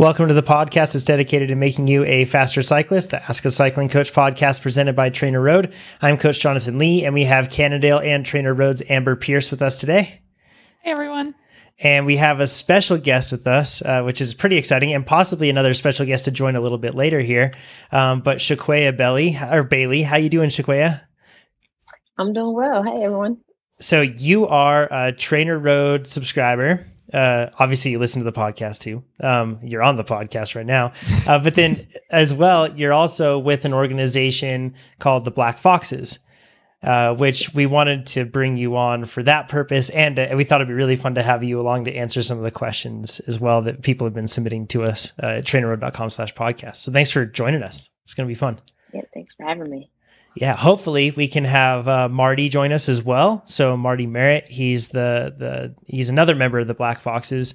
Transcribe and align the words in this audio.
Welcome 0.00 0.28
to 0.28 0.34
the 0.34 0.42
podcast 0.42 0.94
that's 0.94 1.04
dedicated 1.04 1.50
to 1.50 1.54
making 1.54 1.86
you 1.86 2.06
a 2.06 2.24
faster 2.24 2.62
cyclist, 2.62 3.10
the 3.10 3.22
Ask 3.22 3.44
a 3.44 3.50
Cycling 3.50 3.90
Coach 3.90 4.14
podcast 4.14 4.62
presented 4.62 4.96
by 4.96 5.10
TrainerRoad. 5.10 5.74
I'm 6.00 6.16
Coach 6.16 6.40
Jonathan 6.40 6.78
Lee, 6.78 7.04
and 7.04 7.12
we 7.12 7.24
have 7.24 7.50
Cannondale 7.50 7.98
and 7.98 8.24
TrainerRoad's 8.24 8.82
Amber 8.88 9.14
Pierce 9.14 9.50
with 9.50 9.60
us 9.60 9.76
today. 9.76 10.22
Hey, 10.82 10.92
everyone. 10.92 11.34
And 11.78 12.06
we 12.06 12.16
have 12.16 12.40
a 12.40 12.46
special 12.46 12.96
guest 12.96 13.30
with 13.30 13.46
us, 13.46 13.82
uh, 13.82 14.00
which 14.00 14.22
is 14.22 14.32
pretty 14.32 14.56
exciting, 14.56 14.94
and 14.94 15.04
possibly 15.04 15.50
another 15.50 15.74
special 15.74 16.06
guest 16.06 16.24
to 16.24 16.30
join 16.30 16.56
a 16.56 16.62
little 16.62 16.78
bit 16.78 16.94
later 16.94 17.20
here. 17.20 17.52
Um, 17.92 18.22
but 18.22 18.38
Shequaya 18.38 18.96
Belly 18.96 19.38
or 19.50 19.64
Bailey, 19.64 20.02
how 20.02 20.16
you 20.16 20.30
doing, 20.30 20.48
Shequaya? 20.48 21.02
I'm 22.16 22.32
doing 22.32 22.54
well. 22.54 22.82
Hey, 22.84 23.04
everyone. 23.04 23.42
So 23.80 24.00
you 24.00 24.46
are 24.46 24.84
a 24.84 25.12
TrainerRoad 25.12 26.06
subscriber 26.06 26.86
uh, 27.12 27.48
obviously 27.58 27.90
you 27.90 27.98
listen 27.98 28.24
to 28.24 28.30
the 28.30 28.38
podcast 28.38 28.80
too. 28.80 29.04
Um, 29.20 29.58
you're 29.62 29.82
on 29.82 29.96
the 29.96 30.04
podcast 30.04 30.54
right 30.54 30.66
now, 30.66 30.92
uh, 31.26 31.38
but 31.38 31.54
then 31.54 31.86
as 32.10 32.34
well, 32.34 32.70
you're 32.76 32.92
also 32.92 33.38
with 33.38 33.64
an 33.64 33.72
organization 33.72 34.74
called 34.98 35.24
the 35.24 35.30
Black 35.30 35.58
Foxes, 35.58 36.18
uh, 36.82 37.14
which 37.14 37.52
we 37.52 37.66
wanted 37.66 38.06
to 38.06 38.24
bring 38.24 38.56
you 38.56 38.76
on 38.76 39.04
for 39.04 39.22
that 39.22 39.48
purpose, 39.48 39.90
and 39.90 40.18
uh, 40.18 40.28
we 40.34 40.44
thought 40.44 40.60
it'd 40.60 40.68
be 40.68 40.74
really 40.74 40.96
fun 40.96 41.14
to 41.14 41.22
have 41.22 41.44
you 41.44 41.60
along 41.60 41.84
to 41.84 41.94
answer 41.94 42.22
some 42.22 42.38
of 42.38 42.44
the 42.44 42.50
questions 42.50 43.20
as 43.20 43.38
well 43.38 43.62
that 43.62 43.82
people 43.82 44.06
have 44.06 44.14
been 44.14 44.28
submitting 44.28 44.66
to 44.68 44.84
us 44.84 45.12
uh, 45.22 45.26
at 45.26 45.44
trainerroad.com/podcast. 45.44 46.76
So 46.76 46.92
thanks 46.92 47.10
for 47.10 47.26
joining 47.26 47.62
us. 47.62 47.90
It's 48.04 48.14
going 48.14 48.26
to 48.26 48.30
be 48.30 48.38
fun. 48.38 48.60
Yeah, 48.92 49.02
thanks 49.14 49.34
for 49.34 49.44
having 49.44 49.70
me 49.70 49.90
yeah, 50.40 50.56
hopefully 50.56 51.10
we 51.10 51.28
can 51.28 51.44
have 51.44 51.86
uh, 51.86 52.08
Marty 52.08 52.48
join 52.48 52.72
us 52.72 52.88
as 52.88 53.02
well. 53.02 53.42
So 53.44 53.76
Marty 53.76 54.06
Merritt, 54.06 54.48
he's 54.48 54.88
the 54.88 55.34
the 55.36 55.74
he's 55.86 56.08
another 56.08 56.34
member 56.34 56.58
of 56.58 56.66
the 56.66 56.72
Black 56.72 56.98
Foxes, 56.98 57.52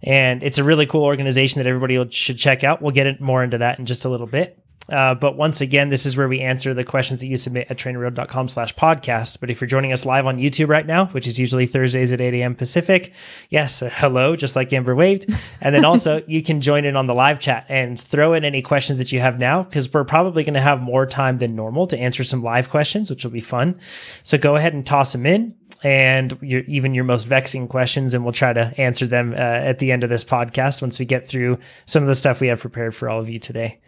and 0.00 0.40
it's 0.44 0.58
a 0.58 0.62
really 0.62 0.86
cool 0.86 1.04
organization 1.04 1.58
that 1.60 1.68
everybody 1.68 2.08
should 2.12 2.38
check 2.38 2.62
out. 2.62 2.80
We'll 2.80 2.92
get 2.92 3.20
more 3.20 3.42
into 3.42 3.58
that 3.58 3.80
in 3.80 3.84
just 3.84 4.04
a 4.04 4.08
little 4.08 4.28
bit. 4.28 4.56
Uh, 4.90 5.14
but 5.14 5.36
once 5.36 5.60
again, 5.60 5.88
this 5.88 6.04
is 6.04 6.16
where 6.16 6.28
we 6.28 6.40
answer 6.40 6.74
the 6.74 6.84
questions 6.84 7.20
that 7.20 7.26
you 7.28 7.36
submit 7.36 7.66
at 7.70 7.78
trainerroad.com 7.78 8.48
slash 8.48 8.74
podcast. 8.74 9.40
But 9.40 9.50
if 9.50 9.60
you're 9.60 9.68
joining 9.68 9.92
us 9.92 10.04
live 10.04 10.26
on 10.26 10.38
YouTube 10.38 10.68
right 10.68 10.86
now, 10.86 11.06
which 11.06 11.26
is 11.26 11.38
usually 11.38 11.66
Thursdays 11.66 12.12
at 12.12 12.20
8 12.20 12.34
a.m. 12.34 12.54
Pacific, 12.54 13.12
yes, 13.48 13.82
uh, 13.82 13.90
hello, 13.92 14.36
just 14.36 14.56
like 14.56 14.72
Amber 14.72 14.94
waved. 14.94 15.32
And 15.60 15.74
then 15.74 15.84
also 15.84 16.22
you 16.26 16.42
can 16.42 16.60
join 16.60 16.84
in 16.84 16.96
on 16.96 17.06
the 17.06 17.14
live 17.14 17.40
chat 17.40 17.66
and 17.68 17.98
throw 17.98 18.34
in 18.34 18.44
any 18.44 18.62
questions 18.62 18.98
that 18.98 19.12
you 19.12 19.20
have 19.20 19.38
now, 19.38 19.62
because 19.62 19.92
we're 19.92 20.04
probably 20.04 20.44
going 20.44 20.54
to 20.54 20.60
have 20.60 20.80
more 20.80 21.06
time 21.06 21.38
than 21.38 21.54
normal 21.54 21.86
to 21.86 21.98
answer 21.98 22.24
some 22.24 22.42
live 22.42 22.70
questions, 22.70 23.10
which 23.10 23.24
will 23.24 23.30
be 23.30 23.40
fun. 23.40 23.78
So 24.22 24.38
go 24.38 24.56
ahead 24.56 24.74
and 24.74 24.86
toss 24.86 25.12
them 25.12 25.26
in 25.26 25.54
and 25.82 26.36
your, 26.42 26.60
even 26.62 26.94
your 26.94 27.04
most 27.04 27.24
vexing 27.24 27.68
questions, 27.68 28.12
and 28.12 28.24
we'll 28.24 28.32
try 28.32 28.52
to 28.52 28.74
answer 28.78 29.06
them 29.06 29.32
uh, 29.32 29.42
at 29.42 29.78
the 29.78 29.92
end 29.92 30.04
of 30.04 30.10
this 30.10 30.24
podcast 30.24 30.82
once 30.82 30.98
we 30.98 31.06
get 31.06 31.26
through 31.26 31.58
some 31.86 32.02
of 32.02 32.08
the 32.08 32.14
stuff 32.14 32.40
we 32.40 32.48
have 32.48 32.60
prepared 32.60 32.94
for 32.94 33.08
all 33.08 33.18
of 33.18 33.28
you 33.28 33.38
today. 33.38 33.80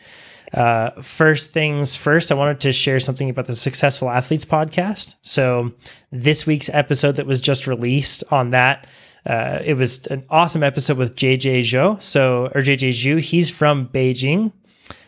Uh, 0.52 0.90
first 1.00 1.52
things 1.52 1.96
first, 1.96 2.30
I 2.30 2.34
wanted 2.34 2.60
to 2.60 2.72
share 2.72 3.00
something 3.00 3.30
about 3.30 3.46
the 3.46 3.54
Successful 3.54 4.10
Athletes 4.10 4.44
podcast. 4.44 5.16
So, 5.22 5.72
this 6.10 6.46
week's 6.46 6.68
episode 6.70 7.16
that 7.16 7.26
was 7.26 7.40
just 7.40 7.66
released 7.66 8.22
on 8.30 8.50
that, 8.50 8.86
uh, 9.24 9.60
it 9.64 9.74
was 9.74 10.06
an 10.08 10.24
awesome 10.28 10.62
episode 10.62 10.98
with 10.98 11.16
JJ 11.16 11.60
Zhou. 11.60 12.02
So, 12.02 12.46
or 12.54 12.60
JJ 12.60 12.90
Zhu, 12.90 13.20
he's 13.20 13.50
from 13.50 13.88
Beijing. 13.88 14.52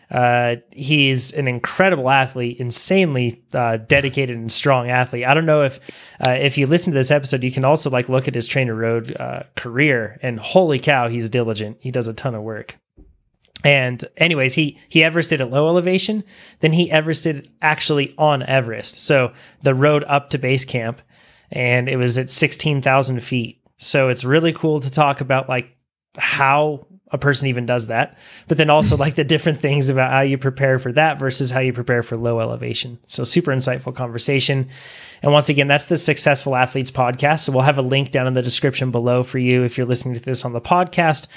Uh, 0.09 0.57
he's 0.71 1.31
an 1.33 1.47
incredible 1.47 2.09
athlete, 2.09 2.59
insanely 2.59 3.43
uh, 3.53 3.77
dedicated 3.77 4.37
and 4.37 4.51
strong 4.51 4.89
athlete. 4.89 5.25
I 5.25 5.33
don't 5.33 5.45
know 5.47 5.63
if 5.63 5.79
uh, 6.25 6.31
if 6.31 6.57
you 6.57 6.67
listen 6.67 6.93
to 6.93 6.99
this 6.99 7.11
episode, 7.11 7.43
you 7.43 7.51
can 7.51 7.65
also 7.65 7.89
like 7.89 8.07
look 8.07 8.27
at 8.27 8.35
his 8.35 8.47
TrainerRoad 8.47 9.19
uh, 9.19 9.41
career, 9.55 10.19
and 10.21 10.39
holy 10.39 10.79
cow, 10.79 11.07
he's 11.07 11.29
diligent. 11.29 11.77
He 11.81 11.91
does 11.91 12.07
a 12.07 12.13
ton 12.13 12.35
of 12.35 12.43
work. 12.43 12.77
And 13.65 14.05
anyways, 14.15 14.53
he 14.53 14.77
he 14.89 14.99
Everested 14.99 15.41
at 15.41 15.49
low 15.49 15.67
elevation, 15.67 16.23
then 16.59 16.71
he 16.71 16.91
Everested 16.91 17.47
actually 17.63 18.13
on 18.15 18.43
Everest. 18.43 18.95
So 19.03 19.33
the 19.63 19.73
road 19.73 20.05
up 20.07 20.29
to 20.29 20.37
base 20.37 20.63
camp, 20.63 21.01
and 21.51 21.89
it 21.89 21.97
was 21.97 22.19
at 22.19 22.29
sixteen 22.29 22.83
thousand 22.83 23.21
feet. 23.21 23.59
So 23.77 24.09
it's 24.09 24.23
really 24.23 24.53
cool 24.53 24.79
to 24.81 24.91
talk 24.91 25.19
about 25.19 25.49
like 25.49 25.75
how 26.15 26.85
a 27.11 27.17
person 27.17 27.47
even 27.47 27.65
does 27.65 27.87
that, 27.87 28.17
but 28.47 28.57
then 28.57 28.69
also 28.69 28.97
like 28.97 29.15
the 29.15 29.23
different 29.23 29.59
things 29.59 29.89
about 29.89 30.11
how 30.11 30.21
you 30.21 30.37
prepare 30.37 30.79
for 30.79 30.91
that 30.91 31.19
versus 31.19 31.51
how 31.51 31.59
you 31.59 31.71
prepare 31.71 32.03
for 32.03 32.17
low 32.17 32.39
elevation. 32.39 32.99
So 33.07 33.23
super 33.23 33.51
insightful 33.51 33.95
conversation. 33.95 34.69
And 35.21 35.31
once 35.31 35.47
again, 35.49 35.67
that's 35.67 35.85
the 35.85 35.97
Successful 35.97 36.55
Athletes 36.55 36.91
podcast. 36.91 37.41
So 37.41 37.51
we'll 37.51 37.61
have 37.61 37.77
a 37.77 37.83
link 37.83 38.11
down 38.11 38.27
in 38.27 38.33
the 38.33 38.41
description 38.41 38.91
below 38.91 39.23
for 39.23 39.37
you 39.37 39.63
if 39.63 39.77
you're 39.77 39.87
listening 39.87 40.15
to 40.15 40.21
this 40.21 40.45
on 40.45 40.53
the 40.53 40.61
podcast 40.61 41.27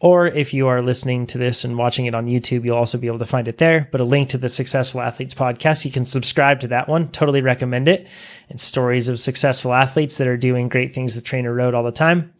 or 0.00 0.26
if 0.26 0.52
you 0.52 0.68
are 0.68 0.82
listening 0.82 1.26
to 1.28 1.38
this 1.38 1.64
and 1.64 1.78
watching 1.78 2.06
it 2.06 2.14
on 2.14 2.26
YouTube, 2.26 2.64
you'll 2.64 2.76
also 2.76 2.98
be 2.98 3.06
able 3.06 3.20
to 3.20 3.26
find 3.26 3.46
it 3.46 3.58
there. 3.58 3.88
But 3.92 4.00
a 4.00 4.04
link 4.04 4.30
to 4.30 4.38
the 4.38 4.48
Successful 4.48 5.00
Athletes 5.00 5.34
podcast, 5.34 5.84
you 5.84 5.92
can 5.92 6.04
subscribe 6.04 6.60
to 6.60 6.68
that 6.68 6.88
one. 6.88 7.08
Totally 7.08 7.40
recommend 7.40 7.88
it. 7.88 8.08
It's 8.48 8.62
stories 8.62 9.08
of 9.08 9.20
successful 9.20 9.72
athletes 9.72 10.18
that 10.18 10.26
are 10.26 10.36
doing 10.36 10.68
great 10.68 10.92
things 10.92 11.14
with 11.14 11.24
TrainerRoad 11.24 11.74
all 11.74 11.84
the 11.84 11.92
time. 11.92 12.32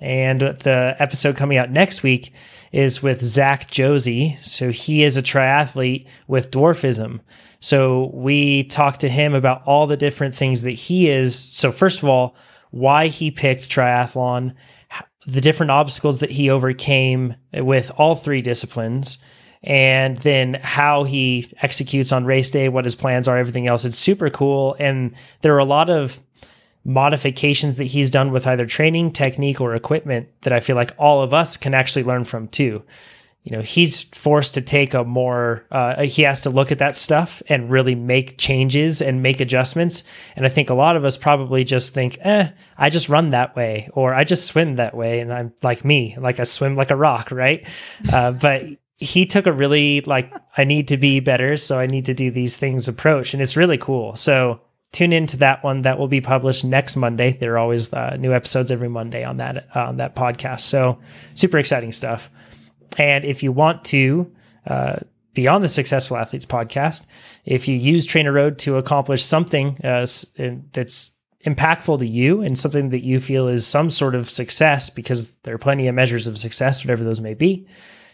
And 0.00 0.40
the 0.40 0.96
episode 0.98 1.36
coming 1.36 1.58
out 1.58 1.70
next 1.70 2.02
week 2.02 2.32
is 2.72 3.02
with 3.02 3.22
Zach 3.22 3.70
Josie. 3.70 4.36
So 4.40 4.70
he 4.70 5.04
is 5.04 5.16
a 5.16 5.22
triathlete 5.22 6.06
with 6.26 6.50
dwarfism. 6.50 7.20
So 7.60 8.10
we 8.14 8.64
talked 8.64 9.00
to 9.00 9.08
him 9.08 9.34
about 9.34 9.62
all 9.66 9.86
the 9.86 9.96
different 9.96 10.34
things 10.34 10.62
that 10.62 10.70
he 10.70 11.10
is. 11.10 11.38
So, 11.38 11.70
first 11.70 12.02
of 12.02 12.08
all, 12.08 12.34
why 12.70 13.08
he 13.08 13.30
picked 13.30 13.68
triathlon 13.68 14.54
the 15.26 15.40
different 15.40 15.70
obstacles 15.70 16.20
that 16.20 16.30
he 16.30 16.50
overcame 16.50 17.34
with 17.52 17.90
all 17.96 18.14
three 18.14 18.42
disciplines 18.42 19.18
and 19.62 20.16
then 20.18 20.54
how 20.54 21.04
he 21.04 21.52
executes 21.60 22.12
on 22.12 22.24
race 22.24 22.50
day, 22.50 22.68
what 22.68 22.84
his 22.84 22.94
plans 22.94 23.28
are, 23.28 23.36
everything 23.36 23.66
else. 23.66 23.84
It's 23.84 23.98
super 23.98 24.30
cool. 24.30 24.74
And 24.78 25.14
there 25.42 25.54
are 25.54 25.58
a 25.58 25.64
lot 25.64 25.90
of 25.90 26.22
modifications 26.84 27.76
that 27.76 27.84
he's 27.84 28.10
done 28.10 28.32
with 28.32 28.46
either 28.46 28.64
training, 28.64 29.12
technique, 29.12 29.60
or 29.60 29.74
equipment 29.74 30.28
that 30.42 30.52
I 30.54 30.60
feel 30.60 30.76
like 30.76 30.94
all 30.96 31.22
of 31.22 31.34
us 31.34 31.58
can 31.58 31.74
actually 31.74 32.04
learn 32.04 32.24
from 32.24 32.48
too 32.48 32.82
you 33.42 33.52
know 33.52 33.62
he's 33.62 34.02
forced 34.02 34.54
to 34.54 34.60
take 34.60 34.94
a 34.94 35.04
more 35.04 35.64
uh, 35.70 36.02
he 36.02 36.22
has 36.22 36.42
to 36.42 36.50
look 36.50 36.70
at 36.70 36.78
that 36.78 36.94
stuff 36.94 37.42
and 37.48 37.70
really 37.70 37.94
make 37.94 38.36
changes 38.36 39.00
and 39.00 39.22
make 39.22 39.40
adjustments. 39.40 40.04
And 40.36 40.44
i 40.44 40.48
think 40.48 40.70
a 40.70 40.74
lot 40.74 40.96
of 40.96 41.04
us 41.04 41.16
probably 41.16 41.64
just 41.64 41.94
think 41.94 42.18
eh 42.20 42.50
i 42.76 42.90
just 42.90 43.08
run 43.08 43.30
that 43.30 43.56
way 43.56 43.88
or 43.92 44.14
i 44.14 44.24
just 44.24 44.46
swim 44.46 44.76
that 44.76 44.94
way 44.94 45.20
and 45.20 45.32
i'm 45.32 45.52
like 45.62 45.84
me 45.84 46.16
like 46.18 46.40
i 46.40 46.44
swim 46.44 46.76
like 46.76 46.90
a 46.90 46.96
rock 46.96 47.30
right? 47.30 47.66
Uh, 48.12 48.32
but 48.32 48.64
he 48.96 49.24
took 49.24 49.46
a 49.46 49.52
really 49.52 50.00
like 50.02 50.32
i 50.56 50.64
need 50.64 50.88
to 50.88 50.96
be 50.96 51.20
better 51.20 51.56
so 51.56 51.78
i 51.78 51.86
need 51.86 52.06
to 52.06 52.14
do 52.14 52.30
these 52.30 52.56
things 52.56 52.88
approach 52.88 53.34
and 53.34 53.42
it's 53.42 53.56
really 53.56 53.78
cool. 53.78 54.14
So 54.16 54.60
tune 54.92 55.12
into 55.12 55.36
that 55.38 55.62
one 55.62 55.82
that 55.82 55.98
will 55.98 56.08
be 56.08 56.20
published 56.20 56.64
next 56.64 56.96
monday. 56.96 57.32
There 57.32 57.54
are 57.54 57.58
always 57.58 57.92
uh, 57.92 58.16
new 58.18 58.32
episodes 58.32 58.70
every 58.70 58.88
monday 58.88 59.22
on 59.22 59.36
that 59.36 59.74
on 59.76 59.98
that 59.98 60.16
podcast. 60.16 60.60
So 60.62 60.98
super 61.34 61.58
exciting 61.58 61.92
stuff 61.92 62.30
and 62.98 63.24
if 63.24 63.42
you 63.42 63.52
want 63.52 63.84
to, 63.86 64.32
uh, 64.66 64.96
be 65.32 65.46
on 65.46 65.62
the 65.62 65.68
Successful 65.68 66.16
Athletes 66.16 66.46
podcast, 66.46 67.06
if 67.44 67.68
you 67.68 67.76
use 67.76 68.06
TrainerRoad 68.06 68.58
to 68.58 68.76
accomplish 68.76 69.22
something 69.22 69.78
uh, 69.84 70.06
that's 70.72 71.12
impactful 71.46 71.98
to 71.98 72.06
you 72.06 72.42
and 72.42 72.58
something 72.58 72.90
that 72.90 73.00
you 73.00 73.20
feel 73.20 73.48
is 73.48 73.66
some 73.66 73.90
sort 73.90 74.14
of 74.14 74.28
success, 74.28 74.90
because 74.90 75.32
there 75.44 75.54
are 75.54 75.58
plenty 75.58 75.88
of 75.88 75.94
measures 75.94 76.26
of 76.26 76.38
success, 76.38 76.84
whatever 76.84 77.04
those 77.04 77.20
may 77.20 77.34
be, 77.34 77.66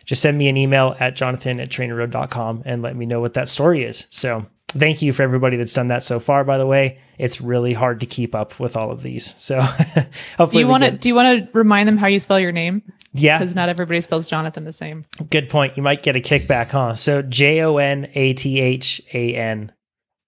just 0.04 0.22
send 0.22 0.38
me 0.38 0.48
an 0.48 0.56
email 0.56 0.94
at 1.00 1.16
jonathan 1.16 1.59
at 1.59 1.69
trainerroad.com 1.69 2.62
and 2.65 2.82
let 2.82 2.94
me 2.94 3.06
know 3.06 3.20
what 3.20 3.34
that 3.34 3.48
story 3.48 3.82
is. 3.82 4.06
So 4.10 4.47
thank 4.69 5.03
you 5.03 5.12
for 5.12 5.22
everybody 5.22 5.56
that's 5.56 5.75
done 5.75 5.88
that 5.88 6.03
so 6.03 6.20
far. 6.20 6.44
By 6.44 6.59
the 6.59 6.66
way, 6.66 6.98
it's 7.19 7.41
really 7.41 7.72
hard 7.72 8.00
to 8.00 8.06
keep 8.06 8.34
up 8.34 8.60
with 8.60 8.76
all 8.76 8.91
of 8.91 9.03
these. 9.03 9.34
So 9.36 9.60
hopefully, 10.38 10.48
do 10.50 10.59
you 10.60 10.69
want 10.69 10.84
to 10.84 10.92
do 10.92 11.09
you 11.09 11.15
want 11.15 11.44
to 11.44 11.59
remind 11.59 11.88
them 11.88 11.97
how 11.97 12.06
you 12.06 12.20
spell 12.20 12.38
your 12.38 12.53
name? 12.53 12.82
Yeah, 13.16 13.38
because 13.38 13.54
not 13.54 13.69
everybody 13.69 14.00
spells 14.00 14.28
Jonathan 14.28 14.65
the 14.65 14.72
same. 14.72 15.04
Good 15.31 15.49
point. 15.49 15.77
You 15.77 15.83
might 15.83 16.03
get 16.03 16.16
a 16.16 16.21
kickback, 16.21 16.71
huh? 16.71 16.95
So 16.95 17.22
J 17.22 17.63
O 17.63 17.77
N 17.77 18.10
A 18.15 18.34
T 18.34 18.60
H 18.60 19.01
A 19.13 19.34
N, 19.34 19.72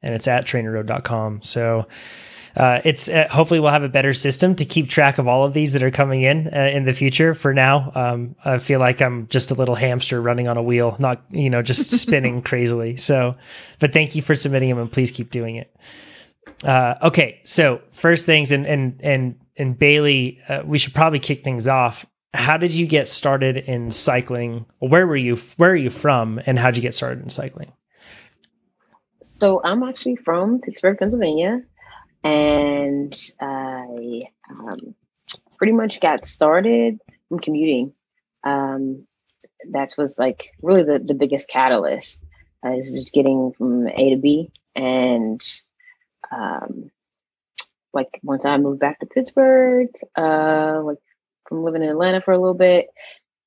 and 0.02 0.14
it's 0.14 0.28
at 0.28 0.44
trainerroad.com. 0.44 1.42
So 1.42 1.86
uh, 2.58 2.80
it's 2.84 3.08
uh, 3.08 3.28
hopefully 3.30 3.60
we'll 3.60 3.70
have 3.70 3.84
a 3.84 3.88
better 3.88 4.12
system 4.12 4.54
to 4.56 4.64
keep 4.64 4.88
track 4.88 5.18
of 5.18 5.28
all 5.28 5.44
of 5.44 5.54
these 5.54 5.74
that 5.74 5.82
are 5.82 5.92
coming 5.92 6.22
in 6.22 6.48
uh, 6.48 6.70
in 6.72 6.84
the 6.84 6.92
future. 6.92 7.32
For 7.32 7.54
now, 7.54 7.92
um, 7.94 8.34
I 8.44 8.58
feel 8.58 8.80
like 8.80 9.00
I'm 9.00 9.28
just 9.28 9.52
a 9.52 9.54
little 9.54 9.76
hamster 9.76 10.20
running 10.20 10.48
on 10.48 10.56
a 10.56 10.62
wheel, 10.62 10.96
not 10.98 11.22
you 11.30 11.50
know 11.50 11.62
just 11.62 11.90
spinning 12.00 12.42
crazily. 12.42 12.96
So, 12.96 13.36
but 13.78 13.92
thank 13.92 14.16
you 14.16 14.22
for 14.22 14.34
submitting 14.34 14.68
them, 14.68 14.78
and 14.78 14.90
please 14.90 15.12
keep 15.12 15.30
doing 15.30 15.56
it. 15.56 15.74
Uh, 16.64 16.94
okay, 17.02 17.40
so 17.44 17.80
first 17.90 18.26
things, 18.26 18.50
and 18.50 18.66
and 18.66 19.00
and 19.04 19.38
and 19.56 19.78
Bailey, 19.78 20.40
uh, 20.48 20.62
we 20.64 20.78
should 20.78 20.94
probably 20.94 21.20
kick 21.20 21.44
things 21.44 21.68
off. 21.68 22.06
How 22.34 22.56
did 22.56 22.74
you 22.74 22.86
get 22.86 23.08
started 23.08 23.56
in 23.56 23.90
cycling? 23.90 24.66
Where 24.78 25.06
were 25.06 25.16
you? 25.16 25.36
Where 25.56 25.70
are 25.70 25.76
you 25.76 25.90
from? 25.90 26.40
And 26.46 26.58
how 26.58 26.70
did 26.70 26.76
you 26.76 26.82
get 26.82 26.94
started 26.94 27.22
in 27.22 27.28
cycling? 27.28 27.72
So 29.22 29.60
I'm 29.64 29.82
actually 29.82 30.16
from 30.16 30.60
Pittsburgh, 30.60 30.98
Pennsylvania 30.98 31.62
and 32.24 33.14
I 33.40 34.22
um, 34.50 34.94
pretty 35.56 35.72
much 35.72 36.00
got 36.00 36.24
started 36.24 36.98
from 37.28 37.38
commuting. 37.38 37.92
Um, 38.44 39.06
that 39.70 39.94
was 39.98 40.18
like 40.18 40.52
really 40.62 40.82
the, 40.82 40.98
the 40.98 41.14
biggest 41.14 41.48
catalyst 41.48 42.24
uh, 42.64 42.72
is 42.72 42.90
just 42.90 43.12
getting 43.12 43.52
from 43.56 43.88
A 43.88 44.10
to 44.10 44.16
B. 44.16 44.50
And 44.74 45.40
um, 46.30 46.90
like 47.92 48.20
once 48.22 48.44
I 48.44 48.56
moved 48.58 48.80
back 48.80 49.00
to 49.00 49.06
Pittsburgh, 49.06 49.88
uh, 50.16 50.80
like 50.84 50.98
from 51.48 51.64
living 51.64 51.82
in 51.82 51.88
Atlanta 51.88 52.20
for 52.20 52.32
a 52.32 52.38
little 52.38 52.54
bit, 52.54 52.88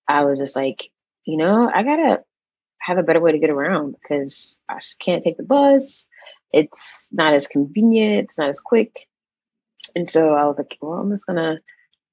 I 0.07 0.25
was 0.25 0.39
just 0.39 0.55
like, 0.55 0.89
you 1.25 1.37
know, 1.37 1.71
I 1.73 1.83
gotta 1.83 2.23
have 2.79 2.97
a 2.97 3.03
better 3.03 3.21
way 3.21 3.31
to 3.31 3.39
get 3.39 3.49
around 3.49 3.95
because 4.01 4.59
I 4.67 4.79
can't 4.99 5.23
take 5.23 5.37
the 5.37 5.43
bus. 5.43 6.07
It's 6.51 7.07
not 7.11 7.33
as 7.33 7.47
convenient. 7.47 8.25
It's 8.25 8.37
not 8.37 8.49
as 8.49 8.59
quick. 8.59 9.07
And 9.95 10.09
so 10.09 10.33
I 10.33 10.45
was 10.45 10.57
like, 10.57 10.77
well, 10.81 10.99
I'm 10.99 11.11
just 11.11 11.25
gonna 11.25 11.59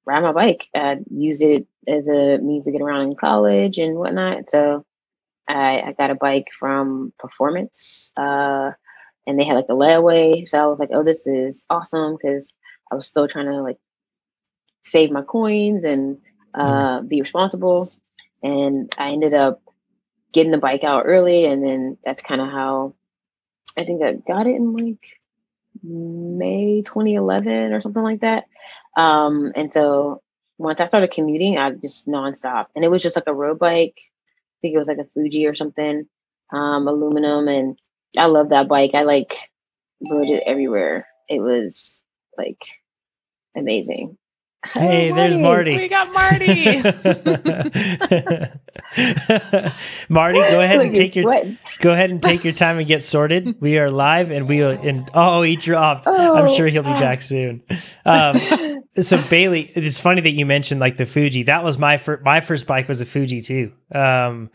ride 0.06 0.23
my 0.23 0.32
bike. 0.32 0.69
I 0.75 0.99
used 1.11 1.43
it 1.43 1.67
as 1.87 2.08
a 2.08 2.38
means 2.38 2.64
to 2.64 2.73
get 2.73 2.81
around 2.81 3.02
in 3.08 3.17
college 3.17 3.79
and 3.79 3.96
whatnot. 3.96 4.50
So 4.50 4.85
I, 5.49 5.81
I 5.81 5.93
got 5.93 6.11
a 6.11 6.14
bike 6.14 6.49
from 6.58 7.12
Performance, 7.19 8.12
uh, 8.17 8.73
and 9.26 9.38
they 9.38 9.44
had 9.44 9.55
like 9.55 9.67
a 9.69 9.73
layaway. 9.73 10.49
So 10.49 10.62
I 10.62 10.67
was 10.67 10.79
like, 10.79 10.90
oh, 10.93 11.02
this 11.02 11.26
is 11.26 11.67
awesome 11.70 12.17
because 12.17 12.55
I 12.90 12.94
was 12.94 13.06
still 13.06 13.29
trying 13.29 13.46
to 13.46 13.62
like 13.62 13.79
save 14.90 15.11
my 15.11 15.23
coins 15.23 15.85
and 15.85 16.19
uh, 16.55 17.02
be 17.02 17.20
responsible. 17.20 17.93
And 18.43 18.93
I 18.96 19.11
ended 19.11 19.35
up 19.35 19.62
getting 20.32 20.52
the 20.52 20.58
bike 20.58 20.85
out 20.85 21.05
early, 21.06 21.44
and 21.46 21.64
then 21.64 21.99
that's 22.05 22.23
kind 22.23 22.40
of 22.40 22.49
how 22.49 22.94
I 23.76 23.85
think 23.85 24.02
I 24.02 24.12
got 24.14 24.46
it 24.46 24.56
in 24.56 24.73
like 24.76 25.20
May 25.82 26.82
2011 26.82 27.73
or 27.73 27.81
something 27.81 28.02
like 28.02 28.20
that. 28.20 28.44
Um, 28.96 29.52
and 29.55 29.73
so 29.73 30.23
once 30.58 30.81
I 30.81 30.87
started 30.87 31.12
commuting, 31.12 31.58
I 31.58 31.70
just 31.70 32.06
nonstop, 32.06 32.67
and 32.75 32.85
it 32.85 32.88
was 32.88 33.02
just 33.02 33.17
like 33.17 33.26
a 33.26 33.35
road 33.35 33.58
bike. 33.58 33.96
I 33.96 34.56
think 34.61 34.75
it 34.75 34.79
was 34.79 34.88
like 34.88 34.99
a 34.99 35.05
Fuji 35.05 35.46
or 35.46 35.55
something, 35.55 36.08
um, 36.52 36.88
aluminum, 36.88 37.49
and 37.49 37.79
I 38.17 38.26
love 38.26 38.50
that 38.50 38.69
bike. 38.69 38.93
I 38.94 39.02
like 39.02 39.35
rode 40.00 40.29
it 40.29 40.43
everywhere. 40.46 41.06
It 41.29 41.40
was 41.40 42.02
like 42.37 42.64
amazing. 43.56 44.17
Hey, 44.74 45.12
there's 45.12 45.38
Marty. 45.38 45.76
We 45.76 45.88
got 45.88 46.12
Marty. 46.12 46.82
Marty, 50.08 50.38
go 50.40 50.60
ahead 50.60 50.80
and 50.80 50.94
take 50.94 51.16
your 51.16 51.24
sweating. 51.24 51.58
go 51.80 51.92
ahead 51.92 52.10
and 52.10 52.22
take 52.22 52.44
your 52.44 52.52
time 52.52 52.78
and 52.78 52.86
get 52.86 53.02
sorted. 53.02 53.48
We 53.60 53.78
are 53.78 53.90
live, 53.90 54.30
and 54.30 54.48
we 54.48 54.58
will. 54.58 54.70
And 54.70 55.08
oh, 55.14 55.42
he 55.42 55.56
dropped. 55.56 56.06
I'm 56.06 56.46
Oh. 56.46 56.54
sure 56.54 56.68
he'll 56.68 56.82
be 56.82 56.92
back 56.92 57.22
soon. 57.22 57.62
Um, 58.04 58.84
so 58.94 59.20
Bailey, 59.28 59.70
it's 59.74 60.00
funny 60.00 60.20
that 60.20 60.30
you 60.30 60.46
mentioned 60.46 60.80
like 60.80 60.96
the 60.96 61.06
Fuji. 61.06 61.44
That 61.44 61.64
was 61.64 61.78
my 61.78 61.98
first. 61.98 62.22
My 62.22 62.40
first 62.40 62.66
bike 62.66 62.88
was 62.88 63.00
a 63.00 63.06
Fuji 63.06 63.40
too. 63.40 63.72
Um, 63.92 64.50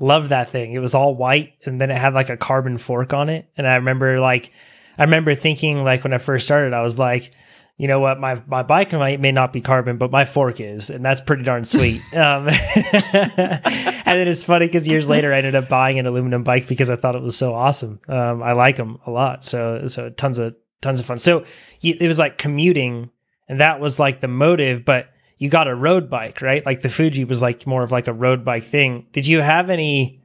loved 0.00 0.30
that 0.30 0.48
thing. 0.48 0.72
It 0.72 0.78
was 0.78 0.94
all 0.94 1.14
white, 1.14 1.54
and 1.64 1.80
then 1.80 1.90
it 1.90 1.96
had 1.96 2.14
like 2.14 2.30
a 2.30 2.36
carbon 2.36 2.78
fork 2.78 3.12
on 3.12 3.28
it. 3.28 3.48
And 3.56 3.66
I 3.66 3.76
remember 3.76 4.20
like, 4.20 4.52
I 4.98 5.04
remember 5.04 5.34
thinking 5.34 5.84
like 5.84 6.04
when 6.04 6.12
I 6.14 6.18
first 6.18 6.46
started, 6.46 6.72
I 6.72 6.82
was 6.82 6.98
like. 6.98 7.32
You 7.78 7.88
know 7.88 8.00
what? 8.00 8.18
My 8.18 8.42
my 8.46 8.62
bike 8.62 8.92
might 8.92 9.20
may 9.20 9.32
not 9.32 9.52
be 9.52 9.60
carbon, 9.60 9.98
but 9.98 10.10
my 10.10 10.24
fork 10.24 10.60
is, 10.60 10.88
and 10.88 11.04
that's 11.04 11.20
pretty 11.20 11.42
darn 11.42 11.64
sweet. 11.64 12.00
Um, 12.16 12.48
and 13.12 14.18
then 14.18 14.28
it's 14.28 14.42
funny 14.42 14.66
because 14.66 14.88
years 14.88 15.08
later 15.08 15.34
I 15.34 15.38
ended 15.38 15.54
up 15.54 15.68
buying 15.68 15.98
an 15.98 16.06
aluminum 16.06 16.44
bike 16.44 16.66
because 16.66 16.88
I 16.88 16.96
thought 16.96 17.14
it 17.14 17.22
was 17.22 17.36
so 17.36 17.52
awesome. 17.52 18.00
Um, 18.08 18.42
I 18.42 18.52
like 18.52 18.76
them 18.76 18.98
a 19.04 19.10
lot, 19.10 19.44
so 19.44 19.86
so 19.86 20.08
tons 20.08 20.38
of 20.38 20.54
tons 20.80 21.00
of 21.00 21.06
fun. 21.06 21.18
So 21.18 21.44
you, 21.80 21.96
it 22.00 22.08
was 22.08 22.18
like 22.18 22.38
commuting, 22.38 23.10
and 23.48 23.60
that 23.60 23.80
was 23.80 24.00
like 24.00 24.20
the 24.20 24.28
motive. 24.28 24.86
But 24.86 25.08
you 25.36 25.50
got 25.50 25.68
a 25.68 25.74
road 25.74 26.08
bike, 26.08 26.40
right? 26.40 26.64
Like 26.64 26.80
the 26.80 26.88
Fuji 26.88 27.24
was 27.24 27.42
like 27.42 27.66
more 27.66 27.82
of 27.82 27.92
like 27.92 28.08
a 28.08 28.14
road 28.14 28.44
bike 28.44 28.62
thing. 28.62 29.06
Did 29.12 29.26
you 29.26 29.42
have 29.42 29.68
any 29.68 30.22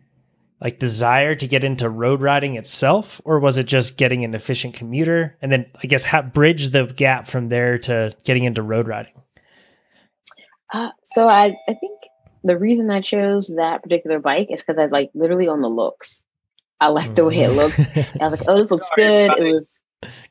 like 0.61 0.77
desire 0.77 1.33
to 1.35 1.47
get 1.47 1.63
into 1.63 1.89
road 1.89 2.21
riding 2.21 2.55
itself, 2.55 3.19
or 3.25 3.39
was 3.39 3.57
it 3.57 3.65
just 3.65 3.97
getting 3.97 4.23
an 4.23 4.35
efficient 4.35 4.75
commuter, 4.75 5.35
and 5.41 5.51
then 5.51 5.65
I 5.83 5.87
guess 5.87 6.05
ha- 6.05 6.21
bridge 6.21 6.69
the 6.69 6.85
gap 6.85 7.27
from 7.27 7.49
there 7.49 7.79
to 7.79 8.15
getting 8.23 8.43
into 8.43 8.61
road 8.61 8.87
riding? 8.87 9.13
Uh, 10.71 10.89
so 11.05 11.27
I, 11.27 11.55
I 11.67 11.73
think 11.73 11.99
the 12.43 12.57
reason 12.57 12.89
I 12.91 13.01
chose 13.01 13.53
that 13.57 13.83
particular 13.83 14.19
bike 14.19 14.47
is 14.51 14.63
because 14.63 14.79
I 14.79 14.85
like 14.85 15.09
literally 15.13 15.47
on 15.47 15.59
the 15.59 15.69
looks. 15.69 16.23
I 16.79 16.89
like 16.89 17.13
the 17.15 17.25
way 17.25 17.41
it 17.41 17.49
looked. 17.49 17.79
I 17.79 18.25
was 18.25 18.39
like, 18.39 18.47
oh, 18.47 18.59
this 18.59 18.71
looks 18.71 18.87
Sorry, 18.87 19.03
good. 19.03 19.27
buddy. 19.29 19.49
It 19.49 19.53
was, 19.53 19.81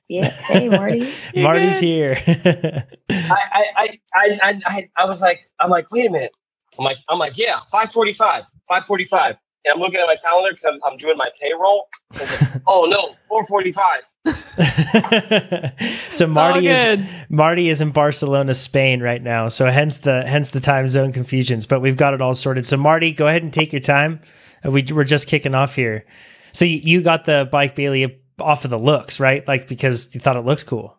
yeah. 0.08 0.30
Hey, 0.30 0.68
Marty. 0.68 1.12
Marty's 1.36 1.78
here. 1.78 2.20
I, 2.26 2.84
I, 3.08 3.64
I, 3.76 3.98
I, 4.14 4.38
I, 4.42 4.60
I, 4.66 4.88
I 4.96 5.04
was 5.04 5.20
like, 5.20 5.42
I'm 5.60 5.70
like, 5.70 5.90
wait 5.92 6.08
a 6.08 6.10
minute. 6.10 6.32
I'm 6.78 6.84
like, 6.84 6.96
I'm 7.08 7.18
like, 7.18 7.36
yeah, 7.36 7.58
545, 7.70 8.46
545. 8.68 9.36
And 9.64 9.74
I'm 9.74 9.80
looking 9.80 10.00
at 10.00 10.06
my 10.06 10.16
calendar 10.16 10.50
because 10.50 10.64
I'm, 10.64 10.80
I'm 10.86 10.96
doing 10.96 11.16
my 11.16 11.30
payroll. 11.40 11.88
And 12.12 12.22
it's 12.22 12.44
oh 12.66 12.86
no, 12.88 13.14
445. 13.28 16.10
so 16.10 16.26
Marty 16.26 16.68
is. 16.68 17.06
Marty 17.28 17.68
is 17.68 17.80
in 17.80 17.90
Barcelona, 17.90 18.54
Spain 18.54 19.02
right 19.02 19.22
now. 19.22 19.48
So 19.48 19.66
hence 19.66 19.98
the 19.98 20.24
hence 20.24 20.50
the 20.50 20.60
time 20.60 20.88
zone 20.88 21.12
confusions, 21.12 21.66
but 21.66 21.80
we've 21.80 21.96
got 21.96 22.14
it 22.14 22.22
all 22.22 22.34
sorted. 22.34 22.64
So 22.64 22.76
Marty, 22.76 23.12
go 23.12 23.26
ahead 23.26 23.42
and 23.42 23.52
take 23.52 23.72
your 23.72 23.80
time. 23.80 24.20
Uh, 24.64 24.70
We 24.70 24.84
we're 24.90 25.04
just 25.04 25.26
kicking 25.26 25.54
off 25.54 25.74
here. 25.74 26.06
So 26.52 26.64
you, 26.64 26.78
you 26.78 27.02
got 27.02 27.26
the 27.26 27.48
bike 27.50 27.76
Bailey 27.76 28.18
off 28.40 28.64
of 28.64 28.70
the 28.70 28.78
looks, 28.78 29.20
right? 29.20 29.46
Like 29.46 29.68
because 29.68 30.12
you 30.14 30.20
thought 30.20 30.36
it 30.36 30.44
looked 30.44 30.66
cool. 30.66 30.96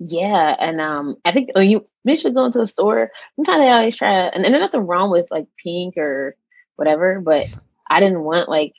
Yeah, 0.00 0.54
and 0.60 0.80
um, 0.80 1.16
I 1.24 1.32
think 1.32 1.50
when 1.54 1.68
you 1.68 1.84
initially 2.04 2.32
go 2.32 2.44
into 2.44 2.58
the 2.58 2.68
store, 2.68 3.10
sometimes 3.34 3.64
they 3.64 3.68
always 3.68 3.96
try, 3.96 4.12
and, 4.12 4.44
and 4.44 4.54
there's 4.54 4.62
nothing 4.62 4.86
wrong 4.86 5.10
with 5.10 5.26
like 5.32 5.46
pink 5.62 5.96
or 5.96 6.36
whatever, 6.78 7.20
but 7.20 7.46
I 7.90 8.00
didn't 8.00 8.22
want 8.22 8.48
like 8.48 8.74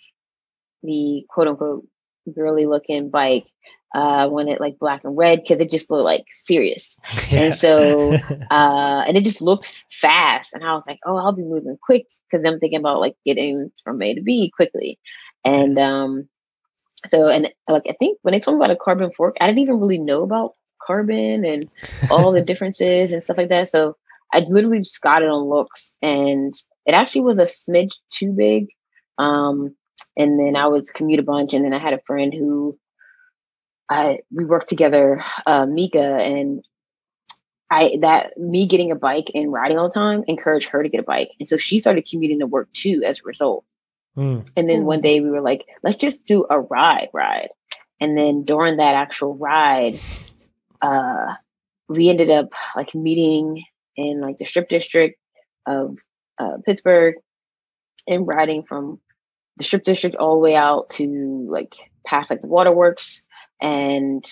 the 0.82 1.26
quote 1.30 1.48
unquote 1.48 1.86
girly 2.34 2.66
looking 2.66 3.10
bike. 3.10 3.48
Uh, 3.94 4.00
I 4.00 4.26
wanted 4.28 4.60
like 4.60 4.80
black 4.80 5.04
and 5.04 5.18
red 5.18 5.42
because 5.42 5.60
it 5.60 5.70
just 5.70 5.90
looked 5.90 6.06
like 6.06 6.26
serious, 6.32 7.00
and 7.32 7.54
so 7.54 8.14
uh, 8.52 9.04
and 9.08 9.18
it 9.18 9.24
just 9.24 9.42
looked 9.42 9.84
fast, 9.92 10.54
and 10.54 10.64
I 10.64 10.74
was 10.74 10.84
like, 10.88 11.00
oh, 11.06 11.18
I'll 11.18 11.34
be 11.34 11.44
moving 11.44 11.78
quick 11.82 12.08
because 12.30 12.46
I'm 12.46 12.60
thinking 12.60 12.80
about 12.80 13.00
like 13.00 13.16
getting 13.26 13.72
from 13.84 14.02
A 14.02 14.14
to 14.14 14.22
B 14.22 14.52
quickly, 14.56 15.00
and 15.44 15.78
um, 15.78 16.30
so 17.08 17.28
and 17.28 17.52
like 17.68 17.84
I 17.90 17.96
think 18.00 18.20
when 18.22 18.32
they 18.34 18.40
told 18.40 18.58
me 18.58 18.64
about 18.64 18.76
a 18.76 18.80
carbon 18.80 19.12
fork, 19.12 19.36
I 19.42 19.48
didn't 19.48 19.60
even 19.60 19.80
really 19.80 20.00
know 20.00 20.24
about 20.24 20.54
carbon 20.82 21.44
and 21.44 21.70
all 22.10 22.32
the 22.32 22.42
differences 22.50 23.12
and 23.12 23.24
stuff 23.24 23.38
like 23.38 23.50
that. 23.50 23.70
So 23.70 23.98
I 24.34 24.46
literally 24.48 24.80
just 24.80 25.02
got 25.02 25.24
it 25.24 25.30
on 25.30 25.50
looks, 25.50 25.96
and 26.02 26.54
it 26.86 26.94
actually 26.94 27.22
was 27.22 27.40
a 27.40 27.44
smidge 27.44 27.98
too 28.12 28.32
big. 28.32 28.68
Um, 29.18 29.76
and 30.18 30.40
then 30.40 30.56
I 30.56 30.68
would 30.68 30.92
commute 30.94 31.20
a 31.20 31.24
bunch, 31.24 31.54
and 31.54 31.66
then 31.66 31.74
I 31.74 31.80
had 31.80 31.94
a 31.94 32.02
friend 32.06 32.34
who 32.34 32.74
I 33.90 34.20
we 34.32 34.46
worked 34.46 34.70
together, 34.70 35.20
uh, 35.46 35.66
Mika, 35.66 36.00
and 36.00 36.64
I 37.72 37.98
that 38.02 38.38
me 38.38 38.66
getting 38.66 38.92
a 38.92 38.96
bike 38.96 39.32
and 39.34 39.52
riding 39.52 39.78
all 39.78 39.90
the 39.90 39.94
time 39.94 40.24
encouraged 40.28 40.70
her 40.70 40.84
to 40.84 40.90
get 40.90 41.00
a 41.00 41.04
bike, 41.04 41.32
and 41.40 41.48
so 41.48 41.58
she 41.58 41.80
started 41.80 42.08
commuting 42.10 42.40
to 42.40 42.48
work 42.48 42.72
too 42.74 43.04
as 43.06 43.20
a 43.20 43.24
result. 43.24 43.66
Mm. 44.18 44.50
And 44.58 44.70
then 44.70 44.86
one 44.86 45.02
day 45.02 45.22
we 45.22 45.30
were 45.30 45.42
like, 45.42 45.66
let's 45.84 45.98
just 45.98 46.26
do 46.26 46.46
a 46.50 46.60
ride, 46.60 47.10
ride. 47.14 47.50
And 48.02 48.18
then 48.18 48.44
during 48.44 48.78
that 48.78 48.96
actual 48.96 49.36
ride, 49.36 50.00
uh, 50.82 51.36
we 51.88 52.10
ended 52.10 52.30
up 52.30 52.52
like 52.76 52.96
meeting 52.96 53.64
in 54.00 54.22
like 54.22 54.38
the 54.38 54.46
strip 54.46 54.70
district 54.70 55.20
of 55.66 55.98
uh, 56.40 56.58
Pittsburgh 56.66 57.16
and 58.08 58.28
riding 58.28 58.64
from 58.64 59.00
the 59.58 59.64
strip 59.64 59.84
district 59.84 60.16
all 60.16 60.34
the 60.34 60.40
way 60.40 60.56
out 60.56 60.90
to 60.90 61.46
like 61.50 61.76
past 62.06 62.30
like 62.30 62.42
the 62.42 62.48
waterworks 62.48 63.28
and 63.62 64.26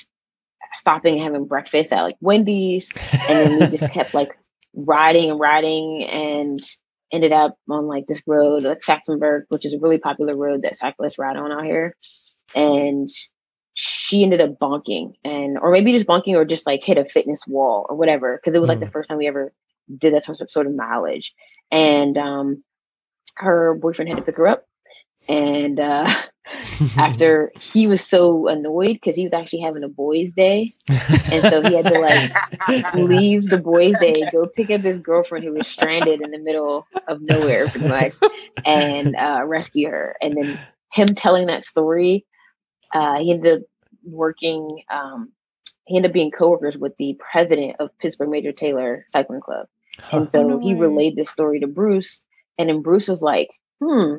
stopping 0.78 1.16
and 1.16 1.24
having 1.24 1.46
breakfast 1.46 1.92
at 1.92 2.04
like 2.04 2.18
Wendy's. 2.22 2.92
And 3.30 3.62
then 3.62 3.72
we 3.72 3.78
just 3.78 3.92
kept 3.94 4.14
like 4.14 4.38
riding 4.74 5.32
and 5.32 5.40
riding 5.40 6.06
and 6.06 6.60
ended 7.12 7.32
up 7.32 7.58
on 7.70 7.88
like 7.88 8.06
this 8.08 8.22
road, 8.26 8.64
like 8.64 8.80
Saxonburg, 8.80 9.44
which 9.50 9.66
is 9.66 9.74
a 9.74 9.80
really 9.80 9.98
popular 9.98 10.36
road 10.36 10.64
that 10.64 10.76
cyclists 10.76 11.20
ride 11.20 11.38
on 11.38 11.52
out 11.52 11.66
here. 11.66 11.96
And 12.56 13.10
she 13.80 14.24
ended 14.24 14.42
up 14.42 14.58
bonking 14.58 15.14
and 15.24 15.60
or 15.60 15.72
maybe 15.72 15.92
just 15.92 16.08
bonking 16.08 16.34
or 16.34 16.44
just 16.44 16.66
like 16.66 16.84
hit 16.84 16.98
a 16.98 17.06
fitness 17.06 17.46
wall 17.46 17.86
or 17.88 17.96
whatever. 17.96 18.42
Cause 18.44 18.56
it 18.56 18.60
was 18.60 18.70
like 18.70 18.80
the 18.80 18.88
first 18.88 19.08
time 19.08 19.20
we 19.20 19.28
ever 19.28 19.54
did 19.96 20.16
that 20.16 20.26
sort 20.26 20.42
of 20.42 20.50
sort 20.50 20.66
of 20.66 20.74
mileage. 20.74 21.36
And 21.70 22.18
um 22.18 22.64
her 23.36 23.76
boyfriend 23.76 24.10
had 24.10 24.18
to 24.18 24.24
pick 24.24 24.38
her 24.38 24.48
up. 24.48 24.66
And 25.30 25.80
uh 25.80 26.10
after 26.98 27.52
he 27.74 27.86
was 27.86 28.04
so 28.04 28.48
annoyed 28.48 28.94
because 28.94 29.16
he 29.16 29.22
was 29.22 29.34
actually 29.34 29.60
having 29.60 29.84
a 29.84 29.90
boys' 29.90 30.34
day. 30.34 30.74
And 31.32 31.44
so 31.48 31.62
he 31.62 31.76
had 31.76 31.86
to 31.86 32.00
like 32.00 32.32
leave 32.96 33.48
the 33.48 33.60
boys' 33.60 33.94
day, 34.00 34.28
go 34.32 34.48
pick 34.48 34.72
up 34.72 34.82
his 34.82 34.98
girlfriend 34.98 35.46
who 35.46 35.54
was 35.54 35.68
stranded 35.68 36.22
in 36.22 36.32
the 36.32 36.40
middle 36.40 36.88
of 37.08 37.22
nowhere, 37.22 37.68
pretty 37.68 37.88
much, 37.88 38.16
and 38.66 39.16
uh, 39.16 39.44
rescue 39.46 39.88
her. 39.92 40.16
And 40.20 40.36
then 40.36 40.58
him 40.92 41.10
telling 41.10 41.46
that 41.46 41.64
story, 41.64 42.26
uh, 42.94 43.20
he 43.20 43.32
ended 43.32 43.60
up 43.60 43.68
working. 44.04 44.82
Um, 44.90 45.32
he 45.86 45.96
ended 45.96 46.12
up 46.12 46.14
being 46.14 46.32
coworkers 46.32 46.78
with 46.78 46.98
the 46.98 47.18
president 47.20 47.78
of 47.80 47.98
Pittsburgh 48.00 48.30
Major 48.30 48.52
Taylor 48.52 49.06
Cycling 49.10 49.42
Club, 49.42 49.68
and 50.12 50.30
so 50.30 50.44
no 50.44 50.60
he 50.60 50.74
relayed 50.74 51.16
this 51.16 51.30
story 51.30 51.60
to 51.60 51.68
Bruce. 51.68 52.24
And 52.58 52.70
then 52.70 52.82
Bruce 52.82 53.08
was 53.08 53.22
like, 53.22 53.50
hmm, 53.82 54.16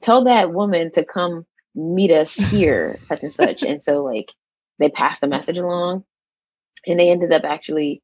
tell 0.00 0.24
that 0.24 0.52
woman 0.52 0.90
to 0.92 1.04
come 1.04 1.46
meet 1.74 2.10
us 2.10 2.34
here, 2.50 2.98
such 3.04 3.22
and 3.22 3.32
such. 3.32 3.62
And 3.62 3.82
so 3.82 4.02
like 4.02 4.32
they 4.78 4.88
passed 4.88 5.20
the 5.20 5.28
message 5.28 5.58
along 5.58 6.04
and 6.86 6.98
they 6.98 7.10
ended 7.10 7.32
up 7.32 7.44
actually 7.44 8.02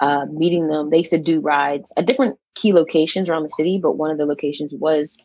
uh, 0.00 0.26
meeting 0.30 0.68
them. 0.68 0.90
They 0.90 0.98
used 0.98 1.10
to 1.10 1.18
do 1.18 1.40
rides 1.40 1.92
at 1.96 2.06
different 2.06 2.38
key 2.54 2.72
locations 2.72 3.28
around 3.28 3.42
the 3.42 3.50
city, 3.50 3.78
but 3.82 3.96
one 3.96 4.10
of 4.10 4.18
the 4.18 4.26
locations 4.26 4.72
was 4.74 5.22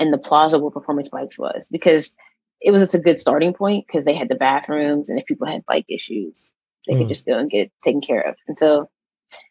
in 0.00 0.10
the 0.10 0.18
plaza 0.18 0.58
where 0.58 0.70
Performance 0.70 1.08
Bikes 1.08 1.38
was 1.38 1.68
because 1.70 2.16
it 2.60 2.70
was 2.70 2.82
just 2.82 2.94
a 2.94 2.98
good 3.00 3.18
starting 3.18 3.54
point 3.54 3.86
because 3.86 4.04
they 4.04 4.14
had 4.14 4.28
the 4.28 4.34
bathrooms 4.34 5.08
and 5.08 5.18
if 5.18 5.26
people 5.26 5.46
had 5.46 5.64
bike 5.66 5.86
issues, 5.88 6.52
they 6.86 6.94
Mm. 6.94 6.98
could 6.98 7.08
just 7.08 7.26
go 7.26 7.38
and 7.38 7.50
get 7.50 7.70
taken 7.84 8.00
care 8.00 8.20
of. 8.22 8.36
And 8.46 8.58
so 8.58 8.88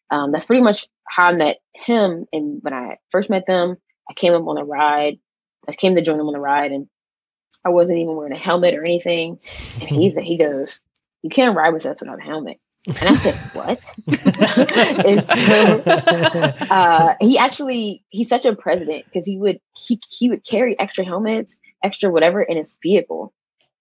um, 0.09 0.31
that's 0.31 0.45
pretty 0.45 0.61
much 0.63 0.87
how 1.07 1.27
I 1.27 1.33
met 1.33 1.57
him. 1.73 2.25
And 2.33 2.59
when 2.61 2.73
I 2.73 2.97
first 3.11 3.29
met 3.29 3.45
them, 3.45 3.77
I 4.09 4.13
came 4.13 4.33
up 4.33 4.47
on 4.47 4.57
a 4.57 4.63
ride. 4.65 5.19
I 5.67 5.73
came 5.73 5.95
to 5.95 6.01
join 6.01 6.17
them 6.17 6.27
on 6.27 6.35
a 6.35 6.39
ride 6.39 6.71
and 6.71 6.87
I 7.65 7.69
wasn't 7.69 7.99
even 7.99 8.15
wearing 8.15 8.33
a 8.33 8.37
helmet 8.37 8.73
or 8.75 8.83
anything. 8.83 9.39
And 9.79 9.89
he's 9.89 10.17
he 10.23 10.37
goes, 10.37 10.81
You 11.21 11.29
can't 11.29 11.55
ride 11.55 11.73
with 11.73 11.85
us 11.85 11.99
without 11.99 12.19
a 12.19 12.23
helmet. 12.23 12.59
And 12.87 13.09
I 13.09 13.15
said, 13.15 13.35
What? 13.51 13.83
so 15.19 16.53
uh, 16.69 17.13
he 17.19 17.37
actually 17.37 18.03
he's 18.09 18.29
such 18.29 18.45
a 18.45 18.55
president 18.55 19.05
because 19.05 19.25
he 19.25 19.37
would 19.37 19.59
he 19.77 19.99
he 20.09 20.29
would 20.29 20.45
carry 20.45 20.79
extra 20.79 21.03
helmets, 21.03 21.57
extra 21.83 22.09
whatever 22.09 22.41
in 22.41 22.57
his 22.57 22.77
vehicle. 22.81 23.33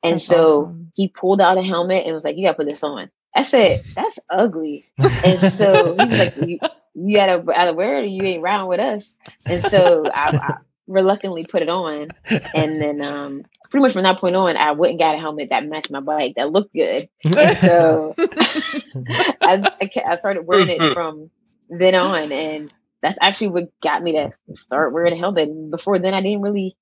And 0.02 0.14
That's 0.14 0.24
so 0.24 0.62
awesome. 0.62 0.92
he 0.94 1.08
pulled 1.08 1.40
out 1.40 1.58
a 1.58 1.62
helmet 1.62 2.04
and 2.04 2.14
was 2.14 2.24
like, 2.24 2.36
You 2.36 2.44
gotta 2.46 2.56
put 2.56 2.66
this 2.66 2.84
on. 2.84 3.10
I 3.34 3.42
said, 3.42 3.82
That's 3.94 4.18
ugly. 4.30 4.84
And 4.98 5.38
so 5.38 5.96
he 5.98 6.06
was 6.06 6.18
like, 6.18 6.36
You, 6.46 6.58
you 6.94 7.16
gotta 7.16 7.44
either 7.56 7.74
wear 7.74 7.96
it 7.96 8.04
or 8.04 8.06
you 8.06 8.22
ain't 8.22 8.42
riding 8.42 8.66
with 8.68 8.80
us. 8.80 9.16
And 9.44 9.62
so 9.62 10.06
I, 10.06 10.36
I 10.36 10.56
reluctantly 10.86 11.44
put 11.44 11.62
it 11.62 11.68
on. 11.68 12.08
And 12.54 12.80
then 12.80 13.00
um 13.02 13.44
pretty 13.70 13.82
much 13.82 13.92
from 13.92 14.04
that 14.04 14.20
point 14.20 14.36
on, 14.36 14.56
I 14.56 14.72
went 14.72 14.92
and 14.92 15.00
got 15.00 15.14
a 15.14 15.18
helmet 15.18 15.50
that 15.50 15.66
matched 15.66 15.90
my 15.90 16.00
bike 16.00 16.34
that 16.36 16.52
looked 16.52 16.74
good. 16.74 17.08
So 17.60 18.14
I, 18.18 19.70
I, 19.80 19.90
I 20.06 20.16
started 20.18 20.46
wearing 20.46 20.68
it 20.68 20.78
from 20.94 21.30
then 21.68 21.94
on, 21.94 22.32
and 22.32 22.72
that's 23.02 23.18
actually 23.20 23.48
what 23.48 23.80
got 23.80 24.02
me 24.02 24.12
to 24.12 24.30
start 24.56 24.92
wearing 24.92 25.12
a 25.12 25.16
helmet. 25.16 25.48
And 25.48 25.70
before 25.70 25.98
then, 25.98 26.14
I 26.14 26.22
didn't 26.22 26.42
really, 26.42 26.76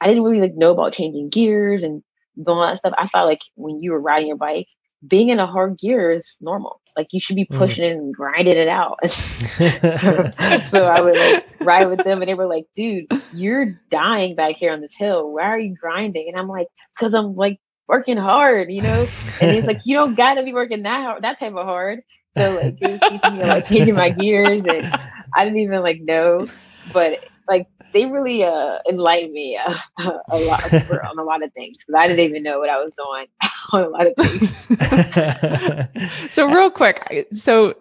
I 0.00 0.06
didn't 0.06 0.24
really 0.24 0.40
like 0.40 0.54
know 0.56 0.72
about 0.72 0.92
changing 0.92 1.30
gears 1.30 1.82
and 1.82 2.02
doing 2.44 2.58
all 2.58 2.66
that 2.66 2.78
stuff. 2.78 2.94
I 2.98 3.06
thought 3.06 3.26
like 3.26 3.40
when 3.54 3.80
you 3.80 3.92
were 3.92 4.00
riding 4.00 4.28
your 4.28 4.36
bike, 4.36 4.68
being 5.06 5.28
in 5.30 5.38
a 5.40 5.46
hard 5.46 5.78
gear 5.78 6.10
is 6.10 6.36
normal. 6.40 6.80
Like 6.96 7.08
you 7.12 7.20
should 7.20 7.36
be 7.36 7.48
Mm. 7.52 7.56
pushing 7.56 7.84
it 7.84 7.92
and 7.96 8.14
grinding 8.14 8.56
it 8.56 8.68
out. 8.68 8.98
so, 9.84 10.26
so 10.64 10.86
I 10.86 11.00
would 11.00 11.16
like 11.16 11.38
ride 11.60 11.86
with 11.86 12.02
them, 12.02 12.20
and 12.22 12.28
they 12.28 12.34
were 12.34 12.46
like, 12.46 12.66
"Dude, 12.74 13.06
you're 13.30 13.74
dying 13.90 14.34
back 14.34 14.56
here 14.56 14.72
on 14.72 14.80
this 14.80 14.94
hill. 14.96 15.32
Why 15.32 15.44
are 15.44 15.58
you 15.58 15.74
grinding?" 15.80 16.28
And 16.28 16.40
I'm 16.40 16.48
like, 16.48 16.68
"Cause 16.98 17.14
I'm 17.14 17.34
like 17.34 17.58
working 17.88 18.16
hard, 18.16 18.70
you 18.72 18.82
know." 18.82 19.08
And 19.40 19.50
he's 19.50 19.66
like, 19.66 19.80
"You 19.84 19.96
don't 19.96 20.14
gotta 20.16 20.42
be 20.44 20.52
working 20.54 20.82
that 20.82 21.02
hard, 21.02 21.24
that 21.24 21.38
type 21.40 21.54
of 21.54 21.66
hard." 21.66 22.00
So 22.38 22.52
like, 22.54 22.74
he 22.78 22.90
was 22.90 23.00
teaching 23.08 23.36
me 23.36 23.46
like 23.46 23.64
changing 23.66 23.96
my 23.96 24.10
gears, 24.10 24.64
and 24.66 24.86
I 25.36 25.44
didn't 25.44 25.60
even 25.60 25.80
like 25.82 26.00
know, 26.02 26.48
but 26.86 27.18
they 27.96 28.04
really 28.04 28.44
uh 28.44 28.78
enlightened 28.90 29.32
me 29.32 29.56
uh, 29.56 29.74
a 30.28 30.38
lot 30.38 30.72
on 31.10 31.18
a 31.18 31.22
lot 31.22 31.42
of 31.42 31.50
things 31.54 31.78
because 31.78 31.94
I 31.96 32.06
didn't 32.06 32.26
even 32.26 32.42
know 32.42 32.58
what 32.58 32.68
I 32.68 32.82
was 32.82 32.92
doing 32.94 33.26
on 33.72 33.84
a 33.84 33.88
lot 33.88 34.06
of 34.06 34.12
things. 34.18 34.54
so 36.32 36.50
real 36.50 36.70
quick, 36.70 37.26
so 37.32 37.74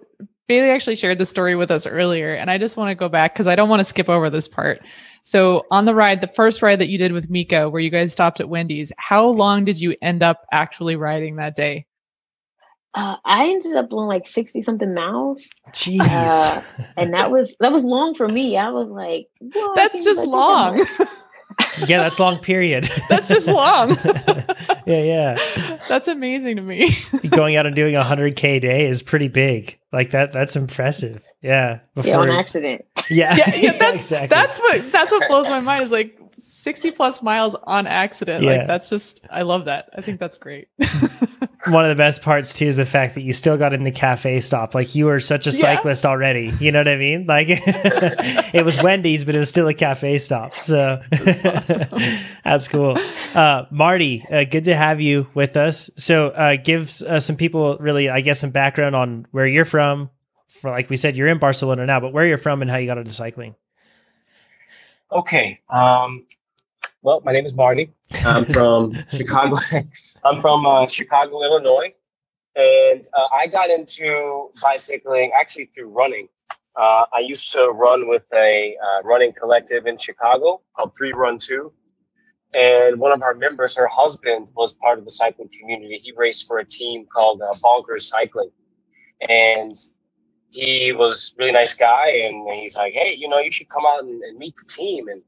Bailey 0.47 0.69
actually 0.69 0.95
shared 0.95 1.17
the 1.17 1.25
story 1.25 1.55
with 1.55 1.71
us 1.71 1.85
earlier, 1.85 2.33
and 2.33 2.49
I 2.49 2.57
just 2.57 2.77
want 2.77 2.89
to 2.89 2.95
go 2.95 3.09
back 3.09 3.33
because 3.33 3.47
I 3.47 3.55
don't 3.55 3.67
want 3.67 3.81
to 3.81 3.83
skip 3.83 4.07
over 4.09 4.29
this 4.29 4.47
part. 4.47 4.79
So 5.23 5.65
on 5.71 5.83
the 5.85 5.95
ride, 5.95 6.21
the 6.21 6.27
first 6.27 6.61
ride 6.61 6.79
that 6.79 6.87
you 6.87 6.99
did 6.99 7.11
with 7.11 7.31
Mika, 7.31 7.67
where 7.69 7.81
you 7.81 7.89
guys 7.89 8.11
stopped 8.11 8.39
at 8.39 8.47
Wendy's, 8.47 8.91
how 8.97 9.27
long 9.27 9.65
did 9.65 9.81
you 9.81 9.95
end 10.03 10.21
up 10.21 10.45
actually 10.51 10.95
riding 10.95 11.37
that 11.37 11.55
day? 11.55 11.87
Uh, 12.95 13.17
I 13.25 13.47
ended 13.49 13.75
up 13.75 13.91
on 13.93 14.07
like 14.07 14.25
sixty 14.25 14.61
something 14.61 14.93
miles, 14.93 15.49
Jeez. 15.71 15.99
Uh, 16.01 16.61
and 16.95 17.13
that 17.13 17.29
was 17.31 17.55
that 17.59 17.71
was 17.71 17.83
long 17.83 18.15
for 18.15 18.27
me. 18.27 18.57
I 18.57 18.69
was 18.69 18.87
like, 18.87 19.27
"What? 19.39 19.75
That's 19.75 20.03
just 20.03 20.21
like, 20.21 20.29
long. 20.29 20.77
yeah, 21.87 22.03
that's 22.03 22.19
long 22.19 22.39
period. 22.39 22.89
That's 23.09 23.27
just 23.27 23.47
long. 23.47 23.97
yeah, 24.85 25.37
yeah. 25.37 25.79
That's 25.87 26.07
amazing 26.07 26.55
to 26.55 26.61
me. 26.61 26.97
Going 27.29 27.55
out 27.55 27.65
and 27.65 27.75
doing 27.75 27.95
a 27.95 28.03
hundred 28.03 28.35
k 28.35 28.59
day 28.59 28.85
is 28.87 29.01
pretty 29.01 29.27
big. 29.27 29.77
Like 29.91 30.11
that. 30.11 30.31
That's 30.31 30.55
impressive. 30.55 31.23
Yeah. 31.41 31.79
Yeah, 32.01 32.17
on 32.17 32.29
accident. 32.29 32.85
yeah, 33.09 33.35
yeah, 33.35 33.55
yeah, 33.55 33.77
that's 33.77 34.01
exactly. 34.01 34.27
that's 34.27 34.57
what 34.57 34.91
that's 34.91 35.11
what 35.11 35.27
blows 35.27 35.49
my 35.49 35.59
mind 35.59 35.83
is 35.83 35.91
like 35.91 36.19
60 36.37 36.91
plus 36.91 37.21
miles 37.21 37.55
on 37.63 37.87
accident. 37.87 38.43
Yeah. 38.43 38.57
Like 38.57 38.67
that's 38.67 38.89
just 38.89 39.25
I 39.29 39.43
love 39.43 39.65
that. 39.65 39.89
I 39.95 40.01
think 40.01 40.19
that's 40.19 40.37
great. 40.37 40.67
One 41.67 41.83
of 41.83 41.89
the 41.89 41.95
best 42.01 42.21
parts 42.21 42.53
too 42.53 42.65
is 42.67 42.77
the 42.77 42.85
fact 42.85 43.15
that 43.15 43.21
you 43.21 43.33
still 43.33 43.57
got 43.57 43.73
in 43.73 43.83
the 43.83 43.91
cafe 43.91 44.39
stop. 44.39 44.75
Like 44.75 44.93
you 44.95 45.05
were 45.05 45.19
such 45.19 45.47
a 45.47 45.49
Yeah. 45.49 45.61
cyclist 45.75 46.05
already. 46.05 46.53
You 46.59 46.71
know 46.71 46.79
what 46.79 46.87
I 46.87 46.95
mean? 46.97 47.25
Like 47.25 47.47
it 47.49 48.63
was 48.63 48.81
Wendy's, 48.81 49.23
but 49.23 49.35
it 49.35 49.39
was 49.39 49.49
still 49.49 49.67
a 49.67 49.73
cafe 49.73 50.17
stop. 50.19 50.53
So 50.53 51.01
that's, 52.43 52.67
cool. 52.67 52.97
Uh, 53.33 53.65
Marty, 53.71 54.25
uh, 54.31 54.43
good 54.43 54.65
to 54.65 54.75
have 54.75 55.01
you 55.01 55.27
with 55.33 55.57
us. 55.57 55.89
So 55.95 56.27
uh, 56.29 56.57
give 56.57 57.01
uh, 57.01 57.19
some 57.19 57.35
people 57.35 57.77
really, 57.79 58.09
I 58.09 58.21
guess, 58.21 58.39
some 58.39 58.51
background 58.51 58.95
on 58.95 59.25
where 59.31 59.47
you're 59.47 59.65
from. 59.65 60.09
For 60.47 60.69
like 60.71 60.89
we 60.89 60.95
said, 60.97 61.15
you're 61.15 61.27
in 61.27 61.39
Barcelona 61.39 61.85
now, 61.85 61.99
but 61.99 62.13
where 62.13 62.25
you're 62.25 62.37
from 62.37 62.61
and 62.61 62.71
how 62.71 62.77
you 62.77 62.85
got 62.87 62.97
into 62.97 63.11
cycling. 63.11 63.55
Okay. 65.11 65.59
Um, 65.69 66.25
well, 67.05 67.21
my 67.23 67.31
name 67.31 67.45
is 67.45 67.53
Marty. 67.53 67.93
I'm 68.25 68.45
from 68.45 68.95
Chicago. 69.11 69.57
I'm 70.25 70.41
from 70.41 70.65
uh, 70.65 70.87
Chicago, 70.87 71.43
Illinois, 71.43 71.93
and 72.55 73.07
uh, 73.15 73.27
I 73.31 73.45
got 73.45 73.69
into 73.69 74.49
bicycling 74.59 75.31
actually 75.39 75.65
through 75.65 75.89
running. 75.89 76.27
Uh, 76.75 77.05
I 77.15 77.19
used 77.19 77.51
to 77.53 77.67
run 77.67 78.09
with 78.09 78.23
a 78.33 78.75
uh, 78.83 79.03
running 79.03 79.33
collective 79.33 79.85
in 79.85 79.99
Chicago 79.99 80.61
called 80.75 80.93
Three 80.97 81.13
Run 81.13 81.37
Two, 81.37 81.71
and 82.57 82.99
one 82.99 83.11
of 83.11 83.21
our 83.21 83.35
members, 83.35 83.77
her 83.77 83.87
husband, 83.87 84.49
was 84.55 84.73
part 84.73 84.97
of 84.97 85.05
the 85.05 85.11
cycling 85.11 85.49
community. 85.59 85.97
He 85.97 86.11
raced 86.17 86.47
for 86.47 86.57
a 86.57 86.65
team 86.65 87.05
called 87.13 87.39
uh, 87.39 87.53
Bonkers 87.63 88.01
Cycling, 88.01 88.49
and 89.29 89.77
he 90.49 90.91
was 90.91 91.35
a 91.37 91.39
really 91.39 91.51
nice 91.51 91.75
guy. 91.75 92.09
And 92.09 92.51
he's 92.55 92.75
like, 92.75 92.93
"Hey, 92.93 93.15
you 93.15 93.29
know, 93.29 93.37
you 93.37 93.51
should 93.51 93.69
come 93.69 93.85
out 93.85 94.03
and, 94.03 94.23
and 94.23 94.39
meet 94.39 94.55
the 94.57 94.65
team." 94.67 95.07
And 95.07 95.21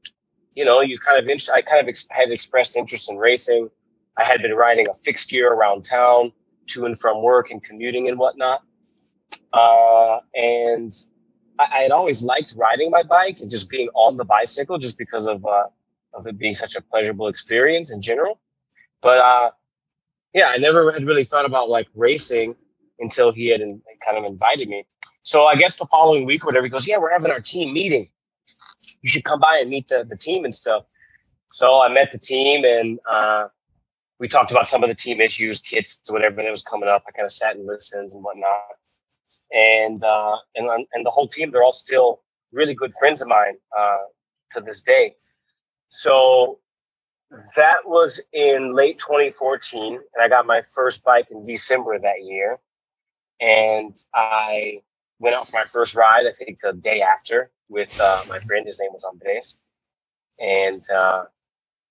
you 0.58 0.64
know, 0.64 0.80
you 0.80 0.98
kind 0.98 1.16
of, 1.20 1.30
I 1.54 1.62
kind 1.62 1.80
of 1.80 1.86
ex- 1.88 2.08
had 2.10 2.32
expressed 2.32 2.76
interest 2.76 3.08
in 3.08 3.16
racing. 3.16 3.70
I 4.16 4.24
had 4.24 4.42
been 4.42 4.54
riding 4.54 4.88
a 4.88 4.92
fixed 4.92 5.30
gear 5.30 5.52
around 5.52 5.84
town 5.84 6.32
to 6.70 6.84
and 6.84 6.98
from 6.98 7.22
work 7.22 7.52
and 7.52 7.62
commuting 7.62 8.08
and 8.08 8.18
whatnot. 8.18 8.62
Uh, 9.52 10.18
and 10.34 10.92
I, 11.60 11.66
I 11.72 11.78
had 11.84 11.92
always 11.92 12.24
liked 12.24 12.54
riding 12.56 12.90
my 12.90 13.04
bike 13.04 13.38
and 13.38 13.48
just 13.48 13.70
being 13.70 13.88
on 13.94 14.16
the 14.16 14.24
bicycle 14.24 14.78
just 14.78 14.98
because 14.98 15.28
of, 15.28 15.46
uh, 15.46 15.68
of 16.12 16.26
it 16.26 16.36
being 16.36 16.56
such 16.56 16.74
a 16.74 16.82
pleasurable 16.82 17.28
experience 17.28 17.94
in 17.94 18.02
general. 18.02 18.40
But, 19.00 19.18
uh, 19.18 19.50
yeah, 20.34 20.48
I 20.48 20.56
never 20.56 20.90
had 20.90 21.04
really 21.04 21.22
thought 21.22 21.44
about 21.44 21.68
like 21.70 21.86
racing 21.94 22.56
until 22.98 23.30
he 23.30 23.46
had 23.46 23.60
in, 23.60 23.80
kind 24.04 24.18
of 24.18 24.24
invited 24.24 24.68
me. 24.68 24.86
So 25.22 25.44
I 25.44 25.54
guess 25.54 25.76
the 25.76 25.86
following 25.86 26.26
week, 26.26 26.42
or 26.42 26.46
whatever, 26.46 26.66
he 26.66 26.70
goes, 26.70 26.88
yeah, 26.88 26.98
we're 26.98 27.12
having 27.12 27.30
our 27.30 27.40
team 27.40 27.72
meeting 27.72 28.08
you 29.02 29.08
should 29.08 29.24
come 29.24 29.40
by 29.40 29.58
and 29.60 29.70
meet 29.70 29.88
the, 29.88 30.04
the 30.08 30.16
team 30.16 30.44
and 30.44 30.54
stuff. 30.54 30.84
So 31.50 31.80
I 31.80 31.88
met 31.88 32.10
the 32.10 32.18
team 32.18 32.64
and 32.64 32.98
uh, 33.10 33.48
we 34.18 34.28
talked 34.28 34.50
about 34.50 34.66
some 34.66 34.82
of 34.82 34.88
the 34.88 34.94
team 34.94 35.20
issues, 35.20 35.60
kits, 35.60 36.00
whatever 36.08 36.36
that 36.42 36.50
was 36.50 36.62
coming 36.62 36.88
up. 36.88 37.04
I 37.08 37.12
kind 37.12 37.24
of 37.24 37.32
sat 37.32 37.56
and 37.56 37.66
listened 37.66 38.12
and 38.12 38.22
whatnot. 38.22 38.60
And, 39.52 40.04
uh, 40.04 40.36
and, 40.56 40.86
and 40.92 41.06
the 41.06 41.10
whole 41.10 41.28
team, 41.28 41.50
they're 41.50 41.62
all 41.62 41.72
still 41.72 42.20
really 42.52 42.74
good 42.74 42.92
friends 42.98 43.22
of 43.22 43.28
mine 43.28 43.54
uh, 43.78 43.98
to 44.52 44.60
this 44.60 44.82
day. 44.82 45.14
So 45.88 46.58
that 47.56 47.86
was 47.86 48.20
in 48.32 48.74
late 48.74 48.98
2014. 48.98 49.94
And 49.94 50.02
I 50.20 50.28
got 50.28 50.46
my 50.46 50.62
first 50.62 51.04
bike 51.04 51.30
in 51.30 51.44
December 51.44 51.98
that 51.98 52.24
year. 52.24 52.58
And 53.40 53.96
I 54.14 54.80
went 55.18 55.36
out 55.36 55.48
for 55.48 55.56
my 55.56 55.64
first 55.64 55.94
ride, 55.94 56.26
I 56.26 56.32
think 56.32 56.60
the 56.60 56.72
day 56.72 57.02
after 57.02 57.50
with 57.68 57.98
uh, 58.00 58.22
my 58.28 58.38
friend. 58.38 58.66
His 58.66 58.80
name 58.80 58.92
was 58.92 59.04
Andres. 59.04 59.60
And 60.40 60.82
uh, 60.94 61.24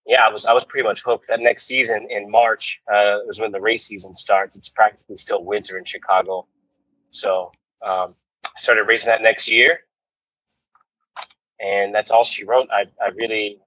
yeah, 0.07 0.25
I 0.25 0.31
was 0.31 0.45
I 0.45 0.53
was 0.53 0.63
pretty 0.63 0.87
much 0.87 1.03
hooked. 1.03 1.27
That 1.27 1.41
next 1.41 1.65
season 1.65 2.07
in 2.09 2.31
March 2.31 2.79
uh, 2.91 3.19
was 3.25 3.39
when 3.39 3.51
the 3.51 3.59
race 3.59 3.85
season 3.85 4.15
starts. 4.15 4.55
It's 4.55 4.69
practically 4.69 5.17
still 5.17 5.43
winter 5.43 5.77
in 5.77 5.83
Chicago, 5.83 6.47
so 7.09 7.51
um, 7.85 8.15
I 8.45 8.49
started 8.55 8.83
racing 8.83 9.09
that 9.09 9.21
next 9.21 9.49
year, 9.49 9.81
and 11.59 11.93
that's 11.93 12.09
all 12.09 12.23
she 12.23 12.45
wrote. 12.45 12.67
I 12.71 12.85
I 13.03 13.09
really 13.09 13.59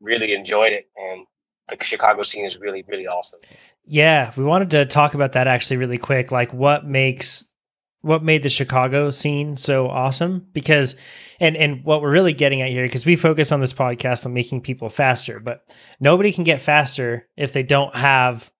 really 0.00 0.34
enjoyed 0.34 0.72
it, 0.72 0.88
and 0.96 1.24
the 1.68 1.82
Chicago 1.84 2.22
scene 2.22 2.44
is 2.44 2.58
really 2.58 2.84
really 2.88 3.06
awesome. 3.06 3.38
Yeah, 3.84 4.32
we 4.36 4.42
wanted 4.42 4.70
to 4.72 4.86
talk 4.86 5.14
about 5.14 5.32
that 5.32 5.46
actually 5.46 5.76
really 5.76 5.98
quick. 5.98 6.32
Like, 6.32 6.52
what 6.52 6.84
makes 6.84 7.44
what 8.02 8.22
made 8.22 8.42
the 8.42 8.48
Chicago 8.48 9.10
scene 9.10 9.56
so 9.56 9.88
awesome 9.88 10.46
because 10.52 10.96
and 11.38 11.56
and 11.56 11.84
what 11.84 12.02
we're 12.02 12.12
really 12.12 12.32
getting 12.32 12.62
at 12.62 12.70
here 12.70 12.86
because 12.86 13.06
we 13.06 13.16
focus 13.16 13.52
on 13.52 13.60
this 13.60 13.72
podcast 13.72 14.24
on 14.26 14.32
making 14.32 14.60
people 14.60 14.88
faster 14.88 15.40
but 15.40 15.68
nobody 16.00 16.32
can 16.32 16.44
get 16.44 16.62
faster 16.62 17.28
if 17.36 17.52
they 17.52 17.62
don't 17.62 17.94
have 17.94 18.50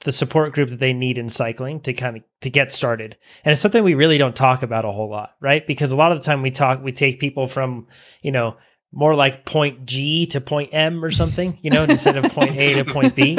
the 0.00 0.12
support 0.12 0.52
group 0.52 0.68
that 0.68 0.80
they 0.80 0.92
need 0.92 1.18
in 1.18 1.28
cycling 1.28 1.80
to 1.80 1.92
kind 1.94 2.18
of 2.18 2.22
to 2.42 2.50
get 2.50 2.70
started. 2.70 3.16
And 3.44 3.52
it's 3.52 3.60
something 3.60 3.82
we 3.82 3.94
really 3.94 4.18
don't 4.18 4.36
talk 4.36 4.62
about 4.62 4.84
a 4.84 4.92
whole 4.92 5.10
lot 5.10 5.30
right? 5.40 5.66
Because 5.66 5.92
a 5.92 5.96
lot 5.96 6.12
of 6.12 6.18
the 6.18 6.24
time 6.24 6.42
we 6.42 6.50
talk 6.50 6.82
we 6.82 6.92
take 6.92 7.20
people 7.20 7.48
from 7.48 7.88
you 8.22 8.30
know 8.30 8.56
more 8.96 9.14
like 9.16 9.44
point 9.44 9.84
G 9.86 10.26
to 10.26 10.40
point 10.40 10.70
M 10.72 11.04
or 11.04 11.10
something, 11.10 11.58
you 11.62 11.70
know, 11.70 11.82
instead 11.82 12.16
of 12.16 12.32
point 12.32 12.56
A 12.56 12.74
to 12.74 12.84
point 12.84 13.14
B. 13.14 13.36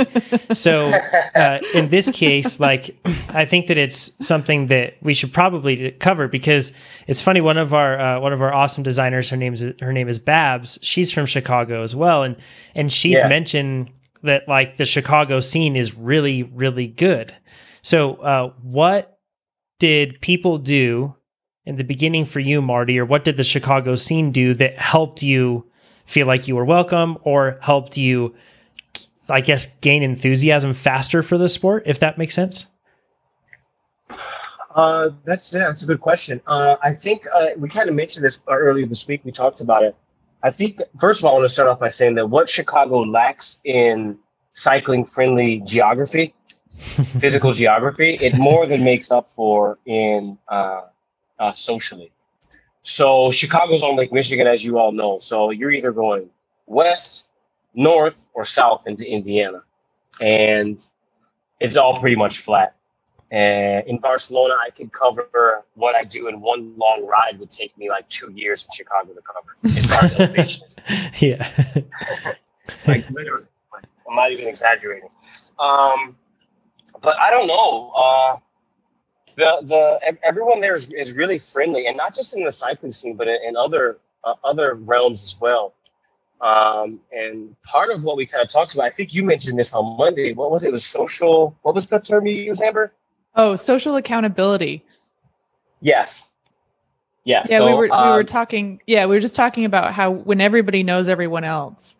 So 0.53 0.89
uh, 1.35 1.59
in 1.73 1.89
this 1.89 2.11
case, 2.11 2.59
like 2.59 2.95
I 3.29 3.45
think 3.45 3.67
that 3.67 3.77
it's 3.77 4.11
something 4.25 4.67
that 4.67 4.95
we 5.01 5.13
should 5.13 5.31
probably 5.33 5.91
cover 5.91 6.27
because 6.27 6.71
it's 7.07 7.21
funny. 7.21 7.41
One 7.41 7.57
of 7.57 7.73
our 7.73 7.99
uh, 7.99 8.19
one 8.19 8.33
of 8.33 8.41
our 8.41 8.53
awesome 8.53 8.83
designers, 8.83 9.29
her 9.29 9.37
name's 9.37 9.63
her 9.81 9.93
name 9.93 10.09
is 10.09 10.19
Babs. 10.19 10.77
She's 10.81 11.11
from 11.11 11.25
Chicago 11.25 11.83
as 11.83 11.95
well, 11.95 12.23
and 12.23 12.35
and 12.75 12.91
she's 12.91 13.15
Yeah. 13.17 13.27
mentioned 13.29 13.91
that 14.23 14.47
like 14.47 14.77
the 14.77 14.85
Chicago 14.85 15.39
scene 15.39 15.75
is 15.75 15.95
really 15.95 16.43
really 16.43 16.87
good. 16.87 17.33
So 17.81 18.15
uh, 18.15 18.51
what 18.61 19.19
did 19.79 20.19
people 20.21 20.57
do 20.57 21.15
in 21.65 21.77
the 21.77 21.83
beginning 21.83 22.25
for 22.25 22.39
you, 22.39 22.61
Marty, 22.61 22.99
or 22.99 23.05
what 23.05 23.23
did 23.23 23.37
the 23.37 23.43
Chicago 23.43 23.95
scene 23.95 24.31
do 24.31 24.53
that 24.55 24.77
helped 24.77 25.23
you 25.23 25.65
feel 26.05 26.27
like 26.27 26.47
you 26.47 26.55
were 26.55 26.65
welcome 26.65 27.17
or 27.23 27.57
helped 27.61 27.97
you, 27.97 28.35
I 29.27 29.41
guess, 29.41 29.65
gain 29.81 30.03
enthusiasm 30.03 30.73
faster 30.73 31.23
for 31.23 31.37
the 31.37 31.49
sport, 31.49 31.83
if 31.85 31.99
that 31.99 32.17
makes 32.17 32.35
sense? 32.35 32.67
Uh, 34.75 35.09
that's 35.23 35.55
yeah, 35.55 35.67
that's 35.67 35.83
a 35.83 35.87
good 35.87 36.01
question. 36.01 36.41
Uh, 36.47 36.75
I 36.83 36.93
think 36.93 37.25
uh, 37.33 37.47
we 37.57 37.69
kind 37.69 37.89
of 37.89 37.95
mentioned 37.95 38.25
this 38.25 38.41
earlier 38.47 38.85
this 38.85 39.07
week. 39.07 39.21
We 39.23 39.31
talked 39.31 39.61
about 39.61 39.83
it. 39.83 39.95
I 40.43 40.51
think 40.51 40.79
first 40.99 41.21
of 41.21 41.25
all, 41.25 41.31
I 41.31 41.35
want 41.35 41.47
to 41.47 41.53
start 41.53 41.69
off 41.69 41.79
by 41.79 41.87
saying 41.87 42.15
that 42.15 42.29
what 42.29 42.49
Chicago 42.49 42.99
lacks 42.99 43.61
in 43.63 44.17
cycling 44.51 45.05
friendly 45.05 45.61
geography, 45.61 46.35
physical 46.77 47.53
geography, 47.53 48.15
it 48.15 48.37
more 48.37 48.67
than 48.67 48.83
makes 48.83 49.11
up 49.11 49.29
for 49.29 49.79
in 49.85 50.37
uh, 51.39 51.51
socially. 51.51 52.11
So 52.81 53.31
Chicago's 53.31 53.83
on 53.83 53.95
Lake 53.95 54.13
Michigan, 54.13 54.47
as 54.47 54.63
you 54.63 54.77
all 54.77 54.91
know. 54.91 55.17
So 55.19 55.49
you're 55.49 55.71
either 55.71 55.91
going 55.91 56.29
west, 56.67 57.29
north, 57.73 58.27
or 58.33 58.45
south 58.45 58.87
into 58.87 59.09
Indiana, 59.09 59.63
and 60.21 60.87
it's 61.59 61.77
all 61.77 61.99
pretty 61.99 62.15
much 62.15 62.39
flat. 62.39 62.75
And 63.31 63.87
in 63.87 63.97
Barcelona, 63.97 64.55
I 64.63 64.69
could 64.69 64.91
cover 64.91 65.63
what 65.73 65.95
I 65.95 66.03
do 66.03 66.27
in 66.27 66.41
one 66.41 66.77
long 66.77 67.05
ride 67.07 67.39
would 67.39 67.49
take 67.51 67.75
me 67.77 67.89
like 67.89 68.07
two 68.07 68.31
years 68.31 68.65
in 68.65 68.69
Chicago 68.75 69.13
to 69.13 69.21
cover 69.21 69.77
as 69.77 69.87
far 69.87 70.05
as 70.05 70.13
elevation. 70.19 70.67
yeah. 71.19 71.51
Like 72.87 73.07
literally, 73.11 73.45
like, 73.71 73.83
I'm 74.09 74.15
not 74.15 74.31
even 74.31 74.47
exaggerating. 74.47 75.09
Um, 75.59 76.15
but 77.01 77.15
I 77.19 77.29
don't 77.29 77.45
know. 77.45 77.91
Uh, 77.95 78.37
the 79.35 79.57
the 79.63 80.17
everyone 80.23 80.61
there 80.61 80.75
is, 80.75 80.91
is 80.93 81.13
really 81.13 81.37
friendly, 81.37 81.87
and 81.87 81.97
not 81.97 82.15
just 82.15 82.35
in 82.35 82.43
the 82.43 82.51
cycling 82.51 82.91
scene, 82.91 83.15
but 83.15 83.27
in, 83.27 83.37
in 83.47 83.55
other 83.55 83.99
uh, 84.23 84.35
other 84.43 84.75
realms 84.75 85.23
as 85.23 85.39
well. 85.39 85.73
Um, 86.41 86.99
and 87.11 87.55
part 87.63 87.89
of 87.89 88.03
what 88.03 88.17
we 88.17 88.25
kind 88.25 88.43
of 88.43 88.49
talked 88.49 88.73
about, 88.73 88.85
I 88.85 88.89
think 88.89 89.13
you 89.13 89.23
mentioned 89.23 89.57
this 89.57 89.73
on 89.73 89.97
Monday. 89.97 90.33
What 90.33 90.51
was 90.51 90.63
it? 90.63 90.69
It 90.69 90.71
was 90.71 90.85
social. 90.85 91.55
What 91.61 91.75
was 91.75 91.87
the 91.87 91.99
term 91.99 92.25
you 92.25 92.33
used, 92.33 92.61
Amber? 92.61 92.91
Oh, 93.35 93.55
social 93.55 93.95
accountability. 93.95 94.83
Yes. 95.81 96.31
Yes. 97.23 97.47
Yeah, 97.49 97.65
we 97.65 97.73
were 97.73 97.83
we 97.83 97.89
were 97.89 98.19
um, 98.19 98.25
talking. 98.25 98.81
Yeah, 98.85 99.05
we 99.07 99.15
were 99.15 99.21
just 99.21 99.35
talking 99.35 99.65
about 99.65 99.93
how 99.93 100.11
when 100.11 100.41
everybody 100.41 100.83
knows 100.83 101.09
everyone 101.09 101.43
else, 101.43 101.95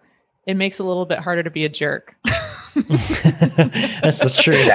it 0.46 0.56
makes 0.56 0.80
it 0.80 0.84
a 0.84 0.86
little 0.86 1.06
bit 1.06 1.20
harder 1.20 1.44
to 1.44 1.50
be 1.50 1.66
a 1.66 1.70
jerk. 1.70 2.16
That's 4.02 4.20
the 4.20 4.30
truth. 4.36 4.70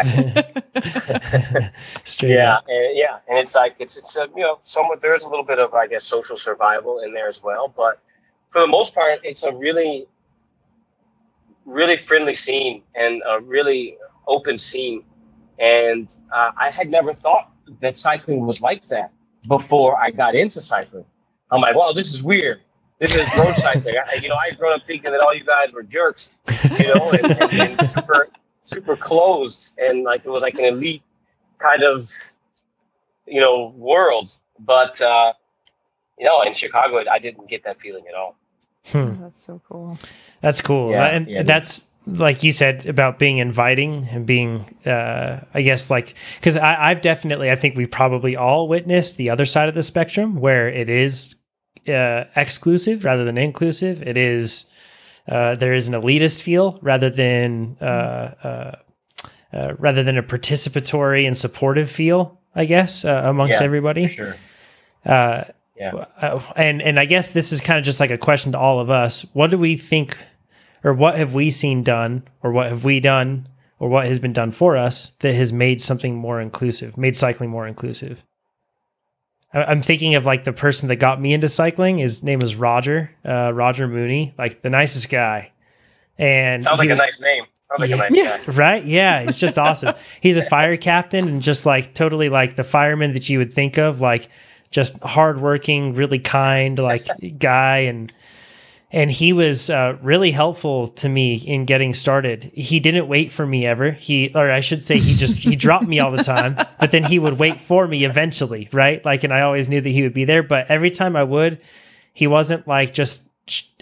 Straight 2.05 2.31
yeah, 2.31 2.55
up. 2.55 2.65
and, 2.67 2.97
yeah, 2.97 3.19
and 3.29 3.39
it's 3.39 3.55
like 3.55 3.77
it's 3.79 3.99
it's 3.99 4.17
a 4.17 4.27
you 4.35 4.43
know 4.43 4.59
somewhat 4.63 5.03
there's 5.03 5.25
a 5.25 5.29
little 5.29 5.45
bit 5.45 5.59
of 5.59 5.75
I 5.75 5.87
guess 5.87 6.05
social 6.05 6.39
survival 6.39 7.01
in 7.01 7.13
there 7.13 7.27
as 7.27 7.45
well, 7.45 7.69
but 7.77 8.01
for 8.49 8.63
the 8.63 8.67
most 8.67 8.95
part, 8.95 9.21
it's 9.23 9.43
a 9.43 9.53
really 9.53 10.07
really 11.67 11.99
friendly 11.99 12.33
scene 12.33 12.83
and 12.95 13.23
a 13.29 13.39
really 13.41 13.99
open 14.27 14.57
scene, 14.57 15.05
and 15.59 16.17
uh, 16.33 16.53
I 16.57 16.71
had 16.71 16.91
never 16.91 17.13
thought 17.13 17.53
that 17.81 17.97
cycling 17.99 18.47
was 18.47 18.63
like 18.63 18.87
that 18.87 19.11
before 19.47 20.01
I 20.01 20.11
got 20.11 20.35
into 20.35 20.63
cycling. 20.63 21.05
I'm 21.51 21.61
like, 21.61 21.77
wow, 21.77 21.93
this 21.93 22.15
is 22.15 22.23
weird. 22.23 22.63
This 23.01 23.17
is 23.17 23.37
road 23.37 23.55
cycling. 23.55 23.97
I, 23.97 24.21
you 24.23 24.29
know, 24.29 24.37
I 24.37 24.51
had 24.51 24.59
grown 24.59 24.75
up 24.75 24.87
thinking 24.87 25.11
that 25.11 25.21
all 25.21 25.35
you 25.35 25.45
guys 25.45 25.73
were 25.73 25.83
jerks, 25.83 26.37
you 26.79 26.95
know, 26.95 27.11
and, 27.11 27.33
and, 27.33 27.53
and 27.53 27.89
super 27.89 28.29
super 28.63 28.95
closed 28.95 29.79
and 29.79 30.05
like 30.05 30.25
it 30.25 30.31
was 30.31 30.43
like 30.43 30.55
an 30.59 30.65
elite 30.65 31.03
kind 31.59 31.83
of 31.83 32.09
you 33.27 33.41
know 33.41 33.75
world 33.77 34.39
but 34.61 35.01
uh 35.01 35.33
you 36.19 36.27
know 36.27 36.43
in 36.43 36.53
chicago 36.53 37.03
i 37.11 37.19
didn't 37.19 37.49
get 37.49 37.65
that 37.65 37.79
feeling 37.79 38.07
at 38.07 38.15
all 38.15 38.37
Hmm. 38.87 39.23
That's 39.23 39.43
so 39.43 39.61
cool. 39.69 39.99
That's 40.41 40.61
cool. 40.61 40.93
Yeah, 40.93 41.07
and 41.07 41.29
yeah. 41.29 41.43
that's 41.43 41.87
like 42.07 42.43
you 42.43 42.51
said 42.51 42.87
about 42.87 43.19
being 43.19 43.39
inviting 43.39 44.07
and 44.11 44.27
being, 44.27 44.75
uh, 44.87 45.41
I 45.53 45.63
guess, 45.63 45.91
like, 45.91 46.15
because 46.37 46.57
I've 46.57 47.03
definitely, 47.03 47.51
I 47.51 47.57
think 47.57 47.77
we 47.77 47.87
probably 47.87 48.37
all 48.37 48.69
witnessed 48.69 49.17
the 49.17 49.31
other 49.31 49.45
side 49.45 49.69
of 49.69 49.75
the 49.75 49.83
spectrum 49.83 50.41
where 50.41 50.69
it 50.69 50.89
is 50.89 51.37
uh, 51.89 52.25
exclusive 52.37 53.05
rather 53.05 53.25
than 53.25 53.39
inclusive. 53.39 54.03
It 54.03 54.17
is, 54.17 54.67
uh, 55.29 55.55
there 55.57 55.75
is 55.75 55.89
an 55.89 55.95
elitist 55.95 56.43
feel 56.43 56.79
rather 56.83 57.11
than, 57.11 57.77
uh, 57.81 57.85
uh, 57.85 58.77
uh, 59.53 59.75
rather 59.79 60.03
than 60.03 60.17
a 60.19 60.23
participatory 60.23 61.27
and 61.27 61.37
supportive 61.37 61.91
feel, 61.91 62.41
I 62.55 62.65
guess, 62.65 63.05
uh, 63.05 63.23
amongst 63.25 63.61
Yeah, 63.61 63.65
everybody. 63.67 64.09
sure 64.09 64.37
Uh, 65.05 65.45
yeah 65.77 65.95
uh, 66.21 66.41
and 66.57 66.83
and 66.83 67.01
I 67.01 67.07
guess 67.07 67.31
this 67.31 67.53
is 67.53 67.61
kind 67.63 67.79
of 67.79 67.85
just 67.87 68.01
like 68.01 68.11
a 68.11 68.19
question 68.19 68.53
to 68.53 68.59
all 68.59 68.81
of 68.81 68.91
us. 68.91 69.25
What 69.33 69.51
do 69.51 69.57
we 69.57 69.77
think, 69.77 70.17
or 70.85 70.93
what 70.93 71.15
have 71.17 71.33
we 71.33 71.49
seen 71.51 71.83
done, 71.83 72.29
or 72.43 72.53
what 72.53 72.69
have 72.69 72.85
we 72.85 73.01
done, 73.01 73.49
or 73.79 73.89
what 73.89 74.07
has 74.07 74.19
been 74.19 74.35
done 74.35 74.53
for 74.53 74.77
us 74.77 75.13
that 75.21 75.35
has 75.35 75.53
made 75.55 75.81
something 75.81 76.15
more 76.15 76.39
inclusive, 76.39 76.99
made 76.99 77.17
cycling 77.17 77.49
more 77.49 77.67
inclusive? 77.67 78.23
I- 79.53 79.65
I'm 79.65 79.83
thinking 79.83 80.15
of 80.15 80.27
like 80.27 80.45
the 80.45 80.53
person 80.53 80.89
that 80.89 80.97
got 80.97 81.21
me 81.21 81.33
into 81.33 81.49
cycling. 81.49 81.99
His 81.99 82.23
name 82.23 82.43
is 82.43 82.55
Roger, 82.57 83.11
uh, 83.25 83.53
Roger 83.55 83.87
Mooney, 83.89 84.35
like 84.39 84.63
the 84.63 84.71
nicest 84.71 85.11
guy. 85.11 85.51
And 86.19 86.63
sounds 86.65 86.79
like 86.79 86.89
was- 86.91 86.99
a 86.99 87.03
nice 87.03 87.21
name 87.21 87.45
sounds 87.69 87.81
like 87.81 87.91
Yeah. 87.91 87.97
a 87.97 87.99
nice 87.99 88.15
Yeah. 88.15 88.39
guy 88.45 88.53
right? 88.53 88.85
Yeah, 88.85 89.23
he's 89.23 89.37
just 89.37 89.59
awesome. 89.59 89.95
He's 90.21 90.37
a 90.37 90.43
fire 90.43 90.77
captain 90.77 91.29
and 91.29 91.43
just 91.43 91.67
like 91.67 91.95
totally 91.95 92.29
like 92.29 92.57
the 92.57 92.65
fireman 92.65 93.13
that 93.13 93.29
you 93.31 93.39
would 93.39 93.53
think 93.53 93.79
of, 93.79 94.01
like 94.01 94.29
just 94.71 95.03
hardworking, 95.03 95.95
really 95.95 96.19
kind, 96.19 96.79
like 96.79 97.07
guy, 97.39 97.79
and 97.81 98.13
and 98.93 99.11
he 99.11 99.33
was 99.33 99.71
uh, 99.71 99.97
really 100.03 100.33
helpful 100.33 100.89
to 100.89 101.09
me 101.09 101.35
in 101.35 101.65
getting 101.65 101.95
started. 101.95 102.45
He 102.55 102.81
didn't 102.81 103.07
wait 103.07 103.31
for 103.31 103.47
me 103.47 103.65
ever. 103.65 103.93
He, 103.93 104.33
or 104.35 104.51
I 104.51 104.61
should 104.61 104.83
say, 104.83 104.99
he 104.99 105.15
just 105.15 105.37
he 105.37 105.55
dropped 105.55 105.87
me 105.87 106.01
all 106.01 106.11
the 106.11 106.25
time, 106.25 106.57
but 106.81 106.91
then 106.91 107.05
he 107.05 107.19
would 107.19 107.39
wait 107.39 107.61
for 107.61 107.87
me 107.87 108.05
eventually, 108.05 108.69
right? 108.73 109.05
Like, 109.05 109.23
and 109.23 109.33
I 109.33 109.43
always 109.43 109.69
knew 109.69 109.81
that 109.81 109.89
he 109.89 110.03
would 110.03 110.15
be 110.15 110.25
there. 110.25 110.43
But 110.43 110.71
every 110.71 110.91
time 110.91 111.15
I 111.15 111.23
would, 111.23 111.61
he 112.13 112.27
wasn't 112.27 112.67
like 112.67 112.93
just 112.93 113.23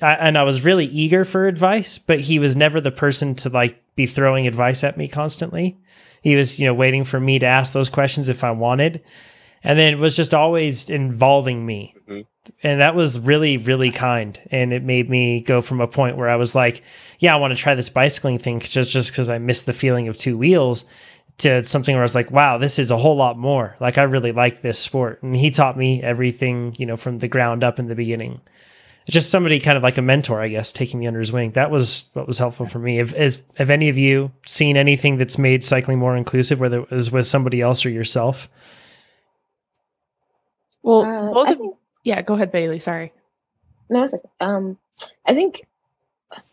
I, 0.02 0.14
and 0.14 0.36
I 0.36 0.42
was 0.42 0.64
really 0.64 0.86
eager 0.86 1.24
for 1.24 1.46
advice, 1.46 1.98
but 1.98 2.20
he 2.20 2.38
was 2.38 2.56
never 2.56 2.80
the 2.80 2.90
person 2.90 3.34
to 3.36 3.48
like 3.48 3.82
be 3.96 4.06
throwing 4.06 4.46
advice 4.46 4.84
at 4.84 4.96
me 4.96 5.08
constantly. 5.08 5.78
He 6.22 6.36
was, 6.36 6.58
you 6.58 6.66
know, 6.66 6.74
waiting 6.74 7.04
for 7.04 7.20
me 7.20 7.38
to 7.38 7.46
ask 7.46 7.72
those 7.72 7.88
questions 7.88 8.28
if 8.28 8.44
I 8.44 8.50
wanted. 8.50 9.02
And 9.64 9.78
then 9.78 9.94
it 9.94 9.98
was 9.98 10.16
just 10.16 10.34
always 10.34 10.88
involving 10.88 11.66
me. 11.66 11.94
Mhm. 12.08 12.26
And 12.62 12.80
that 12.80 12.94
was 12.94 13.18
really, 13.18 13.56
really 13.56 13.90
kind. 13.90 14.38
And 14.50 14.72
it 14.72 14.82
made 14.82 15.10
me 15.10 15.40
go 15.40 15.60
from 15.60 15.80
a 15.80 15.86
point 15.88 16.16
where 16.16 16.28
I 16.28 16.36
was 16.36 16.54
like, 16.54 16.82
yeah, 17.18 17.34
I 17.34 17.38
want 17.38 17.56
to 17.56 17.62
try 17.62 17.74
this 17.74 17.90
bicycling 17.90 18.38
thing 18.38 18.60
just 18.60 18.90
just 18.90 19.10
because 19.10 19.28
I 19.28 19.38
missed 19.38 19.66
the 19.66 19.72
feeling 19.72 20.08
of 20.08 20.16
two 20.16 20.38
wheels 20.38 20.84
to 21.38 21.62
something 21.62 21.94
where 21.94 22.02
I 22.02 22.04
was 22.04 22.14
like, 22.14 22.30
wow, 22.30 22.58
this 22.58 22.78
is 22.78 22.90
a 22.90 22.96
whole 22.96 23.16
lot 23.16 23.38
more. 23.38 23.76
Like 23.80 23.98
I 23.98 24.02
really 24.04 24.32
like 24.32 24.60
this 24.60 24.78
sport. 24.78 25.22
And 25.22 25.36
he 25.36 25.50
taught 25.50 25.76
me 25.76 26.02
everything, 26.02 26.74
you 26.78 26.86
know, 26.86 26.96
from 26.96 27.18
the 27.18 27.28
ground 27.28 27.62
up 27.62 27.78
in 27.78 27.86
the 27.86 27.94
beginning 27.94 28.40
just 29.10 29.30
somebody 29.30 29.58
kind 29.58 29.76
of 29.76 29.82
like 29.82 29.96
a 29.96 30.02
mentor, 30.02 30.40
I 30.40 30.48
guess, 30.48 30.72
taking 30.72 31.00
me 31.00 31.06
under 31.06 31.18
his 31.18 31.32
wing. 31.32 31.52
That 31.52 31.70
was 31.70 32.08
what 32.12 32.26
was 32.26 32.38
helpful 32.38 32.66
for 32.66 32.78
me. 32.78 32.98
If, 32.98 33.14
if 33.14 33.40
have 33.56 33.70
any 33.70 33.88
of 33.88 33.96
you 33.96 34.30
seen 34.46 34.76
anything 34.76 35.16
that's 35.16 35.38
made 35.38 35.64
cycling 35.64 35.98
more 35.98 36.16
inclusive, 36.16 36.60
whether 36.60 36.80
it 36.80 36.90
was 36.90 37.10
with 37.10 37.26
somebody 37.26 37.60
else 37.60 37.86
or 37.86 37.90
yourself? 37.90 38.48
Well, 40.88 41.02
Uh, 41.04 41.32
both 41.34 41.48
I 41.48 41.52
of 41.52 41.58
think- 41.58 41.76
yeah. 42.04 42.22
Go 42.22 42.34
ahead, 42.34 42.50
Bailey. 42.50 42.78
Sorry. 42.78 43.12
No, 43.90 44.02
it's 44.04 44.14
okay. 44.14 44.28
Um, 44.40 44.78
I 45.26 45.34
think 45.34 45.62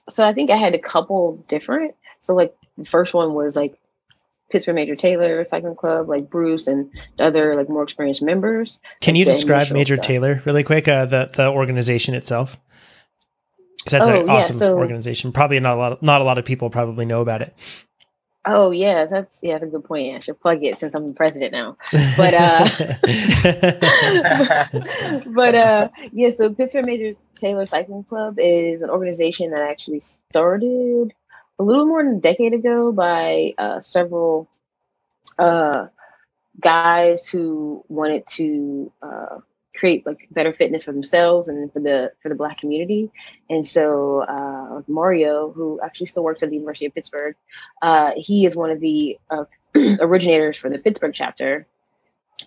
so. 0.09 0.25
I 0.27 0.33
think 0.33 0.49
I 0.51 0.57
had 0.57 0.73
a 0.75 0.79
couple 0.79 1.37
different. 1.47 1.95
So 2.21 2.33
like 2.35 2.53
the 2.77 2.85
first 2.85 3.13
one 3.13 3.33
was 3.33 3.55
like 3.55 3.75
Pittsburgh 4.49 4.75
Major 4.75 4.95
Taylor 4.95 5.43
Cycling 5.45 5.75
Club, 5.75 6.07
like 6.09 6.29
Bruce 6.29 6.67
and 6.67 6.91
other 7.19 7.55
like 7.55 7.69
more 7.69 7.83
experienced 7.83 8.21
members. 8.23 8.79
Can 9.01 9.13
like, 9.13 9.19
you 9.19 9.25
describe 9.25 9.71
Major 9.71 9.95
stuff. 9.95 10.05
Taylor 10.05 10.41
really 10.45 10.63
quick? 10.63 10.87
Uh, 10.87 11.05
the 11.05 11.29
the 11.33 11.47
organization 11.49 12.13
itself, 12.15 12.57
because 13.77 13.91
that's 13.93 14.07
Oh, 14.07 14.21
an 14.21 14.27
yeah, 14.27 14.33
awesome 14.33 14.57
so- 14.57 14.77
organization. 14.77 15.31
Probably 15.31 15.59
not 15.59 15.75
a 15.75 15.77
lot. 15.77 15.91
Of, 15.93 16.01
not 16.01 16.21
a 16.21 16.23
lot 16.25 16.37
of 16.37 16.45
people 16.45 16.69
probably 16.69 17.05
know 17.05 17.21
about 17.21 17.41
it. 17.41 17.53
Oh 18.47 18.69
yeah, 18.71 19.05
that's 19.05 19.39
yeah, 19.41 19.53
that's 19.53 19.65
a 19.65 19.69
good 19.69 19.83
point. 19.83 20.15
I 20.15 20.19
should 20.19 20.39
plug 20.39 20.63
it 20.63 20.79
since 20.79 20.93
I'm 20.93 21.13
president 21.13 21.51
now. 21.51 21.77
But, 22.15 22.33
uh, 22.35 22.67
but 25.25 25.55
uh 25.55 25.87
yeah, 26.11 26.29
so 26.29 26.53
Pittsburgh 26.53 26.85
Major 26.85 27.15
Taylor 27.35 27.65
Cycling 27.65 28.03
Club 28.03 28.37
is 28.39 28.83
an 28.83 28.89
organization 28.89 29.51
that 29.51 29.61
actually 29.61 30.01
started 30.01 31.13
a 31.57 31.63
little 31.63 31.85
more 31.85 32.03
than 32.03 32.17
a 32.17 32.19
decade 32.19 32.53
ago 32.53 32.91
by 32.91 33.53
uh, 33.57 33.79
several 33.81 34.49
uh, 35.39 35.87
guys 36.59 37.29
who 37.29 37.83
wanted 37.87 38.27
to 38.27 38.91
uh, 39.01 39.39
create 39.75 40.05
like 40.05 40.27
better 40.31 40.53
fitness 40.53 40.83
for 40.83 40.91
themselves 40.91 41.47
and 41.47 41.71
for 41.71 41.79
the 41.79 42.11
for 42.21 42.29
the 42.29 42.35
black 42.35 42.59
community. 42.59 43.11
And 43.49 43.65
so 43.65 44.21
uh, 44.21 44.81
Mario, 44.87 45.51
who 45.51 45.79
actually 45.83 46.07
still 46.07 46.23
works 46.23 46.43
at 46.43 46.49
the 46.49 46.55
University 46.55 46.85
of 46.85 46.95
Pittsburgh, 46.95 47.35
uh, 47.81 48.11
he 48.15 48.45
is 48.45 48.55
one 48.55 48.71
of 48.71 48.79
the 48.79 49.17
uh, 49.29 49.45
originators 49.99 50.57
for 50.57 50.69
the 50.69 50.79
Pittsburgh 50.79 51.13
chapter. 51.13 51.67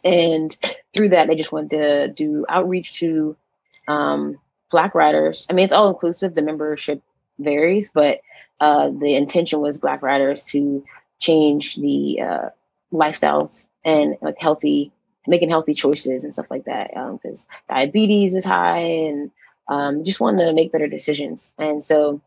And 0.05 0.57
through 0.95 1.11
that, 1.11 1.29
they 1.29 1.37
just 1.37 1.53
wanted 1.53 1.71
to 1.71 2.09
do 2.09 2.45
outreach 2.49 3.01
to 3.01 3.37
um, 3.88 4.38
Black 4.71 4.95
riders. 4.95 5.47
I 5.49 5.55
mean, 5.55 5.64
it's 5.64 5.73
all 5.73 5.88
inclusive. 5.88 6.35
The 6.35 6.43
membership 6.43 7.03
varies, 7.38 7.91
but 7.93 8.21
uh, 8.61 8.91
the 8.91 9.14
intention 9.14 9.61
was 9.61 9.79
Black 9.79 10.03
riders 10.03 10.45
to 10.47 10.85
change 11.21 11.77
the 11.77 12.21
uh, 12.21 12.49
lifestyles 12.93 13.67
and 13.85 14.17
like 14.21 14.38
healthy, 14.38 14.93
making 15.29 15.51
healthy 15.51 15.75
choices 15.75 16.25
and 16.25 16.33
stuff 16.33 16.51
like 16.51 16.64
that. 16.64 16.91
Because 17.12 17.47
diabetes 17.69 18.35
is 18.35 18.45
high, 18.45 18.79
and 18.79 19.31
um, 19.69 20.05
just 20.05 20.21
wanting 20.21 20.47
to 20.47 20.53
make 20.53 20.73
better 20.73 20.88
decisions. 20.88 21.53
And 21.59 21.85
so 21.85 22.21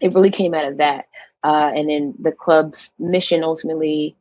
it 0.00 0.12
really 0.12 0.30
came 0.30 0.54
out 0.54 0.66
of 0.66 0.76
that. 0.78 1.06
Uh, 1.42 1.70
and 1.74 1.88
then 1.88 2.14
the 2.18 2.32
club's 2.32 2.90
mission 2.98 3.44
ultimately 3.44 4.16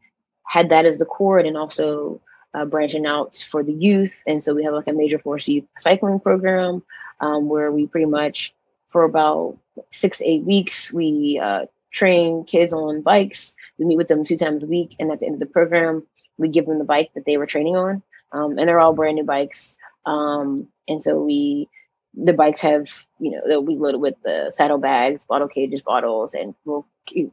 had 0.45 0.69
that 0.69 0.86
as 0.86 0.97
the 0.97 1.06
core, 1.06 1.39
and 1.39 1.58
also 1.58 2.21
uh, 2.54 2.65
branching 2.65 3.06
out 3.06 3.36
for 3.49 3.63
the 3.63 3.73
youth. 3.73 4.21
And 4.28 4.43
so 4.43 4.54
we 4.54 4.63
have 4.63 4.73
like 4.73 4.88
a 4.88 4.93
major 4.93 5.17
force 5.19 5.47
youth 5.47 5.65
cycling 5.78 6.19
program 6.19 6.84
um, 7.19 7.49
where 7.49 7.71
we 7.71 7.88
pretty 7.88 8.06
much, 8.06 8.54
for 8.89 9.04
about 9.04 9.58
six, 9.91 10.21
eight 10.21 10.43
weeks, 10.43 10.93
we 10.93 11.39
uh, 11.41 11.65
train 11.91 12.43
kids 12.43 12.73
on 12.73 13.02
bikes. 13.02 13.56
We 13.80 13.86
meet 13.86 13.97
with 13.97 14.08
them 14.08 14.23
two 14.23 14.38
times 14.38 14.63
a 14.63 14.67
week. 14.67 14.95
And 14.99 15.12
at 15.12 15.19
the 15.19 15.26
end 15.26 15.36
of 15.36 15.39
the 15.39 15.47
program, 15.47 16.04
we 16.43 16.49
give 16.49 16.67
them 16.67 16.77
the 16.77 16.86
bike 16.86 17.12
that 17.15 17.25
they 17.25 17.38
were 17.38 17.47
training 17.47 17.75
on. 17.75 18.03
Um, 18.32 18.58
and 18.58 18.67
they're 18.67 18.79
all 18.79 18.93
brand 18.93 19.15
new 19.15 19.23
bikes. 19.23 19.77
Um, 20.06 20.67
and 20.88 21.01
so 21.01 21.17
we, 21.17 21.69
the 22.13 22.34
bikes 22.34 22.62
have, 22.62 22.91
you 23.19 23.32
know, 23.32 23.41
they'll 23.47 23.62
be 23.63 23.75
loaded 23.75 24.01
with 24.01 24.15
the 24.23 24.51
saddlebags, 24.53 25.25
bottle 25.25 25.47
cages, 25.47 25.82
bottles, 25.82 26.34
and 26.34 26.53
we'll 26.65 26.86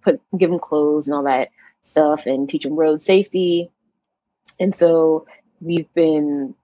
put, 0.03 0.21
give 0.39 0.51
them 0.51 0.61
clothes 0.61 1.09
and 1.09 1.15
all 1.15 1.25
that 1.25 1.49
stuff 1.83 2.27
and 2.27 2.49
teach 2.49 2.63
them 2.63 2.77
road 2.77 3.03
safety. 3.03 3.71
And 4.59 4.75
so 4.75 5.27
we've 5.61 5.93
been 5.95 6.55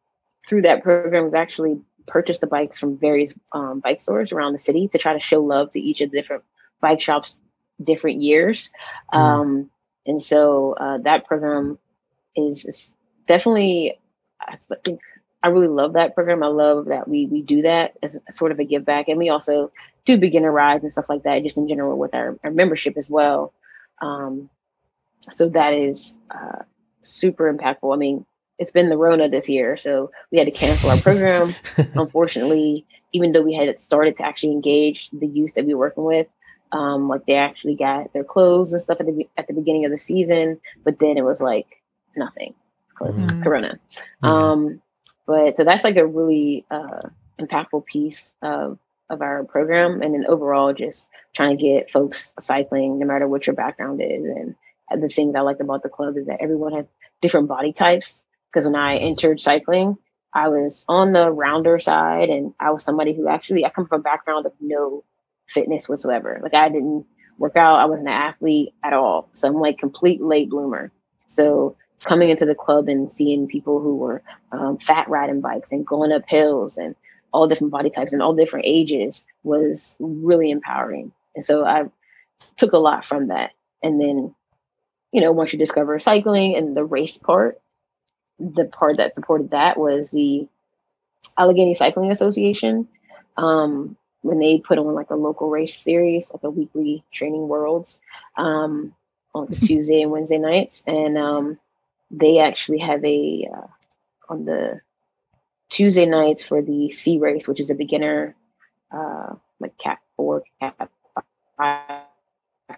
through 0.46 0.62
that 0.62 0.82
program, 0.82 1.24
we've 1.24 1.34
actually 1.34 1.80
purchased 2.06 2.40
the 2.40 2.46
bikes 2.46 2.78
from 2.78 2.96
various 2.96 3.34
um, 3.52 3.80
bike 3.80 4.00
stores 4.00 4.32
around 4.32 4.52
the 4.52 4.58
city 4.58 4.88
to 4.88 4.98
try 4.98 5.12
to 5.12 5.20
show 5.20 5.42
love 5.42 5.72
to 5.72 5.80
each 5.80 6.00
of 6.00 6.10
the 6.10 6.16
different 6.16 6.44
bike 6.80 7.00
shops 7.00 7.40
different 7.82 8.20
years. 8.20 8.70
Mm. 9.12 9.18
Um, 9.18 9.70
and 10.06 10.22
so 10.22 10.74
uh, 10.74 10.98
that 10.98 11.24
program 11.24 11.78
is, 12.36 12.64
is 12.64 12.94
definitely, 13.26 13.98
I 14.40 14.56
think 14.84 15.00
I 15.42 15.48
really 15.48 15.68
love 15.68 15.92
that 15.92 16.14
program. 16.14 16.42
I 16.42 16.48
love 16.48 16.86
that 16.86 17.06
we 17.06 17.26
we 17.26 17.40
do 17.40 17.62
that 17.62 17.96
as 18.02 18.18
sort 18.30 18.50
of 18.50 18.58
a 18.58 18.64
give 18.64 18.84
back, 18.84 19.06
and 19.08 19.16
we 19.16 19.28
also 19.28 19.70
do 20.04 20.18
beginner 20.18 20.50
rides 20.50 20.82
and 20.82 20.92
stuff 20.92 21.08
like 21.08 21.22
that, 21.22 21.42
just 21.44 21.56
in 21.56 21.68
general 21.68 21.96
with 21.98 22.14
our, 22.14 22.36
our 22.42 22.50
membership 22.50 22.96
as 22.96 23.08
well. 23.08 23.52
Um, 24.02 24.50
so 25.20 25.48
that 25.50 25.72
is 25.72 26.18
uh, 26.30 26.62
super 27.02 27.52
impactful. 27.52 27.94
I 27.94 27.96
mean, 27.96 28.26
it's 28.58 28.72
been 28.72 28.88
the 28.88 28.98
Rona 28.98 29.28
this 29.28 29.48
year, 29.48 29.76
so 29.76 30.10
we 30.32 30.38
had 30.38 30.46
to 30.46 30.50
cancel 30.50 30.90
our 30.90 30.96
program. 30.96 31.54
Unfortunately, 31.94 32.84
even 33.12 33.32
though 33.32 33.42
we 33.42 33.54
had 33.54 33.78
started 33.78 34.16
to 34.16 34.26
actually 34.26 34.52
engage 34.52 35.10
the 35.10 35.28
youth 35.28 35.54
that 35.54 35.66
we 35.66 35.74
were 35.74 35.86
working 35.86 36.04
with, 36.04 36.26
um, 36.72 37.08
like 37.08 37.26
they 37.26 37.36
actually 37.36 37.76
got 37.76 38.12
their 38.12 38.24
clothes 38.24 38.72
and 38.72 38.82
stuff 38.82 38.98
at 39.00 39.06
the 39.06 39.28
at 39.36 39.46
the 39.46 39.54
beginning 39.54 39.84
of 39.84 39.90
the 39.90 39.98
season, 39.98 40.60
but 40.84 40.98
then 40.98 41.16
it 41.18 41.24
was 41.24 41.40
like 41.40 41.82
nothing 42.16 42.54
because 42.90 43.18
Mhm. 43.18 43.42
Corona. 43.42 43.78
Mhm. 44.22 44.28
Um, 44.28 44.82
but 45.26 45.56
so 45.56 45.64
that's 45.64 45.84
like 45.84 45.96
a 45.96 46.06
really 46.06 46.64
uh, 46.70 47.02
impactful 47.40 47.84
piece 47.86 48.34
of 48.42 48.78
of 49.08 49.22
our 49.22 49.44
program, 49.44 50.02
and 50.02 50.14
then 50.14 50.26
overall, 50.26 50.72
just 50.72 51.08
trying 51.32 51.56
to 51.56 51.62
get 51.62 51.90
folks 51.90 52.34
cycling, 52.40 52.98
no 52.98 53.06
matter 53.06 53.28
what 53.28 53.46
your 53.46 53.54
background 53.54 54.00
is. 54.02 54.24
And 54.24 54.56
the 55.02 55.08
things 55.08 55.34
I 55.36 55.40
like 55.40 55.60
about 55.60 55.82
the 55.84 55.88
club 55.88 56.16
is 56.16 56.26
that 56.26 56.40
everyone 56.40 56.72
has 56.72 56.86
different 57.20 57.48
body 57.48 57.72
types. 57.72 58.24
Because 58.52 58.66
when 58.66 58.74
I 58.76 58.96
entered 58.96 59.40
cycling, 59.40 59.96
I 60.34 60.48
was 60.48 60.84
on 60.88 61.12
the 61.12 61.30
rounder 61.30 61.78
side, 61.78 62.30
and 62.30 62.52
I 62.58 62.70
was 62.70 62.82
somebody 62.82 63.12
who 63.14 63.28
actually 63.28 63.64
I 63.64 63.70
come 63.70 63.86
from 63.86 64.00
a 64.00 64.02
background 64.02 64.46
of 64.46 64.52
no 64.60 65.04
fitness 65.46 65.88
whatsoever. 65.88 66.40
Like 66.42 66.54
I 66.54 66.68
didn't 66.68 67.06
work 67.38 67.56
out, 67.56 67.78
I 67.78 67.84
wasn't 67.84 68.08
an 68.08 68.14
athlete 68.14 68.74
at 68.82 68.92
all. 68.92 69.28
So 69.34 69.46
I'm 69.48 69.54
like 69.56 69.78
complete 69.78 70.20
late 70.20 70.50
bloomer. 70.50 70.90
So 71.28 71.76
coming 72.04 72.30
into 72.30 72.46
the 72.46 72.54
club 72.54 72.88
and 72.88 73.10
seeing 73.10 73.46
people 73.46 73.80
who 73.80 73.96
were 73.96 74.22
um, 74.52 74.78
fat 74.78 75.08
riding 75.08 75.40
bikes 75.40 75.72
and 75.72 75.86
going 75.86 76.12
up 76.12 76.22
hills 76.28 76.76
and 76.76 76.94
all 77.32 77.48
different 77.48 77.70
body 77.72 77.90
types 77.90 78.12
and 78.12 78.22
all 78.22 78.34
different 78.34 78.66
ages 78.66 79.24
was 79.42 79.96
really 80.00 80.50
empowering. 80.50 81.12
And 81.34 81.44
so 81.44 81.64
I 81.64 81.84
took 82.56 82.72
a 82.72 82.78
lot 82.78 83.04
from 83.04 83.28
that. 83.28 83.50
And 83.82 84.00
then, 84.00 84.34
you 85.12 85.20
know, 85.20 85.32
once 85.32 85.52
you 85.52 85.58
discover 85.58 85.98
cycling 85.98 86.56
and 86.56 86.76
the 86.76 86.84
race 86.84 87.18
part, 87.18 87.60
the 88.38 88.64
part 88.64 88.98
that 88.98 89.14
supported 89.14 89.50
that 89.50 89.78
was 89.78 90.10
the 90.10 90.46
Allegheny 91.38 91.74
Cycling 91.74 92.10
Association. 92.10 92.88
Um, 93.36 93.96
when 94.22 94.38
they 94.38 94.58
put 94.58 94.78
on 94.78 94.94
like 94.94 95.10
a 95.10 95.14
local 95.14 95.48
race 95.50 95.76
series, 95.76 96.32
like 96.32 96.42
a 96.42 96.50
weekly 96.50 97.04
training 97.12 97.48
worlds 97.48 98.00
um, 98.36 98.94
on 99.34 99.46
the 99.48 99.56
Tuesday 99.66 100.02
and 100.02 100.10
Wednesday 100.10 100.38
nights. 100.38 100.82
And 100.86 101.16
um, 101.16 101.58
they 102.10 102.38
actually 102.38 102.78
have 102.78 103.04
a 103.04 103.48
uh, 103.52 103.66
on 104.28 104.44
the 104.44 104.80
Tuesday 105.68 106.06
nights 106.06 106.42
for 106.42 106.62
the 106.62 106.90
C 106.90 107.18
race, 107.18 107.48
which 107.48 107.60
is 107.60 107.70
a 107.70 107.74
beginner 107.74 108.34
uh, 108.92 109.34
like 109.60 109.76
cat 109.78 109.98
four, 110.16 110.42
cat 110.60 110.90
five 111.56 112.02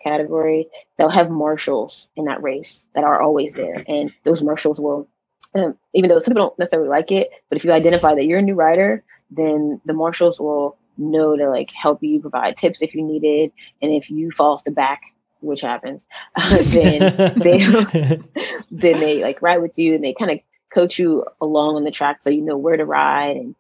category. 0.02 0.68
They'll 0.96 1.08
have 1.08 1.30
marshals 1.30 2.08
in 2.16 2.26
that 2.26 2.42
race 2.42 2.86
that 2.94 3.04
are 3.04 3.20
always 3.20 3.54
there, 3.54 3.84
and 3.86 4.12
those 4.24 4.42
marshals 4.42 4.80
will. 4.80 5.08
Um, 5.54 5.78
even 5.94 6.10
though 6.10 6.18
some 6.18 6.34
people 6.34 6.48
don't 6.48 6.58
necessarily 6.58 6.90
like 6.90 7.10
it, 7.10 7.30
but 7.48 7.56
if 7.56 7.64
you 7.64 7.72
identify 7.72 8.14
that 8.14 8.26
you're 8.26 8.38
a 8.38 8.42
new 8.42 8.54
rider, 8.54 9.02
then 9.30 9.80
the 9.86 9.94
marshals 9.94 10.38
will 10.38 10.76
know 10.98 11.36
to 11.36 11.48
like 11.48 11.70
help 11.70 12.02
you 12.02 12.20
provide 12.20 12.56
tips 12.56 12.82
if 12.82 12.94
you 12.94 13.02
need 13.02 13.24
it, 13.24 13.52
and 13.80 13.94
if 13.94 14.10
you 14.10 14.30
fall 14.30 14.52
off 14.52 14.64
the 14.64 14.70
back, 14.70 15.02
which 15.40 15.61
happens, 15.61 16.05
then 16.64 17.33
they 17.37 17.59
then 18.70 19.01
they 19.01 19.22
like 19.22 19.42
ride 19.42 19.62
with 19.62 19.79
you 19.79 19.94
and 19.94 20.05
they 20.05 20.14
kind 20.14 20.31
of 20.31 20.40
coach 20.72 20.98
you 20.98 21.24
along 21.40 21.77
on 21.77 21.85
the 21.85 21.90
track 21.90 22.18
so 22.22 22.29
you 22.29 22.42
know 22.42 22.57
where 22.57 22.77
to 22.77 22.85
ride 22.85 23.37
and 23.37 23.55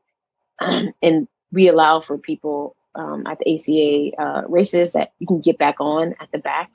um, 0.60 0.92
and 1.02 1.28
we 1.52 1.68
allow 1.68 2.00
for 2.00 2.18
people 2.18 2.76
um, 2.94 3.26
at 3.26 3.38
the 3.38 3.54
ACA 3.54 4.22
uh, 4.22 4.42
races 4.48 4.92
that 4.92 5.12
you 5.18 5.26
can 5.26 5.40
get 5.40 5.58
back 5.58 5.76
on 5.80 6.14
at 6.20 6.30
the 6.32 6.38
back, 6.38 6.70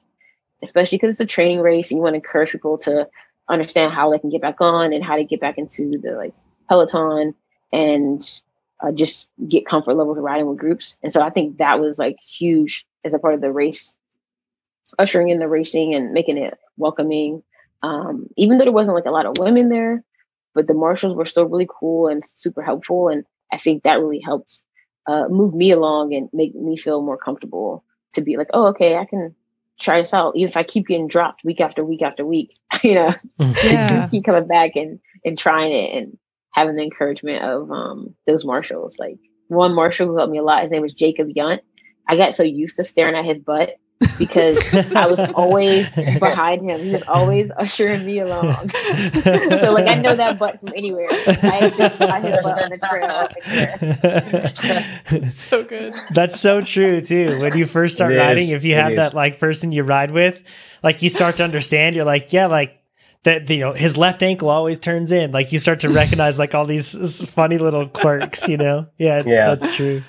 especially 0.63 0.98
because 0.98 1.16
it's 1.16 1.32
a 1.32 1.34
training 1.34 1.62
race 1.62 1.92
and 1.92 1.98
you 1.98 2.02
want 2.02 2.13
to 2.13 2.18
encourage 2.18 2.52
people 2.52 2.78
to 2.80 3.08
understand 3.50 3.94
how 3.94 4.10
they 4.10 4.20
can 4.20 4.30
get 4.30 4.42
back 4.42 4.62
on 4.62 4.94
and 4.94 5.04
how 5.04 5.16
to 5.16 5.24
get 5.24 5.42
back 5.42 5.58
into 5.58 5.98
the 6.00 6.13
like 6.13 6.34
peloton 6.70 7.36
and 7.74 8.42
uh, 8.82 8.92
just 8.92 9.30
get 9.48 9.66
comfort 9.66 9.96
level 9.96 10.13
of 10.13 10.18
riding 10.18 10.48
with 10.48 10.58
groups. 10.58 10.98
And 11.04 11.12
so 11.12 11.22
I 11.22 11.30
think 11.30 11.58
that 11.58 11.80
was 11.80 12.00
like 12.00 12.20
huge 12.20 12.86
as 13.04 13.13
a 13.13 13.20
part 13.20 13.34
of 13.34 13.42
the 13.42 13.52
race, 13.52 13.98
ushering 15.00 15.30
in 15.30 15.39
the 15.39 15.48
racing 15.48 15.96
and 15.96 16.12
making 16.12 16.38
it 16.38 16.58
welcoming. 16.78 17.43
Um, 17.82 18.28
even 18.38 18.58
though 18.58 18.63
there 18.63 18.74
wasn't 18.74 18.96
like 18.96 19.06
a 19.06 19.12
lot 19.12 19.26
of 19.26 19.38
women 19.39 19.69
there, 19.69 20.04
but 20.54 20.67
the 20.67 20.74
marshals 20.74 21.15
were 21.15 21.26
still 21.26 21.48
really 21.50 21.67
cool 21.69 22.08
and 22.08 22.24
super 22.26 22.62
helpful. 22.62 23.10
And 23.10 23.26
I 23.52 23.58
think 23.58 23.84
that 23.84 24.00
really 24.00 24.19
helped 24.19 24.62
uh, 25.08 25.28
move 25.30 25.54
me 25.54 25.72
along 25.72 26.13
and 26.13 26.30
make 26.32 26.56
me 26.56 26.78
feel 26.78 27.02
more 27.02 27.17
comfortable 27.17 27.84
to 28.13 28.22
be 28.22 28.38
like, 28.38 28.48
oh, 28.54 28.67
okay, 28.67 28.96
I 28.96 29.06
can 29.06 29.36
try 29.80 30.00
this 30.00 30.13
out. 30.13 30.36
Even 30.36 30.50
if 30.50 30.58
I 30.58 30.63
keep 30.63 30.88
getting 30.88 31.08
dropped 31.08 31.43
week 31.43 31.60
after 31.60 31.84
week 31.84 32.02
after 32.02 32.26
week, 32.26 32.56
you 32.84 32.96
know, 32.96 33.12
Yeah. 33.39 34.08
keep 34.12 34.24
coming 34.26 34.48
back 34.48 34.76
and 34.76 35.00
and 35.26 35.38
trying 35.38 35.72
it 35.72 35.98
and 35.98 36.17
having 36.52 36.76
the 36.76 36.84
encouragement 36.84 37.43
of 37.43 37.69
um 37.72 38.15
those 38.28 38.46
marshals. 38.46 38.98
Like 39.00 39.17
one 39.48 39.74
marshal 39.74 40.08
who 40.08 40.17
helped 40.17 40.32
me 40.32 40.38
a 40.38 40.43
lot, 40.43 40.62
his 40.63 40.72
name 40.72 40.82
was 40.84 40.93
Jacob 40.93 41.28
Yunt. 41.36 41.60
I 42.08 42.15
got 42.17 42.36
so 42.36 42.43
used 42.43 42.78
to 42.78 42.84
staring 42.84 43.15
at 43.15 43.26
his 43.26 43.39
butt 43.39 43.76
because 44.18 44.74
I 44.74 45.08
was 45.08 45.20
always 45.36 45.96
behind 45.96 46.70
him. 46.70 46.82
He 46.82 46.92
was 46.92 47.04
always 47.08 47.52
ushering 47.58 48.06
me 48.06 48.20
along. 48.20 48.68
so 48.70 49.74
like 49.74 49.88
I 49.88 49.96
know 49.96 50.16
that 50.16 50.38
butt 50.39 50.60
from 50.60 50.70
anywhere. 50.76 51.10
I 51.12 51.70
hit, 51.70 52.02
I 52.02 52.22
hit 52.22 52.44
butt 52.44 52.63
on 52.63 52.70
the 52.70 52.78
trail. 52.89 53.30
Like 55.13 55.32
so 55.32 55.63
good. 55.63 55.94
That's 56.12 56.39
so 56.39 56.62
true 56.62 57.02
too. 57.02 57.39
When 57.39 57.58
you 57.58 57.66
first 57.66 57.96
start 57.96 58.16
riding, 58.16 58.50
if 58.50 58.63
you 58.63 58.76
have 58.76 58.96
that 58.96 59.13
like 59.13 59.39
person 59.39 59.72
you 59.72 59.84
ride 59.84 60.12
with, 60.12 60.42
like 60.82 61.02
you 61.02 61.10
start 61.10 61.38
to 61.38 61.44
understand, 61.44 61.96
you're 61.96 62.06
like, 62.06 62.34
yeah, 62.34 62.48
like 62.48 62.84
that 63.24 63.50
you 63.50 63.60
know 63.60 63.74
his 63.74 63.98
left 63.98 64.22
ankle 64.22 64.50
always 64.50 64.78
turns 64.80 65.12
in 65.12 65.32
like 65.32 65.52
you 65.52 65.60
start 65.60 65.80
to 65.80 65.89
recognize 65.89 66.38
like 66.38 66.54
all 66.54 66.66
these 66.66 67.24
funny 67.30 67.58
little 67.58 67.88
quirks 67.88 68.48
you 68.48 68.58
know 68.58 68.86
yeah, 68.98 69.22
yeah. 69.26 69.56
that's 69.56 69.74
true 69.76 70.04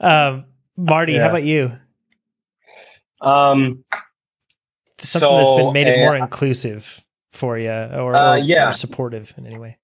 um 0.00 0.44
marty 0.76 1.14
yeah. 1.14 1.22
how 1.22 1.28
about 1.30 1.44
you 1.44 1.72
um 3.22 3.84
something 4.98 5.28
so, 5.28 5.36
that's 5.36 5.50
been 5.50 5.72
made 5.72 5.88
it 5.88 5.98
more 5.98 6.16
inclusive 6.16 7.04
for 7.30 7.58
you 7.58 7.70
or, 7.70 8.14
uh, 8.14 8.36
yeah. 8.36 8.68
or 8.68 8.72
supportive 8.72 9.34
in 9.38 9.46
any 9.46 9.58
way 9.58 9.78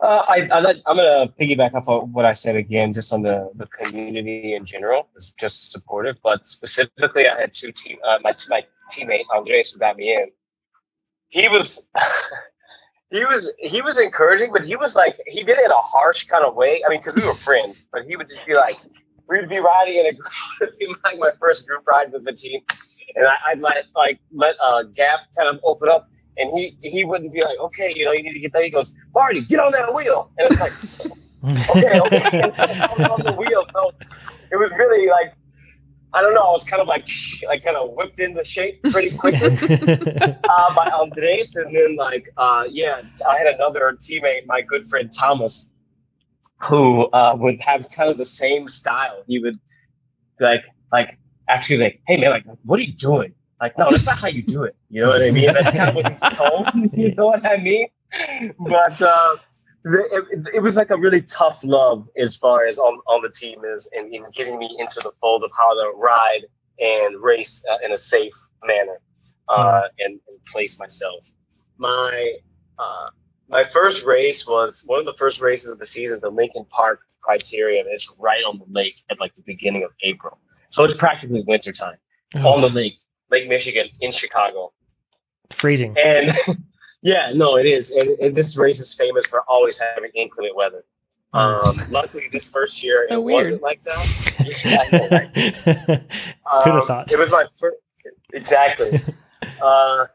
uh, 0.00 0.24
I, 0.28 0.48
I, 0.50 0.58
am 0.90 0.96
going 0.96 1.28
to 1.28 1.32
piggyback 1.40 1.74
off 1.74 1.88
of 1.88 2.10
what 2.10 2.24
I 2.24 2.32
said 2.32 2.56
again, 2.56 2.92
just 2.92 3.12
on 3.12 3.22
the, 3.22 3.52
the 3.54 3.68
community 3.68 4.52
in 4.52 4.64
general. 4.64 5.08
It's 5.14 5.30
just 5.30 5.70
supportive, 5.70 6.18
but 6.24 6.44
specifically, 6.44 7.28
I 7.28 7.40
had 7.40 7.54
two 7.54 7.70
team. 7.70 7.98
Uh, 8.04 8.18
my 8.20 8.34
my 8.48 8.64
teammate 8.90 9.22
Andres 9.32 9.70
who 9.70 9.78
got 9.78 9.96
me 9.96 10.12
in 10.12 10.26
he 11.32 11.48
was 11.48 11.88
he 13.10 13.24
was 13.24 13.52
he 13.58 13.80
was 13.82 13.98
encouraging, 13.98 14.52
but 14.52 14.64
he 14.64 14.76
was 14.76 14.94
like 14.94 15.16
he 15.26 15.42
did 15.42 15.58
it 15.58 15.64
in 15.64 15.70
a 15.70 15.74
harsh 15.74 16.24
kind 16.24 16.44
of 16.44 16.54
way. 16.54 16.82
I 16.86 16.90
mean, 16.90 17.00
because 17.00 17.16
we 17.16 17.26
were 17.26 17.34
friends, 17.34 17.88
but 17.90 18.04
he 18.04 18.16
would 18.16 18.28
just 18.28 18.46
be 18.46 18.54
like, 18.54 18.76
we'd 19.32 19.48
be 19.48 19.58
riding 19.58 19.96
in 19.96 20.06
a 20.06 20.12
group, 20.58 20.98
like 21.04 21.18
my 21.18 21.30
first 21.40 21.66
group 21.66 21.86
ride 21.86 22.12
with 22.12 22.24
the 22.24 22.32
team, 22.32 22.60
and 23.16 23.26
I, 23.26 23.54
would 23.54 23.62
let 23.62 23.84
like 23.94 24.20
let 24.32 24.56
a 24.64 24.84
gap 24.84 25.20
kind 25.36 25.48
of 25.48 25.60
open 25.64 25.88
up, 25.88 26.08
and 26.36 26.50
he 26.50 26.76
he 26.80 27.04
wouldn't 27.04 27.32
be 27.32 27.42
like, 27.42 27.58
okay, 27.58 27.92
you 27.96 28.04
know, 28.04 28.12
you 28.12 28.22
need 28.22 28.34
to 28.34 28.40
get 28.40 28.52
there. 28.52 28.64
He 28.64 28.70
goes, 28.70 28.94
Marty, 29.14 29.40
get 29.42 29.60
on 29.60 29.72
that 29.72 29.92
wheel, 29.94 30.30
and 30.38 30.50
it's 30.50 30.60
like. 30.60 30.72
okay, 31.70 31.98
okay, 31.98 32.40
on 33.08 33.20
the 33.24 33.34
wheel. 33.36 33.66
So 33.72 33.90
it 34.52 34.56
was 34.56 34.70
really 34.78 35.08
like 35.08 35.34
I 36.14 36.20
don't 36.20 36.34
know. 36.34 36.42
I 36.42 36.50
was 36.50 36.64
kind 36.64 36.82
of 36.82 36.88
like, 36.88 37.08
like 37.46 37.64
kind 37.64 37.76
of 37.76 37.92
whipped 37.92 38.20
into 38.20 38.44
shape 38.44 38.82
pretty 38.82 39.16
quickly 39.16 39.56
uh, 39.56 40.74
by 40.74 40.90
Andres, 40.94 41.56
and 41.56 41.74
then 41.74 41.96
like, 41.96 42.28
uh, 42.36 42.64
yeah, 42.68 43.02
I 43.28 43.38
had 43.38 43.46
another 43.46 43.96
teammate, 44.00 44.46
my 44.46 44.60
good 44.60 44.84
friend 44.84 45.10
Thomas, 45.12 45.70
who 46.62 47.06
uh, 47.06 47.36
would 47.38 47.60
have 47.60 47.88
kind 47.90 48.10
of 48.10 48.16
the 48.16 48.24
same 48.24 48.68
style. 48.68 49.22
He 49.26 49.38
would 49.38 49.58
like, 50.40 50.64
like 50.92 51.18
actually 51.48 51.78
like, 51.78 52.00
hey 52.06 52.16
man, 52.16 52.30
like, 52.30 52.44
what 52.64 52.78
are 52.78 52.82
you 52.82 52.92
doing? 52.92 53.34
Like, 53.60 53.78
no, 53.78 53.90
that's 53.90 54.06
not 54.06 54.18
how 54.18 54.28
you 54.28 54.42
do 54.42 54.64
it. 54.64 54.74
You 54.90 55.02
know 55.02 55.08
what 55.08 55.22
I 55.22 55.30
mean? 55.30 55.52
That's 55.52 55.76
kind 55.76 55.88
of 55.90 55.94
what 55.94 56.08
his 56.08 56.20
tone. 56.32 56.90
You 56.92 57.14
know 57.14 57.26
what 57.26 57.46
I 57.46 57.56
mean? 57.58 57.88
But 58.58 59.00
uh, 59.00 59.36
it, 59.84 60.48
it, 60.54 60.62
was 60.62 60.76
like 60.76 60.90
a 60.90 60.96
really 60.96 61.22
tough 61.22 61.64
love 61.64 62.08
as 62.16 62.36
far 62.36 62.66
as 62.66 62.78
on, 62.78 62.98
on 63.06 63.22
the 63.22 63.30
team 63.30 63.64
is 63.64 63.88
and 63.92 64.12
in 64.12 64.24
getting 64.34 64.58
me 64.58 64.76
into 64.78 65.00
the 65.02 65.12
fold 65.20 65.44
of 65.44 65.50
how 65.56 65.72
to 65.74 65.92
ride 65.96 66.42
and 66.78 67.22
race 67.22 67.62
uh, 67.70 67.78
in 67.84 67.92
a 67.92 67.96
safe 67.96 68.34
manner 68.64 69.00
uh, 69.48 69.82
hmm. 69.82 69.86
and, 70.00 70.20
and, 70.28 70.44
place 70.46 70.78
myself. 70.78 71.30
My 71.78 72.34
uh, 72.78 73.08
my 73.52 73.62
first 73.62 74.04
race 74.04 74.46
was 74.46 74.82
one 74.86 74.98
of 74.98 75.04
the 75.04 75.14
first 75.14 75.40
races 75.40 75.70
of 75.70 75.78
the 75.78 75.86
season, 75.86 76.18
the 76.20 76.30
Lincoln 76.30 76.64
Park 76.70 77.00
Criterium. 77.22 77.84
It's 77.86 78.14
right 78.18 78.42
on 78.42 78.58
the 78.58 78.66
lake 78.68 79.02
at 79.10 79.20
like 79.20 79.34
the 79.34 79.42
beginning 79.42 79.84
of 79.84 79.92
April, 80.02 80.38
so 80.70 80.82
it's 80.82 80.96
practically 80.96 81.44
wintertime 81.46 81.96
on 82.44 82.60
the 82.60 82.68
lake, 82.70 82.98
Lake 83.30 83.48
Michigan 83.48 83.88
in 84.00 84.10
Chicago. 84.10 84.72
Freezing. 85.50 85.94
And 86.02 86.32
Yeah, 87.02 87.32
no, 87.34 87.56
it 87.56 87.66
is, 87.66 87.90
and, 87.90 88.08
and, 88.20 88.34
this 88.34 88.56
race 88.56 88.78
is 88.78 88.94
famous 88.94 89.26
for 89.26 89.42
always 89.48 89.76
having 89.76 90.12
inclement 90.14 90.54
weather. 90.54 90.84
Um, 91.32 91.80
luckily, 91.90 92.22
this 92.30 92.48
first 92.48 92.80
year 92.82 93.06
so 93.08 93.14
it 93.14 93.24
weird. 93.24 93.38
wasn't 93.38 93.62
like 93.62 93.82
that. 93.82 94.62
yeah, 94.64 94.98
know, 94.98 95.08
right? 95.10 96.00
um, 96.52 96.62
Who'd 96.62 96.74
have 96.74 96.84
thought? 96.84 97.10
It 97.10 97.18
was 97.18 97.30
my 97.30 97.44
first. 97.58 97.76
Exactly. 98.32 99.00
uh, 99.62 100.06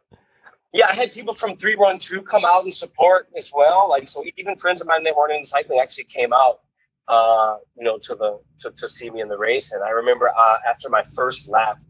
yeah, 0.74 0.88
I 0.90 0.96
had 0.96 1.12
people 1.12 1.34
from 1.34 1.56
312 1.56 2.26
come 2.26 2.44
out 2.46 2.64
and 2.64 2.74
support 2.74 3.30
as 3.38 3.52
well. 3.56 3.90
Like, 3.90 4.08
so 4.08 4.24
even 4.38 4.58
friends 4.58 4.82
of 4.82 4.88
mine 4.88 5.04
that 5.04 5.16
weren't 5.16 5.34
in 5.34 5.46
cycling 5.46 5.80
actually 5.80 6.06
came 6.06 6.34
out, 6.34 6.60
uh, 7.08 7.58
you 7.78 7.84
know, 7.84 7.98
to 7.98 8.16
the 8.16 8.40
to, 8.60 8.72
to 8.72 8.88
see 8.88 9.10
me 9.10 9.22
in 9.22 9.30
the 9.30 9.38
race. 9.38 9.74
And 9.74 9.84
I 9.84 9.90
remember 9.90 10.30
uh, 10.30 10.58
after 10.70 10.90
my 10.90 11.04
first 11.16 11.50
lap, 11.50 11.82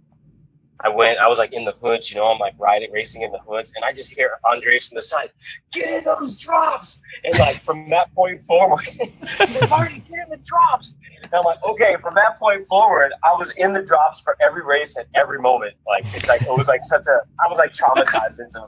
I 0.81 0.89
went, 0.89 1.17
I 1.17 1.27
was 1.27 1.39
like 1.39 1.53
in 1.53 1.65
the 1.65 1.71
hoods, 1.71 2.11
you 2.11 2.17
know, 2.17 2.27
I'm 2.27 2.37
like 2.37 2.53
riding, 2.59 2.91
racing 2.91 3.23
in 3.23 3.31
the 3.31 3.39
hoods, 3.39 3.73
and 3.75 3.83
I 3.83 3.93
just 3.93 4.13
hear 4.13 4.33
Andres 4.45 4.87
from 4.87 4.95
the 4.95 5.01
side, 5.01 5.31
get 5.71 5.89
in 5.89 6.03
those 6.03 6.37
drops. 6.37 7.01
And 7.23 7.37
like 7.39 7.63
from 7.63 7.89
that 7.89 8.13
point 8.13 8.41
forward, 8.41 8.85
Marty, 9.69 9.99
get 9.99 10.19
in 10.25 10.29
the 10.29 10.41
drops. 10.43 10.93
And 11.31 11.39
I'm 11.39 11.43
like, 11.43 11.63
okay, 11.63 11.97
from 11.99 12.15
that 12.15 12.39
point 12.39 12.63
forward, 12.65 13.11
I 13.23 13.33
was 13.33 13.51
in 13.57 13.73
the 13.73 13.81
drops 13.81 14.21
for 14.21 14.37
every 14.41 14.63
race 14.63 14.97
at 14.97 15.07
every 15.13 15.39
moment. 15.39 15.73
Like 15.85 16.05
it's 16.15 16.27
like 16.27 16.41
it 16.41 16.57
was 16.57 16.67
like 16.67 16.81
such 16.81 17.05
a 17.07 17.21
I 17.43 17.49
was 17.49 17.57
like 17.57 17.73
traumatized 17.73 18.39
into 18.39 18.61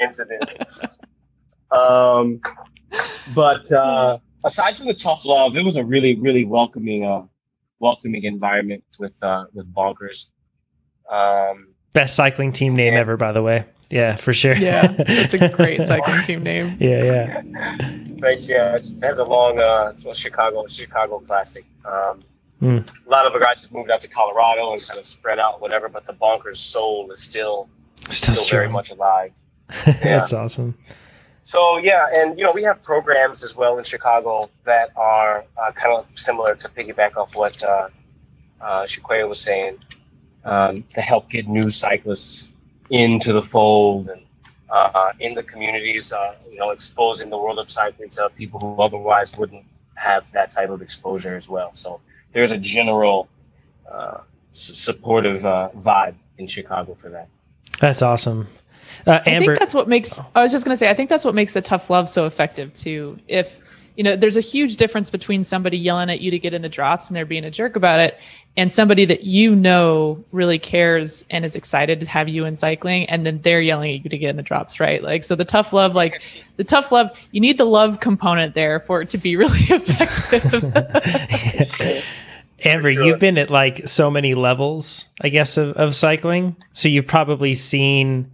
into 0.00 0.24
this. 0.24 0.84
Um 1.70 2.40
but 3.34 3.70
uh 3.72 4.18
aside 4.44 4.76
from 4.76 4.86
the 4.86 4.94
tough 4.94 5.24
love, 5.24 5.56
it 5.56 5.64
was 5.64 5.76
a 5.76 5.84
really, 5.84 6.14
really 6.14 6.44
welcoming 6.44 7.04
uh 7.04 7.22
welcoming 7.80 8.22
environment 8.22 8.84
with 8.98 9.20
uh 9.22 9.46
with 9.52 9.72
bonkers. 9.74 10.28
Um, 11.10 11.74
Best 11.92 12.16
cycling 12.16 12.52
team 12.52 12.74
name 12.74 12.94
yeah. 12.94 13.00
ever, 13.00 13.16
by 13.16 13.32
the 13.32 13.42
way. 13.42 13.64
Yeah, 13.90 14.16
for 14.16 14.32
sure. 14.32 14.54
Yeah, 14.54 14.86
that's 14.86 15.34
a 15.34 15.48
great 15.50 15.82
cycling 15.84 16.22
team 16.22 16.42
name. 16.42 16.76
Yeah, 16.80 17.04
yeah. 17.04 17.42
Thanks. 18.20 18.48
Yeah, 18.48 18.76
it 18.76 18.86
has 19.02 19.18
a 19.18 19.24
long 19.24 19.58
uh, 19.58 19.90
it's 19.92 20.06
a 20.06 20.14
Chicago 20.14 20.66
Chicago 20.66 21.20
classic. 21.20 21.64
Um, 21.84 22.22
mm. 22.62 22.92
A 23.06 23.10
lot 23.10 23.26
of 23.26 23.32
the 23.32 23.38
guys 23.38 23.62
have 23.62 23.72
moved 23.72 23.90
out 23.90 24.00
to 24.00 24.08
Colorado 24.08 24.72
and 24.72 24.82
kind 24.82 24.98
of 24.98 25.04
spread 25.04 25.38
out, 25.38 25.60
whatever. 25.60 25.88
But 25.88 26.06
the 26.06 26.14
bonkers 26.14 26.56
soul 26.56 27.10
is 27.10 27.20
still 27.20 27.68
still, 28.08 28.34
still 28.34 28.58
very 28.58 28.70
much 28.70 28.90
alive. 28.90 29.32
Yeah. 29.86 29.92
that's 30.02 30.32
awesome. 30.32 30.76
So 31.44 31.76
yeah, 31.76 32.06
and 32.14 32.38
you 32.38 32.44
know 32.44 32.52
we 32.52 32.62
have 32.64 32.82
programs 32.82 33.42
as 33.42 33.54
well 33.54 33.76
in 33.78 33.84
Chicago 33.84 34.48
that 34.64 34.90
are 34.96 35.44
uh, 35.58 35.72
kind 35.72 35.94
of 35.94 36.10
similar 36.18 36.54
to 36.54 36.68
piggyback 36.70 37.16
off 37.16 37.36
what 37.36 37.62
uh, 37.62 37.88
uh, 38.62 38.86
was 39.28 39.40
saying 39.40 39.78
um, 40.44 40.82
to 40.94 41.02
help 41.02 41.28
get 41.28 41.46
new 41.46 41.68
cyclists 41.68 42.53
into 42.90 43.32
the 43.32 43.42
fold 43.42 44.08
and 44.08 44.22
uh, 44.70 45.12
in 45.20 45.34
the 45.34 45.42
communities, 45.42 46.12
uh, 46.12 46.34
you 46.50 46.58
know, 46.58 46.70
exposing 46.70 47.30
the 47.30 47.38
world 47.38 47.58
of 47.58 47.70
cycling 47.70 48.10
to 48.10 48.28
people 48.30 48.58
who 48.58 48.82
otherwise 48.82 49.36
wouldn't 49.38 49.64
have 49.94 50.30
that 50.32 50.50
type 50.50 50.70
of 50.70 50.82
exposure 50.82 51.36
as 51.36 51.48
well. 51.48 51.72
So 51.74 52.00
there's 52.32 52.50
a 52.50 52.58
general 52.58 53.28
uh, 53.90 54.18
supportive 54.52 55.46
uh, 55.46 55.70
vibe 55.76 56.14
in 56.38 56.46
Chicago 56.46 56.94
for 56.94 57.08
that. 57.10 57.28
That's 57.80 58.02
awesome. 58.02 58.48
Uh, 59.06 59.20
Amber, 59.26 59.26
I 59.26 59.38
think 59.38 59.58
that's 59.58 59.74
what 59.74 59.88
makes. 59.88 60.20
I 60.34 60.42
was 60.42 60.52
just 60.52 60.64
going 60.64 60.74
to 60.74 60.78
say. 60.78 60.90
I 60.90 60.94
think 60.94 61.10
that's 61.10 61.24
what 61.24 61.34
makes 61.34 61.52
the 61.52 61.62
tough 61.62 61.90
love 61.90 62.08
so 62.08 62.26
effective 62.26 62.72
too. 62.74 63.18
If 63.28 63.60
you 63.96 64.02
know, 64.02 64.16
there's 64.16 64.36
a 64.36 64.40
huge 64.42 64.76
difference 64.76 65.10
between 65.10 65.44
somebody 65.44 65.78
yelling 65.78 66.10
at 66.10 66.20
you 66.20 66.30
to 66.30 66.38
get 66.38 66.52
in 66.52 66.62
the 66.62 66.68
drops 66.68 67.08
and 67.08 67.16
they're 67.16 67.24
being 67.24 67.44
a 67.44 67.50
jerk 67.50 67.76
about 67.76 68.00
it, 68.00 68.18
and 68.56 68.72
somebody 68.72 69.04
that 69.04 69.24
you 69.24 69.54
know 69.54 70.24
really 70.32 70.58
cares 70.58 71.24
and 71.30 71.44
is 71.44 71.56
excited 71.56 72.00
to 72.00 72.06
have 72.06 72.28
you 72.28 72.44
in 72.44 72.56
cycling, 72.56 73.06
and 73.06 73.24
then 73.24 73.40
they're 73.42 73.60
yelling 73.60 73.96
at 73.96 74.04
you 74.04 74.10
to 74.10 74.18
get 74.18 74.30
in 74.30 74.36
the 74.36 74.42
drops, 74.42 74.80
right? 74.80 75.02
Like, 75.02 75.24
so 75.24 75.34
the 75.34 75.44
tough 75.44 75.72
love, 75.72 75.94
like 75.94 76.22
the 76.56 76.64
tough 76.64 76.92
love, 76.92 77.10
you 77.32 77.40
need 77.40 77.58
the 77.58 77.64
love 77.64 78.00
component 78.00 78.54
there 78.54 78.80
for 78.80 79.00
it 79.00 79.08
to 79.10 79.18
be 79.18 79.36
really 79.38 79.60
effective. 79.68 80.64
Amber, 82.64 82.92
sure. 82.92 83.04
you've 83.04 83.18
been 83.18 83.36
at 83.36 83.50
like 83.50 83.86
so 83.86 84.10
many 84.10 84.34
levels, 84.34 85.08
I 85.20 85.28
guess, 85.28 85.56
of, 85.56 85.76
of 85.76 85.94
cycling. 85.94 86.56
So 86.72 86.88
you've 86.88 87.06
probably 87.06 87.54
seen 87.54 88.30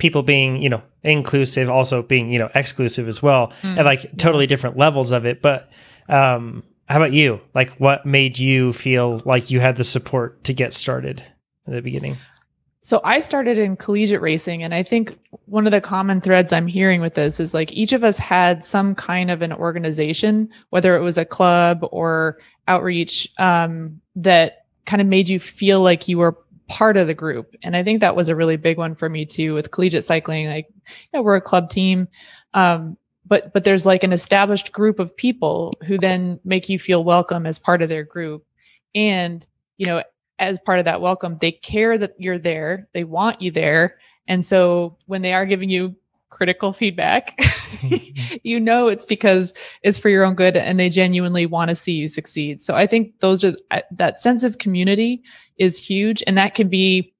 people 0.00 0.22
being, 0.22 0.60
you 0.60 0.68
know, 0.68 0.82
inclusive, 1.04 1.70
also 1.70 2.02
being, 2.02 2.32
you 2.32 2.38
know, 2.38 2.50
exclusive 2.54 3.06
as 3.06 3.22
well, 3.22 3.52
mm. 3.62 3.78
at 3.78 3.84
like 3.84 4.16
totally 4.16 4.46
different 4.46 4.76
levels 4.76 5.12
of 5.12 5.24
it. 5.24 5.40
But 5.40 5.70
um, 6.08 6.64
how 6.88 6.96
about 6.96 7.12
you? 7.12 7.40
Like, 7.54 7.70
what 7.78 8.04
made 8.04 8.38
you 8.38 8.72
feel 8.72 9.22
like 9.24 9.50
you 9.50 9.60
had 9.60 9.76
the 9.76 9.84
support 9.84 10.42
to 10.44 10.52
get 10.52 10.72
started 10.72 11.22
at 11.66 11.74
the 11.74 11.82
beginning? 11.82 12.16
So 12.82 13.00
I 13.04 13.20
started 13.20 13.58
in 13.58 13.76
collegiate 13.76 14.22
racing, 14.22 14.62
and 14.62 14.74
I 14.74 14.82
think 14.82 15.18
one 15.44 15.66
of 15.66 15.70
the 15.70 15.82
common 15.82 16.20
threads 16.20 16.52
I'm 16.52 16.66
hearing 16.66 17.02
with 17.02 17.14
this 17.14 17.38
is 17.38 17.52
like 17.52 17.70
each 17.72 17.92
of 17.92 18.02
us 18.02 18.18
had 18.18 18.64
some 18.64 18.94
kind 18.94 19.30
of 19.30 19.42
an 19.42 19.52
organization, 19.52 20.48
whether 20.70 20.96
it 20.96 21.00
was 21.00 21.18
a 21.18 21.26
club 21.26 21.86
or 21.92 22.38
outreach, 22.66 23.28
um, 23.38 24.00
that 24.16 24.64
kind 24.86 25.02
of 25.02 25.06
made 25.06 25.28
you 25.28 25.38
feel 25.38 25.82
like 25.82 26.08
you 26.08 26.18
were 26.18 26.38
part 26.70 26.96
of 26.96 27.08
the 27.08 27.14
group. 27.14 27.56
And 27.64 27.76
I 27.76 27.82
think 27.82 28.00
that 28.00 28.14
was 28.14 28.28
a 28.28 28.36
really 28.36 28.56
big 28.56 28.78
one 28.78 28.94
for 28.94 29.08
me 29.08 29.26
too 29.26 29.54
with 29.54 29.72
collegiate 29.72 30.04
cycling. 30.04 30.46
Like, 30.46 30.68
you 30.86 31.08
know, 31.12 31.22
we're 31.22 31.34
a 31.34 31.40
club 31.40 31.68
team. 31.68 32.06
Um, 32.54 32.96
but 33.26 33.52
but 33.52 33.64
there's 33.64 33.84
like 33.84 34.04
an 34.04 34.12
established 34.12 34.72
group 34.72 35.00
of 35.00 35.16
people 35.16 35.76
who 35.84 35.98
then 35.98 36.38
make 36.44 36.68
you 36.68 36.78
feel 36.78 37.02
welcome 37.02 37.44
as 37.44 37.58
part 37.58 37.82
of 37.82 37.88
their 37.88 38.04
group. 38.04 38.46
And, 38.94 39.44
you 39.78 39.86
know, 39.86 40.02
as 40.38 40.60
part 40.60 40.78
of 40.78 40.84
that 40.84 41.00
welcome, 41.00 41.38
they 41.40 41.52
care 41.52 41.98
that 41.98 42.14
you're 42.18 42.38
there, 42.38 42.88
they 42.92 43.04
want 43.04 43.42
you 43.42 43.50
there. 43.50 43.98
And 44.28 44.44
so 44.44 44.96
when 45.06 45.22
they 45.22 45.32
are 45.32 45.46
giving 45.46 45.70
you 45.70 45.96
critical 46.30 46.72
feedback, 46.72 47.36
you 48.42 48.60
know 48.60 48.88
it's 48.88 49.04
because 49.04 49.52
it's 49.82 49.98
for 49.98 50.08
your 50.08 50.24
own 50.24 50.34
good 50.34 50.56
and 50.56 50.78
they 50.78 50.88
genuinely 50.88 51.46
want 51.46 51.68
to 51.68 51.74
see 51.74 51.92
you 51.92 52.08
succeed. 52.08 52.60
So 52.62 52.74
I 52.74 52.86
think 52.86 53.18
those 53.20 53.44
are 53.44 53.54
uh, 53.70 53.82
that 53.92 54.20
sense 54.20 54.44
of 54.44 54.58
community 54.58 55.22
is 55.60 55.78
huge 55.78 56.24
and 56.26 56.36
that 56.36 56.54
can 56.54 56.68
be 56.68 57.14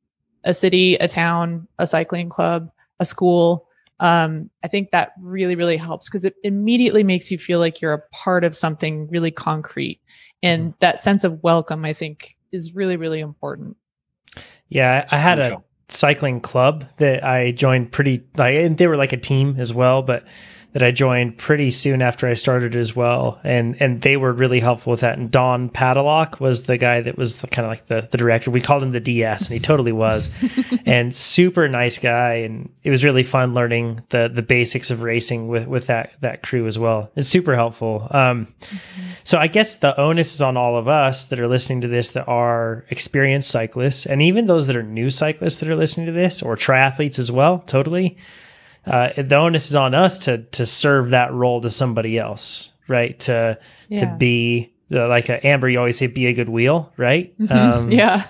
a 0.44 0.54
city, 0.54 0.96
a 0.96 1.06
town, 1.06 1.68
a 1.78 1.86
cycling 1.86 2.30
club, 2.30 2.70
a 2.98 3.04
school. 3.04 3.68
Um, 4.00 4.48
I 4.64 4.68
think 4.68 4.90
that 4.90 5.12
really, 5.20 5.54
really 5.54 5.76
helps 5.76 6.08
because 6.08 6.24
it 6.24 6.34
immediately 6.42 7.04
makes 7.04 7.30
you 7.30 7.36
feel 7.36 7.58
like 7.58 7.80
you're 7.80 7.92
a 7.92 8.02
part 8.12 8.42
of 8.42 8.56
something 8.56 9.06
really 9.08 9.30
concrete. 9.30 10.00
And 10.42 10.70
mm-hmm. 10.70 10.76
that 10.80 11.00
sense 11.00 11.22
of 11.22 11.42
welcome, 11.42 11.84
I 11.84 11.92
think, 11.92 12.34
is 12.50 12.74
really, 12.74 12.96
really 12.96 13.20
important. 13.20 13.76
Yeah, 14.70 15.06
I, 15.12 15.16
I 15.16 15.18
had 15.18 15.38
a 15.38 15.62
cycling 15.88 16.40
club 16.40 16.84
that 16.96 17.22
I 17.22 17.50
joined 17.50 17.92
pretty 17.92 18.24
like 18.36 18.54
and 18.54 18.78
they 18.78 18.86
were 18.86 18.96
like 18.96 19.12
a 19.12 19.18
team 19.18 19.56
as 19.58 19.74
well, 19.74 20.02
but 20.02 20.24
that 20.72 20.84
I 20.84 20.92
joined 20.92 21.36
pretty 21.36 21.70
soon 21.70 22.00
after 22.00 22.28
I 22.28 22.34
started 22.34 22.76
as 22.76 22.94
well, 22.94 23.40
and 23.42 23.76
and 23.80 24.00
they 24.02 24.16
were 24.16 24.32
really 24.32 24.60
helpful 24.60 24.92
with 24.92 25.00
that. 25.00 25.18
And 25.18 25.30
Don 25.30 25.68
Padalock 25.68 26.38
was 26.38 26.64
the 26.64 26.76
guy 26.76 27.00
that 27.00 27.18
was 27.18 27.44
kind 27.50 27.66
of 27.66 27.70
like 27.70 27.86
the 27.86 28.08
the 28.08 28.16
director. 28.16 28.52
We 28.52 28.60
called 28.60 28.82
him 28.82 28.92
the 28.92 29.00
DS, 29.00 29.48
and 29.48 29.54
he 29.54 29.60
totally 29.60 29.90
was, 29.90 30.30
and 30.86 31.12
super 31.12 31.68
nice 31.68 31.98
guy. 31.98 32.34
And 32.34 32.70
it 32.84 32.90
was 32.90 33.04
really 33.04 33.24
fun 33.24 33.52
learning 33.52 34.02
the 34.10 34.30
the 34.32 34.42
basics 34.42 34.92
of 34.92 35.02
racing 35.02 35.48
with 35.48 35.66
with 35.66 35.86
that 35.88 36.12
that 36.20 36.42
crew 36.42 36.68
as 36.68 36.78
well. 36.78 37.10
It's 37.16 37.28
super 37.28 37.56
helpful. 37.56 38.06
Um, 38.10 38.46
mm-hmm. 38.60 39.06
So 39.24 39.38
I 39.38 39.48
guess 39.48 39.76
the 39.76 39.98
onus 40.00 40.34
is 40.34 40.42
on 40.42 40.56
all 40.56 40.76
of 40.76 40.86
us 40.86 41.26
that 41.26 41.40
are 41.40 41.48
listening 41.48 41.80
to 41.80 41.88
this 41.88 42.10
that 42.10 42.28
are 42.28 42.84
experienced 42.90 43.50
cyclists, 43.50 44.06
and 44.06 44.22
even 44.22 44.46
those 44.46 44.68
that 44.68 44.76
are 44.76 44.84
new 44.84 45.10
cyclists 45.10 45.58
that 45.60 45.68
are 45.68 45.76
listening 45.76 46.06
to 46.06 46.12
this, 46.12 46.42
or 46.42 46.54
triathletes 46.54 47.18
as 47.18 47.32
well. 47.32 47.58
Totally 47.58 48.16
uh, 48.86 49.10
the 49.16 49.36
onus 49.36 49.68
is 49.68 49.76
on 49.76 49.94
us 49.94 50.20
to 50.20 50.38
to 50.38 50.64
serve 50.64 51.10
that 51.10 51.32
role 51.32 51.60
to 51.60 51.70
somebody 51.70 52.18
else, 52.18 52.72
right? 52.88 53.18
To 53.20 53.58
yeah. 53.88 53.98
to 53.98 54.16
be 54.18 54.72
the, 54.88 55.06
like 55.06 55.28
a, 55.28 55.44
Amber, 55.46 55.68
you 55.68 55.78
always 55.78 55.98
say, 55.98 56.06
be 56.08 56.26
a 56.26 56.32
good 56.32 56.48
wheel, 56.48 56.92
right? 56.96 57.36
Mm-hmm. 57.38 57.52
Um, 57.52 57.92
yeah. 57.92 58.26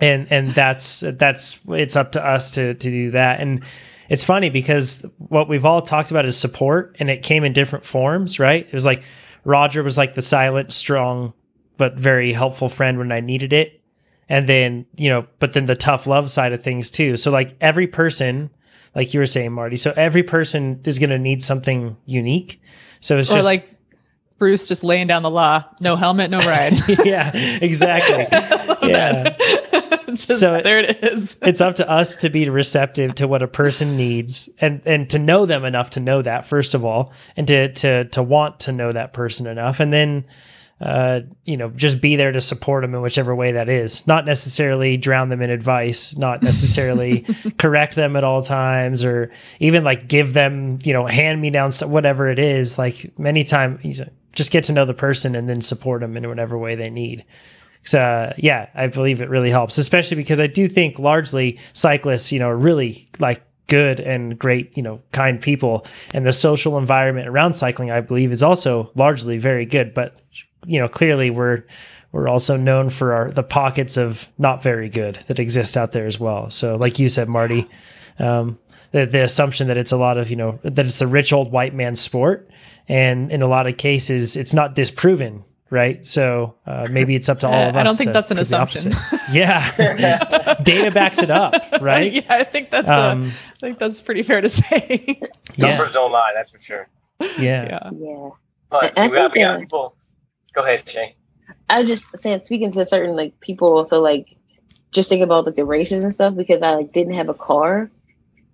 and 0.00 0.26
and 0.30 0.54
that's 0.54 1.00
that's 1.00 1.60
it's 1.68 1.96
up 1.96 2.12
to 2.12 2.24
us 2.24 2.52
to 2.52 2.74
to 2.74 2.90
do 2.90 3.10
that. 3.10 3.40
And 3.40 3.62
it's 4.08 4.24
funny 4.24 4.50
because 4.50 5.04
what 5.18 5.48
we've 5.48 5.64
all 5.64 5.82
talked 5.82 6.10
about 6.10 6.26
is 6.26 6.36
support, 6.36 6.96
and 6.98 7.10
it 7.10 7.22
came 7.22 7.44
in 7.44 7.52
different 7.52 7.84
forms, 7.84 8.38
right? 8.38 8.66
It 8.66 8.72
was 8.72 8.86
like 8.86 9.02
Roger 9.44 9.82
was 9.82 9.96
like 9.96 10.14
the 10.14 10.22
silent, 10.22 10.72
strong, 10.72 11.34
but 11.76 11.94
very 11.94 12.32
helpful 12.32 12.68
friend 12.68 12.98
when 12.98 13.12
I 13.12 13.20
needed 13.20 13.52
it. 13.52 13.80
And 14.28 14.48
then, 14.48 14.86
you 14.96 15.08
know, 15.08 15.26
but 15.38 15.52
then 15.52 15.66
the 15.66 15.76
tough 15.76 16.08
love 16.08 16.30
side 16.30 16.52
of 16.52 16.60
things 16.60 16.90
too. 16.90 17.16
So 17.16 17.30
like 17.30 17.56
every 17.60 17.86
person 17.86 18.50
like 18.96 19.12
you 19.12 19.20
were 19.20 19.26
saying, 19.26 19.52
Marty. 19.52 19.76
So 19.76 19.92
every 19.94 20.22
person 20.22 20.80
is 20.86 20.98
going 20.98 21.10
to 21.10 21.18
need 21.18 21.42
something 21.44 21.98
unique. 22.06 22.62
So 23.00 23.18
it's 23.18 23.30
or 23.30 23.34
just 23.34 23.44
like 23.44 23.68
Bruce 24.38 24.66
just 24.66 24.82
laying 24.82 25.06
down 25.06 25.22
the 25.22 25.30
law: 25.30 25.64
no 25.80 25.96
helmet, 25.96 26.30
no 26.30 26.38
ride. 26.38 26.76
yeah, 27.04 27.30
exactly. 27.34 28.26
yeah. 28.88 29.36
just, 30.06 30.40
so 30.40 30.62
there 30.62 30.78
it 30.78 31.04
is. 31.04 31.36
it's 31.42 31.60
up 31.60 31.76
to 31.76 31.88
us 31.88 32.16
to 32.16 32.30
be 32.30 32.48
receptive 32.48 33.14
to 33.16 33.28
what 33.28 33.42
a 33.42 33.48
person 33.48 33.98
needs, 33.98 34.48
and 34.62 34.80
and 34.86 35.10
to 35.10 35.18
know 35.18 35.44
them 35.44 35.66
enough 35.66 35.90
to 35.90 36.00
know 36.00 36.22
that 36.22 36.46
first 36.46 36.74
of 36.74 36.82
all, 36.82 37.12
and 37.36 37.46
to 37.48 37.72
to 37.74 38.06
to 38.06 38.22
want 38.22 38.60
to 38.60 38.72
know 38.72 38.90
that 38.90 39.12
person 39.12 39.46
enough, 39.46 39.78
and 39.78 39.92
then 39.92 40.24
uh, 40.80 41.20
you 41.44 41.56
know, 41.56 41.70
just 41.70 42.00
be 42.00 42.16
there 42.16 42.32
to 42.32 42.40
support 42.40 42.82
them 42.82 42.94
in 42.94 43.00
whichever 43.00 43.34
way 43.34 43.52
that 43.52 43.68
is. 43.68 44.06
Not 44.06 44.26
necessarily 44.26 44.96
drown 44.96 45.30
them 45.30 45.40
in 45.40 45.50
advice, 45.50 46.16
not 46.18 46.42
necessarily 46.42 47.24
correct 47.58 47.94
them 47.94 48.14
at 48.16 48.24
all 48.24 48.42
times, 48.42 49.04
or 49.04 49.30
even 49.58 49.84
like 49.84 50.06
give 50.06 50.34
them, 50.34 50.78
you 50.84 50.92
know, 50.92 51.06
hand 51.06 51.40
me 51.40 51.50
down, 51.50 51.72
whatever 51.84 52.28
it 52.28 52.38
is. 52.38 52.78
Like 52.78 53.18
many 53.18 53.42
times, 53.42 54.02
just 54.34 54.50
get 54.50 54.64
to 54.64 54.72
know 54.72 54.84
the 54.84 54.94
person 54.94 55.34
and 55.34 55.48
then 55.48 55.62
support 55.62 56.00
them 56.00 56.16
in 56.16 56.28
whatever 56.28 56.58
way 56.58 56.74
they 56.74 56.90
need. 56.90 57.24
So 57.82 58.00
uh, 58.00 58.32
yeah, 58.36 58.68
I 58.74 58.88
believe 58.88 59.20
it 59.20 59.30
really 59.30 59.50
helps, 59.50 59.78
especially 59.78 60.16
because 60.16 60.40
I 60.40 60.48
do 60.48 60.68
think 60.68 60.98
largely 60.98 61.58
cyclists, 61.72 62.32
you 62.32 62.38
know, 62.38 62.48
are 62.48 62.56
really 62.56 63.08
like 63.18 63.42
good 63.68 64.00
and 64.00 64.38
great, 64.38 64.76
you 64.76 64.82
know, 64.82 65.00
kind 65.12 65.40
people. 65.40 65.86
And 66.12 66.26
the 66.26 66.32
social 66.32 66.78
environment 66.78 67.28
around 67.28 67.54
cycling, 67.54 67.90
I 67.90 68.00
believe, 68.00 68.32
is 68.32 68.42
also 68.42 68.90
largely 68.94 69.38
very 69.38 69.66
good. 69.66 69.94
But 69.94 70.20
you 70.66 70.78
know, 70.78 70.88
clearly 70.88 71.30
we're 71.30 71.64
we're 72.12 72.28
also 72.28 72.56
known 72.56 72.88
for 72.88 73.12
our 73.12 73.30
the 73.30 73.42
pockets 73.42 73.96
of 73.96 74.26
not 74.38 74.62
very 74.62 74.88
good 74.88 75.16
that 75.26 75.38
exist 75.38 75.76
out 75.76 75.92
there 75.92 76.06
as 76.06 76.18
well. 76.18 76.50
So, 76.50 76.76
like 76.76 76.98
you 76.98 77.08
said, 77.08 77.28
Marty, 77.28 77.68
um, 78.18 78.58
the, 78.92 79.04
the 79.04 79.22
assumption 79.22 79.68
that 79.68 79.76
it's 79.76 79.92
a 79.92 79.96
lot 79.96 80.16
of 80.16 80.30
you 80.30 80.36
know 80.36 80.58
that 80.62 80.86
it's 80.86 81.00
a 81.00 81.06
rich 81.06 81.32
old 81.32 81.52
white 81.52 81.74
man 81.74 81.94
sport, 81.94 82.48
and 82.88 83.30
in 83.30 83.42
a 83.42 83.46
lot 83.46 83.66
of 83.66 83.76
cases, 83.76 84.36
it's 84.36 84.54
not 84.54 84.74
disproven. 84.74 85.44
Right, 85.68 86.06
so 86.06 86.54
uh, 86.64 86.86
maybe 86.88 87.16
it's 87.16 87.28
up 87.28 87.40
to 87.40 87.48
all 87.48 87.70
of 87.70 87.74
us. 87.74 87.80
I 87.80 87.82
don't 87.82 87.96
think 87.96 88.12
that's 88.12 88.30
an 88.30 88.38
assumption. 88.38 88.92
yeah, 89.32 90.54
data 90.62 90.92
backs 90.92 91.18
it 91.18 91.30
up, 91.30 91.54
right? 91.80 92.12
yeah, 92.12 92.22
I 92.28 92.44
think 92.44 92.70
that's 92.70 92.86
uh, 92.86 93.10
um, 93.10 93.32
I 93.56 93.56
think 93.58 93.80
that's 93.80 94.00
pretty 94.00 94.22
fair 94.22 94.40
to 94.40 94.48
say. 94.48 95.20
Numbers 95.58 95.92
don't 95.92 96.12
lie, 96.12 96.30
that's 96.36 96.52
for 96.52 96.58
sure. 96.58 96.88
Yeah, 97.20 97.34
yeah. 97.40 97.90
yeah. 97.92 98.28
But 98.70 98.92
we 98.96 99.08
got, 99.08 99.32
we 99.34 99.40
got 99.40 99.58
people 99.58 99.96
Go 100.56 100.62
ahead, 100.62 100.88
Shay. 100.88 101.14
I 101.68 101.80
was 101.80 101.88
just 101.88 102.16
saying, 102.18 102.40
speaking 102.40 102.72
to 102.72 102.84
certain 102.86 103.14
like 103.14 103.38
people, 103.40 103.84
so 103.84 104.00
like 104.00 104.36
just 104.90 105.10
think 105.10 105.22
about 105.22 105.44
like 105.44 105.54
the 105.54 105.66
races 105.66 106.02
and 106.02 106.12
stuff 106.12 106.34
because 106.34 106.62
I 106.62 106.76
like 106.76 106.92
didn't 106.92 107.14
have 107.14 107.28
a 107.28 107.34
car. 107.34 107.90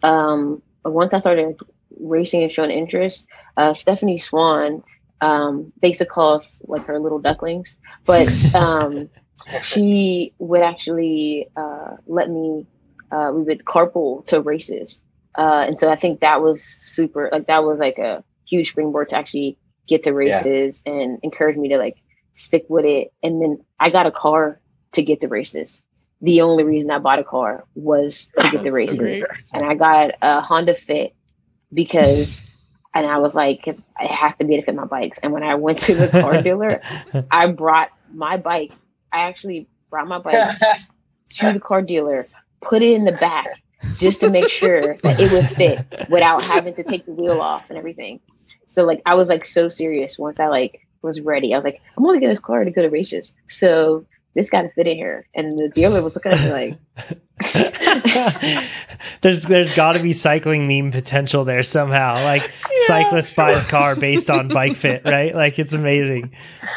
Um, 0.02 0.62
but 0.82 0.92
once 0.92 1.14
I 1.14 1.18
started 1.18 1.60
racing 2.00 2.42
and 2.42 2.50
showing 2.50 2.72
interest, 2.72 3.28
uh, 3.56 3.72
Stephanie 3.72 4.18
Swan, 4.18 4.82
um, 5.20 5.72
they 5.80 5.88
used 5.88 6.00
to 6.00 6.06
call 6.06 6.34
us 6.34 6.60
like 6.66 6.86
her 6.86 6.98
little 6.98 7.20
ducklings, 7.20 7.76
but 8.04 8.28
um, 8.56 9.08
she 9.62 10.34
would 10.40 10.62
actually 10.62 11.46
uh, 11.56 11.96
let 12.06 12.28
me. 12.28 12.66
Uh, 13.12 13.30
we 13.32 13.42
would 13.42 13.64
carpool 13.64 14.26
to 14.26 14.40
races, 14.40 15.04
uh, 15.38 15.66
and 15.66 15.78
so 15.78 15.88
I 15.88 15.96
think 15.96 16.20
that 16.20 16.42
was 16.42 16.64
super. 16.64 17.28
Like 17.30 17.46
that 17.46 17.62
was 17.62 17.78
like 17.78 17.98
a 17.98 18.24
huge 18.48 18.70
springboard 18.70 19.10
to 19.10 19.18
actually 19.18 19.58
get 19.92 20.02
to 20.04 20.14
races 20.14 20.82
yeah. 20.86 20.92
and 20.92 21.18
encourage 21.22 21.56
me 21.56 21.68
to 21.68 21.78
like 21.78 21.98
stick 22.32 22.64
with 22.68 22.84
it. 22.84 23.12
And 23.22 23.42
then 23.42 23.62
I 23.78 23.90
got 23.90 24.06
a 24.06 24.10
car 24.10 24.58
to 24.92 25.02
get 25.02 25.20
to 25.20 25.28
races. 25.28 25.82
The 26.22 26.40
only 26.40 26.64
reason 26.64 26.90
I 26.90 26.98
bought 26.98 27.18
a 27.18 27.24
car 27.24 27.64
was 27.74 28.30
to 28.38 28.50
get 28.50 28.62
the 28.62 28.72
races. 28.80 29.20
So 29.20 29.26
and 29.54 29.64
I 29.64 29.74
got 29.74 30.12
a 30.22 30.40
Honda 30.40 30.74
Fit 30.74 31.14
because 31.72 32.44
and 32.94 33.06
I 33.06 33.18
was 33.18 33.34
like, 33.34 33.66
it 33.66 33.78
has 33.98 34.34
to 34.36 34.44
be 34.44 34.56
to 34.56 34.62
fit 34.62 34.74
my 34.74 34.84
bikes. 34.84 35.18
And 35.22 35.32
when 35.32 35.42
I 35.42 35.54
went 35.56 35.78
to 35.80 35.94
the 35.94 36.08
car 36.08 36.42
dealer, 36.42 36.80
I 37.30 37.48
brought 37.48 37.90
my 38.12 38.36
bike. 38.38 38.72
I 39.12 39.20
actually 39.28 39.66
brought 39.90 40.08
my 40.08 40.18
bike 40.18 40.58
to 41.36 41.52
the 41.52 41.60
car 41.60 41.82
dealer, 41.82 42.26
put 42.60 42.82
it 42.82 42.92
in 42.92 43.04
the 43.04 43.12
back 43.12 43.62
just 43.96 44.20
to 44.20 44.30
make 44.30 44.48
sure 44.48 44.94
that 45.02 45.20
it 45.20 45.32
would 45.32 45.48
fit 45.48 46.08
without 46.08 46.42
having 46.42 46.74
to 46.74 46.82
take 46.82 47.04
the 47.04 47.12
wheel 47.12 47.40
off 47.40 47.68
and 47.68 47.78
everything. 47.78 48.20
So 48.72 48.84
like 48.86 49.02
I 49.04 49.14
was 49.14 49.28
like 49.28 49.44
so 49.44 49.68
serious 49.68 50.18
once 50.18 50.40
I 50.40 50.48
like 50.48 50.86
was 51.02 51.20
ready. 51.20 51.52
I 51.52 51.58
was 51.58 51.64
like, 51.64 51.82
I'm 51.96 52.04
only 52.04 52.18
getting 52.18 52.30
this 52.30 52.40
car 52.40 52.64
to 52.64 52.70
go 52.70 52.82
to 52.82 52.88
races. 52.88 53.34
So 53.48 54.06
this 54.34 54.48
got 54.48 54.62
to 54.62 54.70
fit 54.70 54.86
in 54.86 54.96
here. 54.96 55.26
And 55.34 55.58
the 55.58 55.68
dealer 55.68 56.00
was 56.00 56.14
looking 56.14 56.32
at 56.32 56.40
me 56.40 56.50
like, 56.50 56.78
there's 59.22 59.44
there's 59.44 59.74
got 59.74 59.94
to 59.94 60.02
be 60.02 60.12
cycling 60.12 60.66
meme 60.66 60.92
potential 60.92 61.44
there 61.44 61.62
somehow. 61.62 62.14
Like 62.22 62.42
yeah. 62.42 62.86
cyclist 62.86 63.34
buys 63.34 63.64
car 63.64 63.96
based 63.96 64.30
on 64.30 64.48
bike 64.48 64.76
fit, 64.76 65.02
right? 65.04 65.34
Like 65.34 65.58
it's 65.58 65.72
amazing. 65.72 66.32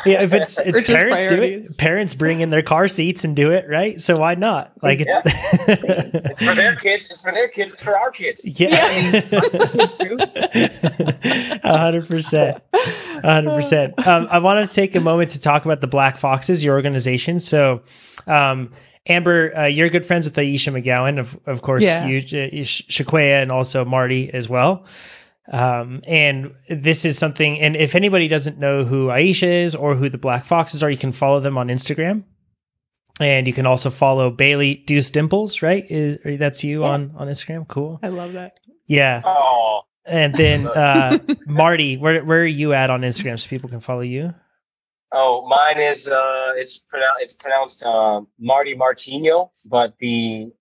Yeah, 0.05 0.23
if 0.23 0.33
it's 0.33 0.59
it's 0.59 0.89
parents 0.89 1.27
priorities. 1.27 1.65
do 1.65 1.71
it. 1.71 1.77
Parents 1.77 2.13
bring 2.13 2.39
in 2.39 2.49
their 2.49 2.63
car 2.63 2.87
seats 2.87 3.23
and 3.23 3.35
do 3.35 3.51
it, 3.51 3.67
right? 3.69 3.99
So 3.99 4.17
why 4.17 4.35
not? 4.35 4.71
Like 4.81 5.01
it's, 5.01 5.11
it's 5.67 6.43
for 6.43 6.55
their 6.55 6.75
kids. 6.75 7.09
It's 7.09 7.21
for 7.21 7.31
their 7.31 7.49
kids. 7.49 7.73
It's 7.73 7.83
for 7.83 7.97
our 7.97 8.11
kids. 8.11 8.59
Yeah, 8.59 9.19
hundred 11.63 12.07
percent, 12.07 12.61
hundred 13.21 13.55
percent. 13.55 14.07
Um, 14.07 14.27
I 14.31 14.39
want 14.39 14.67
to 14.67 14.73
take 14.73 14.95
a 14.95 15.01
moment 15.01 15.31
to 15.31 15.39
talk 15.39 15.65
about 15.65 15.81
the 15.81 15.87
Black 15.87 16.17
Foxes, 16.17 16.63
your 16.63 16.75
organization. 16.75 17.39
So. 17.39 17.81
Um, 18.27 18.71
Amber, 19.07 19.55
uh, 19.55 19.65
you're 19.65 19.89
good 19.89 20.05
friends 20.05 20.25
with 20.25 20.37
Ayesha 20.37 20.71
McGowan, 20.71 21.19
of 21.19 21.39
of 21.45 21.61
course, 21.61 21.83
yeah. 21.83 22.05
you, 22.05 22.19
uh, 22.33 23.17
and 23.17 23.51
also 23.51 23.85
Marty 23.85 24.33
as 24.33 24.49
well. 24.49 24.85
Um, 25.51 26.01
and 26.07 26.55
this 26.69 27.05
is 27.05 27.17
something, 27.17 27.59
and 27.59 27.75
if 27.75 27.93
anybody 27.93 28.27
doesn't 28.27 28.57
know 28.57 28.83
who 28.83 29.07
Aisha 29.07 29.63
is 29.63 29.75
or 29.75 29.95
who 29.95 30.09
the 30.09 30.17
Black 30.17 30.43
Foxes 30.43 30.81
are, 30.81 30.89
you 30.89 30.97
can 30.97 31.11
follow 31.11 31.39
them 31.39 31.57
on 31.57 31.67
Instagram. 31.67 32.23
And 33.19 33.47
you 33.47 33.53
can 33.53 33.65
also 33.65 33.89
follow 33.89 34.29
Bailey 34.29 34.75
Deuce 34.75 35.09
Dimples, 35.09 35.61
right? 35.61 35.85
Is, 35.89 36.37
that's 36.37 36.63
you 36.63 36.81
yeah. 36.81 36.89
on, 36.89 37.13
on 37.15 37.27
Instagram. 37.27 37.65
Cool. 37.67 37.99
I 38.03 38.09
love 38.09 38.33
that. 38.33 38.59
Yeah. 38.87 39.21
Oh. 39.23 39.83
And 40.05 40.35
then 40.35 40.67
uh, 40.67 41.19
Marty, 41.45 41.97
where 41.97 42.23
where 42.25 42.41
are 42.41 42.45
you 42.45 42.73
at 42.73 42.89
on 42.89 43.01
Instagram 43.01 43.39
so 43.39 43.47
people 43.47 43.69
can 43.69 43.79
follow 43.79 44.01
you? 44.01 44.33
Oh, 45.17 45.47
mine 45.47 45.77
is 45.77 46.09
uh, 46.09 46.51
it's 46.55 46.79
pronounced 46.79 47.21
it's 47.21 47.35
pronounced 47.35 47.85
uh, 47.85 48.21
Marty 48.37 48.75
Martino, 48.75 49.49
but 49.65 49.97
the 49.99 50.51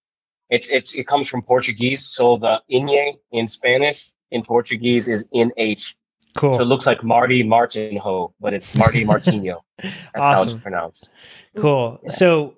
it's 0.48 0.70
it's 0.70 0.94
it 0.94 1.08
comes 1.08 1.28
from 1.28 1.42
Portuguese, 1.42 2.06
so 2.06 2.36
the 2.36 2.62
inye 2.70 3.14
in 3.32 3.48
Spanish 3.48 4.12
in 4.30 4.42
Portuguese 4.42 5.08
is 5.08 5.26
in 5.32 5.52
h. 5.56 5.96
Cool. 6.36 6.54
So 6.54 6.62
it 6.62 6.66
looks 6.66 6.86
like 6.86 7.02
Marty 7.02 7.42
Martinho, 7.42 8.32
but 8.40 8.54
it's 8.54 8.76
Marty 8.76 9.04
Martino. 9.12 9.64
That's 9.82 9.96
how 10.14 10.42
it's 10.44 10.54
pronounced. 10.54 11.12
Cool. 11.56 12.00
So 12.06 12.54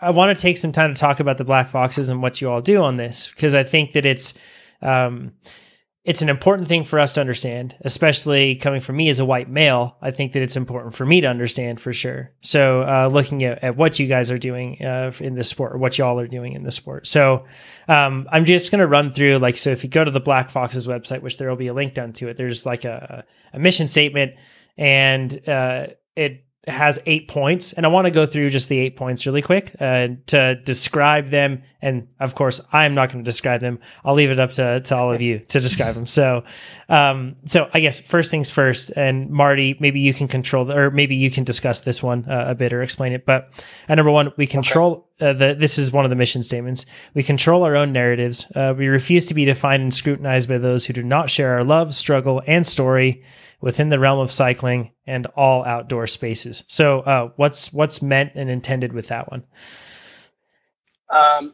I 0.00 0.10
want 0.10 0.36
to 0.36 0.40
take 0.40 0.56
some 0.56 0.70
time 0.70 0.94
to 0.94 1.00
talk 1.00 1.18
about 1.18 1.38
the 1.38 1.44
Black 1.44 1.68
Foxes 1.68 2.08
and 2.08 2.22
what 2.22 2.40
you 2.40 2.48
all 2.48 2.60
do 2.60 2.80
on 2.80 2.96
this 2.96 3.28
because 3.28 3.56
I 3.56 3.64
think 3.64 3.92
that 3.92 4.06
it's 4.06 4.34
um, 4.82 5.32
it's 6.02 6.22
an 6.22 6.30
important 6.30 6.66
thing 6.66 6.84
for 6.84 6.98
us 6.98 7.12
to 7.12 7.20
understand, 7.20 7.76
especially 7.82 8.56
coming 8.56 8.80
from 8.80 8.96
me 8.96 9.10
as 9.10 9.18
a 9.18 9.24
white 9.24 9.50
male. 9.50 9.98
I 10.00 10.12
think 10.12 10.32
that 10.32 10.42
it's 10.42 10.56
important 10.56 10.94
for 10.94 11.04
me 11.04 11.20
to 11.20 11.26
understand 11.26 11.78
for 11.78 11.92
sure. 11.92 12.32
So 12.40 12.82
uh, 12.82 13.10
looking 13.12 13.42
at, 13.44 13.62
at 13.62 13.76
what 13.76 13.98
you 13.98 14.06
guys 14.06 14.30
are 14.30 14.38
doing 14.38 14.82
uh, 14.82 15.12
in 15.20 15.34
this 15.34 15.50
sport, 15.50 15.74
or 15.74 15.78
what 15.78 15.98
y'all 15.98 16.18
are 16.18 16.26
doing 16.26 16.54
in 16.54 16.62
this 16.62 16.76
sport. 16.76 17.06
So 17.06 17.44
um, 17.86 18.26
I'm 18.32 18.46
just 18.46 18.70
going 18.70 18.80
to 18.80 18.86
run 18.86 19.12
through 19.12 19.38
like 19.38 19.58
so. 19.58 19.70
If 19.70 19.84
you 19.84 19.90
go 19.90 20.02
to 20.02 20.10
the 20.10 20.20
Black 20.20 20.48
Foxes 20.48 20.86
website, 20.86 21.20
which 21.20 21.36
there 21.36 21.50
will 21.50 21.56
be 21.56 21.66
a 21.66 21.74
link 21.74 21.92
down 21.92 22.14
to 22.14 22.28
it, 22.28 22.38
there's 22.38 22.64
like 22.64 22.86
a, 22.86 23.24
a 23.52 23.58
mission 23.58 23.86
statement, 23.86 24.36
and 24.78 25.46
uh, 25.46 25.88
it 26.16 26.46
has 26.66 26.98
eight 27.06 27.26
points, 27.26 27.72
and 27.72 27.86
I 27.86 27.88
want 27.88 28.04
to 28.04 28.10
go 28.10 28.26
through 28.26 28.50
just 28.50 28.68
the 28.68 28.78
eight 28.78 28.94
points 28.94 29.24
really 29.24 29.40
quick 29.40 29.74
uh, 29.80 30.08
to 30.26 30.56
describe 30.56 31.28
them. 31.28 31.62
And 31.80 32.08
of 32.20 32.34
course, 32.34 32.60
I'm 32.70 32.94
not 32.94 33.10
going 33.10 33.24
to 33.24 33.28
describe 33.28 33.62
them. 33.62 33.78
I'll 34.04 34.14
leave 34.14 34.30
it 34.30 34.38
up 34.38 34.50
to, 34.52 34.80
to 34.80 34.96
all 34.96 35.10
of 35.10 35.22
you 35.22 35.38
to 35.38 35.60
describe 35.60 35.94
them. 35.94 36.04
So, 36.04 36.44
um, 36.90 37.36
so 37.46 37.70
I 37.72 37.80
guess 37.80 38.00
first 38.00 38.30
things 38.30 38.50
first. 38.50 38.92
And 38.94 39.30
Marty, 39.30 39.74
maybe 39.80 40.00
you 40.00 40.12
can 40.12 40.28
control, 40.28 40.66
the, 40.66 40.76
or 40.76 40.90
maybe 40.90 41.16
you 41.16 41.30
can 41.30 41.44
discuss 41.44 41.80
this 41.80 42.02
one 42.02 42.26
uh, 42.28 42.44
a 42.48 42.54
bit 42.54 42.74
or 42.74 42.82
explain 42.82 43.14
it. 43.14 43.24
But 43.24 43.50
uh, 43.88 43.94
number 43.94 44.10
one, 44.10 44.32
we 44.36 44.46
control. 44.46 45.08
Uh, 45.18 45.32
the, 45.32 45.54
this 45.54 45.78
is 45.78 45.90
one 45.90 46.04
of 46.04 46.10
the 46.10 46.16
mission 46.16 46.42
statements. 46.42 46.84
We 47.14 47.22
control 47.22 47.64
our 47.64 47.76
own 47.76 47.92
narratives. 47.92 48.46
Uh, 48.54 48.74
we 48.76 48.88
refuse 48.88 49.24
to 49.26 49.34
be 49.34 49.46
defined 49.46 49.82
and 49.82 49.94
scrutinized 49.94 50.48
by 50.48 50.58
those 50.58 50.84
who 50.84 50.92
do 50.92 51.02
not 51.02 51.30
share 51.30 51.54
our 51.54 51.64
love, 51.64 51.94
struggle, 51.94 52.42
and 52.46 52.66
story 52.66 53.22
within 53.60 53.88
the 53.88 53.98
realm 53.98 54.18
of 54.18 54.32
cycling 54.32 54.92
and 55.06 55.26
all 55.36 55.64
outdoor 55.64 56.06
spaces. 56.06 56.64
So, 56.66 57.00
uh, 57.00 57.30
what's 57.36 57.72
what's 57.72 58.02
meant 58.02 58.32
and 58.34 58.48
intended 58.50 58.92
with 58.92 59.08
that 59.08 59.30
one? 59.30 59.44
Um, 61.10 61.52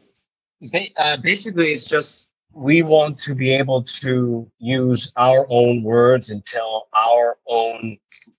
ba- 0.71 0.93
uh, 0.97 1.17
basically, 1.17 1.73
it's 1.73 1.85
just 1.85 2.31
we 2.53 2.81
want 2.81 3.19
to 3.19 3.35
be 3.35 3.53
able 3.53 3.83
to 3.83 4.49
use 4.59 5.11
our 5.15 5.45
own 5.49 5.83
words 5.83 6.29
and 6.29 6.43
tell 6.45 6.87
our 6.93 7.37
own, 7.47 7.97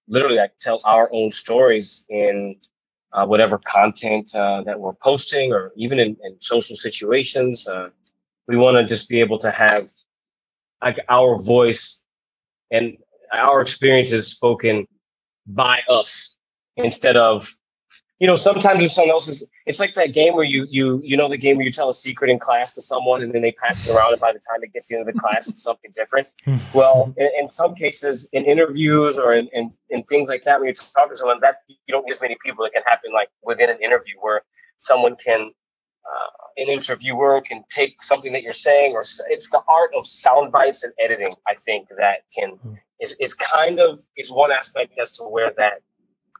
literally, 0.08 0.36
like 0.36 0.58
tell 0.58 0.80
our 0.84 1.08
own 1.12 1.30
stories 1.30 2.04
in 2.08 2.56
uh, 3.12 3.24
whatever 3.26 3.58
content 3.58 4.34
uh, 4.34 4.62
that 4.62 4.78
we're 4.78 4.94
posting, 4.94 5.52
or 5.52 5.72
even 5.76 5.98
in, 5.98 6.16
in 6.24 6.36
social 6.40 6.76
situations. 6.76 7.68
Uh, 7.68 7.88
we 8.46 8.56
want 8.56 8.76
to 8.76 8.84
just 8.84 9.08
be 9.08 9.20
able 9.20 9.38
to 9.38 9.50
have 9.50 9.88
like 10.82 10.98
our 11.08 11.38
voice 11.38 12.02
and 12.70 12.96
our 13.32 13.60
experience 13.60 14.12
is 14.12 14.26
spoken 14.26 14.86
by 15.46 15.80
us 15.88 16.34
instead 16.76 17.16
of 17.16 17.50
you 18.18 18.26
know 18.26 18.36
sometimes 18.36 18.82
if 18.82 18.92
someone 18.92 19.10
else 19.10 19.28
is 19.28 19.48
it's 19.66 19.80
like 19.80 19.94
that 19.94 20.12
game 20.12 20.34
where 20.34 20.44
you 20.44 20.66
you 20.70 21.00
you 21.04 21.16
know 21.16 21.28
the 21.28 21.36
game 21.36 21.56
where 21.56 21.66
you 21.66 21.72
tell 21.72 21.88
a 21.88 21.94
secret 21.94 22.30
in 22.30 22.38
class 22.38 22.74
to 22.74 22.82
someone 22.82 23.22
and 23.22 23.32
then 23.32 23.42
they 23.42 23.52
pass 23.52 23.88
it 23.88 23.94
around 23.94 24.12
and 24.12 24.20
by 24.20 24.32
the 24.32 24.40
time 24.40 24.62
it 24.62 24.72
gets 24.72 24.88
to 24.88 24.94
the 24.94 25.00
end 25.00 25.08
of 25.08 25.14
the 25.14 25.20
class 25.20 25.48
it's 25.48 25.62
something 25.62 25.90
different. 25.94 26.28
Well 26.74 27.14
in, 27.16 27.30
in 27.38 27.48
some 27.48 27.74
cases 27.74 28.28
in 28.32 28.44
interviews 28.44 29.18
or 29.18 29.34
in, 29.34 29.48
in 29.52 29.70
in 29.90 30.02
things 30.04 30.28
like 30.28 30.44
that 30.44 30.60
when 30.60 30.68
you 30.68 30.74
talk 30.74 31.10
to 31.10 31.16
someone 31.16 31.40
that 31.40 31.58
you 31.68 31.76
don't 31.88 32.06
get 32.06 32.14
as 32.14 32.22
many 32.22 32.36
people 32.44 32.64
it 32.64 32.72
can 32.72 32.82
happen 32.86 33.12
like 33.12 33.28
within 33.42 33.70
an 33.70 33.78
interview 33.82 34.14
where 34.20 34.42
someone 34.78 35.16
can 35.16 35.52
uh, 36.08 36.30
an 36.56 36.68
interviewer 36.68 37.40
can 37.40 37.64
take 37.70 38.00
something 38.02 38.32
that 38.32 38.42
you're 38.42 38.52
saying 38.52 38.92
or 38.92 39.00
it's 39.00 39.50
the 39.50 39.60
art 39.68 39.90
of 39.96 40.06
sound 40.06 40.50
bites 40.50 40.82
and 40.84 40.92
editing 40.98 41.32
i 41.46 41.54
think 41.54 41.88
that 41.98 42.20
can 42.36 42.58
is, 43.00 43.16
is 43.20 43.34
kind 43.34 43.80
of 43.80 44.00
is 44.16 44.30
one 44.32 44.52
aspect 44.52 44.92
as 45.00 45.12
to 45.18 45.24
where 45.24 45.52
that 45.56 45.82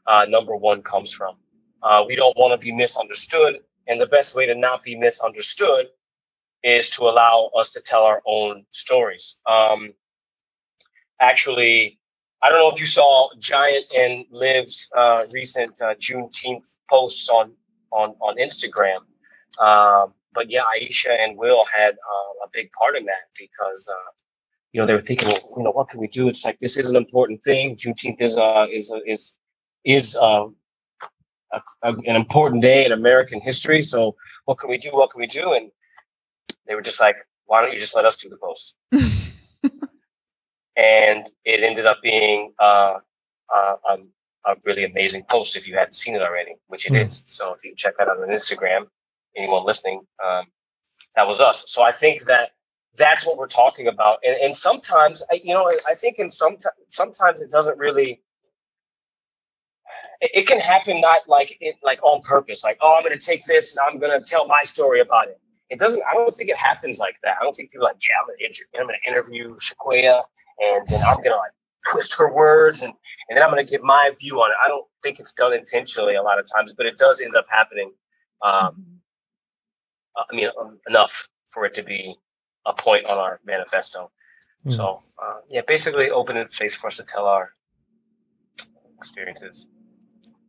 uh, 0.07 0.25
number 0.27 0.55
one 0.55 0.81
comes 0.81 1.13
from. 1.13 1.35
Uh, 1.83 2.03
we 2.07 2.15
don't 2.15 2.35
want 2.37 2.59
to 2.59 2.63
be 2.63 2.71
misunderstood 2.73 3.59
and 3.87 3.99
the 3.99 4.07
best 4.07 4.35
way 4.35 4.45
to 4.45 4.55
not 4.55 4.83
be 4.83 4.95
misunderstood 4.95 5.87
is 6.63 6.89
to 6.89 7.03
allow 7.03 7.49
us 7.57 7.71
to 7.71 7.81
tell 7.81 8.03
our 8.03 8.21
own 8.25 8.65
stories. 8.71 9.37
Um, 9.47 9.93
actually 11.19 11.99
i 12.41 12.49
don't 12.49 12.59
know 12.59 12.71
if 12.71 12.79
you 12.79 12.85
saw 12.85 13.29
giant 13.39 13.93
and 13.93 14.25
liv's 14.31 14.89
uh, 14.97 15.25
recent 15.33 15.71
uh, 15.81 15.93
juneteenth 15.95 16.75
posts 16.89 17.29
on 17.29 17.51
on 17.91 18.15
on 18.21 18.37
instagram. 18.37 18.99
Um, 19.59 20.13
but 20.33 20.49
yeah, 20.49 20.61
Ayesha 20.75 21.11
and 21.19 21.37
Will 21.37 21.65
had 21.75 21.93
uh, 21.93 22.45
a 22.45 22.49
big 22.53 22.71
part 22.71 22.95
in 22.95 23.03
that 23.05 23.25
because 23.37 23.91
uh, 23.91 24.11
you 24.73 24.79
know 24.79 24.85
they 24.85 24.93
were 24.93 25.01
thinking, 25.01 25.27
well, 25.29 25.39
you 25.57 25.63
know, 25.63 25.71
what 25.71 25.89
can 25.89 25.99
we 25.99 26.07
do? 26.07 26.27
It's 26.27 26.45
like 26.45 26.59
this 26.59 26.77
is 26.77 26.89
an 26.89 26.95
important 26.95 27.43
thing. 27.43 27.75
Juneteenth 27.75 28.21
is 28.21 28.37
uh, 28.37 28.65
is 28.71 28.93
is 29.05 29.37
is 29.85 30.15
uh, 30.15 30.45
a, 31.53 31.61
a, 31.83 31.93
an 31.93 32.15
important 32.15 32.61
day 32.61 32.85
in 32.85 32.91
American 32.91 33.41
history. 33.41 33.81
So 33.81 34.15
what 34.45 34.57
can 34.59 34.69
we 34.69 34.77
do? 34.77 34.89
What 34.93 35.11
can 35.11 35.19
we 35.19 35.27
do? 35.27 35.53
And 35.53 35.71
they 36.67 36.75
were 36.75 36.81
just 36.81 36.99
like, 36.99 37.15
why 37.45 37.61
don't 37.61 37.73
you 37.73 37.79
just 37.79 37.95
let 37.95 38.05
us 38.05 38.17
do 38.17 38.29
the 38.29 38.37
post? 38.37 38.75
and 40.75 41.29
it 41.45 41.63
ended 41.63 41.85
up 41.85 41.97
being 42.03 42.53
uh, 42.59 42.95
uh, 43.53 43.75
um, 43.89 44.11
a 44.45 44.55
really 44.65 44.85
amazing 44.85 45.23
post 45.29 45.55
if 45.57 45.67
you 45.67 45.75
hadn't 45.75 45.95
seen 45.95 46.15
it 46.15 46.21
already, 46.21 46.55
which 46.67 46.85
it 46.85 46.93
Mm. 46.93 47.05
is. 47.05 47.23
So 47.25 47.53
if 47.53 47.63
you 47.63 47.73
check 47.75 47.97
that 47.97 48.07
out 48.07 48.19
on 48.19 48.29
Instagram, 48.29 48.87
anyone 49.35 49.65
listening, 49.65 50.01
um, 50.23 50.45
that 51.15 51.27
was 51.27 51.39
us. 51.39 51.65
So 51.71 51.81
I 51.83 51.91
think 51.91 52.23
that 52.25 52.51
that's 52.97 53.25
what 53.25 53.37
we're 53.37 53.47
talking 53.47 53.87
about. 53.87 54.17
And, 54.25 54.35
and 54.41 54.55
sometimes, 54.55 55.23
I, 55.31 55.39
you 55.43 55.53
know, 55.53 55.71
I 55.87 55.95
think 55.95 56.19
in 56.19 56.31
some 56.31 56.57
sometimes 56.89 57.41
it 57.41 57.51
doesn't 57.51 57.77
really. 57.77 58.21
It, 60.21 60.31
it 60.33 60.47
can 60.47 60.59
happen 60.59 61.01
not 61.01 61.21
like 61.27 61.57
it 61.61 61.75
like 61.83 62.03
on 62.03 62.21
purpose, 62.21 62.63
like 62.63 62.77
oh, 62.81 62.95
I'm 62.97 63.03
going 63.03 63.17
to 63.17 63.25
take 63.25 63.45
this 63.45 63.75
and 63.75 63.87
I'm 63.87 63.99
going 63.99 64.17
to 64.17 64.25
tell 64.25 64.47
my 64.47 64.63
story 64.63 64.99
about 65.01 65.27
it. 65.27 65.39
It 65.69 65.79
doesn't. 65.79 66.03
I 66.09 66.15
don't 66.15 66.33
think 66.33 66.49
it 66.49 66.57
happens 66.57 66.99
like 66.99 67.15
that. 67.23 67.37
I 67.39 67.43
don't 67.43 67.55
think 67.55 67.71
people 67.71 67.85
are 67.85 67.91
like, 67.91 68.01
yeah, 68.07 68.15
I'm 68.19 68.27
going 68.27 68.37
to 68.39 68.45
inter- 68.45 68.65
I'm 68.79 68.87
going 68.87 68.99
to 69.03 69.11
interview 69.11 69.55
Shequaya, 69.57 70.23
and 70.59 70.87
then 70.87 71.01
I'm 71.03 71.17
going 71.17 71.31
to 71.31 71.37
like 71.37 71.51
twist 71.91 72.17
her 72.17 72.33
words, 72.33 72.81
and 72.81 72.93
and 73.29 73.37
then 73.37 73.43
I'm 73.43 73.51
going 73.51 73.65
to 73.65 73.71
give 73.71 73.83
my 73.83 74.11
view 74.19 74.41
on 74.41 74.51
it. 74.51 74.57
I 74.63 74.67
don't 74.67 74.85
think 75.03 75.19
it's 75.19 75.33
done 75.33 75.53
intentionally 75.53 76.15
a 76.15 76.23
lot 76.23 76.39
of 76.39 76.45
times, 76.53 76.73
but 76.73 76.85
it 76.85 76.97
does 76.97 77.21
end 77.21 77.35
up 77.35 77.45
happening. 77.49 77.91
Um, 78.43 78.83
I 80.17 80.35
mean, 80.35 80.49
um, 80.59 80.79
enough 80.87 81.27
for 81.49 81.65
it 81.65 81.73
to 81.75 81.83
be 81.83 82.15
a 82.69 82.73
point 82.73 83.05
on 83.05 83.17
our 83.17 83.39
manifesto. 83.45 84.11
Mm. 84.65 84.73
So, 84.73 85.03
uh, 85.21 85.39
yeah, 85.49 85.61
basically 85.67 86.09
open 86.09 86.37
a 86.37 86.49
space 86.49 86.75
for 86.75 86.87
us 86.87 86.97
to 86.97 87.03
tell 87.03 87.25
our 87.25 87.53
experiences. 88.97 89.67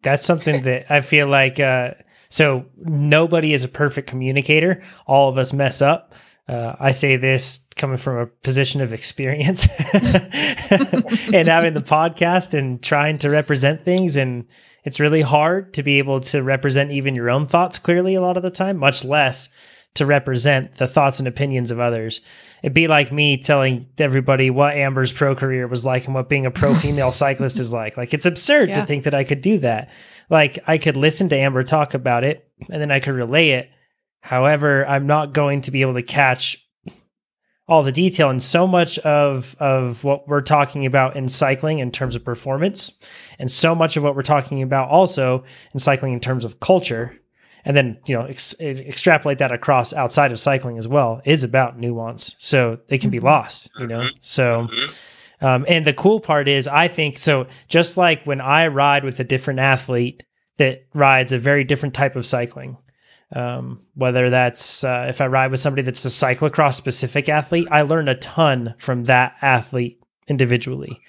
That's 0.02 0.24
something 0.24 0.62
that 0.62 0.90
I 0.90 1.00
feel 1.02 1.28
like. 1.28 1.60
Uh, 1.60 1.92
so 2.30 2.66
nobody 2.76 3.52
is 3.52 3.64
a 3.64 3.68
perfect 3.68 4.08
communicator. 4.08 4.82
All 5.06 5.28
of 5.28 5.36
us 5.36 5.52
mess 5.52 5.82
up. 5.82 6.14
Uh, 6.48 6.74
I 6.80 6.90
say 6.90 7.16
this 7.16 7.60
coming 7.76 7.96
from 7.96 8.18
a 8.18 8.26
position 8.26 8.80
of 8.80 8.92
experience 8.92 9.68
and 9.92 11.48
having 11.48 11.74
the 11.74 11.84
podcast 11.84 12.54
and 12.54 12.82
trying 12.82 13.18
to 13.18 13.30
represent 13.30 13.84
things. 13.84 14.16
And 14.16 14.46
it's 14.84 15.00
really 15.00 15.22
hard 15.22 15.74
to 15.74 15.82
be 15.82 15.98
able 15.98 16.20
to 16.20 16.42
represent 16.42 16.90
even 16.90 17.14
your 17.14 17.30
own 17.30 17.46
thoughts 17.46 17.78
clearly 17.78 18.14
a 18.14 18.20
lot 18.20 18.36
of 18.36 18.42
the 18.42 18.50
time, 18.50 18.78
much 18.78 19.04
less 19.04 19.48
to 19.94 20.06
represent 20.06 20.72
the 20.72 20.86
thoughts 20.86 21.18
and 21.18 21.26
opinions 21.26 21.70
of 21.70 21.80
others. 21.80 22.20
It'd 22.62 22.74
be 22.74 22.88
like 22.88 23.10
me 23.10 23.36
telling 23.36 23.86
everybody 23.98 24.50
what 24.50 24.76
Amber's 24.76 25.12
pro 25.12 25.34
career 25.34 25.66
was 25.66 25.84
like 25.84 26.06
and 26.06 26.14
what 26.14 26.28
being 26.28 26.46
a 26.46 26.50
pro 26.50 26.74
female 26.76 27.12
cyclist 27.12 27.58
is 27.58 27.72
like. 27.72 27.96
Like 27.96 28.14
it's 28.14 28.26
absurd 28.26 28.74
to 28.74 28.86
think 28.86 29.04
that 29.04 29.14
I 29.14 29.24
could 29.24 29.40
do 29.40 29.58
that. 29.58 29.90
Like 30.28 30.58
I 30.66 30.78
could 30.78 30.96
listen 30.96 31.28
to 31.30 31.36
Amber 31.36 31.62
talk 31.64 31.94
about 31.94 32.24
it 32.24 32.48
and 32.70 32.80
then 32.80 32.90
I 32.90 33.00
could 33.00 33.14
relay 33.14 33.50
it. 33.50 33.70
However, 34.22 34.86
I'm 34.86 35.06
not 35.06 35.32
going 35.32 35.62
to 35.62 35.70
be 35.70 35.82
able 35.82 35.94
to 35.94 36.02
catch 36.02 36.58
all 37.66 37.84
the 37.84 37.92
detail 37.92 38.30
and 38.30 38.42
so 38.42 38.66
much 38.66 38.98
of 39.00 39.54
of 39.60 40.02
what 40.02 40.26
we're 40.26 40.40
talking 40.40 40.86
about 40.86 41.14
in 41.14 41.28
cycling 41.28 41.78
in 41.78 41.92
terms 41.92 42.16
of 42.16 42.24
performance 42.24 42.92
and 43.38 43.48
so 43.48 43.76
much 43.76 43.96
of 43.96 44.02
what 44.02 44.16
we're 44.16 44.22
talking 44.22 44.60
about 44.60 44.88
also 44.88 45.44
in 45.72 45.78
cycling 45.78 46.12
in 46.12 46.18
terms 46.18 46.44
of 46.44 46.58
culture 46.58 47.16
and 47.64 47.76
then 47.76 47.98
you 48.06 48.14
know 48.14 48.24
ex- 48.24 48.58
extrapolate 48.60 49.38
that 49.38 49.52
across 49.52 49.92
outside 49.92 50.32
of 50.32 50.38
cycling 50.40 50.78
as 50.78 50.88
well 50.88 51.20
is 51.24 51.44
about 51.44 51.78
nuance. 51.78 52.36
So 52.38 52.78
they 52.88 52.98
can 52.98 53.10
be 53.10 53.18
Mhm. 53.18 53.24
lost 53.24 53.70
you 53.78 53.86
know? 53.86 54.08
So 54.20 54.68
um, 55.42 55.64
and 55.68 55.84
the 55.86 55.94
cool 55.94 56.20
part 56.20 56.48
is 56.48 56.68
i 56.68 56.86
think 56.88 57.16
so 57.18 57.46
just 57.68 57.96
like 57.96 58.24
when 58.24 58.40
i 58.42 58.66
ride 58.66 59.04
with 59.04 59.18
a 59.20 59.24
different 59.24 59.58
athlete 59.60 60.22
that 60.58 60.84
rides 60.94 61.32
a 61.32 61.38
very 61.38 61.64
different 61.64 61.94
type 61.94 62.14
of 62.16 62.26
cycling 62.26 62.76
um, 63.34 63.80
whether 63.94 64.28
that's 64.28 64.84
uh, 64.84 65.06
if 65.08 65.20
i 65.20 65.26
ride 65.26 65.50
with 65.50 65.60
somebody 65.60 65.82
that's 65.82 66.04
a 66.04 66.08
cyclocross 66.08 66.74
specific 66.74 67.28
athlete 67.30 67.66
i 67.70 67.80
learn 67.82 68.08
a 68.08 68.14
ton 68.16 68.74
from 68.78 69.04
that 69.04 69.34
athlete 69.40 70.02
individually 70.28 71.00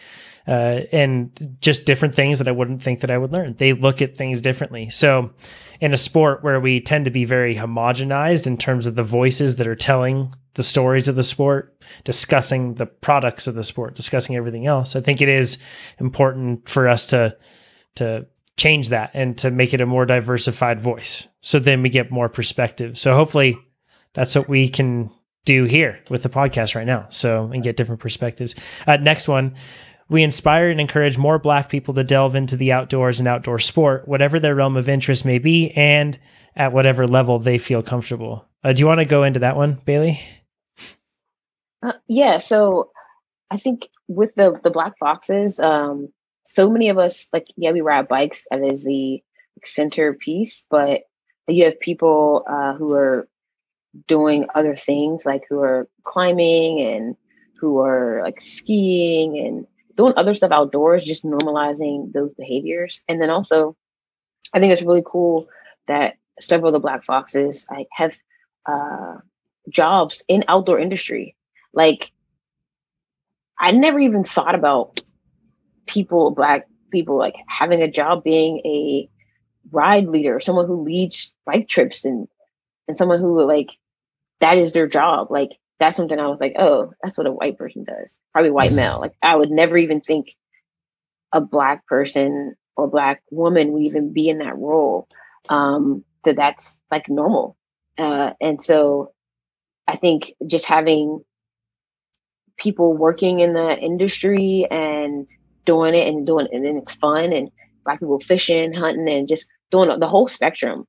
uh, 0.51 0.83
and 0.91 1.55
just 1.61 1.85
different 1.85 2.13
things 2.13 2.37
that 2.39 2.47
I 2.49 2.51
wouldn't 2.51 2.81
think 2.81 2.99
that 2.99 3.09
I 3.09 3.17
would 3.17 3.31
learn. 3.31 3.53
They 3.53 3.71
look 3.71 4.01
at 4.01 4.17
things 4.17 4.41
differently. 4.41 4.89
So, 4.89 5.33
in 5.79 5.93
a 5.93 5.97
sport 5.97 6.43
where 6.43 6.59
we 6.59 6.81
tend 6.81 7.05
to 7.05 7.11
be 7.11 7.23
very 7.23 7.55
homogenized 7.55 8.45
in 8.45 8.57
terms 8.57 8.85
of 8.85 8.95
the 8.95 9.03
voices 9.03 9.55
that 9.55 9.67
are 9.67 9.77
telling 9.77 10.33
the 10.55 10.63
stories 10.63 11.07
of 11.07 11.15
the 11.15 11.23
sport, 11.23 11.81
discussing 12.03 12.73
the 12.73 12.85
products 12.85 13.47
of 13.47 13.55
the 13.55 13.63
sport, 13.63 13.95
discussing 13.95 14.35
everything 14.35 14.67
else, 14.67 14.93
I 14.93 14.99
think 14.99 15.21
it 15.21 15.29
is 15.29 15.57
important 15.99 16.67
for 16.67 16.89
us 16.89 17.07
to 17.07 17.37
to 17.95 18.27
change 18.57 18.89
that 18.89 19.11
and 19.13 19.37
to 19.37 19.51
make 19.51 19.73
it 19.73 19.79
a 19.79 19.85
more 19.85 20.05
diversified 20.05 20.81
voice. 20.81 21.29
So 21.39 21.59
then 21.59 21.81
we 21.81 21.87
get 21.87 22.11
more 22.11 22.27
perspective. 22.27 22.97
So 22.97 23.15
hopefully 23.15 23.57
that's 24.13 24.35
what 24.35 24.49
we 24.49 24.67
can 24.67 25.11
do 25.45 25.63
here 25.63 25.99
with 26.09 26.23
the 26.23 26.29
podcast 26.29 26.75
right 26.75 26.85
now. 26.85 27.07
So 27.09 27.49
and 27.53 27.63
get 27.63 27.77
different 27.77 28.01
perspectives. 28.01 28.53
Uh, 28.85 28.97
next 28.97 29.29
one. 29.29 29.55
We 30.11 30.23
inspire 30.23 30.69
and 30.69 30.81
encourage 30.81 31.17
more 31.17 31.39
Black 31.39 31.69
people 31.69 31.93
to 31.93 32.03
delve 32.03 32.35
into 32.35 32.57
the 32.57 32.73
outdoors 32.73 33.19
and 33.19 33.29
outdoor 33.29 33.59
sport, 33.59 34.09
whatever 34.09 34.41
their 34.41 34.53
realm 34.53 34.75
of 34.75 34.89
interest 34.89 35.23
may 35.23 35.39
be, 35.39 35.71
and 35.71 36.19
at 36.53 36.73
whatever 36.73 37.07
level 37.07 37.39
they 37.39 37.57
feel 37.57 37.81
comfortable. 37.81 38.45
Uh, 38.61 38.73
do 38.73 38.81
you 38.81 38.87
want 38.87 38.99
to 38.99 39.05
go 39.05 39.23
into 39.23 39.39
that 39.39 39.55
one, 39.55 39.79
Bailey? 39.85 40.19
Uh, 41.81 41.93
yeah. 42.09 42.39
So 42.39 42.91
I 43.51 43.55
think 43.55 43.87
with 44.09 44.35
the 44.35 44.59
the 44.61 44.69
Black 44.69 44.97
Foxes, 44.99 45.61
um, 45.61 46.09
so 46.45 46.69
many 46.69 46.89
of 46.89 46.97
us 46.97 47.29
like 47.31 47.47
yeah 47.55 47.71
we 47.71 47.79
ride 47.79 48.09
bikes 48.09 48.45
that 48.51 48.61
is 48.61 48.83
the 48.83 49.23
centerpiece, 49.63 50.65
but 50.69 51.03
you 51.47 51.63
have 51.63 51.79
people 51.79 52.45
uh, 52.49 52.73
who 52.73 52.91
are 52.91 53.29
doing 54.07 54.45
other 54.55 54.75
things 54.75 55.25
like 55.25 55.43
who 55.49 55.61
are 55.61 55.87
climbing 56.03 56.81
and 56.81 57.15
who 57.61 57.79
are 57.79 58.21
like 58.23 58.41
skiing 58.41 59.37
and 59.37 59.65
doing 59.95 60.13
other 60.15 60.33
stuff 60.33 60.51
outdoors, 60.51 61.05
just 61.05 61.25
normalizing 61.25 62.11
those 62.13 62.33
behaviors. 62.33 63.03
And 63.07 63.21
then 63.21 63.29
also, 63.29 63.75
I 64.53 64.59
think 64.59 64.73
it's 64.73 64.81
really 64.81 65.03
cool 65.05 65.47
that 65.87 66.15
several 66.39 66.69
of 66.69 66.73
the 66.73 66.79
Black 66.79 67.03
Foxes 67.03 67.65
I 67.69 67.85
have 67.91 68.17
uh, 68.65 69.17
jobs 69.69 70.23
in 70.27 70.43
outdoor 70.47 70.79
industry. 70.79 71.35
Like, 71.73 72.11
I 73.59 73.71
never 73.71 73.99
even 73.99 74.23
thought 74.23 74.55
about 74.55 74.99
people, 75.85 76.31
Black 76.31 76.67
people, 76.91 77.17
like 77.17 77.35
having 77.47 77.81
a 77.81 77.91
job 77.91 78.23
being 78.23 78.59
a 78.65 79.09
ride 79.71 80.07
leader, 80.07 80.39
someone 80.39 80.67
who 80.67 80.83
leads 80.83 81.33
bike 81.45 81.67
trips, 81.67 82.05
and 82.05 82.27
and 82.87 82.97
someone 82.97 83.19
who 83.19 83.45
like 83.45 83.69
that 84.39 84.57
is 84.57 84.73
their 84.73 84.87
job. 84.87 85.29
Like 85.29 85.51
that's 85.81 85.97
something 85.97 86.19
I 86.19 86.27
was 86.27 86.39
like, 86.39 86.55
oh, 86.59 86.93
that's 87.01 87.17
what 87.17 87.25
a 87.25 87.31
white 87.31 87.57
person 87.57 87.83
does. 87.83 88.19
Probably 88.33 88.51
white 88.51 88.71
male. 88.71 88.99
Like 89.01 89.15
I 89.23 89.35
would 89.35 89.49
never 89.49 89.75
even 89.77 89.99
think 89.99 90.27
a 91.33 91.41
black 91.41 91.87
person 91.87 92.55
or 92.77 92.87
black 92.87 93.23
woman 93.31 93.71
would 93.71 93.81
even 93.81 94.13
be 94.13 94.29
in 94.29 94.37
that 94.37 94.57
role. 94.57 95.07
Um, 95.49 96.05
that 96.23 96.35
that's 96.35 96.79
like 96.91 97.09
normal. 97.09 97.57
Uh, 97.97 98.33
and 98.39 98.61
so 98.61 99.11
I 99.87 99.95
think 99.95 100.33
just 100.45 100.67
having 100.67 101.21
people 102.59 102.95
working 102.95 103.39
in 103.39 103.53
the 103.53 103.75
industry 103.75 104.67
and 104.69 105.27
doing 105.65 105.95
it 105.95 106.07
and 106.07 106.27
doing 106.27 106.45
it 106.45 106.55
and 106.55 106.63
then 106.63 106.77
it's 106.77 106.93
fun 106.93 107.33
and 107.33 107.49
black 107.85 107.99
people 107.99 108.19
fishing, 108.19 108.71
hunting 108.71 109.09
and 109.09 109.27
just 109.27 109.49
doing 109.71 109.99
the 109.99 110.07
whole 110.07 110.27
spectrum. 110.27 110.85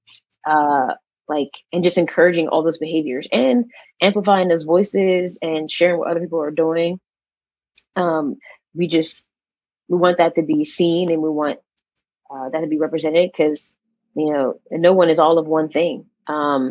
Uh, 0.47 0.95
like 1.35 1.53
and 1.73 1.85
just 1.85 1.99
encouraging 1.99 2.49
all 2.49 2.63
those 2.63 2.79
behaviors 2.79 3.29
and 3.33 3.71
amplifying 4.01 4.49
those 4.49 4.65
voices 4.65 5.39
and 5.43 5.71
sharing 5.71 5.99
what 5.99 6.11
other 6.11 6.21
people 6.21 6.43
are 6.43 6.51
doing. 6.51 7.01
Um 7.97 8.37
we 8.75 8.89
just 8.89 9.27
we 9.89 9.99
want 9.99 10.19
that 10.19 10.37
to 10.37 10.43
be 10.43 10.65
seen 10.65 11.11
and 11.11 11.23
we 11.23 11.31
want 11.31 11.59
uh, 12.31 12.49
that 12.51 12.61
to 12.61 12.67
be 12.67 12.79
represented 12.79 13.31
because 13.31 13.77
you 14.15 14.33
know 14.33 14.61
no 14.71 14.95
one 14.95 15.11
is 15.11 15.19
all 15.19 15.39
of 15.39 15.47
one 15.47 15.69
thing. 15.69 16.07
Um 16.27 16.71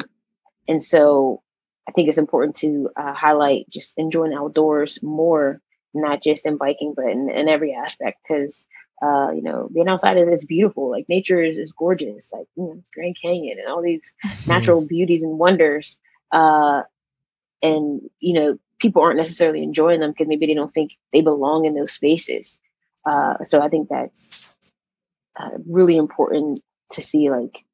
and 0.67 0.81
so 0.83 1.41
i 1.87 1.91
think 1.91 2.07
it's 2.07 2.17
important 2.17 2.55
to 2.55 2.89
uh, 2.97 3.13
highlight 3.13 3.69
just 3.69 3.97
enjoying 3.97 4.33
outdoors 4.33 5.01
more 5.03 5.61
not 5.93 6.23
just 6.23 6.47
in 6.47 6.57
biking 6.57 6.93
but 6.95 7.05
in, 7.05 7.29
in 7.29 7.49
every 7.49 7.73
aspect 7.73 8.19
because 8.23 8.67
uh, 9.01 9.31
you 9.31 9.41
know, 9.41 9.69
being 9.73 9.87
outside 9.87 10.17
is 10.17 10.45
beautiful. 10.45 10.91
Like 10.91 11.09
nature 11.09 11.41
is, 11.41 11.57
is 11.57 11.73
gorgeous, 11.73 12.31
like 12.31 12.45
you 12.55 12.63
know, 12.63 12.83
Grand 12.93 13.17
Canyon 13.19 13.57
and 13.59 13.67
all 13.67 13.81
these 13.81 14.13
natural 14.47 14.85
beauties 14.85 15.23
and 15.23 15.39
wonders. 15.39 15.97
Uh, 16.31 16.83
and 17.63 18.01
you 18.19 18.33
know, 18.33 18.59
people 18.79 19.01
aren't 19.01 19.17
necessarily 19.17 19.63
enjoying 19.63 20.01
them 20.01 20.11
because 20.11 20.27
maybe 20.27 20.45
they 20.45 20.53
don't 20.53 20.71
think 20.71 20.91
they 21.13 21.21
belong 21.21 21.65
in 21.65 21.73
those 21.73 21.91
spaces. 21.91 22.59
Uh, 23.05 23.43
so 23.43 23.61
I 23.61 23.69
think 23.69 23.89
that's 23.89 24.55
uh, 25.39 25.49
really 25.67 25.97
important 25.97 26.59
to 26.91 27.01
see, 27.01 27.31
like 27.31 27.65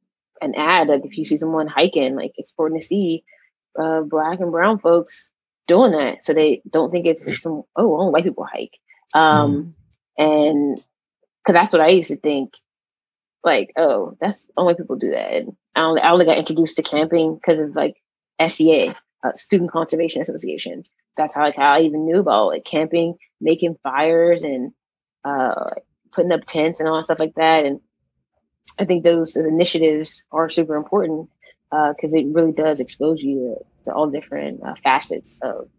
an 0.41 0.55
ad. 0.55 0.88
Like 0.88 1.03
if 1.03 1.17
you 1.17 1.25
see 1.25 1.38
someone 1.38 1.67
hiking, 1.67 2.15
like 2.15 2.32
it's 2.38 2.51
important 2.51 2.82
to 2.82 2.88
see 2.88 3.25
uh, 3.78 4.01
black 4.01 4.39
and 4.39 4.51
brown 4.51 4.80
folks 4.80 5.30
doing 5.67 5.91
that, 5.91 6.23
so 6.23 6.34
they 6.34 6.61
don't 6.69 6.89
think 6.89 7.05
it's 7.05 7.41
some 7.41 7.63
oh, 7.75 7.99
only 7.99 8.11
white 8.13 8.23
people 8.23 8.47
hike. 8.49 8.80
Um, 9.13 9.75
mm. 10.19 10.25
And 10.25 10.84
because 11.48 11.62
that's 11.62 11.72
what 11.72 11.82
I 11.82 11.89
used 11.89 12.10
to 12.10 12.18
think. 12.18 12.56
Like, 13.43 13.72
oh, 13.78 14.18
that's 14.20 14.48
only 14.58 14.76
people 14.76 14.98
do 14.98 15.12
that. 15.12 15.32
And 15.32 15.56
I 15.76 15.82
only, 15.84 16.02
I 16.02 16.12
only 16.12 16.26
got 16.26 16.38
introduced 16.38 16.76
to 16.76 16.84
camping 16.84 17.36
because 17.36 17.60
of 17.60 17.76
like 17.76 17.95
SCA, 18.45 18.95
uh, 19.24 19.34
Student 19.36 19.72
Conservation 19.72 20.22
Association. 20.22 20.84
That's 21.16 21.36
how 21.36 21.43
like 21.43 21.56
how 21.56 21.74
I 21.74 21.82
even 21.82 22.06
knew 22.06 22.20
about 22.20 22.48
like 22.48 22.66
camping, 22.66 23.16
making 23.39 23.78
fires, 23.82 24.43
and 24.43 24.74
uh, 25.24 25.72
putting 26.12 26.34
up 26.34 26.43
tents 26.45 26.82
and 26.82 26.89
all 26.89 26.98
that 26.98 27.06
stuff 27.06 27.20
like 27.20 27.36
that. 27.36 27.66
And 27.66 27.80
I 28.78 28.84
think 28.84 29.06
those 29.06 29.38
initiatives 29.38 30.26
are 30.32 30.50
super 30.50 30.76
important 30.76 31.30
because 31.72 32.14
uh, 32.14 32.20
it 32.20 32.28
really 32.28 32.52
does 32.52 32.82
expose 32.82 33.24
you 33.24 33.56
to, 33.86 33.86
to 33.86 33.95
all 33.95 34.10
different 34.10 34.62
uh, 34.66 34.76
facets 34.76 35.39
of 35.41 35.70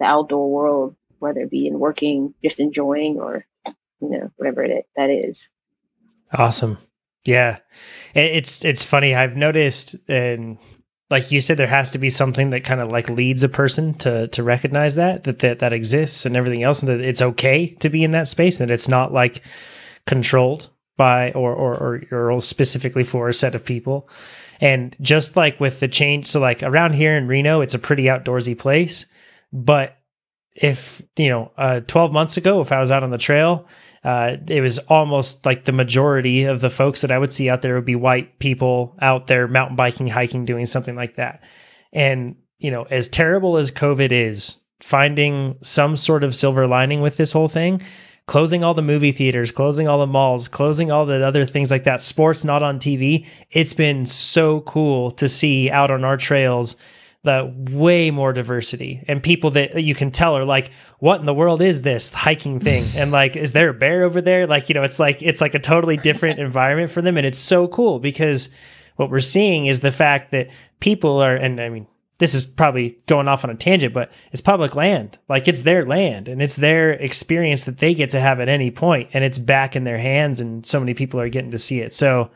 the 0.00 0.06
outdoor 0.06 0.50
world, 0.50 0.96
whether 1.18 1.40
it 1.40 1.50
be 1.50 1.66
in 1.66 1.78
working, 1.78 2.32
just 2.42 2.60
enjoying, 2.60 3.18
or 3.18 3.44
you 4.00 4.10
know 4.10 4.30
whatever 4.36 4.64
it 4.64 4.86
that 4.96 5.10
is. 5.10 5.48
Awesome. 6.32 6.78
Yeah. 7.24 7.58
It's 8.14 8.64
it's 8.64 8.84
funny. 8.84 9.14
I've 9.14 9.36
noticed 9.36 9.96
and 10.08 10.58
like 11.10 11.32
you 11.32 11.40
said 11.40 11.56
there 11.56 11.66
has 11.66 11.90
to 11.90 11.98
be 11.98 12.08
something 12.08 12.50
that 12.50 12.64
kind 12.64 12.80
of 12.80 12.90
like 12.90 13.08
leads 13.08 13.42
a 13.42 13.48
person 13.48 13.94
to 13.94 14.28
to 14.28 14.42
recognize 14.42 14.94
that 14.96 15.24
that 15.24 15.40
that, 15.40 15.58
that 15.60 15.72
exists 15.72 16.26
and 16.26 16.36
everything 16.36 16.62
else 16.62 16.82
and 16.82 16.88
that 16.88 17.00
it's 17.00 17.22
okay 17.22 17.68
to 17.80 17.88
be 17.88 18.04
in 18.04 18.12
that 18.12 18.28
space 18.28 18.60
and 18.60 18.68
that 18.68 18.74
it's 18.74 18.88
not 18.88 19.12
like 19.12 19.42
controlled 20.06 20.70
by 20.96 21.32
or 21.32 21.52
or 21.52 22.02
or, 22.10 22.32
or 22.32 22.40
specifically 22.40 23.04
for 23.04 23.28
a 23.28 23.34
set 23.34 23.54
of 23.54 23.64
people. 23.64 24.08
And 24.60 24.96
just 25.00 25.36
like 25.36 25.60
with 25.60 25.80
the 25.80 25.88
change 25.88 26.26
so 26.26 26.40
like 26.40 26.62
around 26.62 26.94
here 26.94 27.16
in 27.16 27.28
reno 27.28 27.60
it's 27.60 27.74
a 27.74 27.78
pretty 27.78 28.04
outdoorsy 28.04 28.58
place 28.58 29.06
but 29.52 29.96
if 30.56 31.00
you 31.16 31.28
know 31.28 31.52
uh, 31.56 31.78
12 31.80 32.12
months 32.12 32.36
ago 32.36 32.60
if 32.60 32.72
i 32.72 32.80
was 32.80 32.90
out 32.90 33.04
on 33.04 33.10
the 33.10 33.18
trail 33.18 33.68
uh, 34.04 34.36
it 34.46 34.60
was 34.60 34.78
almost 34.80 35.44
like 35.44 35.64
the 35.64 35.72
majority 35.72 36.44
of 36.44 36.60
the 36.60 36.70
folks 36.70 37.00
that 37.00 37.10
I 37.10 37.18
would 37.18 37.32
see 37.32 37.50
out 37.50 37.62
there 37.62 37.74
would 37.74 37.84
be 37.84 37.96
white 37.96 38.38
people 38.38 38.96
out 39.00 39.26
there 39.26 39.48
mountain 39.48 39.76
biking, 39.76 40.08
hiking, 40.08 40.44
doing 40.44 40.66
something 40.66 40.94
like 40.94 41.16
that. 41.16 41.42
And, 41.92 42.36
you 42.58 42.70
know, 42.70 42.84
as 42.84 43.08
terrible 43.08 43.56
as 43.56 43.72
COVID 43.72 44.12
is, 44.12 44.56
finding 44.80 45.58
some 45.60 45.96
sort 45.96 46.22
of 46.22 46.34
silver 46.34 46.66
lining 46.66 47.00
with 47.00 47.16
this 47.16 47.32
whole 47.32 47.48
thing, 47.48 47.82
closing 48.26 48.62
all 48.62 48.74
the 48.74 48.82
movie 48.82 49.12
theaters, 49.12 49.50
closing 49.50 49.88
all 49.88 49.98
the 49.98 50.06
malls, 50.06 50.46
closing 50.48 50.90
all 50.90 51.06
the 51.06 51.26
other 51.26 51.44
things 51.44 51.70
like 51.70 51.84
that, 51.84 52.00
sports 52.00 52.44
not 52.44 52.62
on 52.62 52.78
TV, 52.78 53.26
it's 53.50 53.74
been 53.74 54.06
so 54.06 54.60
cool 54.60 55.10
to 55.12 55.28
see 55.28 55.70
out 55.70 55.90
on 55.90 56.04
our 56.04 56.16
trails 56.16 56.76
the 57.24 57.52
way 57.70 58.10
more 58.10 58.32
diversity 58.32 59.02
and 59.08 59.22
people 59.22 59.50
that 59.50 59.82
you 59.82 59.94
can 59.94 60.10
tell 60.10 60.36
are 60.36 60.44
like, 60.44 60.70
what 61.00 61.18
in 61.18 61.26
the 61.26 61.34
world 61.34 61.60
is 61.60 61.82
this 61.82 62.10
hiking 62.10 62.58
thing? 62.58 62.84
And 62.94 63.10
like, 63.10 63.36
is 63.36 63.52
there 63.52 63.70
a 63.70 63.74
bear 63.74 64.04
over 64.04 64.20
there? 64.20 64.46
Like, 64.46 64.68
you 64.68 64.74
know, 64.74 64.82
it's 64.82 64.98
like 64.98 65.22
it's 65.22 65.40
like 65.40 65.54
a 65.54 65.58
totally 65.58 65.96
different 65.96 66.38
environment 66.48 66.90
for 66.90 67.02
them. 67.02 67.16
And 67.16 67.26
it's 67.26 67.38
so 67.38 67.68
cool 67.68 67.98
because 67.98 68.50
what 68.96 69.10
we're 69.10 69.20
seeing 69.20 69.66
is 69.66 69.80
the 69.80 69.90
fact 69.90 70.32
that 70.32 70.48
people 70.80 71.18
are, 71.18 71.34
and 71.34 71.60
I 71.60 71.68
mean, 71.68 71.86
this 72.18 72.34
is 72.34 72.46
probably 72.46 72.98
going 73.06 73.28
off 73.28 73.44
on 73.44 73.50
a 73.50 73.54
tangent, 73.54 73.94
but 73.94 74.10
it's 74.32 74.40
public 74.40 74.74
land. 74.74 75.18
Like 75.28 75.46
it's 75.46 75.62
their 75.62 75.86
land 75.86 76.28
and 76.28 76.42
it's 76.42 76.56
their 76.56 76.92
experience 76.92 77.64
that 77.64 77.78
they 77.78 77.94
get 77.94 78.10
to 78.10 78.20
have 78.20 78.40
at 78.40 78.48
any 78.48 78.70
point, 78.70 79.10
and 79.12 79.24
it's 79.24 79.38
back 79.38 79.76
in 79.76 79.84
their 79.84 79.98
hands, 79.98 80.40
and 80.40 80.64
so 80.66 80.80
many 80.80 80.94
people 80.94 81.20
are 81.20 81.28
getting 81.28 81.52
to 81.52 81.58
see 81.58 81.80
it. 81.80 81.92
So 81.92 82.30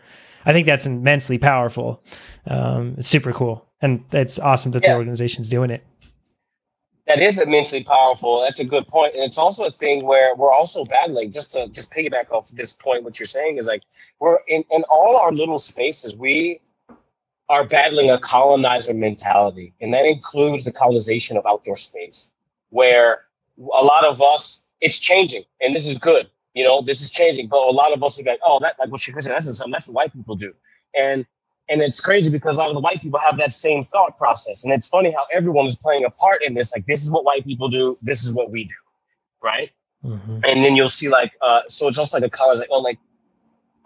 I 0.44 0.52
think 0.52 0.66
that's 0.66 0.86
immensely 0.86 1.38
powerful. 1.38 2.02
Um, 2.46 2.96
it's 2.98 3.08
super 3.08 3.32
cool 3.32 3.68
and 3.82 4.04
it's 4.12 4.38
awesome 4.38 4.72
that 4.72 4.82
yeah. 4.82 4.92
the 4.92 4.96
organization's 4.96 5.48
doing 5.48 5.70
it 5.70 5.84
that 7.06 7.20
is 7.20 7.38
immensely 7.38 7.82
powerful 7.84 8.40
that's 8.40 8.60
a 8.60 8.64
good 8.64 8.86
point 8.86 9.14
and 9.14 9.24
it's 9.24 9.38
also 9.38 9.66
a 9.66 9.70
thing 9.70 10.04
where 10.04 10.34
we're 10.36 10.52
also 10.52 10.84
battling 10.84 11.30
just 11.30 11.52
to 11.52 11.68
just 11.68 11.92
piggyback 11.92 12.30
off 12.32 12.48
this 12.50 12.72
point 12.72 13.04
what 13.04 13.18
you're 13.18 13.26
saying 13.26 13.58
is 13.58 13.66
like 13.66 13.82
we're 14.20 14.38
in, 14.48 14.64
in 14.70 14.84
all 14.90 15.16
our 15.18 15.32
little 15.32 15.58
spaces 15.58 16.16
we 16.16 16.60
are 17.48 17.64
battling 17.66 18.10
a 18.10 18.18
colonizer 18.18 18.94
mentality 18.94 19.74
and 19.80 19.92
that 19.92 20.06
includes 20.06 20.64
the 20.64 20.72
colonization 20.72 21.36
of 21.36 21.44
outdoor 21.46 21.76
space 21.76 22.30
where 22.70 23.22
a 23.58 23.84
lot 23.84 24.04
of 24.04 24.22
us 24.22 24.62
it's 24.80 24.98
changing 24.98 25.44
and 25.60 25.74
this 25.74 25.86
is 25.86 25.98
good 25.98 26.28
You 26.54 26.64
know, 26.64 26.82
this 26.82 27.00
is 27.00 27.10
changing. 27.10 27.48
But 27.48 27.62
a 27.66 27.70
lot 27.70 27.92
of 27.92 28.02
us 28.02 28.20
are 28.20 28.24
like, 28.24 28.40
oh, 28.44 28.58
that 28.60 28.78
like 28.78 28.90
what 28.90 29.00
she 29.00 29.12
said, 29.12 29.32
that's 29.32 29.46
something 29.46 29.72
that's 29.72 29.88
what 29.88 29.94
white 29.94 30.12
people 30.12 30.36
do. 30.36 30.52
And 30.98 31.26
and 31.68 31.80
it's 31.80 32.00
crazy 32.00 32.30
because 32.30 32.56
a 32.56 32.58
lot 32.58 32.68
of 32.68 32.74
the 32.74 32.80
white 32.80 33.00
people 33.00 33.18
have 33.20 33.38
that 33.38 33.52
same 33.52 33.84
thought 33.84 34.18
process. 34.18 34.64
And 34.64 34.72
it's 34.72 34.88
funny 34.88 35.10
how 35.10 35.26
everyone 35.32 35.66
is 35.66 35.76
playing 35.76 36.04
a 36.04 36.10
part 36.10 36.42
in 36.44 36.54
this. 36.54 36.74
Like, 36.74 36.86
this 36.86 37.04
is 37.04 37.10
what 37.10 37.24
white 37.24 37.44
people 37.44 37.68
do, 37.68 37.96
this 38.02 38.24
is 38.24 38.34
what 38.34 38.50
we 38.50 38.64
do. 38.64 38.74
Right. 39.42 39.70
Mm-hmm. 40.04 40.40
And 40.44 40.64
then 40.64 40.76
you'll 40.76 40.88
see 40.88 41.08
like 41.08 41.32
uh 41.42 41.62
so 41.68 41.88
it's 41.88 41.96
just 41.96 42.12
like 42.12 42.24
a 42.24 42.30
college 42.30 42.58
like, 42.58 42.68
oh 42.70 42.80
like 42.80 42.98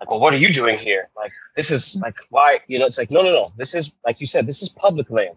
like, 0.00 0.10
well, 0.10 0.20
what 0.20 0.34
are 0.34 0.38
you 0.38 0.52
doing 0.52 0.78
here? 0.78 1.08
Like, 1.16 1.32
this 1.56 1.70
is 1.70 1.96
like 1.96 2.18
why, 2.28 2.60
you 2.66 2.78
know, 2.78 2.84
it's 2.84 2.98
like, 2.98 3.10
no, 3.10 3.22
no, 3.22 3.32
no. 3.32 3.46
This 3.56 3.74
is 3.74 3.92
like 4.04 4.20
you 4.20 4.26
said, 4.26 4.46
this 4.46 4.62
is 4.62 4.68
public 4.68 5.10
land 5.10 5.36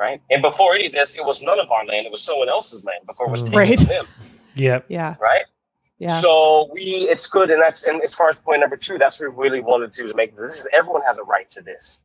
right? 0.00 0.20
And 0.30 0.40
before 0.40 0.74
any 0.74 0.86
of 0.86 0.92
this, 0.92 1.14
it 1.14 1.24
was 1.24 1.42
none 1.42 1.60
of 1.60 1.70
our 1.70 1.84
land; 1.84 2.06
it 2.06 2.10
was 2.10 2.22
someone 2.22 2.48
else's 2.48 2.84
land 2.84 3.06
before 3.06 3.26
it 3.26 3.30
was 3.30 3.42
taken 3.44 3.58
right. 3.58 3.78
from 3.78 3.88
them. 3.88 4.06
Yep. 4.56 4.86
Yeah. 4.88 5.14
Right. 5.20 5.44
Yeah. 6.00 6.18
So 6.20 6.70
we, 6.72 6.80
it's 6.82 7.26
good, 7.26 7.50
and 7.50 7.60
that's 7.60 7.84
and 7.84 8.02
as 8.02 8.14
far 8.14 8.28
as 8.28 8.38
point 8.38 8.60
number 8.60 8.76
two, 8.76 8.96
that's 8.96 9.20
what 9.20 9.36
we 9.36 9.44
really 9.44 9.60
wanted 9.60 9.92
to 9.92 10.00
do 10.00 10.04
is 10.06 10.14
make 10.14 10.34
this. 10.34 10.60
Is, 10.60 10.68
everyone 10.72 11.02
has 11.02 11.18
a 11.18 11.24
right 11.24 11.48
to 11.50 11.62
this. 11.62 12.00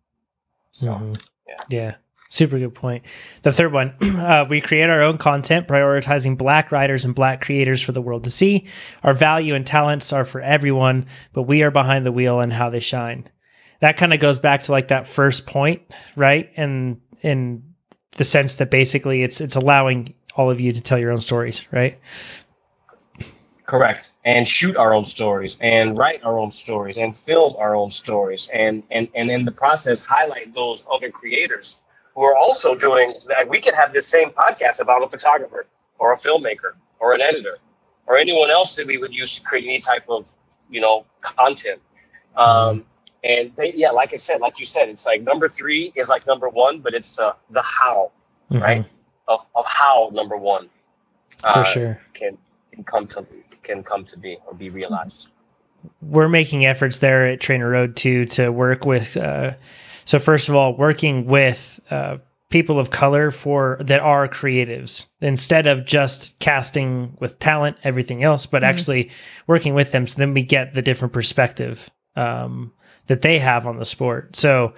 So 0.74 0.88
mm-hmm. 0.88 1.14
yeah. 1.48 1.56
Yeah. 1.70 1.96
Super 2.28 2.60
good 2.60 2.76
point. 2.76 3.06
The 3.44 3.54
third 3.54 3.72
one, 3.72 3.94
uh, 4.02 4.46
we 4.50 4.60
create 4.60 4.90
our 4.90 5.02
own 5.02 5.18
content, 5.18 5.70
prioritizing 5.70 6.38
Black 6.38 6.72
writers 6.72 7.06
and 7.06 7.16
Black 7.16 7.40
creators 7.40 7.82
for 7.82 7.94
the 7.94 8.02
world 8.02 8.26
to 8.26 8.30
see. 8.30 8.66
Our 9.04 9.14
value 9.14 9.56
and 9.56 9.66
talents 9.66 10.12
are 10.12 10.26
for 10.26 10.42
everyone, 10.42 11.06
but 11.32 11.44
we 11.44 11.64
are 11.64 11.72
behind 11.72 12.06
the 12.06 12.12
wheel 12.12 12.42
and 12.42 12.52
how 12.52 12.70
they 12.70 12.82
shine. 12.82 13.30
That 13.80 13.96
kind 13.96 14.14
of 14.14 14.20
goes 14.20 14.40
back 14.40 14.64
to 14.64 14.74
like 14.74 14.90
that 14.90 15.08
first 15.08 15.46
point, 15.46 15.84
right? 16.18 16.52
And 16.58 17.00
in 17.22 17.64
the 18.12 18.26
sense 18.26 18.56
that 18.56 18.72
basically 18.72 19.24
it's 19.24 19.40
it's 19.40 19.56
allowing 19.56 20.14
all 20.36 20.52
of 20.52 20.60
you 20.60 20.74
to 20.74 20.82
tell 20.82 20.98
your 20.98 21.12
own 21.12 21.22
stories, 21.22 21.64
right? 21.72 21.98
Correct. 23.66 24.12
And 24.26 24.48
shoot 24.48 24.78
our 24.78 24.94
own 24.94 25.04
stories 25.04 25.58
and 25.62 25.98
write 25.98 26.24
our 26.24 26.38
own 26.38 26.52
stories 26.52 26.98
and 26.98 27.16
film 27.16 27.56
our 27.60 27.76
own 27.76 27.90
stories 27.90 28.50
and 28.54 28.84
and 28.92 29.08
and 29.16 29.32
in 29.32 29.46
the 29.46 29.52
process 29.52 30.06
highlight 30.06 30.54
those 30.54 30.86
other 30.92 31.10
creators 31.10 31.82
who 32.14 32.24
are 32.24 32.36
also 32.36 32.76
doing 32.76 33.12
that 33.28 33.50
we 33.50 33.60
could 33.60 33.74
have 33.74 33.92
this 33.92 34.08
same 34.08 34.30
podcast 34.30 34.82
about 34.82 35.04
a 35.04 35.10
photographer 35.10 35.66
or 35.98 36.12
a 36.12 36.16
filmmaker 36.16 36.74
or 37.00 37.14
an 37.14 37.22
editor 37.22 37.58
or 38.06 38.18
anyone 38.18 38.52
else 38.52 38.76
that 38.76 38.86
we 38.86 39.00
would 39.00 39.14
use 39.14 39.36
to 39.40 39.44
create 39.44 39.66
any 39.66 39.80
type 39.80 40.04
of 40.10 40.32
you 40.70 40.80
know 40.80 41.04
content 41.22 41.82
um, 42.38 42.86
and 43.24 43.52
they, 43.56 43.74
yeah, 43.74 43.90
like 43.90 44.14
I 44.14 44.18
said, 44.18 44.40
like 44.40 44.60
you 44.60 44.66
said, 44.66 44.88
it's 44.90 45.06
like 45.06 45.24
number 45.24 45.48
three 45.48 45.92
is 45.96 46.10
like 46.10 46.28
number 46.28 46.48
one, 46.48 46.80
but 46.80 46.94
it's 46.94 47.16
the 47.16 47.36
the 47.50 47.62
how, 47.62 48.12
mm-hmm. 48.52 48.62
right? 48.62 48.86
Of 49.28 49.48
of 49.56 49.66
how 49.66 50.12
number 50.14 50.38
one 50.38 50.70
for 51.40 51.60
uh, 51.60 51.64
sure 51.64 52.02
can 52.14 52.38
can 52.76 52.84
come 52.84 53.08
to 53.08 53.26
can 53.64 53.84
come 53.84 54.06
to 54.06 54.18
be 54.20 54.38
or 54.46 54.54
be 54.54 54.70
realized. 54.70 55.30
We're 56.02 56.30
making 56.30 56.66
efforts 56.66 57.00
there 57.00 57.28
at 57.28 57.40
TrainerRoad 57.40 57.96
too 57.96 58.26
to 58.26 58.50
work 58.50 58.86
with. 58.86 59.18
Uh, 59.18 59.54
so 60.06 60.20
first 60.20 60.50
of 60.50 60.56
all, 60.56 60.76
working 60.76 61.26
with 61.26 61.80
uh, 61.90 62.18
people 62.50 62.80
of 62.80 62.92
color 62.92 63.32
for 63.32 63.78
that 63.82 64.02
are 64.02 64.28
creatives 64.28 65.08
instead 65.22 65.68
of 65.68 65.86
just 65.86 66.38
casting 66.40 67.16
with 67.20 67.40
talent, 67.40 67.78
everything 67.84 68.24
else, 68.24 68.46
but 68.46 68.62
mm-hmm. 68.62 68.70
actually 68.70 69.12
working 69.48 69.74
with 69.74 69.92
them. 69.92 70.06
So 70.08 70.18
then 70.18 70.34
we 70.34 70.44
get 70.44 70.74
the 70.74 70.82
different 70.82 71.14
perspective. 71.14 71.90
Um, 72.16 72.72
that 73.08 73.22
they 73.22 73.40
have 73.40 73.68
on 73.68 73.78
the 73.78 73.86
sport. 73.86 74.36
So 74.36 74.74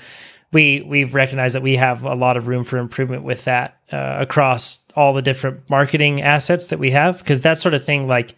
we 0.51 0.81
we've 0.81 1.13
recognized 1.13 1.55
that 1.55 1.61
we 1.61 1.75
have 1.75 2.03
a 2.03 2.15
lot 2.15 2.37
of 2.37 2.47
room 2.47 2.63
for 2.63 2.77
improvement 2.77 3.23
with 3.23 3.45
that 3.45 3.79
uh, 3.91 4.17
across 4.19 4.79
all 4.95 5.13
the 5.13 5.21
different 5.21 5.69
marketing 5.69 6.21
assets 6.21 6.67
that 6.67 6.79
we 6.79 6.91
have. 6.91 7.19
Because 7.19 7.41
that 7.41 7.57
sort 7.57 7.73
of 7.73 7.83
thing 7.83 8.07
like 8.07 8.35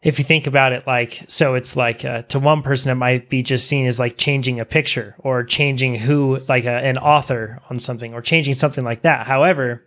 if 0.00 0.18
you 0.18 0.24
think 0.24 0.46
about 0.46 0.72
it 0.72 0.86
like 0.86 1.24
so 1.26 1.54
it's 1.54 1.76
like 1.76 2.04
uh, 2.04 2.22
to 2.22 2.38
one 2.38 2.62
person 2.62 2.92
it 2.92 2.94
might 2.94 3.28
be 3.28 3.42
just 3.42 3.66
seen 3.66 3.86
as 3.86 3.98
like 3.98 4.16
changing 4.16 4.60
a 4.60 4.64
picture 4.64 5.14
or 5.18 5.42
changing 5.42 5.96
who 5.96 6.40
like 6.48 6.64
a, 6.64 6.84
an 6.84 6.98
author 6.98 7.60
on 7.68 7.78
something 7.78 8.14
or 8.14 8.20
changing 8.20 8.54
something 8.54 8.84
like 8.84 9.02
that. 9.02 9.26
However 9.26 9.84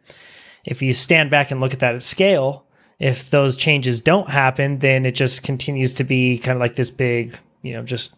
if 0.66 0.82
you 0.82 0.94
stand 0.94 1.30
back 1.30 1.52
and 1.52 1.60
look 1.62 1.74
at 1.74 1.80
that 1.80 1.96
at 1.96 2.04
scale 2.04 2.66
if 3.00 3.30
those 3.30 3.56
changes 3.56 4.02
don't 4.02 4.30
happen 4.30 4.80
then 4.80 5.06
it 5.06 5.16
just 5.16 5.44
continues 5.44 5.94
to 5.94 6.04
be 6.04 6.38
kind 6.38 6.56
of 6.56 6.60
like 6.60 6.76
this 6.76 6.92
big 6.92 7.38
you 7.62 7.74
know 7.74 7.84
just 7.84 8.14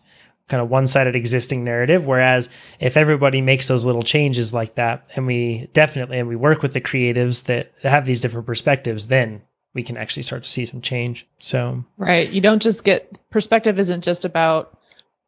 kind 0.54 0.62
of 0.62 0.70
one-sided 0.70 1.16
existing 1.16 1.64
narrative 1.64 2.06
whereas 2.06 2.50
if 2.80 2.96
everybody 2.96 3.42
makes 3.42 3.68
those 3.68 3.86
little 3.86 4.04
changes 4.04 4.54
like 4.54 4.76
that 4.76 5.08
and 5.16 5.26
we 5.26 5.68
definitely 5.74 6.20
and 6.20 6.28
we 6.28 6.36
work 6.36 6.62
with 6.62 6.74
the 6.74 6.82
creatives 6.82 7.46
that 7.46 7.74
have 7.82 8.06
these 8.06 8.22
different 8.22 8.46
perspectives 8.46 9.08
then 9.08 9.42
we 9.74 9.84
can 9.84 9.98
actually 9.98 10.24
start 10.24 10.44
to 10.44 10.50
see 10.50 10.66
some 10.66 10.82
change. 10.82 11.28
So 11.40 11.84
right. 11.98 12.30
You 12.30 12.42
don't 12.42 12.62
just 12.62 12.84
get 12.84 13.18
perspective 13.30 13.80
isn't 13.80 14.04
just 14.04 14.26
about 14.26 14.78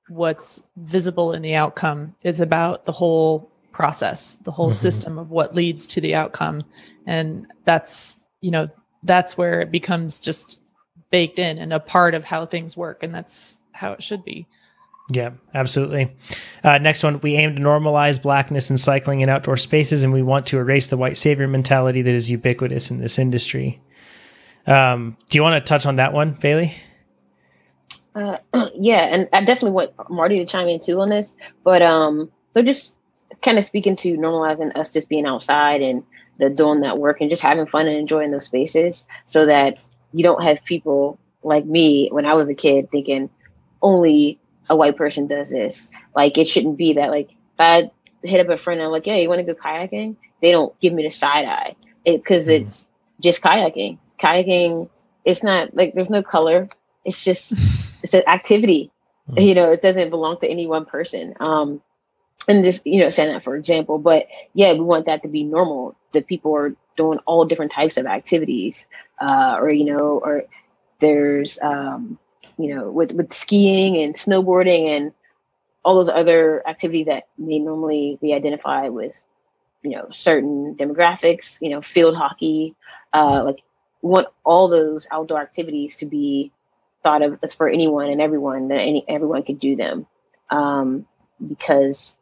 what's 0.07 0.61
visible 0.77 1.33
in 1.33 1.41
the 1.41 1.55
outcome. 1.55 2.15
It's 2.23 2.39
about 2.39 2.85
the 2.85 2.91
whole 2.91 3.51
process 3.71 4.35
the 4.43 4.51
whole 4.51 4.69
mm-hmm. 4.69 4.73
system 4.75 5.17
of 5.17 5.31
what 5.31 5.53
leads 5.53 5.87
to 5.87 6.01
the 6.01 6.15
outcome. 6.15 6.61
And 7.05 7.47
that's 7.65 8.21
you 8.41 8.51
know 8.51 8.69
that's 9.03 9.37
where 9.37 9.61
it 9.61 9.71
becomes 9.71 10.19
just 10.19 10.59
baked 11.11 11.39
in 11.39 11.57
and 11.57 11.73
a 11.73 11.79
part 11.79 12.13
of 12.13 12.25
how 12.25 12.45
things 12.45 12.77
work. 12.77 13.03
And 13.03 13.13
that's 13.13 13.57
how 13.71 13.91
it 13.93 14.03
should 14.03 14.23
be 14.23 14.47
yeah, 15.09 15.31
absolutely. 15.53 16.15
Uh, 16.63 16.79
next 16.79 17.03
one, 17.03 17.19
we 17.21 17.35
aim 17.35 17.55
to 17.55 17.61
normalize 17.61 18.21
blackness 18.21 18.71
in 18.71 18.77
cycling 18.77 19.21
and 19.21 19.29
outdoor 19.29 19.57
spaces, 19.57 20.01
and 20.01 20.11
we 20.11 20.23
want 20.23 20.47
to 20.47 20.57
erase 20.57 20.87
the 20.87 20.97
white 20.97 21.17
savior 21.17 21.47
mentality 21.47 22.01
that 22.01 22.13
is 22.13 22.31
ubiquitous 22.31 22.89
in 22.89 22.99
this 22.99 23.19
industry. 23.19 23.81
Um, 24.65 25.15
do 25.29 25.37
you 25.37 25.43
want 25.43 25.63
to 25.63 25.67
touch 25.67 25.85
on 25.85 25.97
that 25.97 26.11
one, 26.11 26.31
Bailey? 26.31 26.73
Uh, 28.15 28.37
yeah, 28.73 29.03
and 29.13 29.29
I 29.31 29.41
definitely 29.41 29.71
want 29.71 29.91
Marty 30.09 30.39
to 30.39 30.45
chime 30.45 30.67
in 30.67 30.79
too 30.79 30.99
on 30.99 31.09
this, 31.09 31.35
but 31.63 31.83
um, 31.83 32.31
they're 32.53 32.63
just 32.63 32.97
kind 33.43 33.59
of 33.59 33.63
speaking 33.63 33.95
to 33.97 34.17
normalizing 34.17 34.75
us 34.75 34.91
just 34.91 35.07
being 35.07 35.27
outside 35.27 35.81
and 35.81 36.03
the 36.37 36.49
doing 36.49 36.81
that 36.81 36.97
work 36.97 37.21
and 37.21 37.29
just 37.29 37.43
having 37.43 37.67
fun 37.67 37.87
and 37.87 37.95
enjoying 37.95 38.31
those 38.31 38.45
spaces, 38.45 39.05
so 39.27 39.45
that 39.45 39.77
you 40.13 40.23
don't 40.23 40.41
have 40.41 40.63
people 40.65 41.19
like 41.43 41.65
me 41.65 42.09
when 42.11 42.25
I 42.25 42.33
was 42.33 42.49
a 42.49 42.55
kid 42.55 42.89
thinking 42.89 43.29
only 43.83 44.39
a 44.69 44.75
white 44.75 44.97
person 44.97 45.27
does 45.27 45.49
this. 45.49 45.89
Like 46.15 46.37
it 46.37 46.47
shouldn't 46.47 46.77
be 46.77 46.93
that 46.93 47.09
like 47.09 47.31
if 47.31 47.59
I 47.59 47.91
hit 48.23 48.39
up 48.39 48.49
a 48.49 48.57
friend 48.57 48.79
and 48.79 48.87
I'm 48.87 48.91
like, 48.91 49.07
yeah, 49.07 49.15
you 49.15 49.29
want 49.29 49.45
to 49.45 49.53
go 49.53 49.59
kayaking? 49.59 50.15
They 50.41 50.51
don't 50.51 50.77
give 50.79 50.93
me 50.93 51.03
the 51.03 51.09
side 51.09 51.45
eye 51.45 51.75
because 52.05 52.49
it, 52.49 52.61
mm. 52.61 52.65
it's 52.65 52.87
just 53.21 53.43
kayaking. 53.43 53.97
Kayaking, 54.19 54.89
it's 55.23 55.43
not 55.43 55.75
like 55.75 55.93
there's 55.93 56.09
no 56.09 56.23
color. 56.23 56.69
It's 57.03 57.23
just 57.23 57.53
it's 58.03 58.13
an 58.13 58.23
activity. 58.27 58.91
Mm. 59.29 59.45
You 59.45 59.55
know, 59.55 59.71
it 59.71 59.81
doesn't 59.81 60.09
belong 60.09 60.39
to 60.39 60.47
any 60.49 60.67
one 60.67 60.85
person. 60.85 61.33
Um, 61.39 61.81
and 62.47 62.63
just 62.63 62.85
you 62.85 62.99
know, 62.99 63.09
saying 63.09 63.33
that 63.33 63.43
for 63.43 63.55
example, 63.55 63.97
but 63.97 64.27
yeah, 64.53 64.73
we 64.73 64.81
want 64.81 65.05
that 65.07 65.23
to 65.23 65.29
be 65.29 65.43
normal. 65.43 65.95
That 66.13 66.27
people 66.27 66.55
are 66.55 66.75
doing 66.95 67.19
all 67.25 67.45
different 67.45 67.71
types 67.71 67.97
of 67.97 68.05
activities, 68.05 68.87
uh, 69.19 69.57
or 69.59 69.71
you 69.71 69.85
know, 69.85 70.19
or 70.23 70.43
there's 70.99 71.59
um, 71.61 72.17
you 72.57 72.75
know, 72.75 72.91
with 72.91 73.13
with 73.13 73.33
skiing 73.33 73.97
and 73.97 74.15
snowboarding 74.15 74.89
and 74.95 75.13
all 75.83 76.03
those 76.03 76.13
other 76.13 76.67
activities 76.67 77.05
that 77.07 77.27
may 77.37 77.59
normally 77.59 78.17
be 78.21 78.33
identified 78.33 78.91
with, 78.91 79.23
you 79.83 79.91
know, 79.91 80.07
certain 80.11 80.75
demographics, 80.75 81.61
you 81.61 81.69
know, 81.69 81.81
field 81.81 82.15
hockey, 82.15 82.75
uh, 83.13 83.43
like 83.43 83.59
want 84.01 84.27
all 84.43 84.67
those 84.67 85.07
outdoor 85.11 85.41
activities 85.41 85.97
to 85.97 86.05
be 86.05 86.51
thought 87.03 87.21
of 87.21 87.39
as 87.43 87.53
for 87.53 87.69
anyone 87.69 88.09
and 88.09 88.21
everyone 88.21 88.69
that 88.69 88.79
any 88.79 89.05
everyone 89.07 89.43
could 89.43 89.59
do 89.59 89.75
them, 89.75 90.07
um, 90.49 91.05
because 91.45 92.17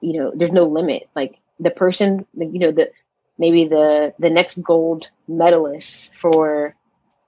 you 0.00 0.14
know 0.20 0.32
there's 0.34 0.52
no 0.52 0.64
limit. 0.64 1.08
Like 1.16 1.38
the 1.60 1.70
person, 1.70 2.26
you 2.36 2.58
know, 2.58 2.72
the 2.72 2.90
maybe 3.38 3.66
the 3.66 4.14
the 4.18 4.30
next 4.30 4.58
gold 4.62 5.10
medalist 5.28 6.14
for 6.14 6.74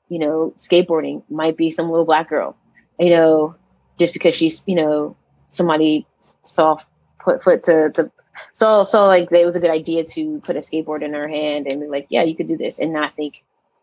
you 0.08 0.18
know, 0.18 0.54
skateboarding 0.58 1.22
might 1.30 1.56
be 1.56 1.70
some 1.70 1.90
little 1.90 2.04
black 2.04 2.28
girl, 2.28 2.56
you 2.98 3.10
know, 3.10 3.54
just 3.98 4.12
because 4.12 4.34
she's, 4.34 4.62
you 4.66 4.74
know, 4.74 5.16
somebody 5.50 6.06
saw 6.44 6.78
put 7.18 7.42
foot 7.42 7.64
to 7.64 7.90
the 7.94 8.10
so 8.54 8.84
so 8.84 9.06
like 9.06 9.30
it 9.32 9.46
was 9.46 9.56
a 9.56 9.60
good 9.60 9.70
idea 9.70 10.04
to 10.04 10.40
put 10.40 10.56
a 10.56 10.60
skateboard 10.60 11.02
in 11.02 11.14
her 11.14 11.28
hand 11.28 11.66
and 11.70 11.80
be 11.80 11.86
like, 11.86 12.06
yeah, 12.10 12.22
you 12.22 12.36
could 12.36 12.48
do 12.48 12.56
this 12.56 12.78
and 12.78 12.92
not 12.92 13.14
think 13.14 13.42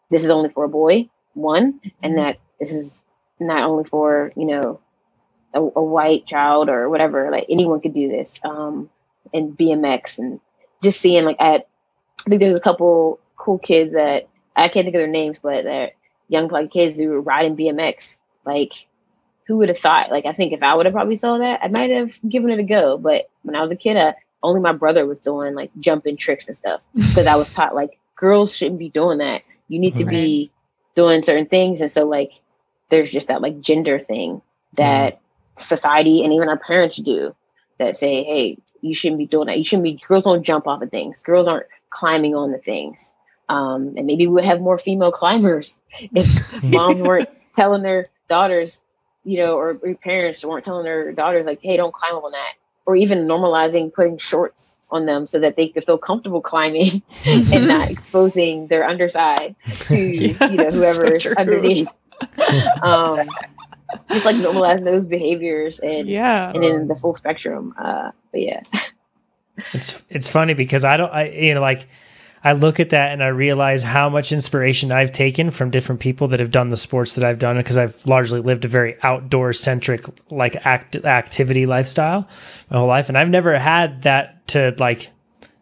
this 0.09 0.23
is 0.23 0.29
only 0.29 0.49
for 0.49 0.65
a 0.65 0.69
boy, 0.69 1.09
one, 1.33 1.79
and 2.01 2.13
mm-hmm. 2.13 2.23
that 2.23 2.39
this 2.59 2.73
is 2.73 3.03
not 3.39 3.63
only 3.63 3.83
for, 3.83 4.31
you 4.35 4.45
know, 4.45 4.79
a, 5.53 5.59
a, 5.59 5.83
white 5.83 6.25
child 6.25 6.69
or 6.69 6.89
whatever, 6.89 7.29
like 7.31 7.45
anyone 7.49 7.81
could 7.81 7.93
do 7.93 8.09
this. 8.09 8.39
Um 8.43 8.89
and 9.33 9.57
BMX 9.57 10.19
and 10.19 10.39
just 10.81 11.01
seeing 11.01 11.25
like 11.25 11.37
at 11.39 11.67
I 12.25 12.29
think 12.29 12.41
there's 12.41 12.55
a 12.55 12.61
couple 12.61 13.19
cool 13.35 13.57
kids 13.57 13.93
that 13.93 14.27
I 14.55 14.67
can't 14.67 14.85
think 14.85 14.95
of 14.95 15.01
their 15.01 15.07
names, 15.07 15.39
but 15.39 15.63
they're 15.63 15.91
young 16.27 16.47
like 16.47 16.71
kids 16.71 16.99
who 16.99 17.09
were 17.09 17.21
riding 17.21 17.55
BMX. 17.55 18.17
Like, 18.45 18.87
who 19.47 19.57
would 19.57 19.69
have 19.69 19.79
thought? 19.79 20.11
Like, 20.11 20.25
I 20.25 20.33
think 20.33 20.53
if 20.53 20.63
I 20.63 20.75
would 20.75 20.85
have 20.85 20.93
probably 20.93 21.15
saw 21.15 21.37
that, 21.37 21.59
I 21.63 21.67
might 21.67 21.89
have 21.91 22.19
given 22.27 22.49
it 22.49 22.59
a 22.59 22.63
go. 22.63 22.97
But 22.97 23.29
when 23.43 23.55
I 23.55 23.61
was 23.61 23.71
a 23.71 23.75
kid, 23.75 23.97
uh, 23.97 24.13
only 24.41 24.59
my 24.59 24.73
brother 24.73 25.07
was 25.07 25.19
doing 25.19 25.55
like 25.55 25.71
jumping 25.79 26.17
tricks 26.17 26.47
and 26.47 26.55
stuff 26.57 26.85
because 26.95 27.27
I 27.27 27.35
was 27.35 27.49
taught 27.49 27.75
like 27.75 27.97
girls 28.15 28.55
shouldn't 28.55 28.79
be 28.79 28.89
doing 28.89 29.19
that. 29.19 29.41
You 29.67 29.79
need 29.79 29.95
to 29.95 30.05
right. 30.05 30.11
be 30.11 30.51
doing 30.95 31.23
certain 31.23 31.47
things. 31.47 31.81
And 31.81 31.89
so 31.89 32.05
like 32.07 32.33
there's 32.89 33.11
just 33.11 33.29
that 33.29 33.41
like 33.41 33.61
gender 33.61 33.97
thing 33.97 34.41
that 34.73 35.19
society 35.57 36.23
and 36.23 36.33
even 36.33 36.49
our 36.49 36.57
parents 36.57 36.97
do 36.97 37.35
that 37.79 37.95
say, 37.95 38.23
hey, 38.23 38.57
you 38.81 38.93
shouldn't 38.93 39.19
be 39.19 39.25
doing 39.25 39.47
that. 39.47 39.57
You 39.57 39.63
shouldn't 39.63 39.85
be, 39.85 39.99
girls 40.07 40.23
don't 40.23 40.43
jump 40.43 40.67
off 40.67 40.81
of 40.81 40.91
things. 40.91 41.21
Girls 41.21 41.47
aren't 41.47 41.65
climbing 41.89 42.35
on 42.35 42.51
the 42.51 42.57
things. 42.57 43.12
Um, 43.49 43.93
and 43.97 44.05
maybe 44.07 44.27
we 44.27 44.33
would 44.35 44.45
have 44.45 44.61
more 44.61 44.77
female 44.77 45.11
climbers 45.11 45.79
if 45.99 46.63
moms 46.63 47.01
weren't 47.07 47.29
telling 47.55 47.81
their 47.83 48.07
daughters, 48.27 48.81
you 49.23 49.37
know, 49.39 49.55
or, 49.57 49.77
or 49.83 49.95
parents 49.95 50.43
weren't 50.43 50.65
telling 50.65 50.85
their 50.85 51.11
daughters, 51.11 51.45
like, 51.45 51.59
hey, 51.61 51.77
don't 51.77 51.93
climb 51.93 52.13
on 52.15 52.31
that. 52.31 52.53
Or 52.85 52.97
even 52.97 53.19
normalizing 53.27 53.93
putting 53.93 54.17
shorts 54.17 54.77
on 54.91 55.05
them 55.05 55.25
so 55.25 55.39
that 55.39 55.55
they 55.55 55.69
could 55.69 55.85
feel 55.85 55.97
comfortable 55.97 56.41
climbing 56.41 57.01
and 57.25 57.67
not 57.67 57.89
exposing 57.89 58.67
their 58.67 58.83
underside 58.83 59.55
to, 59.87 59.97
Yeah, 59.97 60.51
you 60.51 60.57
know, 60.57 60.69
so 60.69 60.77
whoever's 60.77 61.23
true. 61.23 61.33
underneath. 61.37 61.89
um, 62.81 63.29
just 64.11 64.25
like 64.25 64.35
normalizing 64.37 64.83
those 64.83 65.05
behaviors 65.05 65.79
and 65.79 66.09
Yeah. 66.09 66.51
and 66.53 66.63
in 66.63 66.87
the 66.87 66.95
full 66.95 67.15
spectrum. 67.15 67.73
Uh, 67.77 68.11
but 68.31 68.41
yeah, 68.41 68.61
It's 69.73 70.03
it's 70.09 70.27
funny 70.27 70.53
because 70.53 70.83
I 70.83 70.97
don't 70.97 71.11
I 71.13 71.29
you 71.29 71.53
know 71.53 71.61
like 71.61 71.87
I 72.43 72.51
look 72.53 72.79
at 72.79 72.89
that 72.89 73.13
and 73.13 73.23
I 73.23 73.27
realize 73.27 73.83
how 73.83 74.09
much 74.09 74.31
inspiration 74.31 74.91
I've 74.91 75.11
taken 75.11 75.49
from 75.49 75.71
different 75.71 76.01
people 76.01 76.27
that 76.29 76.39
have 76.39 76.51
done 76.51 76.69
the 76.69 76.77
sports 76.77 77.15
that 77.15 77.23
I've 77.23 77.39
done 77.39 77.57
because 77.57 77.77
I've 77.77 78.05
largely 78.05 78.41
lived 78.41 78.65
a 78.65 78.67
very 78.67 78.97
outdoor 79.01 79.53
centric 79.53 80.03
like 80.29 80.65
act 80.65 80.95
activity 80.97 81.65
lifestyle 81.65 82.27
my 82.69 82.77
whole 82.77 82.87
life 82.87 83.07
and 83.07 83.17
I've 83.17 83.29
never 83.29 83.57
had 83.57 84.01
that 84.01 84.45
to 84.47 84.75
like 84.77 85.09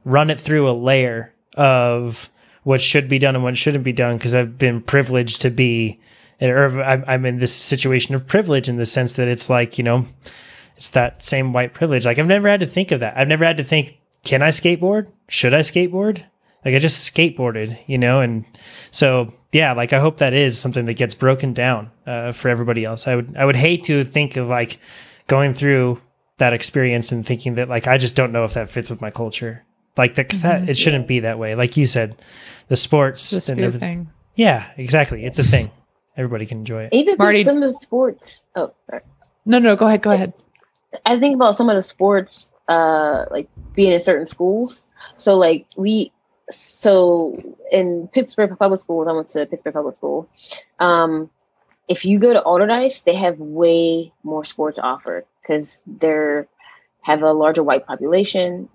run 0.06 0.32
it 0.32 0.40
through 0.40 0.70
a 0.70 0.72
layer 0.72 1.34
of 1.56 2.30
what 2.64 2.82
should 2.82 3.08
be 3.08 3.20
done 3.20 3.36
and 3.36 3.44
what 3.44 3.58
shouldn't 3.58 3.84
be 3.84 3.94
done 3.94 4.18
because 4.18 4.34
I've 4.34 4.58
been 4.58 4.82
privileged 4.82 5.42
to 5.42 5.52
be 5.52 6.00
or 6.42 6.82
I'm, 6.82 7.04
I'm 7.06 7.26
in 7.26 7.38
this 7.38 7.54
situation 7.54 8.16
of 8.16 8.26
privilege 8.26 8.68
in 8.68 8.78
the 8.78 8.86
sense 8.86 9.14
that 9.14 9.28
it's 9.28 9.50
like 9.50 9.78
you 9.78 9.84
know 9.84 10.06
it's 10.82 10.90
that 10.90 11.22
same 11.22 11.54
white 11.54 11.76
privilege. 11.76 12.08
Like 12.08 12.18
I've 12.18 12.26
never 12.26 12.50
had 12.50 12.62
to 12.62 12.66
think 12.66 12.92
of 12.92 13.02
that. 13.02 13.16
I've 13.16 13.28
never 13.28 13.46
had 13.46 13.58
to 13.58 13.64
think, 13.64 14.00
can 14.24 14.42
I 14.42 14.48
skateboard? 14.48 15.12
Should 15.30 15.54
I 15.54 15.60
skateboard? 15.60 16.24
Like 16.64 16.76
I 16.76 16.80
just 16.80 17.12
skateboarded, 17.14 17.78
you 17.88 17.98
know, 17.98 18.22
and 18.22 18.46
so 18.92 19.28
yeah, 19.52 19.74
like 19.74 19.94
I 19.94 20.00
hope 20.00 20.18
that 20.18 20.34
is 20.34 20.60
something 20.60 20.86
that 20.86 20.94
gets 20.94 21.16
broken 21.16 21.54
down 21.54 21.90
uh, 22.06 22.32
for 22.32 22.50
everybody 22.50 22.86
else. 22.86 23.08
I 23.08 23.16
would 23.16 23.36
I 23.36 23.46
would 23.46 23.56
hate 23.56 23.84
to 23.86 24.04
think 24.04 24.38
of 24.38 24.48
like 24.48 24.78
going 25.28 25.54
through 25.54 26.00
that 26.38 26.54
experience 26.54 27.12
and 27.12 27.26
thinking 27.26 27.56
that 27.56 27.68
like 27.70 27.88
I 27.88 27.98
just 27.98 28.16
don't 28.16 28.32
know 28.32 28.44
if 28.44 28.54
that 28.54 28.70
fits 28.70 28.90
with 28.90 29.02
my 29.02 29.12
culture. 29.12 29.64
Like 29.98 30.16
that, 30.16 30.30
'cause 30.30 30.42
that 30.44 30.70
it 30.70 30.78
shouldn't 30.78 31.06
be 31.08 31.20
that 31.22 31.38
way. 31.38 31.54
Like 31.56 31.76
you 31.76 31.86
said, 31.86 32.16
the 32.70 32.78
sports 32.78 33.34
It's 33.34 33.50
and 33.50 33.60
everything. 33.60 34.06
thing. 34.06 34.10
Yeah, 34.36 34.66
exactly. 34.78 35.26
It's 35.26 35.38
a 35.38 35.44
thing. 35.44 35.70
Everybody 36.16 36.46
can 36.46 36.60
enjoy 36.60 36.84
it. 36.84 36.94
even 36.94 37.16
Marty- 37.20 37.40
with 37.40 37.48
some 37.48 37.58
of 37.58 37.70
the 37.70 37.74
sports. 37.74 38.42
Oh, 38.56 38.72
sorry. 38.90 39.02
No, 39.46 39.60
no, 39.60 39.76
go 39.76 39.88
ahead. 39.88 40.02
Go 40.02 40.12
ahead. 40.12 40.34
I 41.06 41.20
think 41.20 41.36
about 41.36 41.58
some 41.58 41.70
of 41.70 41.76
the 41.76 41.82
sports, 41.82 42.52
uh, 42.70 43.26
like 43.32 43.50
being 43.74 43.92
in 43.92 44.00
certain 44.00 44.28
schools. 44.28 44.86
So 45.18 45.36
like 45.38 45.66
we, 45.76 46.12
so 46.52 47.36
in 47.72 48.10
Pittsburgh 48.14 48.58
public 48.58 48.82
schools, 48.82 49.08
I 49.08 49.14
went 49.14 49.30
to 49.30 49.46
Pittsburgh 49.46 49.74
public 49.74 49.96
school. 49.96 50.30
Um, 50.80 51.30
if 51.88 52.06
you 52.06 52.20
go 52.20 52.34
to 52.34 52.42
Allderdice, 52.42 53.04
they 53.04 53.16
have 53.16 53.40
way 53.40 54.14
more 54.24 54.46
sports 54.46 54.80
offered 54.80 55.26
because 55.42 55.82
they're 55.86 56.48
have 57.02 57.24
a 57.24 57.34
larger 57.34 57.64
white 57.64 57.86
population. 57.86 58.70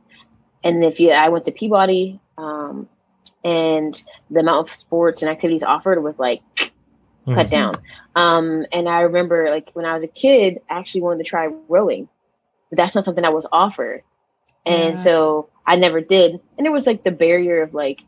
And 0.65 0.85
if 0.85 0.99
you, 0.99 1.13
I 1.13 1.29
went 1.29 1.45
to 1.45 1.53
Peabody, 1.53 2.21
um, 2.37 2.89
and 3.45 4.03
the 4.31 4.41
amount 4.41 4.69
of 4.69 4.75
sports 4.75 5.23
and 5.23 5.31
activities 5.31 5.63
offered 5.63 6.03
was 6.03 6.19
like 6.19 6.43
cut 7.33 7.47
Mhm. 7.47 7.51
down. 7.51 7.75
Um, 8.17 8.67
and 8.73 8.89
I 8.89 9.03
remember 9.03 9.51
like 9.51 9.71
when 9.75 9.85
I 9.85 9.95
was 9.95 10.03
a 10.03 10.09
kid, 10.09 10.61
I 10.69 10.79
actually 10.79 11.03
wanted 11.03 11.25
to 11.25 11.31
try 11.31 11.49
rowing, 11.69 12.09
but 12.71 12.77
that's 12.77 12.95
not 12.95 13.05
something 13.05 13.23
that 13.23 13.33
was 13.33 13.47
offered. 13.53 14.03
And 14.67 14.97
Yeah. 14.97 15.03
so 15.03 15.51
I 15.67 15.77
never 15.77 16.01
did. 16.03 16.33
And 16.59 16.65
there 16.67 16.73
was 16.73 16.87
like 16.87 17.05
the 17.05 17.13
barrier 17.13 17.63
of 17.63 17.75
like 17.75 18.03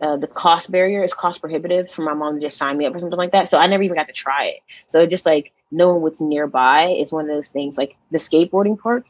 uh, 0.00 0.16
the 0.16 0.28
cost 0.28 0.70
barrier 0.70 1.02
is 1.04 1.14
cost 1.14 1.40
prohibitive 1.40 1.90
for 1.90 2.02
my 2.02 2.14
mom 2.14 2.36
to 2.36 2.40
just 2.40 2.58
sign 2.58 2.76
me 2.78 2.86
up 2.86 2.94
or 2.94 3.00
something 3.00 3.18
like 3.18 3.32
that. 3.32 3.48
So 3.48 3.58
I 3.58 3.66
never 3.66 3.82
even 3.82 3.96
got 3.96 4.08
to 4.08 4.12
try 4.14 4.46
it. 4.46 4.60
So 4.88 5.06
just 5.06 5.26
like 5.26 5.52
knowing 5.72 6.02
what's 6.02 6.20
nearby 6.20 6.88
is 6.88 7.12
one 7.12 7.28
of 7.30 7.34
those 7.34 7.48
things. 7.48 7.78
Like 7.78 7.96
the 8.10 8.18
skateboarding 8.18 8.78
park, 8.78 9.06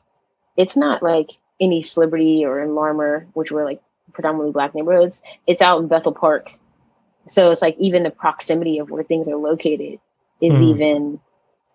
it's 0.57 0.77
not 0.77 1.03
like 1.03 1.31
in 1.61 1.73
East 1.73 1.97
Liberty 1.99 2.45
or 2.45 2.61
in 2.63 2.75
Larimer, 2.75 3.27
which 3.35 3.51
were 3.53 3.65
like 3.65 3.83
predominantly 4.13 4.53
black 4.53 4.75
neighborhoods. 4.75 5.23
It's 5.47 5.63
out 5.63 5.81
in 5.81 5.89
Bethel 5.89 6.13
Park. 6.15 6.51
So 7.29 7.51
it's 7.51 7.63
like 7.63 7.77
even 7.79 8.05
the 8.05 8.11
proximity 8.11 8.79
of 8.79 8.91
where 8.91 9.03
things 9.05 9.29
are 9.29 9.37
located 9.37 10.01
is 10.41 10.61
Mhm. 10.61 10.71
even 10.71 11.21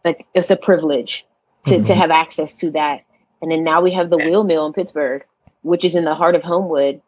like 0.06 0.28
it's 0.34 0.52
a 0.52 0.58
privilege 0.58 1.26
to, 1.66 1.82
to 1.84 1.94
Mhm. 1.94 1.96
have 1.96 2.12
access 2.12 2.54
to 2.56 2.72
that. 2.72 3.04
And 3.42 3.52
then 3.52 3.64
now 3.64 3.82
we 3.82 3.92
have 3.92 4.10
the 4.10 4.18
wheel 4.18 4.44
mill 4.44 4.66
in 4.68 4.74
Pittsburgh, 4.74 5.24
which 5.64 5.84
is 5.84 5.96
in 5.96 6.06
the 6.06 6.14
heart 6.14 6.36
of 6.36 6.44
Homewood. 6.44 7.02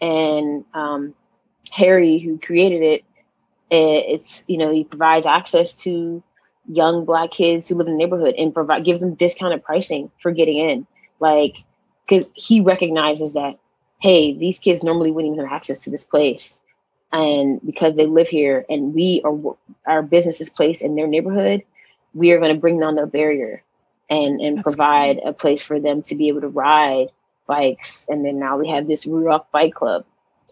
And 0.00 0.64
um, 0.74 1.14
Harry, 1.72 2.18
who 2.18 2.38
created 2.38 2.82
it, 2.82 3.04
it's 3.70 4.44
you 4.48 4.58
know 4.58 4.72
he 4.72 4.84
provides 4.84 5.26
access 5.26 5.74
to 5.82 6.22
young 6.68 7.04
black 7.04 7.30
kids 7.30 7.68
who 7.68 7.74
live 7.76 7.86
in 7.86 7.94
the 7.94 7.98
neighborhood 7.98 8.34
and 8.36 8.54
provide 8.54 8.84
gives 8.84 9.00
them 9.00 9.14
discounted 9.14 9.64
pricing 9.64 10.10
for 10.20 10.32
getting 10.32 10.58
in. 10.58 10.86
Like, 11.20 11.58
cause 12.08 12.24
he 12.34 12.60
recognizes 12.60 13.34
that 13.34 13.58
hey, 14.00 14.32
these 14.32 14.58
kids 14.58 14.82
normally 14.82 15.10
wouldn't 15.10 15.34
even 15.34 15.44
have 15.44 15.54
access 15.54 15.78
to 15.80 15.90
this 15.90 16.04
place, 16.04 16.58
and 17.12 17.60
because 17.64 17.94
they 17.94 18.06
live 18.06 18.28
here 18.28 18.64
and 18.68 18.94
we 18.94 19.22
are 19.24 19.56
our 19.86 20.02
business 20.02 20.40
is 20.40 20.50
placed 20.50 20.82
in 20.82 20.96
their 20.96 21.06
neighborhood, 21.06 21.62
we 22.14 22.32
are 22.32 22.38
going 22.38 22.54
to 22.54 22.60
bring 22.60 22.80
down 22.80 22.96
the 22.96 23.06
barrier 23.06 23.62
and 24.10 24.40
and 24.40 24.58
That's 24.58 24.64
provide 24.64 25.18
a 25.24 25.32
place 25.32 25.62
for 25.62 25.80
them 25.80 26.02
to 26.04 26.16
be 26.16 26.28
able 26.28 26.42
to 26.42 26.48
ride 26.48 27.08
bikes. 27.46 28.06
And 28.08 28.24
then 28.24 28.38
now 28.38 28.58
we 28.58 28.68
have 28.70 28.86
this 28.86 29.06
Ruauch 29.06 29.46
Bike 29.52 29.74
Club, 29.74 30.04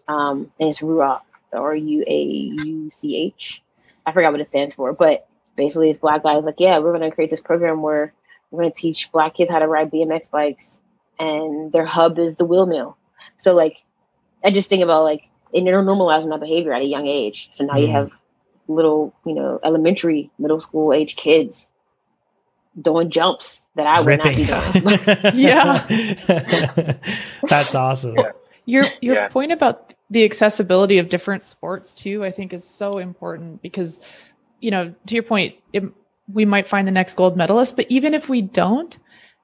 um, 0.07 0.51
and 0.59 0.69
it's 0.69 0.81
Ruauch, 0.81 1.21
R 1.53 1.75
U 1.75 2.03
A 2.07 2.21
U 2.23 2.89
C 2.91 3.17
H. 3.17 3.61
I 4.05 4.11
forgot 4.13 4.31
what 4.31 4.41
it 4.41 4.47
stands 4.47 4.73
for, 4.75 4.93
but 4.93 5.27
basically, 5.55 5.89
it's 5.91 5.99
black 5.99 6.23
guys 6.23 6.45
like, 6.45 6.59
yeah, 6.59 6.79
we're 6.79 6.97
going 6.97 7.07
to 7.07 7.15
create 7.15 7.29
this 7.29 7.41
program 7.41 7.81
where 7.81 8.13
we're 8.51 8.61
going 8.63 8.71
to 8.71 8.81
teach 8.81 9.11
black 9.11 9.35
kids 9.35 9.51
how 9.51 9.59
to 9.59 9.67
ride 9.67 9.91
BMX 9.91 10.31
bikes, 10.31 10.81
and 11.19 11.71
their 11.71 11.85
hub 11.85 12.17
is 12.17 12.35
the 12.35 12.45
wheel 12.45 12.65
mill. 12.65 12.97
So 13.37 13.53
like, 13.53 13.83
I 14.43 14.51
just 14.51 14.69
think 14.69 14.83
about 14.83 15.03
like, 15.03 15.29
and 15.53 15.67
they're 15.67 15.83
normalizing 15.83 16.29
that 16.29 16.39
behavior 16.39 16.73
at 16.73 16.81
a 16.81 16.85
young 16.85 17.07
age. 17.07 17.49
So 17.51 17.65
now 17.65 17.77
you 17.77 17.87
Mhm. 17.87 17.93
have 17.93 18.21
little, 18.67 19.13
you 19.25 19.35
know, 19.35 19.59
elementary, 19.63 20.31
middle 20.39 20.61
school 20.61 20.93
age 20.93 21.15
kids 21.15 21.71
doing 22.81 23.09
jumps 23.09 23.67
that 23.75 23.87
I 23.87 24.01
would 24.01 24.17
not 24.19 24.35
be 24.35 24.45
doing. 24.45 24.99
Yeah. 25.35 25.85
That's 27.47 27.75
awesome. 27.75 28.15
Your 28.65 28.85
your 29.01 29.15
Yeah. 29.15 29.27
point 29.29 29.51
about 29.51 29.93
the 30.09 30.23
accessibility 30.23 30.97
of 30.97 31.09
different 31.09 31.45
sports 31.45 31.93
too, 31.93 32.23
I 32.23 32.31
think 32.31 32.53
is 32.53 32.63
so 32.67 32.97
important 32.97 33.61
because, 33.61 33.99
you 34.59 34.71
know, 34.71 34.93
to 35.07 35.13
your 35.15 35.23
point, 35.23 35.55
it, 35.73 35.83
we 36.31 36.45
might 36.45 36.67
find 36.67 36.87
the 36.87 36.91
next 36.91 37.15
gold 37.15 37.35
medalist, 37.37 37.75
but 37.75 37.85
even 37.89 38.13
if 38.13 38.29
we 38.29 38.41
don't, 38.41 38.97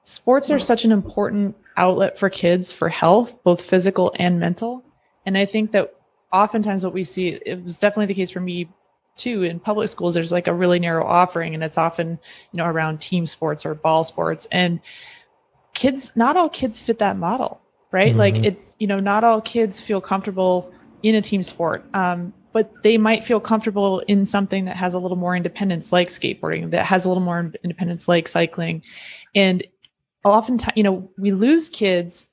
sports 0.04 0.50
are 0.50 0.58
such 0.58 0.84
an 0.84 0.92
important 0.92 1.56
outlet 1.76 2.18
for 2.18 2.30
kids 2.30 2.72
for 2.72 2.88
health, 2.88 3.42
both 3.42 3.60
physical 3.60 4.14
and 4.18 4.38
mental. 4.40 4.84
And 5.24 5.36
I 5.36 5.44
think 5.44 5.72
that 5.72 5.92
oftentimes 6.32 6.84
what 6.84 6.94
we 6.94 7.02
see, 7.04 7.28
it 7.44 7.62
was 7.62 7.78
definitely 7.78 8.06
the 8.06 8.14
case 8.14 8.30
for 8.30 8.40
me 8.40 8.68
too 9.16 9.42
in 9.42 9.58
public 9.58 9.88
schools 9.88 10.14
there's 10.14 10.32
like 10.32 10.46
a 10.46 10.54
really 10.54 10.78
narrow 10.78 11.04
offering 11.04 11.54
and 11.54 11.64
it's 11.64 11.78
often 11.78 12.18
you 12.52 12.56
know 12.56 12.66
around 12.66 13.00
team 13.00 13.26
sports 13.26 13.64
or 13.66 13.74
ball 13.74 14.04
sports 14.04 14.46
and 14.52 14.80
kids 15.74 16.12
not 16.16 16.36
all 16.36 16.48
kids 16.48 16.78
fit 16.80 16.98
that 16.98 17.16
model 17.16 17.60
right 17.92 18.16
like 18.16 18.34
Mhm. 18.34 18.44
it 18.44 18.58
you 18.78 18.86
know 18.86 18.98
not 18.98 19.24
all 19.24 19.40
kids 19.40 19.80
feel 19.80 20.00
comfortable 20.00 20.72
in 21.02 21.14
a 21.14 21.22
team 21.22 21.42
sport 21.42 21.84
um, 21.94 22.32
but 22.52 22.72
they 22.82 22.96
might 22.96 23.22
feel 23.24 23.38
comfortable 23.40 24.00
in 24.08 24.24
something 24.24 24.64
that 24.64 24.76
has 24.76 24.94
a 24.94 24.98
little 24.98 25.16
more 25.16 25.36
independence 25.36 25.92
like 25.92 26.08
skateboarding 26.08 26.70
that 26.70 26.84
has 26.86 27.04
a 27.04 27.08
little 27.08 27.22
more 27.22 27.52
independence 27.62 28.08
like 28.08 28.26
cycling 28.28 28.82
and 29.34 29.62
oftentimes 30.24 30.72
you 30.76 30.82
know 30.82 31.08
we 31.18 31.32
lose 31.32 31.68
kids 31.68 32.26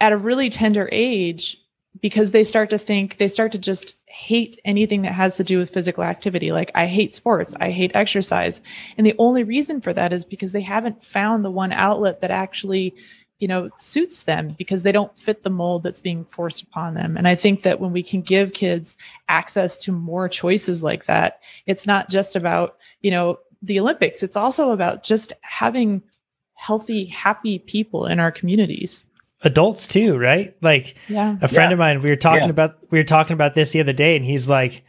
at 0.00 0.12
a 0.12 0.16
really 0.16 0.48
tender 0.48 0.88
age 0.92 1.58
because 2.00 2.30
they 2.30 2.44
start 2.44 2.70
to 2.70 2.78
think 2.78 3.18
they 3.18 3.28
start 3.28 3.52
to 3.52 3.58
just 3.58 3.96
hate 4.10 4.58
anything 4.64 5.02
that 5.02 5.12
has 5.12 5.36
to 5.36 5.44
do 5.44 5.56
with 5.58 5.72
physical 5.72 6.02
activity. 6.02 6.50
Like 6.52 6.72
i 6.74 6.86
hate 6.86 7.14
sports. 7.14 7.54
I 7.60 7.70
hate 7.70 7.92
exercise. 7.94 8.60
And 8.98 9.06
the 9.06 9.14
only 9.18 9.44
reason 9.44 9.80
for 9.80 9.92
that 9.92 10.12
is 10.12 10.24
because 10.24 10.52
they 10.52 10.60
haven't 10.60 11.02
found 11.02 11.44
the 11.44 11.50
one 11.50 11.72
outlet 11.72 12.20
that 12.20 12.30
actually 12.30 12.94
you 13.38 13.48
know 13.48 13.70
suits 13.78 14.24
them 14.24 14.48
because 14.58 14.82
they 14.82 14.92
don't 14.92 15.16
fit 15.16 15.42
the 15.42 15.48
mold 15.48 15.82
that's 15.82 16.00
being 16.00 16.24
forced 16.24 16.62
upon 16.62 16.94
them. 16.94 17.16
And 17.16 17.26
i 17.28 17.34
think 17.34 17.62
that 17.62 17.80
when 17.80 17.92
we 17.92 18.02
can 18.02 18.20
give 18.20 18.52
kids 18.52 18.96
access 19.28 19.78
to 19.78 19.92
more 19.92 20.28
choices 20.28 20.82
like 20.82 21.06
that 21.06 21.40
it's 21.66 21.86
not 21.86 22.10
just 22.10 22.36
about 22.36 22.76
you 23.00 23.10
know 23.10 23.38
the 23.62 23.78
olympics. 23.78 24.22
It's 24.22 24.36
also 24.36 24.70
about 24.70 25.02
just 25.02 25.32
having 25.42 26.02
healthy 26.54 27.06
happy 27.06 27.58
people 27.60 28.06
in 28.06 28.20
our 28.20 28.32
communities 28.32 29.04
Adults 29.42 29.86
too, 29.86 30.18
right? 30.18 30.54
Like 30.60 30.96
yeah 31.08 31.36
a 31.40 31.48
friend 31.48 31.70
Yeah. 31.70 31.74
of 31.74 31.78
mine, 31.78 32.00
we 32.02 32.10
were 32.10 32.16
talking 32.16 32.44
Yeah. 32.44 32.50
about 32.50 32.76
we 32.90 32.98
were 32.98 33.02
talking 33.04 33.34
about 33.34 33.54
this 33.54 33.70
the 33.72 33.80
other 33.80 33.92
day, 33.94 34.16
and 34.16 34.24
he's 34.24 34.48
like, 34.48 34.82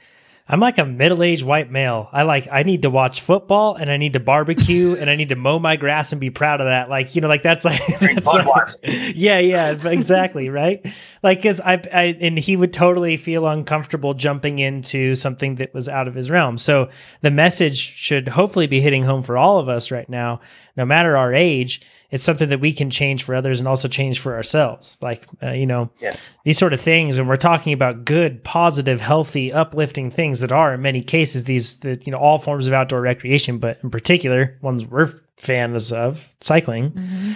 I'm 0.49 0.59
like 0.59 0.79
a 0.79 0.83
middle-aged 0.85 1.43
white 1.45 1.71
male. 1.71 2.09
I 2.11 2.23
like 2.23 2.49
I 2.51 2.63
need 2.63 2.81
to 2.81 2.89
watch 2.89 3.21
football 3.21 3.75
and 3.75 3.89
I 3.89 3.95
need 3.95 4.13
to 4.13 4.19
barbecue 4.19 4.95
and 4.99 5.09
I 5.09 5.15
need 5.15 5.29
to 5.29 5.37
mow 5.37 5.59
my 5.59 5.77
grass 5.77 6.11
and 6.11 6.19
be 6.19 6.29
proud 6.29 6.59
of 6.59 6.65
that. 6.67 6.89
Like, 6.89 7.15
you 7.15 7.21
know, 7.21 7.29
like 7.29 7.43
that's 7.43 7.63
like, 7.63 7.79
that's 8.01 8.25
like 8.25 8.45
Yeah, 9.15 9.39
yeah, 9.39 9.69
exactly, 9.87 10.49
right? 10.49 10.85
Like 11.23 11.41
cuz 11.41 11.61
I 11.61 11.75
I 11.93 12.17
and 12.19 12.37
he 12.37 12.57
would 12.57 12.73
totally 12.73 13.15
feel 13.15 13.47
uncomfortable 13.47 14.13
jumping 14.13 14.59
into 14.59 15.15
something 15.15 15.55
that 15.55 15.73
was 15.73 15.87
out 15.87 16.09
of 16.09 16.15
his 16.15 16.29
realm. 16.29 16.57
So 16.57 16.89
the 17.21 17.31
message 17.31 17.77
should 17.77 18.27
hopefully 18.27 18.67
be 18.67 18.81
hitting 18.81 19.03
home 19.03 19.21
for 19.21 19.37
all 19.37 19.57
of 19.59 19.69
us 19.69 19.89
right 19.91 20.09
now, 20.09 20.41
no 20.75 20.83
matter 20.83 21.15
our 21.15 21.33
age 21.33 21.79
it's 22.11 22.23
something 22.23 22.49
that 22.49 22.59
we 22.59 22.73
can 22.73 22.89
change 22.89 23.23
for 23.23 23.33
others 23.33 23.59
and 23.59 23.67
also 23.67 23.87
change 23.87 24.19
for 24.19 24.35
ourselves. 24.35 24.97
Like, 25.01 25.25
uh, 25.41 25.51
you 25.51 25.65
know, 25.65 25.89
yeah. 26.01 26.13
these 26.43 26.57
sort 26.57 26.73
of 26.73 26.81
things. 26.81 27.17
And 27.17 27.27
we're 27.27 27.37
talking 27.37 27.71
about 27.71 28.03
good, 28.03 28.43
positive, 28.43 28.99
healthy, 28.99 29.51
uplifting 29.51 30.11
things 30.11 30.41
that 30.41 30.51
are 30.51 30.73
in 30.73 30.81
many 30.81 31.01
cases 31.01 31.45
these, 31.45 31.77
the, 31.77 32.01
you 32.05 32.11
know, 32.11 32.17
all 32.17 32.37
forms 32.37 32.67
of 32.67 32.73
outdoor 32.73 32.99
recreation, 32.99 33.59
but 33.59 33.79
in 33.81 33.89
particular, 33.89 34.57
ones 34.61 34.85
we're 34.85 35.13
fans 35.37 35.93
of, 35.93 36.35
cycling, 36.41 36.91
mm-hmm. 36.91 37.31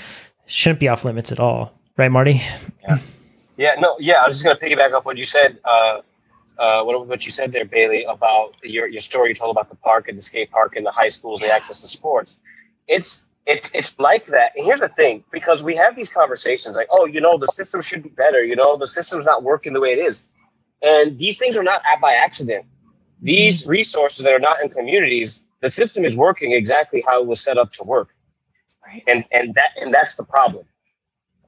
shouldn't 0.46 0.82
be 0.82 0.90
off 0.90 1.06
limits 1.06 1.32
at 1.32 1.40
all. 1.40 1.74
Right, 1.96 2.12
Marty? 2.12 2.42
Yeah. 2.84 2.98
Yeah. 3.58 3.76
No, 3.80 3.96
yeah. 4.00 4.22
I 4.22 4.28
was 4.28 4.42
just 4.42 4.46
going 4.46 4.58
to 4.58 4.64
piggyback 4.64 4.94
off 4.94 5.06
what 5.06 5.18
you 5.18 5.26
said. 5.26 5.58
Uh, 5.64 6.02
uh, 6.58 6.84
what, 6.84 7.08
what 7.08 7.26
you 7.26 7.32
said 7.32 7.54
there, 7.54 7.66
Bailey, 7.66 8.04
about 8.04 8.56
your, 8.64 8.88
your 8.88 9.00
story 9.00 9.30
you 9.30 9.36
told 9.36 9.56
about 9.56 9.70
the 9.70 9.76
park 9.76 10.10
and 10.10 10.18
the 10.18 10.22
skate 10.22 10.52
park 10.52 10.76
and 10.76 10.86
the 10.86 10.92
high 10.92 11.08
schools, 11.08 11.40
the 11.40 11.50
access 11.50 11.82
to 11.82 11.88
sports. 11.88 12.40
It's 12.88 13.24
it's 13.46 13.72
it's 13.74 14.00
like 14.00 14.26
that. 14.26 14.52
And 14.56 14.66
here's 14.66 14.80
the 14.80 14.90
thing, 14.90 15.24
because 15.32 15.64
we 15.64 15.76
have 15.76 15.96
these 15.96 16.12
conversations 16.12 16.76
like, 16.76 16.88
oh, 16.92 17.06
you 17.06 17.22
know, 17.22 17.38
the 17.38 17.48
system 17.48 17.82
should 17.82 18.04
be 18.04 18.10
better. 18.10 18.44
You 18.44 18.56
know, 18.56 18.76
the 18.76 18.88
system's 18.88 19.26
not 19.26 19.44
working 19.44 19.74
the 19.74 19.80
way 19.80 19.94
it 19.94 20.00
is, 20.00 20.28
and 20.82 21.18
these 21.18 21.38
things 21.38 21.56
are 21.56 21.64
not 21.64 21.82
by 22.02 22.14
accident. 22.14 22.66
These 23.22 23.68
resources 23.68 24.26
that 24.26 24.34
are 24.34 24.40
not 24.40 24.62
in 24.62 24.70
communities, 24.70 25.44
the 25.62 25.70
system 25.70 26.06
is 26.06 26.18
working 26.18 26.52
exactly 26.54 27.04
how 27.06 27.22
it 27.22 27.28
was 27.28 27.42
set 27.42 27.58
up 27.58 27.72
to 27.74 27.84
work, 27.84 28.10
right? 28.86 29.04
And 29.08 29.26
and 29.32 29.54
that 29.56 29.72
and 29.80 29.94
that's 29.94 30.16
the 30.16 30.26
problem. 30.26 30.66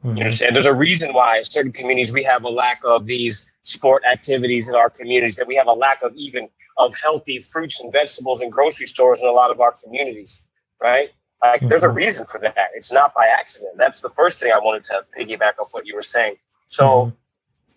Mm-hmm. 0.04 0.18
You 0.18 0.24
understand? 0.24 0.56
There's 0.56 0.66
a 0.68 0.74
reason 0.74 1.14
why 1.14 1.42
certain 1.42 1.72
communities 1.72 2.14
we 2.14 2.24
have 2.24 2.44
a 2.44 2.50
lack 2.50 2.82
of 2.86 3.08
these 3.08 3.52
sport 3.64 4.04
activities 4.12 4.70
in 4.70 4.76
our 4.76 4.90
communities. 4.90 5.36
That 5.38 5.48
we 5.48 5.56
have 5.56 5.68
a 5.68 5.74
lack 5.74 6.04
of 6.04 6.16
even 6.16 6.50
of 6.78 6.94
healthy 7.02 7.40
fruits 7.40 7.82
and 7.82 7.92
vegetables 7.92 8.42
and 8.42 8.52
grocery 8.52 8.86
stores 8.86 9.22
in 9.22 9.28
a 9.28 9.32
lot 9.32 9.50
of 9.50 9.60
our 9.60 9.74
communities, 9.84 10.44
right? 10.82 11.10
Like, 11.42 11.62
mm-hmm. 11.62 11.70
there's 11.70 11.84
a 11.84 11.88
mm-hmm. 11.88 11.98
reason 11.98 12.26
for 12.26 12.40
that. 12.40 12.70
It's 12.76 12.92
not 12.92 13.14
by 13.14 13.28
accident. 13.28 13.76
That's 13.78 14.02
the 14.02 14.10
first 14.10 14.42
thing 14.42 14.52
I 14.52 14.60
wanted 14.60 14.84
to 14.86 15.04
piggyback 15.18 15.60
off 15.60 15.70
what 15.72 15.86
you 15.86 15.96
were 15.96 16.02
saying. 16.02 16.36
So 16.68 16.86
mm-hmm. 16.86 17.16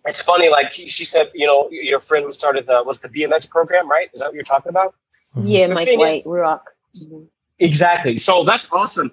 it's 0.07 0.21
funny. 0.21 0.49
Like 0.49 0.73
she 0.73 1.05
said, 1.05 1.31
you 1.33 1.45
know, 1.45 1.69
your 1.71 1.99
friend 1.99 2.25
who 2.25 2.31
started 2.31 2.65
the 2.65 2.83
was 2.85 2.99
the 2.99 3.09
BMX 3.09 3.49
program, 3.49 3.89
right? 3.89 4.09
Is 4.13 4.21
that 4.21 4.27
what 4.27 4.35
you're 4.35 4.43
talking 4.43 4.69
about? 4.69 4.95
Mm-hmm. 5.35 5.47
Yeah, 5.47 5.67
the 5.67 5.73
Mike 5.75 5.87
White, 5.97 6.15
is, 6.15 6.25
Rock. 6.25 6.71
Mm-hmm. 6.99 7.23
Exactly. 7.59 8.17
So 8.17 8.43
that's 8.43 8.71
awesome. 8.71 9.11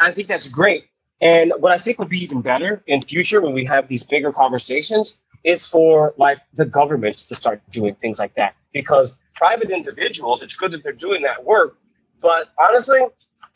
I 0.00 0.12
think 0.12 0.28
that's 0.28 0.48
great. 0.48 0.86
And 1.20 1.52
what 1.58 1.72
I 1.72 1.78
think 1.78 1.98
would 1.98 2.08
be 2.08 2.18
even 2.18 2.42
better 2.42 2.82
in 2.86 3.00
future 3.00 3.40
when 3.40 3.54
we 3.54 3.64
have 3.64 3.88
these 3.88 4.04
bigger 4.04 4.32
conversations 4.32 5.22
is 5.44 5.66
for 5.66 6.14
like 6.16 6.38
the 6.54 6.64
governments 6.64 7.26
to 7.28 7.34
start 7.34 7.62
doing 7.70 7.94
things 7.94 8.18
like 8.18 8.34
that. 8.34 8.56
Because 8.72 9.16
private 9.34 9.70
individuals, 9.70 10.42
it's 10.42 10.56
good 10.56 10.72
that 10.72 10.82
they're 10.82 10.92
doing 10.92 11.22
that 11.22 11.44
work. 11.44 11.78
But 12.20 12.48
honestly, 12.58 13.00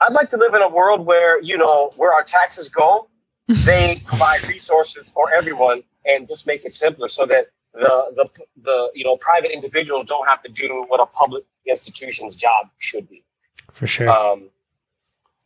I'd 0.01 0.13
like 0.13 0.29
to 0.31 0.37
live 0.37 0.55
in 0.55 0.63
a 0.63 0.69
world 0.69 1.05
where, 1.05 1.41
you 1.43 1.57
know, 1.57 1.93
where 1.97 2.13
our 2.13 2.23
taxes 2.23 2.69
go, 2.69 3.09
they 3.49 4.03
provide 4.05 4.47
resources 4.47 5.11
for 5.11 5.33
everyone 5.33 5.83
and 6.07 6.27
just 6.27 6.47
make 6.47 6.65
it 6.65 6.73
simpler 6.73 7.09
so 7.09 7.27
that 7.27 7.49
the, 7.75 8.13
the, 8.17 8.45
the, 8.63 8.91
you 8.95 9.05
know, 9.05 9.17
private 9.17 9.53
individuals 9.53 10.05
don't 10.05 10.27
have 10.27 10.43
to 10.43 10.51
do 10.51 10.85
what 10.89 11.01
a 11.01 11.07
public 11.07 11.45
institution's 11.67 12.37
job 12.37 12.69
should 12.79 13.09
be. 13.09 13.25
For 13.73 13.87
sure. 13.87 14.09
Um, 14.09 14.51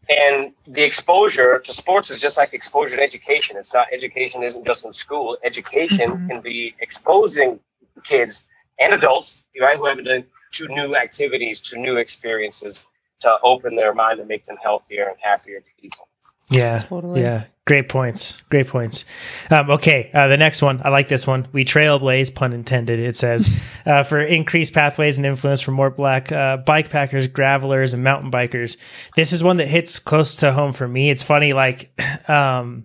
and 0.08 0.52
the 0.66 0.82
exposure 0.82 1.60
to 1.60 1.72
sports 1.72 2.10
is 2.10 2.20
just 2.20 2.36
like 2.36 2.54
exposure 2.54 2.96
to 2.96 3.02
education. 3.02 3.56
It's 3.56 3.72
not 3.72 3.86
education 3.92 4.42
isn't 4.42 4.64
just 4.64 4.84
in 4.84 4.92
school. 4.92 5.36
Education 5.44 6.10
mm-hmm. 6.10 6.26
can 6.28 6.40
be 6.40 6.74
exposing 6.80 7.60
kids 8.02 8.48
and 8.78 8.94
adults, 8.94 9.44
right, 9.60 9.76
who 9.76 9.86
haven't 9.86 10.04
done 10.04 10.24
to 10.52 10.68
new 10.68 10.96
activities, 10.96 11.60
to 11.60 11.78
new 11.78 11.96
experiences, 11.96 12.84
to 13.22 13.36
open 13.42 13.76
their 13.76 13.94
mind 13.94 14.20
and 14.20 14.28
make 14.28 14.44
them 14.44 14.56
healthier 14.62 15.08
and 15.08 15.16
happier 15.20 15.62
people. 15.80 16.08
Yeah, 16.50 16.80
totally. 16.80 17.22
Yeah, 17.22 17.44
great 17.66 17.88
points. 17.88 18.42
Great 18.50 18.66
points. 18.68 19.04
Um, 19.50 19.70
okay, 19.70 20.10
uh, 20.12 20.28
the 20.28 20.36
next 20.36 20.60
one. 20.60 20.82
I 20.84 20.90
like 20.90 21.08
this 21.08 21.26
one. 21.26 21.48
We 21.52 21.64
trailblaze, 21.64 22.34
pun 22.34 22.52
intended. 22.52 22.98
It 22.98 23.16
says 23.16 23.50
uh, 23.86 24.02
for 24.02 24.20
increased 24.20 24.74
pathways 24.74 25.18
and 25.18 25.26
influence 25.26 25.60
for 25.60 25.70
more 25.70 25.90
black 25.90 26.30
uh, 26.30 26.58
bike 26.58 26.90
packers, 26.90 27.28
gravelers, 27.28 27.94
and 27.94 28.04
mountain 28.04 28.30
bikers. 28.30 28.76
This 29.16 29.32
is 29.32 29.42
one 29.42 29.56
that 29.56 29.68
hits 29.68 29.98
close 29.98 30.36
to 30.36 30.52
home 30.52 30.72
for 30.72 30.86
me. 30.86 31.10
It's 31.10 31.22
funny, 31.22 31.52
like. 31.52 31.90
Um, 32.28 32.84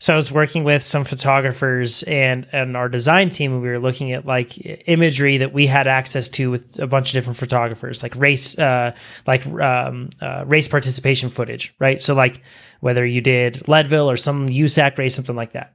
so 0.00 0.14
I 0.14 0.16
was 0.16 0.32
working 0.32 0.64
with 0.64 0.82
some 0.82 1.04
photographers 1.04 2.02
and 2.04 2.46
and 2.52 2.74
our 2.74 2.88
design 2.88 3.28
team, 3.28 3.52
and 3.52 3.62
we 3.62 3.68
were 3.68 3.78
looking 3.78 4.12
at 4.12 4.24
like 4.24 4.54
imagery 4.88 5.36
that 5.38 5.52
we 5.52 5.66
had 5.66 5.86
access 5.86 6.30
to 6.30 6.50
with 6.50 6.78
a 6.78 6.86
bunch 6.86 7.10
of 7.10 7.12
different 7.12 7.36
photographers, 7.36 8.02
like 8.02 8.16
race, 8.16 8.58
uh, 8.58 8.94
like 9.26 9.46
um, 9.46 10.08
uh, 10.22 10.44
race 10.46 10.68
participation 10.68 11.28
footage, 11.28 11.74
right? 11.78 12.00
So 12.00 12.14
like 12.14 12.42
whether 12.80 13.04
you 13.04 13.20
did 13.20 13.68
Leadville 13.68 14.10
or 14.10 14.16
some 14.16 14.48
USAC 14.48 14.96
race, 14.96 15.14
something 15.14 15.36
like 15.36 15.52
that. 15.52 15.74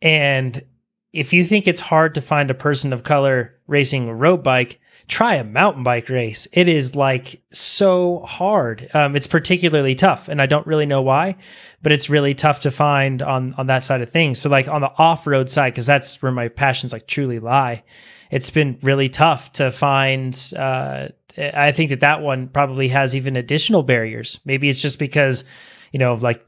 And 0.00 0.64
if 1.12 1.34
you 1.34 1.44
think 1.44 1.68
it's 1.68 1.82
hard 1.82 2.14
to 2.14 2.22
find 2.22 2.50
a 2.50 2.54
person 2.54 2.94
of 2.94 3.02
color 3.02 3.54
racing 3.66 4.08
a 4.08 4.14
road 4.14 4.42
bike, 4.42 4.80
try 5.08 5.36
a 5.36 5.44
mountain 5.44 5.82
bike 5.82 6.10
race. 6.10 6.46
It 6.52 6.68
is 6.68 6.94
like 6.94 7.42
so 7.50 8.20
hard. 8.20 8.88
Um, 8.92 9.16
it's 9.16 9.26
particularly 9.26 9.94
tough, 9.94 10.28
and 10.28 10.40
I 10.40 10.46
don't 10.46 10.66
really 10.66 10.86
know 10.86 11.02
why, 11.02 11.36
but 11.82 11.92
it's 11.92 12.10
really 12.10 12.34
tough 12.34 12.60
to 12.60 12.70
find 12.70 13.22
on 13.22 13.54
on 13.54 13.66
that 13.66 13.84
side 13.84 14.02
of 14.02 14.10
things. 14.10 14.38
So 14.38 14.50
like 14.50 14.68
on 14.68 14.82
the 14.82 14.92
off 14.98 15.26
road 15.26 15.48
side, 15.48 15.72
because 15.72 15.86
that's 15.86 16.22
where 16.22 16.30
my 16.30 16.48
passions 16.48 16.92
like 16.92 17.06
truly 17.06 17.40
lie. 17.40 17.82
It's 18.30 18.50
been 18.50 18.78
really 18.82 19.08
tough 19.08 19.52
to 19.52 19.70
find. 19.70 20.38
Uh, 20.56 21.08
I 21.38 21.72
think 21.72 21.90
that 21.90 22.00
that 22.00 22.20
one 22.20 22.48
probably 22.48 22.88
has 22.88 23.16
even 23.16 23.36
additional 23.36 23.82
barriers. 23.82 24.40
Maybe 24.44 24.68
it's 24.68 24.82
just 24.82 24.98
because 24.98 25.44
you 25.92 25.98
know 25.98 26.14
like 26.14 26.44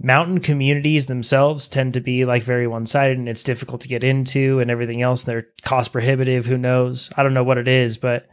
mountain 0.00 0.40
communities 0.40 1.06
themselves 1.06 1.68
tend 1.68 1.94
to 1.94 2.00
be 2.00 2.24
like 2.24 2.42
very 2.42 2.66
one-sided 2.66 3.16
and 3.16 3.28
it's 3.28 3.44
difficult 3.44 3.80
to 3.80 3.88
get 3.88 4.02
into 4.02 4.58
and 4.60 4.70
everything 4.70 5.02
else 5.02 5.24
and 5.24 5.32
they're 5.32 5.46
cost 5.62 5.92
prohibitive 5.92 6.44
who 6.44 6.58
knows 6.58 7.10
i 7.16 7.22
don't 7.22 7.34
know 7.34 7.44
what 7.44 7.58
it 7.58 7.68
is 7.68 7.96
but 7.96 8.28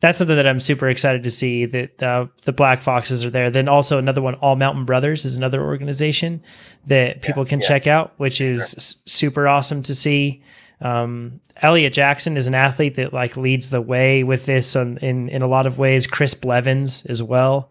that's 0.00 0.16
something 0.16 0.36
that 0.36 0.46
i'm 0.46 0.60
super 0.60 0.88
excited 0.88 1.22
to 1.22 1.30
see 1.30 1.66
that 1.66 2.02
uh, 2.02 2.26
the 2.44 2.52
black 2.52 2.80
foxes 2.80 3.24
are 3.24 3.30
there 3.30 3.50
then 3.50 3.68
also 3.68 3.98
another 3.98 4.22
one 4.22 4.34
all 4.36 4.56
mountain 4.56 4.86
brothers 4.86 5.24
is 5.24 5.36
another 5.36 5.62
organization 5.62 6.42
that 6.86 7.20
people 7.20 7.44
yeah, 7.44 7.50
can 7.50 7.60
yeah. 7.60 7.68
check 7.68 7.86
out 7.86 8.14
which 8.16 8.40
is 8.40 8.70
sure. 8.70 9.02
super 9.06 9.46
awesome 9.46 9.82
to 9.82 9.94
see 9.94 10.42
um, 10.80 11.40
Elliot 11.62 11.92
Jackson 11.92 12.36
is 12.36 12.46
an 12.46 12.54
athlete 12.54 12.96
that 12.96 13.12
like 13.12 13.36
leads 13.36 13.70
the 13.70 13.80
way 13.80 14.24
with 14.24 14.44
this 14.44 14.74
in 14.76 14.98
in 14.98 15.40
a 15.40 15.46
lot 15.46 15.66
of 15.66 15.78
ways. 15.78 16.06
Chris 16.06 16.34
Blevins 16.34 17.06
as 17.06 17.22
well 17.22 17.70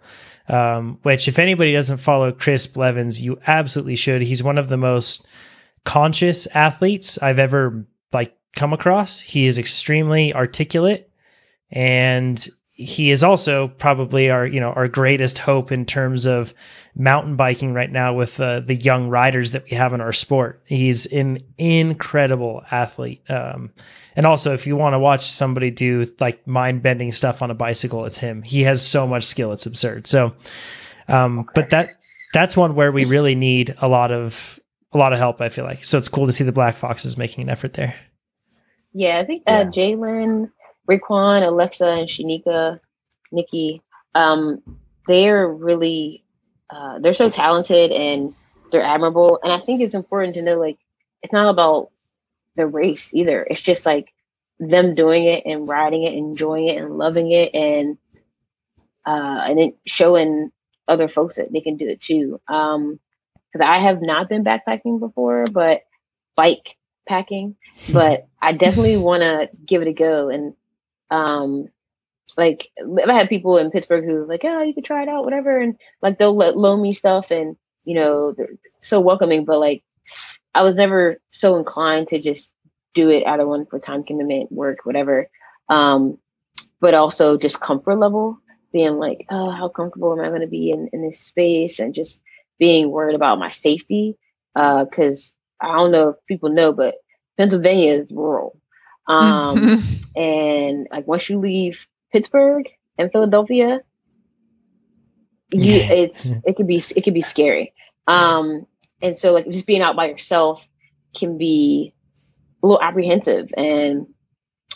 um, 0.49 0.99
which 1.03 1.27
if 1.27 1.39
anybody 1.39 1.73
doesn't 1.73 1.97
follow 1.97 2.31
Chris 2.31 2.67
Blevins, 2.67 3.21
you 3.21 3.39
absolutely 3.47 3.95
should. 3.95 4.21
He's 4.21 4.43
one 4.43 4.57
of 4.57 4.69
the 4.69 4.77
most 4.77 5.25
conscious 5.85 6.47
athletes 6.47 7.17
I've 7.21 7.39
ever 7.39 7.85
like 8.11 8.35
come 8.55 8.73
across. 8.73 9.19
He 9.19 9.47
is 9.47 9.57
extremely 9.57 10.33
articulate 10.33 11.09
and 11.71 12.47
he 12.73 13.11
is 13.11 13.23
also 13.23 13.67
probably 13.67 14.31
our 14.31 14.45
you 14.47 14.59
know 14.59 14.71
our 14.71 14.87
greatest 14.87 15.37
hope 15.37 15.71
in 15.71 15.85
terms 15.85 16.25
of 16.25 16.53
mountain 16.95 17.35
biking 17.35 17.73
right 17.73 17.91
now 17.91 18.13
with 18.13 18.39
uh, 18.41 18.59
the 18.59 18.75
young 18.75 19.09
riders 19.09 19.51
that 19.51 19.63
we 19.69 19.77
have 19.77 19.93
in 19.93 20.01
our 20.01 20.11
sport. 20.11 20.61
He's 20.65 21.05
an 21.07 21.39
incredible 21.57 22.63
athlete. 22.71 23.21
Um, 23.29 23.71
and 24.15 24.25
also, 24.25 24.53
if 24.53 24.67
you 24.67 24.75
want 24.75 24.93
to 24.93 24.99
watch 24.99 25.21
somebody 25.21 25.69
do 25.69 26.05
like 26.19 26.45
mind 26.47 26.81
bending 26.81 27.11
stuff 27.11 27.41
on 27.41 27.51
a 27.51 27.55
bicycle, 27.55 28.05
it's 28.05 28.17
him. 28.17 28.41
He 28.41 28.63
has 28.63 28.85
so 28.85 29.05
much 29.05 29.23
skill; 29.23 29.53
it's 29.53 29.67
absurd. 29.67 30.07
So, 30.07 30.35
um, 31.07 31.39
okay. 31.39 31.51
but 31.53 31.69
that 31.69 31.89
that's 32.33 32.57
one 32.57 32.73
where 32.73 32.91
we 32.91 33.05
really 33.05 33.35
need 33.35 33.75
a 33.81 33.87
lot 33.87 34.11
of 34.11 34.59
a 34.93 34.97
lot 34.97 35.13
of 35.13 35.19
help. 35.19 35.41
I 35.41 35.49
feel 35.49 35.65
like 35.65 35.85
so 35.85 35.99
it's 35.99 36.09
cool 36.09 36.25
to 36.25 36.31
see 36.31 36.43
the 36.43 36.51
Black 36.51 36.75
Foxes 36.75 37.17
making 37.17 37.43
an 37.43 37.49
effort 37.49 37.73
there. 37.73 37.95
Yeah, 38.93 39.19
I 39.19 39.25
think 39.25 39.43
uh, 39.47 39.51
yeah. 39.51 39.63
Jalen, 39.65 40.51
Raekwon, 40.89 41.45
Alexa, 41.45 41.87
and 41.87 42.07
Shanika, 42.07 42.79
Nikki, 43.31 43.81
um, 44.15 44.61
they're 45.07 45.47
really 45.47 46.23
uh, 46.69 46.99
they're 46.99 47.13
so 47.13 47.29
talented 47.29 47.91
and 47.91 48.33
they're 48.71 48.83
admirable. 48.83 49.39
And 49.43 49.51
I 49.51 49.59
think 49.59 49.81
it's 49.81 49.95
important 49.95 50.35
to 50.35 50.41
know 50.41 50.55
like 50.55 50.77
it's 51.21 51.33
not 51.33 51.49
about 51.49 51.91
the 52.55 52.67
race 52.67 53.13
either. 53.13 53.45
It's 53.49 53.61
just 53.61 53.85
like 53.85 54.13
them 54.59 54.95
doing 54.95 55.25
it 55.25 55.45
and 55.45 55.67
riding 55.67 56.03
it, 56.03 56.13
enjoying 56.13 56.67
it 56.69 56.77
and 56.77 56.97
loving 56.97 57.31
it 57.31 57.53
and 57.53 57.97
uh 59.05 59.43
and 59.47 59.59
then 59.59 59.73
showing 59.85 60.51
other 60.87 61.07
folks 61.07 61.35
that 61.35 61.51
they 61.51 61.61
can 61.61 61.77
do 61.77 61.87
it 61.87 62.01
too. 62.01 62.39
Um 62.47 62.99
because 63.51 63.67
I 63.67 63.79
have 63.79 64.01
not 64.01 64.29
been 64.29 64.43
backpacking 64.43 64.99
before, 64.99 65.45
but 65.45 65.83
bike 66.35 66.75
packing, 67.07 67.55
but 67.91 68.27
I 68.41 68.53
definitely 68.53 68.97
want 68.97 69.21
to 69.21 69.47
give 69.63 69.83
it 69.83 69.87
a 69.87 69.93
go. 69.93 70.29
And 70.29 70.55
um, 71.09 71.67
like 72.37 72.69
I've 72.79 73.09
had 73.09 73.29
people 73.29 73.57
in 73.57 73.71
Pittsburgh 73.71 74.05
who 74.05 74.25
like, 74.25 74.41
oh, 74.43 74.61
you 74.61 74.73
could 74.73 74.85
try 74.85 75.03
it 75.03 75.09
out, 75.09 75.25
whatever, 75.25 75.59
and 75.59 75.75
like 76.01 76.17
they'll 76.17 76.35
let 76.35 76.57
loan 76.57 76.81
me 76.81 76.93
stuff, 76.93 77.31
and 77.31 77.55
you 77.85 77.95
know, 77.95 78.33
they're 78.33 78.49
so 78.81 79.01
welcoming. 79.01 79.45
But 79.45 79.59
like, 79.59 79.83
I 80.53 80.63
was 80.63 80.75
never 80.75 81.19
so 81.31 81.57
inclined 81.57 82.07
to 82.09 82.19
just 82.19 82.53
do 82.93 83.09
it 83.09 83.25
out 83.25 83.39
of 83.39 83.47
one 83.47 83.65
for 83.65 83.79
time 83.79 84.03
commitment, 84.03 84.51
work, 84.51 84.79
whatever. 84.83 85.29
Um, 85.69 86.17
but 86.79 86.93
also 86.93 87.37
just 87.37 87.61
comfort 87.61 87.95
level, 87.95 88.37
being 88.71 88.97
like, 88.97 89.25
oh, 89.29 89.51
how 89.51 89.69
comfortable 89.69 90.13
am 90.13 90.23
I 90.23 90.29
going 90.29 90.41
to 90.41 90.47
be 90.47 90.69
in 90.71 90.89
in 90.93 91.01
this 91.03 91.19
space, 91.19 91.79
and 91.79 91.93
just 91.93 92.21
being 92.59 92.89
worried 92.91 93.15
about 93.15 93.39
my 93.39 93.49
safety, 93.49 94.17
uh, 94.55 94.85
because 94.85 95.35
I 95.61 95.73
don't 95.73 95.91
know 95.91 96.09
if 96.09 96.15
people 96.27 96.49
know, 96.49 96.73
but 96.73 96.95
Pennsylvania 97.37 97.93
is 97.93 98.11
rural. 98.11 98.59
Um, 99.07 99.57
mm-hmm. 99.59 100.19
and 100.19 100.87
like 100.91 101.07
once 101.07 101.29
you 101.29 101.39
leave 101.39 101.87
Pittsburgh 102.11 102.69
and 102.97 103.11
Philadelphia, 103.11 103.81
you 105.51 105.73
it's 105.81 106.35
it 106.45 106.55
could 106.55 106.67
be 106.67 106.81
it 106.95 107.03
could 107.03 107.13
be 107.13 107.21
scary. 107.21 107.73
Um, 108.07 108.65
and 109.01 109.17
so 109.17 109.31
like 109.31 109.49
just 109.49 109.67
being 109.67 109.81
out 109.81 109.95
by 109.95 110.07
yourself 110.07 110.67
can 111.15 111.37
be 111.37 111.93
a 112.61 112.67
little 112.67 112.81
apprehensive 112.81 113.49
and 113.55 114.07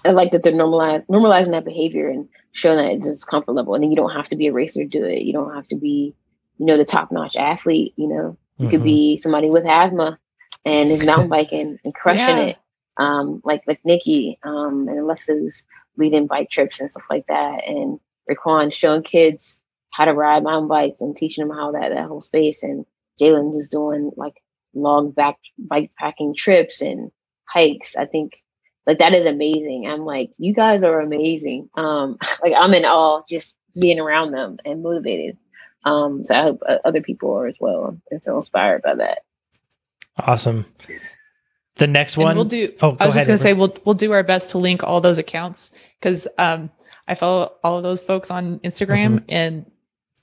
I 0.05 0.11
like 0.11 0.31
that 0.31 0.43
they're 0.43 0.53
normalize, 0.53 1.05
normalizing 1.07 1.51
that 1.51 1.65
behavior 1.65 2.09
and 2.09 2.27
showing 2.51 2.77
that 2.77 2.91
it's, 2.93 3.07
it's 3.07 3.23
comfort 3.23 3.53
level. 3.53 3.73
And 3.73 3.83
then 3.83 3.91
you 3.91 3.97
don't 3.97 4.13
have 4.13 4.29
to 4.29 4.35
be 4.35 4.47
a 4.47 4.53
racer 4.53 4.81
to 4.81 4.87
do 4.87 5.03
it. 5.03 5.23
You 5.23 5.33
don't 5.33 5.53
have 5.53 5.67
to 5.67 5.75
be, 5.75 6.15
you 6.57 6.65
know, 6.65 6.77
the 6.77 6.85
top 6.85 7.11
notch 7.11 7.35
athlete. 7.35 7.93
You 7.97 8.07
know, 8.07 8.37
you 8.57 8.65
mm-hmm. 8.65 8.69
could 8.69 8.83
be 8.83 9.17
somebody 9.17 9.49
with 9.49 9.65
asthma 9.65 10.19
and 10.65 10.91
is 10.91 11.05
mountain 11.05 11.29
biking 11.29 11.79
and 11.83 11.95
crushing 11.95 12.37
yeah. 12.37 12.43
it. 12.43 12.57
Um, 12.97 13.41
like 13.45 13.63
like 13.67 13.81
Nikki 13.85 14.39
um, 14.43 14.87
and 14.89 14.99
Alexa's 14.99 15.63
leading 15.97 16.27
bike 16.27 16.49
trips 16.49 16.81
and 16.81 16.91
stuff 16.91 17.05
like 17.09 17.27
that, 17.27 17.67
and 17.67 17.99
Raekwon 18.29 18.73
showing 18.73 19.03
kids 19.03 19.61
how 19.91 20.05
to 20.05 20.13
ride 20.13 20.43
mountain 20.43 20.69
bikes 20.69 21.01
and 21.01 21.15
teaching 21.17 21.47
them 21.47 21.57
how 21.57 21.73
that 21.73 21.89
that 21.89 22.07
whole 22.07 22.21
space, 22.21 22.63
and 22.63 22.85
Jalen 23.21 23.55
is 23.57 23.69
doing 23.69 24.11
like 24.17 24.35
long 24.75 25.11
back 25.11 25.37
bike 25.59 25.91
packing 25.97 26.35
trips 26.35 26.81
and 26.81 27.11
hikes. 27.45 27.95
I 27.97 28.05
think 28.05 28.33
like 28.87 28.99
that 28.99 29.13
is 29.13 29.25
amazing. 29.25 29.87
I'm 29.87 30.05
like, 30.05 30.31
you 30.37 30.53
guys 30.53 30.83
are 30.83 31.01
amazing. 31.01 31.69
Um, 31.75 32.17
like 32.43 32.53
I'm 32.57 32.73
in 32.73 32.85
awe 32.85 33.23
just 33.29 33.55
being 33.79 33.99
around 33.99 34.31
them 34.31 34.57
and 34.65 34.83
motivated. 34.83 35.37
Um, 35.85 36.25
so 36.25 36.35
I 36.35 36.43
hope 36.43 36.61
uh, 36.67 36.77
other 36.85 37.01
people 37.01 37.33
are 37.33 37.47
as 37.47 37.57
well 37.59 37.97
and 38.11 38.23
feel 38.23 38.37
inspired 38.37 38.81
by 38.83 38.95
that. 38.95 39.19
Awesome. 40.17 40.65
The 41.77 41.87
next 41.87 42.17
one, 42.17 42.29
and 42.29 42.37
we'll 42.37 42.45
do. 42.45 42.73
Oh, 42.81 42.97
I 42.99 43.05
was 43.05 43.15
just 43.15 43.27
going 43.27 43.37
to 43.37 43.41
say 43.41 43.53
we'll 43.53 43.75
we'll 43.85 43.95
do 43.95 44.11
our 44.11 44.23
best 44.23 44.51
to 44.51 44.57
link 44.57 44.83
all 44.83 44.99
those 44.99 45.17
accounts 45.17 45.71
because 45.99 46.27
um, 46.37 46.71
I 47.07 47.15
follow 47.15 47.53
all 47.63 47.77
of 47.77 47.83
those 47.83 48.01
folks 48.01 48.31
on 48.31 48.59
Instagram 48.59 49.19
mm-hmm. 49.19 49.25
and 49.29 49.71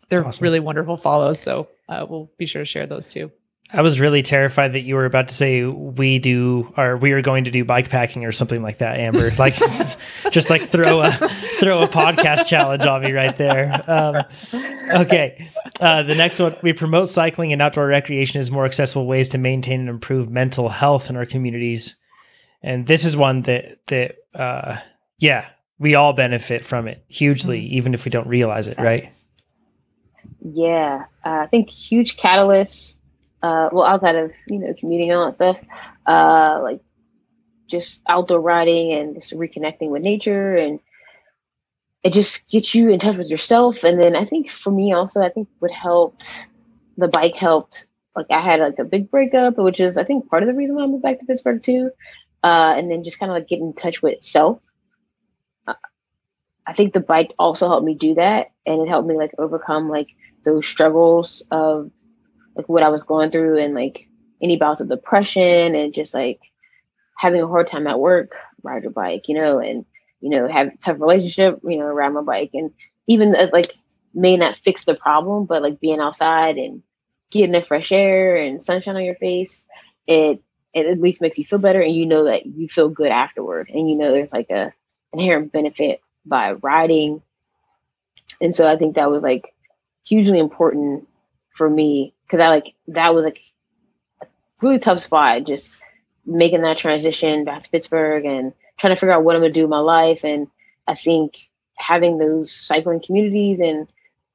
they're 0.08 0.26
awesome. 0.26 0.42
really 0.42 0.60
wonderful 0.60 0.96
follows. 0.96 1.40
So 1.40 1.68
uh, 1.88 2.06
we'll 2.08 2.30
be 2.38 2.46
sure 2.46 2.62
to 2.62 2.66
share 2.66 2.86
those 2.86 3.06
too. 3.06 3.30
I 3.72 3.82
was 3.82 3.98
really 3.98 4.22
terrified 4.22 4.74
that 4.74 4.80
you 4.80 4.94
were 4.94 5.04
about 5.04 5.28
to 5.28 5.34
say 5.34 5.64
we 5.64 6.18
do 6.18 6.72
or 6.76 6.96
we 6.96 7.12
are 7.12 7.22
going 7.22 7.44
to 7.44 7.50
do 7.50 7.64
bike 7.64 7.88
packing 7.88 8.24
or 8.24 8.30
something 8.30 8.62
like 8.62 8.78
that, 8.78 8.98
Amber. 9.00 9.32
Like 9.38 9.56
just 9.56 10.48
like 10.48 10.62
throw 10.62 11.00
a 11.00 11.10
throw 11.58 11.82
a 11.82 11.88
podcast 11.88 12.46
challenge 12.46 12.86
on 12.86 13.02
me 13.02 13.12
right 13.12 13.36
there. 13.36 13.82
Um, 13.86 14.24
okay, 14.90 15.48
uh, 15.80 16.04
the 16.04 16.14
next 16.14 16.38
one 16.38 16.56
we 16.62 16.72
promote 16.72 17.08
cycling 17.08 17.52
and 17.52 17.60
outdoor 17.60 17.86
recreation 17.86 18.38
as 18.38 18.50
more 18.50 18.64
accessible 18.64 19.06
ways 19.06 19.30
to 19.30 19.38
maintain 19.38 19.80
and 19.80 19.88
improve 19.88 20.30
mental 20.30 20.68
health 20.68 21.10
in 21.10 21.16
our 21.16 21.26
communities, 21.26 21.96
and 22.62 22.86
this 22.86 23.04
is 23.04 23.16
one 23.16 23.42
that 23.42 23.84
that 23.86 24.16
uh, 24.34 24.76
yeah 25.18 25.46
we 25.78 25.94
all 25.94 26.12
benefit 26.12 26.62
from 26.62 26.86
it 26.86 27.04
hugely, 27.08 27.60
mm-hmm. 27.60 27.74
even 27.74 27.94
if 27.94 28.04
we 28.04 28.10
don't 28.10 28.28
realize 28.28 28.68
it, 28.68 28.78
right? 28.78 29.12
Yeah, 30.40 31.06
uh, 31.24 31.30
I 31.30 31.46
think 31.46 31.70
huge 31.70 32.16
catalyst 32.16 32.98
uh, 33.44 33.68
well, 33.72 33.84
outside 33.84 34.16
of 34.16 34.32
you 34.48 34.58
know 34.58 34.72
commuting 34.78 35.10
and 35.10 35.18
all 35.18 35.26
that 35.26 35.34
stuff, 35.34 35.60
uh, 36.06 36.60
like 36.62 36.80
just 37.66 38.00
outdoor 38.08 38.40
riding 38.40 38.92
and 38.94 39.14
just 39.14 39.34
reconnecting 39.34 39.90
with 39.90 40.02
nature, 40.02 40.54
and 40.54 40.80
it 42.02 42.14
just 42.14 42.48
gets 42.48 42.74
you 42.74 42.88
in 42.88 42.98
touch 42.98 43.18
with 43.18 43.28
yourself. 43.28 43.84
And 43.84 44.00
then 44.00 44.16
I 44.16 44.24
think 44.24 44.48
for 44.48 44.70
me 44.70 44.94
also, 44.94 45.20
I 45.20 45.28
think 45.28 45.48
what 45.58 45.70
helped, 45.70 46.48
the 46.96 47.08
bike 47.08 47.36
helped. 47.36 47.86
Like 48.16 48.30
I 48.30 48.40
had 48.40 48.60
like 48.60 48.78
a 48.78 48.84
big 48.84 49.10
breakup, 49.10 49.58
which 49.58 49.78
is 49.78 49.98
I 49.98 50.04
think 50.04 50.30
part 50.30 50.42
of 50.42 50.46
the 50.46 50.54
reason 50.54 50.76
why 50.76 50.84
I 50.84 50.86
moved 50.86 51.02
back 51.02 51.18
to 51.18 51.26
Pittsburgh 51.26 51.62
too. 51.62 51.90
Uh, 52.42 52.74
and 52.78 52.90
then 52.90 53.04
just 53.04 53.18
kind 53.18 53.30
of 53.30 53.36
like 53.36 53.48
get 53.48 53.58
in 53.58 53.74
touch 53.74 54.00
with 54.00 54.22
self. 54.22 54.58
Uh, 55.66 55.74
I 56.66 56.72
think 56.72 56.94
the 56.94 57.00
bike 57.00 57.34
also 57.38 57.68
helped 57.68 57.84
me 57.84 57.94
do 57.94 58.14
that, 58.14 58.52
and 58.64 58.80
it 58.80 58.88
helped 58.88 59.08
me 59.08 59.18
like 59.18 59.32
overcome 59.36 59.90
like 59.90 60.08
those 60.46 60.66
struggles 60.66 61.42
of 61.50 61.90
like 62.56 62.68
what 62.68 62.82
I 62.82 62.88
was 62.88 63.02
going 63.02 63.30
through 63.30 63.58
and 63.58 63.74
like 63.74 64.08
any 64.42 64.56
bouts 64.56 64.80
of 64.80 64.88
depression 64.88 65.74
and 65.74 65.94
just 65.94 66.14
like 66.14 66.40
having 67.16 67.42
a 67.42 67.48
hard 67.48 67.68
time 67.68 67.86
at 67.86 68.00
work, 68.00 68.32
ride 68.62 68.82
your 68.82 68.92
bike, 68.92 69.28
you 69.28 69.34
know, 69.34 69.58
and 69.58 69.84
you 70.20 70.30
know, 70.30 70.48
have 70.48 70.70
tough 70.82 71.00
relationship, 71.00 71.60
you 71.64 71.78
know, 71.78 71.86
ride 71.86 72.10
my 72.10 72.22
bike. 72.22 72.50
And 72.54 72.70
even 73.06 73.34
as 73.34 73.52
like 73.52 73.72
may 74.14 74.36
not 74.36 74.56
fix 74.56 74.84
the 74.84 74.94
problem, 74.94 75.44
but 75.44 75.62
like 75.62 75.80
being 75.80 76.00
outside 76.00 76.56
and 76.56 76.82
getting 77.30 77.52
the 77.52 77.60
fresh 77.60 77.92
air 77.92 78.36
and 78.36 78.62
sunshine 78.62 78.96
on 78.96 79.04
your 79.04 79.16
face, 79.16 79.66
it 80.06 80.42
it 80.72 80.86
at 80.86 81.00
least 81.00 81.20
makes 81.20 81.38
you 81.38 81.44
feel 81.44 81.58
better 81.58 81.80
and 81.80 81.94
you 81.94 82.04
know 82.06 82.24
that 82.24 82.46
you 82.46 82.68
feel 82.68 82.88
good 82.88 83.12
afterward. 83.12 83.70
And 83.72 83.88
you 83.88 83.96
know 83.96 84.10
there's 84.10 84.32
like 84.32 84.50
a 84.50 84.72
inherent 85.12 85.52
benefit 85.52 86.00
by 86.26 86.52
riding. 86.52 87.22
And 88.40 88.54
so 88.54 88.66
I 88.66 88.76
think 88.76 88.96
that 88.96 89.10
was 89.10 89.22
like 89.22 89.54
hugely 90.04 90.38
important 90.38 91.06
for 91.50 91.68
me 91.68 92.13
because 92.26 92.40
I 92.40 92.48
like 92.48 92.74
that 92.88 93.14
was 93.14 93.24
like 93.24 93.40
a 94.22 94.26
really 94.62 94.78
tough 94.78 95.00
spot, 95.00 95.44
just 95.44 95.76
making 96.26 96.62
that 96.62 96.76
transition 96.76 97.44
back 97.44 97.62
to 97.62 97.70
Pittsburgh 97.70 98.24
and 98.24 98.52
trying 98.78 98.94
to 98.94 99.00
figure 99.00 99.12
out 99.12 99.24
what 99.24 99.36
I'm 99.36 99.42
gonna 99.42 99.52
do 99.52 99.64
in 99.64 99.70
my 99.70 99.80
life. 99.80 100.24
And 100.24 100.48
I 100.86 100.94
think 100.94 101.36
having 101.76 102.18
those 102.18 102.52
cycling 102.52 103.00
communities 103.00 103.60
and 103.60 103.88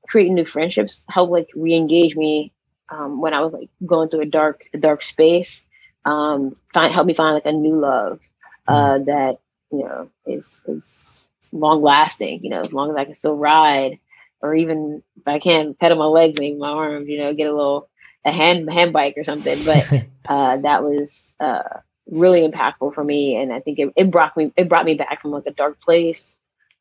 creating 0.08 0.34
new 0.34 0.46
friendships 0.46 1.06
helped 1.08 1.32
like 1.32 1.50
re-engage 1.56 2.16
me 2.16 2.52
um, 2.90 3.22
when 3.22 3.34
I 3.34 3.42
was 3.42 3.54
like 3.54 3.70
going 3.86 4.10
through 4.10 4.22
a 4.22 4.26
dark, 4.26 4.64
a 4.74 4.78
dark 4.78 5.04
space. 5.04 5.66
Um, 6.06 6.56
find 6.74 6.94
help 6.94 7.08
me 7.08 7.14
find 7.14 7.36
like 7.36 7.46
a 7.46 7.52
new 7.52 7.76
love 7.76 8.20
uh, 8.68 8.74
mm-hmm. 8.74 9.06
that 9.06 9.40
you 9.72 9.80
know 9.80 10.10
is 10.26 10.62
is 10.68 11.22
long 11.52 11.82
lasting. 11.82 12.44
You 12.44 12.52
know, 12.52 12.62
as 12.62 12.74
long 12.74 12.90
as 12.90 12.96
I 12.96 13.06
can 13.06 13.16
still 13.16 13.36
ride 13.36 14.00
or 14.42 14.56
even 14.56 15.04
if 15.18 15.28
I 15.28 15.40
can 15.40 15.74
pedal 15.74 15.98
my 15.98 16.06
legs, 16.06 16.40
maybe 16.40 16.58
my 16.58 16.70
arms, 16.70 17.08
you 17.08 17.20
know, 17.20 17.34
get 17.34 17.48
a 17.48 17.56
little 17.56 17.90
a 18.26 18.32
hand 18.32 18.72
hand 18.72 18.94
bike 18.94 19.16
or 19.18 19.24
something. 19.24 19.58
But 19.66 19.92
uh, 20.30 20.58
that 20.58 20.84
was 20.84 21.36
uh, 21.40 21.64
really 22.08 22.48
impactful 22.48 22.94
for 22.94 23.04
me, 23.04 23.36
and 23.36 23.52
I 23.52 23.60
think 23.60 23.80
it, 23.80 23.94
it 23.96 24.12
brought 24.12 24.36
me 24.38 24.54
it 24.56 24.70
brought 24.70 24.86
me 24.86 24.96
back 24.96 25.22
from 25.22 25.32
like 25.32 25.46
a 25.46 25.52
dark 25.52 25.80
place. 25.82 26.36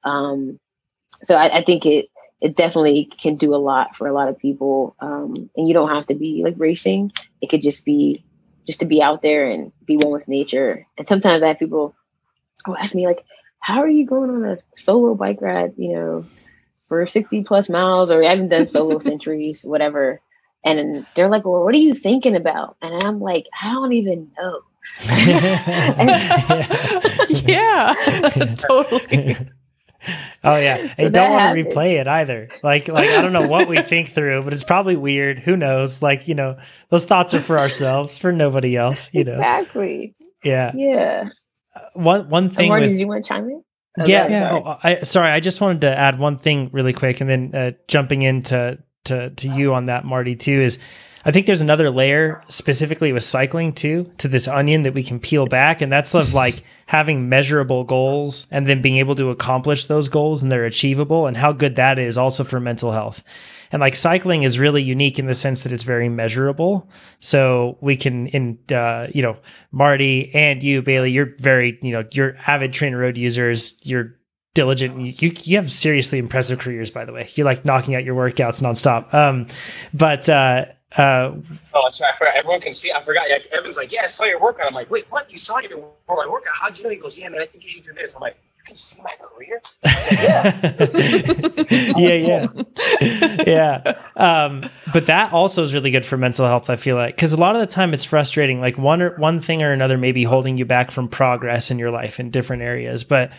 Um, 0.05 0.59
so 1.25 1.37
I, 1.37 1.59
I, 1.59 1.65
think 1.65 1.85
it 1.87 2.09
it 2.41 2.55
definitely 2.55 3.07
can 3.07 3.35
do 3.35 3.55
a 3.55 3.57
lot 3.57 3.97
for 3.97 4.07
a 4.07 4.13
lot 4.13 4.29
of 4.29 4.39
people, 4.39 4.95
um, 5.01 5.51
and 5.57 5.67
you 5.67 5.75
don't 5.75 5.89
have 5.89 6.07
to 6.07 6.15
be 6.15 6.43
like 6.45 6.55
racing. 6.57 7.13
It 7.41 7.51
could 7.51 7.63
just 7.63 7.85
be 7.85 8.25
just 8.67 8.81
to 8.81 8.87
be 8.87 9.03
out 9.03 9.23
there 9.23 9.51
and 9.51 9.73
be 9.85 9.97
one 9.97 10.13
with 10.13 10.29
nature. 10.29 10.87
And 10.97 11.09
sometimes 11.09 11.43
I 11.43 11.49
have 11.49 11.59
people 11.59 11.95
who 12.65 12.77
ask 12.77 12.95
me 12.95 13.07
like, 13.07 13.25
"How 13.59 13.81
are 13.81 13.89
you 13.89 14.07
going 14.07 14.31
on 14.31 14.45
a 14.45 14.59
solo 14.77 15.15
bike 15.15 15.41
ride?" 15.41 15.75
You 15.77 15.95
know 15.95 16.25
for 16.89 17.07
60 17.07 17.43
plus 17.45 17.69
miles 17.69 18.11
or 18.11 18.23
I 18.23 18.31
haven't 18.31 18.49
done 18.49 18.67
solo 18.67 18.99
centuries, 19.01 19.63
whatever. 19.63 20.21
And 20.65 21.07
they're 21.15 21.29
like, 21.29 21.45
well, 21.45 21.63
what 21.63 21.75
are 21.75 21.79
you 21.79 21.95
thinking 21.95 22.35
about? 22.35 22.77
And 22.83 23.05
I'm 23.05 23.21
like, 23.21 23.47
I 23.63 23.73
don't 23.73 23.93
even 23.93 24.31
know. 24.39 24.61
yeah, 27.45 27.95
totally. 28.57 29.37
Oh 30.43 30.57
yeah, 30.57 30.95
I 30.97 31.09
don't 31.09 31.31
want 31.31 31.57
to 31.57 31.65
replay 31.65 32.01
it 32.01 32.07
either. 32.07 32.49
Like, 32.63 32.89
like 32.89 33.11
I 33.11 33.21
don't 33.21 33.33
know 33.33 33.49
what 33.49 33.69
we 33.69 33.83
think 33.83 34.11
through, 34.11 34.43
but 34.43 34.53
it's 34.53 34.65
probably 34.65 34.97
weird. 34.97 35.39
Who 35.41 35.57
knows? 35.57 36.01
Like, 36.01 36.27
you 36.29 36.35
know, 36.35 36.57
those 36.89 37.05
thoughts 37.05 37.35
are 37.35 37.41
for 37.41 37.59
ourselves, 37.59 38.17
for 38.17 38.33
nobody 38.33 38.77
else. 38.77 39.11
You 39.13 39.25
know, 39.25 39.33
exactly. 39.33 40.15
Yeah, 40.43 40.73
yeah. 40.75 41.29
Uh, 41.75 41.81
one 41.95 42.29
one 42.31 42.49
thing. 42.49 42.69
Marty, 42.69 42.87
with, 42.87 42.93
do 42.93 42.99
you 42.99 43.09
want 43.09 43.25
to 43.25 43.29
chime 43.29 43.45
in? 43.45 43.63
Yeah. 44.07 44.29
yeah. 44.29 44.53
Oh, 44.53 44.79
I, 44.83 45.03
sorry, 45.03 45.31
I 45.31 45.41
just 45.41 45.61
wanted 45.61 45.83
to 45.83 45.97
add 45.97 46.19
one 46.19 46.37
thing 46.37 46.71
really 46.73 46.93
quick, 46.93 47.21
and 47.21 47.29
then 47.29 47.55
uh, 47.55 47.73
jumping 47.87 48.23
into 48.23 48.79
to 49.05 49.31
to 49.31 49.49
you 49.49 49.75
on 49.75 49.87
that, 49.87 50.05
Marty, 50.05 50.37
too, 50.37 50.61
is 50.61 50.79
I 51.25 51.31
think 51.31 51.47
there's 51.47 51.61
another 51.61 51.91
layer 51.91 52.43
specifically 52.49 53.13
with 53.13 53.23
cycling 53.23 53.73
too 53.73 54.11
to 54.19 54.29
this 54.29 54.49
onion 54.49 54.83
that 54.83 54.95
we 54.95 55.03
can 55.03 55.21
peel 55.21 55.47
back, 55.47 55.81
and 55.81 55.91
that's 55.91 56.15
of 56.15 56.35
like 56.35 56.63
having 56.87 57.29
measurable 57.29 57.85
goals 57.85 58.47
and 58.51 58.67
then 58.67 58.81
being 58.81 58.97
able 58.97 59.15
to 59.17 59.31
accomplish 59.31 59.87
those 59.87 60.09
goals 60.09 60.43
and 60.43 60.51
they're 60.51 60.65
achievable, 60.65 61.27
and 61.27 61.37
how 61.37 61.53
good 61.53 61.77
that 61.77 61.99
is 61.99 62.17
also 62.17 62.45
for 62.45 62.61
mental 62.61 62.93
health. 62.93 63.23
And 63.71 63.81
like 63.81 63.95
cycling 63.95 64.43
is 64.43 64.59
really 64.59 64.83
unique 64.83 65.19
in 65.19 65.27
the 65.27 65.35
sense 65.35 65.63
that 65.63 65.73
it's 65.73 65.85
very 65.85 66.09
measurable. 66.09 66.89
So 67.21 67.79
we 67.81 67.97
can, 67.97 68.27
in, 68.29 68.59
uh, 68.73 69.09
you 69.15 69.23
know, 69.23 69.37
Marty 69.73 70.35
and 70.35 70.63
you, 70.63 70.83
Bailey, 70.83 71.11
you're 71.11 71.35
very, 71.39 71.79
you 71.83 71.93
know, 71.93 72.05
you're 72.13 72.37
avid 72.47 72.73
train 72.73 72.93
TrainerRoad 72.93 73.17
users. 73.17 73.79
You're 73.83 74.15
diligent. 74.55 75.23
You 75.23 75.33
you 75.45 75.57
have 75.57 75.71
seriously 75.71 76.19
impressive 76.19 76.59
careers, 76.59 76.91
by 76.91 77.05
the 77.05 77.13
way. 77.13 77.29
You're 77.35 77.45
like 77.45 77.65
knocking 77.65 77.95
out 77.95 78.05
your 78.05 78.17
workouts 78.17 78.63
nonstop. 78.63 79.13
Um, 79.15 79.47
but 79.95 80.29
uh, 80.29 80.67
uh, 80.97 81.35
oh, 81.75 81.83
right. 81.83 82.03
I 82.03 82.17
forgot. 82.17 82.35
Everyone 82.35 82.61
can 82.61 82.75
see. 82.75 82.91
I 82.91 83.03
forgot. 83.03 83.29
Like, 83.29 83.47
Evan's 83.53 83.77
like, 83.77 83.93
"Yeah, 83.93 84.03
I 84.05 84.07
saw 84.07 84.25
your 84.25 84.41
workout." 84.41 84.69
I'm 84.69 84.75
like, 84.75 84.91
"Wait, 84.91 85.05
what? 85.11 85.31
You 85.31 85.39
saw 85.39 85.59
your 85.59 85.79
workout? 86.09 86.55
How'd 86.61 86.79
you 86.79 86.85
know?" 86.85 86.91
He 86.91 86.97
goes, 86.97 87.19
"Yeah, 87.19 87.29
man. 87.29 87.43
I 87.43 87.47
think 87.47 87.65
you 87.65 87.71
should 87.71 87.85
do 87.85 87.93
this." 87.93 88.15
I'm 88.15 88.21
like, 88.21 88.37
"You 88.43 88.48
can 88.69 88.77
see 88.77 89.03
my 89.03 89.15
career." 89.21 89.61
Like, 90.09 91.97
yeah, 91.99 92.47
yeah, 93.01 93.43
yeah. 93.47 93.99
Um, 94.17 94.69
but 94.93 95.07
that 95.07 95.33
also 95.33 95.63
is 95.63 95.75
really 95.75 95.91
good 95.91 96.07
for 96.07 96.17
mental 96.17 96.47
health. 96.47 96.71
I 96.71 96.77
feel 96.77 96.97
like 96.97 97.17
because 97.17 97.33
a 97.33 97.37
lot 97.37 97.57
of 97.57 97.61
the 97.61 97.67
time 97.67 97.93
it's 97.93 98.05
frustrating. 98.05 98.61
Like 98.61 98.79
one 98.79 99.03
or 99.03 99.17
one 99.17 99.41
thing 99.41 99.63
or 99.63 99.73
another 99.73 99.99
may 99.99 100.13
be 100.13 100.25
holding 100.25 100.57
you 100.57 100.65
back 100.65 100.91
from 100.91 101.09
progress 101.09 101.71
in 101.71 101.79
your 101.79 101.91
life 101.91 102.21
in 102.21 102.31
different 102.31 102.63
areas, 102.63 103.05
but 103.05 103.33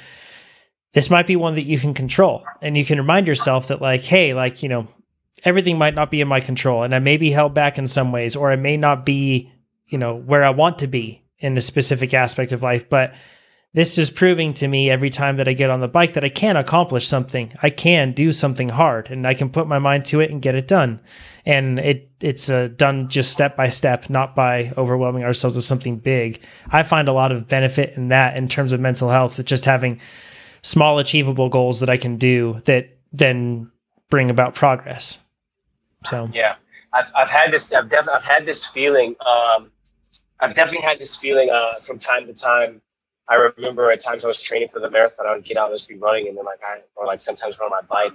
this 0.94 1.10
might 1.10 1.28
be 1.28 1.36
one 1.36 1.56
that 1.56 1.64
you 1.64 1.78
can 1.78 1.94
control 1.94 2.44
and 2.62 2.78
you 2.78 2.86
can 2.86 2.98
remind 2.98 3.28
yourself 3.28 3.68
that 3.68 3.82
like 3.82 4.02
hey 4.02 4.34
like 4.34 4.64
you 4.64 4.70
know 4.70 4.88
everything 5.44 5.78
might 5.78 5.96
not 5.96 6.12
be 6.12 6.22
in 6.22 6.28
my 6.28 6.40
control 6.40 6.84
and 6.84 6.94
i 6.94 7.00
may 7.00 7.18
be 7.18 7.32
held 7.32 7.54
back 7.54 7.78
in 7.78 7.88
some 7.88 8.12
ways 8.12 8.36
or 8.36 8.52
i 8.52 8.56
may 8.56 8.78
not 8.78 9.06
be 9.06 9.52
you 9.88 9.98
know 9.98 10.16
where 10.16 10.44
i 10.44 10.50
want 10.50 10.80
to 10.80 10.88
be 10.88 11.24
in 11.40 11.58
a 11.58 11.62
specific 11.62 12.14
aspect 12.14 12.52
of 12.52 12.64
life 12.64 12.90
but 12.90 13.14
this 13.74 13.98
is 13.98 14.10
proving 14.10 14.54
to 14.54 14.68
me 14.68 14.90
every 14.90 15.10
time 15.10 15.38
that 15.38 15.48
i 15.48 15.54
get 15.54 15.70
on 15.70 15.80
the 15.80 15.88
bike 15.88 16.14
that 16.14 16.24
i 16.24 16.30
can 16.30 16.58
accomplish 16.58 17.08
something 17.08 17.52
i 17.62 17.70
can 17.70 18.12
do 18.12 18.32
something 18.32 18.70
hard 18.70 19.10
and 19.10 19.28
i 19.28 19.34
can 19.34 19.50
put 19.50 19.68
my 19.68 19.80
mind 19.80 20.06
to 20.06 20.20
it 20.20 20.32
and 20.32 20.42
get 20.42 20.56
it 20.56 20.68
done 20.68 21.00
and 21.46 21.80
it 21.80 22.10
it's 22.22 22.50
uh, 22.50 22.68
done 22.76 23.08
just 23.08 23.32
step 23.32 23.56
by 23.56 23.70
step 23.70 24.10
not 24.10 24.36
by 24.36 24.72
overwhelming 24.78 25.24
ourselves 25.24 25.56
with 25.56 25.66
something 25.66 25.98
big 25.98 26.42
i 26.72 26.84
find 26.84 27.08
a 27.08 27.14
lot 27.14 27.32
of 27.32 27.48
benefit 27.48 27.96
in 27.96 28.10
that 28.10 28.36
in 28.36 28.48
terms 28.48 28.74
of 28.74 28.80
mental 28.80 29.10
health 29.10 29.44
just 29.46 29.66
having 29.66 30.00
small 30.62 31.00
achievable 31.00 31.50
goals 31.50 31.80
that 31.80 31.90
I 31.90 31.98
can 31.98 32.18
do 32.18 32.62
that 32.66 32.98
then 33.12 33.72
bring 34.10 34.30
about 34.30 34.56
progress. 34.56 35.20
So 36.06 36.30
yeah, 36.34 36.56
I've, 36.94 37.12
I've 37.16 37.30
had 37.30 37.52
this, 37.52 37.74
I've 37.74 37.90
definitely, 37.90 38.14
I've 38.16 38.24
had 38.24 38.46
this 38.46 38.66
feeling, 38.66 39.16
um, 39.26 39.72
I've 40.40 40.56
definitely 40.56 40.88
had 40.88 41.00
this 41.00 41.18
feeling, 41.18 41.50
uh, 41.50 41.80
from 41.82 42.00
time 42.00 42.26
to 42.28 42.34
time. 42.34 42.82
I 43.30 43.36
remember 43.36 43.92
at 43.92 44.00
times 44.00 44.24
I 44.24 44.28
was 44.28 44.42
training 44.42 44.70
for 44.70 44.80
the 44.80 44.90
marathon, 44.90 45.28
I 45.28 45.36
would 45.36 45.44
get 45.44 45.58
out 45.58 45.70
and 45.70 45.78
just 45.78 45.88
be 45.88 45.96
running 45.96 46.28
and 46.28 46.38
then 46.38 46.46
like, 46.46 46.60
I, 46.66 46.80
or 46.96 47.06
like 47.06 47.22
sometimes 47.22 47.60
run 47.60 47.70
my 47.70 47.82
bike 47.82 48.14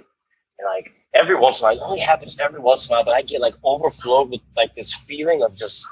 and 0.59 0.65
like 0.65 0.93
every 1.13 1.35
once 1.35 1.61
in 1.61 1.65
a 1.65 1.69
while, 1.69 1.77
it 1.77 1.83
only 1.85 1.99
happens 1.99 2.37
every 2.39 2.59
once 2.59 2.89
in 2.89 2.93
a 2.93 2.97
while, 2.97 3.05
but 3.05 3.13
I 3.13 3.21
get 3.21 3.41
like 3.41 3.55
overflowed 3.63 4.29
with 4.29 4.41
like 4.57 4.73
this 4.73 4.93
feeling 4.93 5.41
of 5.43 5.55
just, 5.55 5.87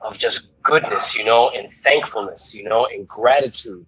of 0.00 0.18
just 0.18 0.62
goodness, 0.62 1.16
you 1.16 1.24
know, 1.24 1.50
and 1.50 1.72
thankfulness, 1.72 2.54
you 2.54 2.64
know, 2.64 2.86
and 2.86 3.06
gratitude 3.08 3.84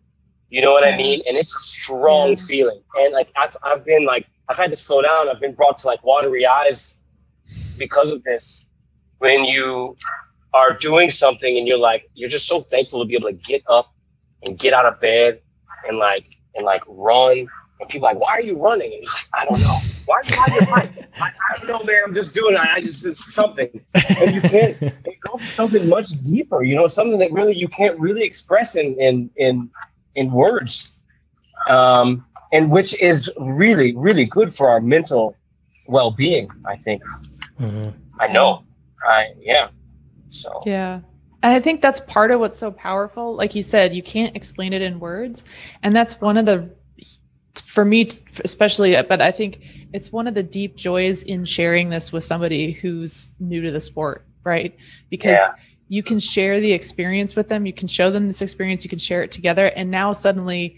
you 0.50 0.62
know 0.62 0.72
what 0.72 0.86
I 0.86 0.96
mean? 0.96 1.20
And 1.26 1.36
it's 1.36 1.52
a 1.52 1.58
strong 1.58 2.36
feeling. 2.36 2.80
And 2.96 3.12
like 3.12 3.32
I've, 3.34 3.56
I've 3.64 3.84
been 3.84 4.04
like 4.04 4.26
I've 4.48 4.56
had 4.56 4.70
to 4.70 4.76
slow 4.76 5.02
down. 5.02 5.28
I've 5.28 5.40
been 5.40 5.54
brought 5.54 5.78
to 5.78 5.86
like 5.86 6.04
watery 6.04 6.46
eyes 6.46 6.96
because 7.78 8.12
of 8.12 8.22
this. 8.24 8.66
When 9.18 9.44
you 9.44 9.96
are 10.52 10.72
doing 10.72 11.10
something 11.10 11.58
and 11.58 11.66
you're 11.66 11.78
like 11.78 12.08
you're 12.14 12.28
just 12.28 12.46
so 12.46 12.60
thankful 12.60 13.00
to 13.00 13.04
be 13.04 13.16
able 13.16 13.30
to 13.30 13.34
get 13.34 13.62
up 13.68 13.93
and 14.44 14.58
get 14.58 14.72
out 14.72 14.86
of 14.86 15.00
bed 15.00 15.40
and 15.88 15.98
like 15.98 16.26
and 16.54 16.64
like 16.64 16.82
run. 16.86 17.46
And 17.80 17.88
people 17.88 18.06
are 18.06 18.14
like, 18.14 18.22
why 18.22 18.32
are 18.32 18.42
you 18.42 18.62
running? 18.62 18.92
And 18.92 19.00
he's 19.00 19.14
like, 19.14 19.26
I 19.34 19.44
don't 19.46 19.60
know. 19.60 19.78
Why 20.06 20.16
are 20.16 20.28
you 20.28 20.36
on 20.36 20.52
your 20.52 20.66
bike? 20.66 21.08
I, 21.18 21.30
I, 21.30 21.56
don't 21.56 21.68
know, 21.68 21.92
man. 21.92 22.02
I'm 22.06 22.12
just 22.12 22.34
doing 22.34 22.54
it. 22.54 22.60
I 22.60 22.80
just 22.80 23.06
it's 23.06 23.32
something. 23.32 23.70
And 23.94 24.34
you 24.34 24.42
can't 24.42 24.76
it 24.82 25.20
goes 25.26 25.40
to 25.40 25.46
something 25.46 25.88
much 25.88 26.10
deeper, 26.24 26.62
you 26.62 26.74
know, 26.74 26.86
something 26.88 27.18
that 27.20 27.32
really 27.32 27.56
you 27.56 27.68
can't 27.68 27.98
really 27.98 28.22
express 28.22 28.76
in 28.76 29.00
in 29.00 29.30
in 29.36 29.70
in 30.14 30.30
words, 30.30 31.00
um, 31.70 32.24
and 32.52 32.70
which 32.70 33.00
is 33.00 33.32
really, 33.38 33.96
really 33.96 34.26
good 34.26 34.52
for 34.52 34.68
our 34.68 34.80
mental 34.80 35.34
well 35.88 36.10
being. 36.10 36.50
I 36.66 36.76
think. 36.76 37.02
Mm-hmm. 37.58 37.98
I 38.20 38.26
know. 38.26 38.62
I 39.06 39.32
yeah. 39.40 39.68
So 40.28 40.60
yeah. 40.66 41.00
And 41.44 41.52
I 41.52 41.60
think 41.60 41.82
that's 41.82 42.00
part 42.00 42.30
of 42.30 42.40
what's 42.40 42.58
so 42.58 42.70
powerful. 42.70 43.36
Like 43.36 43.54
you 43.54 43.62
said, 43.62 43.94
you 43.94 44.02
can't 44.02 44.34
explain 44.34 44.72
it 44.72 44.82
in 44.82 44.98
words. 44.98 45.44
And 45.82 45.94
that's 45.94 46.20
one 46.20 46.38
of 46.38 46.46
the, 46.46 46.70
for 47.62 47.84
me, 47.84 48.08
especially, 48.44 49.00
but 49.02 49.20
I 49.20 49.30
think 49.30 49.60
it's 49.92 50.10
one 50.10 50.26
of 50.26 50.34
the 50.34 50.42
deep 50.42 50.74
joys 50.74 51.22
in 51.22 51.44
sharing 51.44 51.90
this 51.90 52.12
with 52.12 52.24
somebody 52.24 52.72
who's 52.72 53.28
new 53.38 53.60
to 53.60 53.70
the 53.70 53.80
sport, 53.80 54.24
right? 54.42 54.74
Because 55.10 55.38
yeah 55.38 55.54
you 55.88 56.02
can 56.02 56.18
share 56.18 56.60
the 56.60 56.72
experience 56.72 57.36
with 57.36 57.48
them 57.48 57.66
you 57.66 57.72
can 57.72 57.88
show 57.88 58.10
them 58.10 58.26
this 58.26 58.42
experience 58.42 58.84
you 58.84 58.90
can 58.90 58.98
share 58.98 59.22
it 59.22 59.30
together 59.30 59.66
and 59.66 59.90
now 59.90 60.12
suddenly 60.12 60.76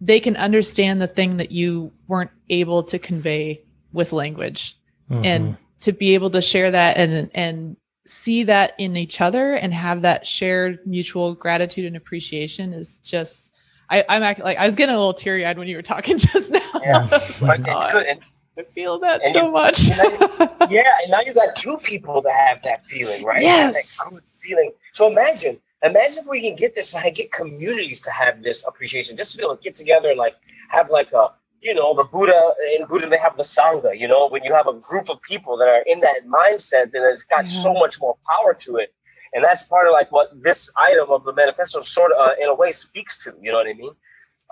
they 0.00 0.20
can 0.20 0.36
understand 0.36 1.00
the 1.00 1.06
thing 1.06 1.36
that 1.36 1.52
you 1.52 1.92
weren't 2.08 2.30
able 2.50 2.82
to 2.82 2.98
convey 2.98 3.62
with 3.92 4.12
language 4.12 4.76
mm-hmm. 5.10 5.24
and 5.24 5.56
to 5.80 5.92
be 5.92 6.14
able 6.14 6.28
to 6.30 6.42
share 6.42 6.70
that 6.70 6.96
and 6.96 7.30
and 7.34 7.76
see 8.06 8.44
that 8.44 8.74
in 8.78 8.96
each 8.96 9.20
other 9.20 9.54
and 9.54 9.72
have 9.74 10.02
that 10.02 10.26
shared 10.26 10.86
mutual 10.86 11.34
gratitude 11.34 11.84
and 11.84 11.96
appreciation 11.96 12.72
is 12.72 12.96
just 12.98 13.50
I, 13.88 14.04
I'm 14.08 14.22
act, 14.22 14.40
like 14.40 14.58
I 14.58 14.66
was 14.66 14.74
getting 14.74 14.94
a 14.94 14.98
little 14.98 15.14
teary 15.14 15.46
eyed 15.46 15.58
when 15.58 15.68
you 15.68 15.76
were 15.76 15.82
talking 15.82 16.18
just 16.18 16.50
now. 16.50 16.60
Yeah, 16.82 17.02
like, 17.10 17.20
it's 17.20 17.40
good. 17.40 17.60
Oh, 17.64 18.04
and, 18.08 18.20
I 18.58 18.62
feel 18.62 18.98
that 19.00 19.22
and 19.22 19.34
so 19.34 19.46
you, 19.46 19.52
much. 19.52 19.88
yeah, 20.70 20.96
and 21.02 21.10
now 21.10 21.20
you 21.20 21.34
got 21.34 21.54
two 21.56 21.76
people 21.76 22.22
that 22.22 22.32
have 22.32 22.62
that 22.62 22.82
feeling, 22.86 23.22
right? 23.22 23.42
Yes. 23.42 23.98
That 23.98 24.10
good 24.10 24.22
feeling. 24.24 24.72
So 24.92 25.10
imagine, 25.10 25.58
imagine 25.82 26.22
if 26.24 26.30
we 26.30 26.40
can 26.40 26.56
get 26.56 26.74
this 26.74 26.94
and 26.94 27.14
get 27.14 27.30
communities 27.32 28.00
to 28.00 28.10
have 28.10 28.42
this 28.42 28.66
appreciation, 28.66 29.14
just 29.14 29.32
to 29.32 29.36
be 29.38 29.44
able 29.44 29.58
to 29.58 29.62
get 29.62 29.74
together 29.74 30.08
and 30.08 30.18
like 30.18 30.36
have 30.70 30.88
like 30.88 31.12
a, 31.12 31.32
you 31.60 31.74
know, 31.74 31.94
the 31.94 32.04
Buddha 32.04 32.52
in 32.78 32.86
Buddha 32.86 33.08
they 33.08 33.18
have 33.18 33.36
the 33.36 33.42
Sangha. 33.42 33.98
You 33.98 34.08
know, 34.08 34.28
when 34.28 34.44
you 34.44 34.54
have 34.54 34.66
a 34.66 34.74
group 34.74 35.08
of 35.08 35.20
people 35.22 35.56
that 35.58 35.68
are 35.68 35.82
in 35.86 36.00
that 36.00 36.26
mindset, 36.26 36.92
then 36.92 37.02
it's 37.04 37.22
got 37.22 37.44
yeah. 37.46 37.62
so 37.62 37.74
much 37.74 38.00
more 38.00 38.16
power 38.28 38.54
to 38.54 38.76
it. 38.76 38.94
And 39.32 39.44
that's 39.44 39.66
part 39.66 39.86
of 39.86 39.92
like 39.92 40.10
what 40.12 40.30
this 40.42 40.72
item 40.76 41.10
of 41.10 41.24
the 41.24 41.32
manifesto 41.32 41.80
sort 41.80 42.12
of, 42.12 42.18
uh, 42.18 42.34
in 42.40 42.48
a 42.48 42.54
way, 42.54 42.70
speaks 42.72 43.22
to. 43.24 43.34
You 43.40 43.52
know 43.52 43.58
what 43.58 43.66
I 43.66 43.74
mean? 43.74 43.92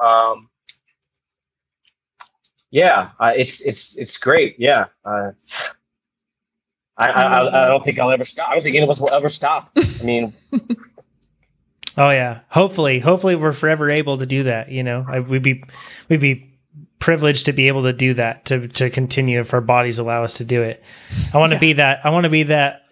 Um, 0.02 0.50
yeah, 2.70 3.10
uh, 3.20 3.32
it's 3.36 3.62
it's 3.62 3.96
it's 3.96 4.18
great. 4.18 4.56
Yeah. 4.58 4.86
Uh, 5.04 5.30
I, 6.96 7.08
I 7.08 7.64
I 7.64 7.68
don't 7.68 7.84
think 7.84 7.98
I'll 7.98 8.10
ever 8.10 8.24
stop. 8.24 8.48
I 8.50 8.54
don't 8.54 8.62
think 8.62 8.76
any 8.76 8.84
of 8.84 8.90
us 8.90 9.00
will 9.00 9.12
ever 9.12 9.28
stop. 9.28 9.70
I 9.76 10.02
mean, 10.02 10.34
oh 11.96 12.10
yeah. 12.10 12.40
Hopefully, 12.48 12.98
hopefully 12.98 13.36
we're 13.36 13.52
forever 13.52 13.90
able 13.90 14.18
to 14.18 14.26
do 14.26 14.44
that. 14.44 14.70
You 14.70 14.82
know, 14.82 15.04
I, 15.08 15.20
we'd 15.20 15.42
be 15.42 15.64
we'd 16.08 16.20
be 16.20 16.53
privileged 17.04 17.44
to 17.44 17.52
be 17.52 17.68
able 17.68 17.82
to 17.82 17.92
do 17.92 18.14
that 18.14 18.46
to 18.46 18.66
to 18.66 18.88
continue 18.88 19.38
if 19.38 19.52
our 19.52 19.60
bodies 19.60 19.98
allow 19.98 20.24
us 20.24 20.32
to 20.32 20.44
do 20.44 20.62
it. 20.62 20.82
I 21.34 21.36
want 21.38 21.50
to 21.50 21.56
yeah. 21.56 21.60
be 21.60 21.72
that. 21.74 22.00
I 22.02 22.08
want 22.08 22.24
to 22.24 22.30
be 22.30 22.44
that 22.44 22.86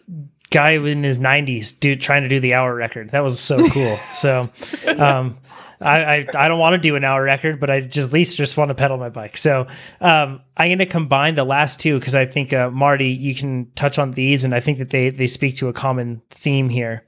guy 0.51 0.73
in 0.73 1.03
his 1.03 1.19
90s 1.19 1.81
dude 1.81 1.99
trying 2.03 2.23
to 2.23 2.29
do 2.29 2.39
the 2.39 2.53
hour 2.53 2.75
record 2.75 3.09
that 3.13 3.21
was 3.21 3.41
so 3.41 3.67
cool 3.71 3.97
so 4.13 4.51
um 4.99 5.39
I, 5.80 6.05
I, 6.05 6.26
I 6.37 6.49
don't 6.49 6.59
want 6.59 6.75
to 6.75 6.79
do 6.79 6.95
an 6.95 7.03
hour 7.03 7.25
record, 7.25 7.59
but 7.59 7.68
I 7.68 7.80
just 7.80 8.09
at 8.09 8.13
least 8.13 8.37
just 8.37 8.57
want 8.57 8.68
to 8.68 8.75
pedal 8.75 8.99
my 8.99 9.09
bike. 9.09 9.37
So 9.37 9.67
um, 10.01 10.41
I'm 10.57 10.68
going 10.68 10.79
to 10.79 10.87
combine 10.87 11.34
the 11.34 11.43
last 11.43 11.80
two 11.80 11.99
because 11.99 12.14
I 12.14 12.25
think 12.25 12.53
uh, 12.53 12.71
Marty, 12.71 13.09
you 13.09 13.34
can 13.34 13.68
touch 13.75 13.99
on 13.99 14.13
these, 14.13 14.45
and 14.45 14.55
I 14.55 14.61
think 14.61 14.79
that 14.79 14.91
they 14.91 15.11
they 15.11 15.26
speak 15.26 15.57
to 15.57 15.67
a 15.67 15.72
common 15.72 16.22
theme 16.30 16.68
here. 16.68 17.05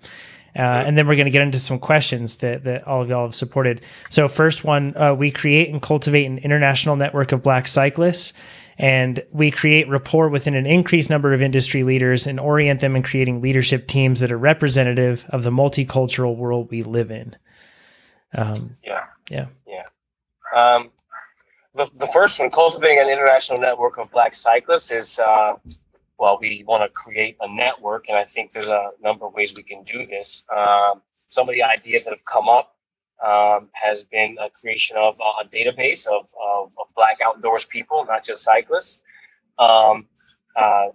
Uh, 0.56 0.84
and 0.86 0.96
then 0.96 1.08
we're 1.08 1.16
going 1.16 1.26
to 1.26 1.32
get 1.32 1.42
into 1.42 1.58
some 1.58 1.78
questions 1.78 2.36
that, 2.36 2.62
that 2.64 2.86
all 2.86 3.02
of 3.02 3.08
y'all 3.08 3.26
have 3.26 3.34
supported. 3.34 3.80
So, 4.10 4.28
first 4.28 4.62
one, 4.64 4.96
uh, 4.96 5.14
we 5.14 5.30
create 5.30 5.68
and 5.70 5.82
cultivate 5.82 6.26
an 6.26 6.38
international 6.38 6.94
network 6.94 7.32
of 7.32 7.42
black 7.42 7.66
cyclists, 7.66 8.32
and 8.78 9.22
we 9.32 9.50
create 9.50 9.88
rapport 9.88 10.28
within 10.28 10.54
an 10.54 10.66
increased 10.66 11.10
number 11.10 11.34
of 11.34 11.42
industry 11.42 11.82
leaders 11.82 12.26
and 12.26 12.38
orient 12.38 12.80
them 12.80 12.94
in 12.94 13.02
creating 13.02 13.40
leadership 13.40 13.88
teams 13.88 14.20
that 14.20 14.30
are 14.30 14.38
representative 14.38 15.24
of 15.30 15.42
the 15.42 15.50
multicultural 15.50 16.36
world 16.36 16.70
we 16.70 16.82
live 16.82 17.10
in. 17.10 17.34
Um, 18.34 18.76
yeah. 18.84 19.04
Yeah. 19.30 19.46
Yeah. 19.66 19.86
Um, 20.54 20.90
the, 21.74 21.88
the 21.94 22.06
first 22.08 22.38
one, 22.38 22.50
cultivating 22.50 23.00
an 23.00 23.08
international 23.08 23.58
network 23.58 23.98
of 23.98 24.10
black 24.12 24.34
cyclists, 24.34 24.92
is 24.92 25.18
uh, 25.18 25.54
well, 26.24 26.38
we 26.40 26.64
want 26.66 26.82
to 26.82 26.88
create 26.88 27.36
a 27.42 27.54
network, 27.54 28.08
and 28.08 28.16
I 28.16 28.24
think 28.24 28.50
there's 28.50 28.70
a 28.70 28.92
number 29.02 29.26
of 29.26 29.34
ways 29.34 29.52
we 29.54 29.62
can 29.62 29.82
do 29.82 30.06
this. 30.06 30.42
Um, 30.50 31.02
some 31.28 31.50
of 31.50 31.54
the 31.54 31.62
ideas 31.62 32.04
that 32.04 32.12
have 32.12 32.24
come 32.24 32.48
up 32.48 32.76
um, 33.22 33.68
has 33.74 34.04
been 34.04 34.38
a 34.40 34.48
creation 34.48 34.96
of 34.96 35.20
a 35.20 35.46
database 35.46 36.06
of, 36.06 36.26
of, 36.42 36.72
of, 36.80 36.86
black 36.96 37.18
outdoors 37.22 37.66
people, 37.66 38.06
not 38.08 38.24
just 38.24 38.42
cyclists. 38.42 39.02
Um, 39.58 40.08
uh, 40.56 40.86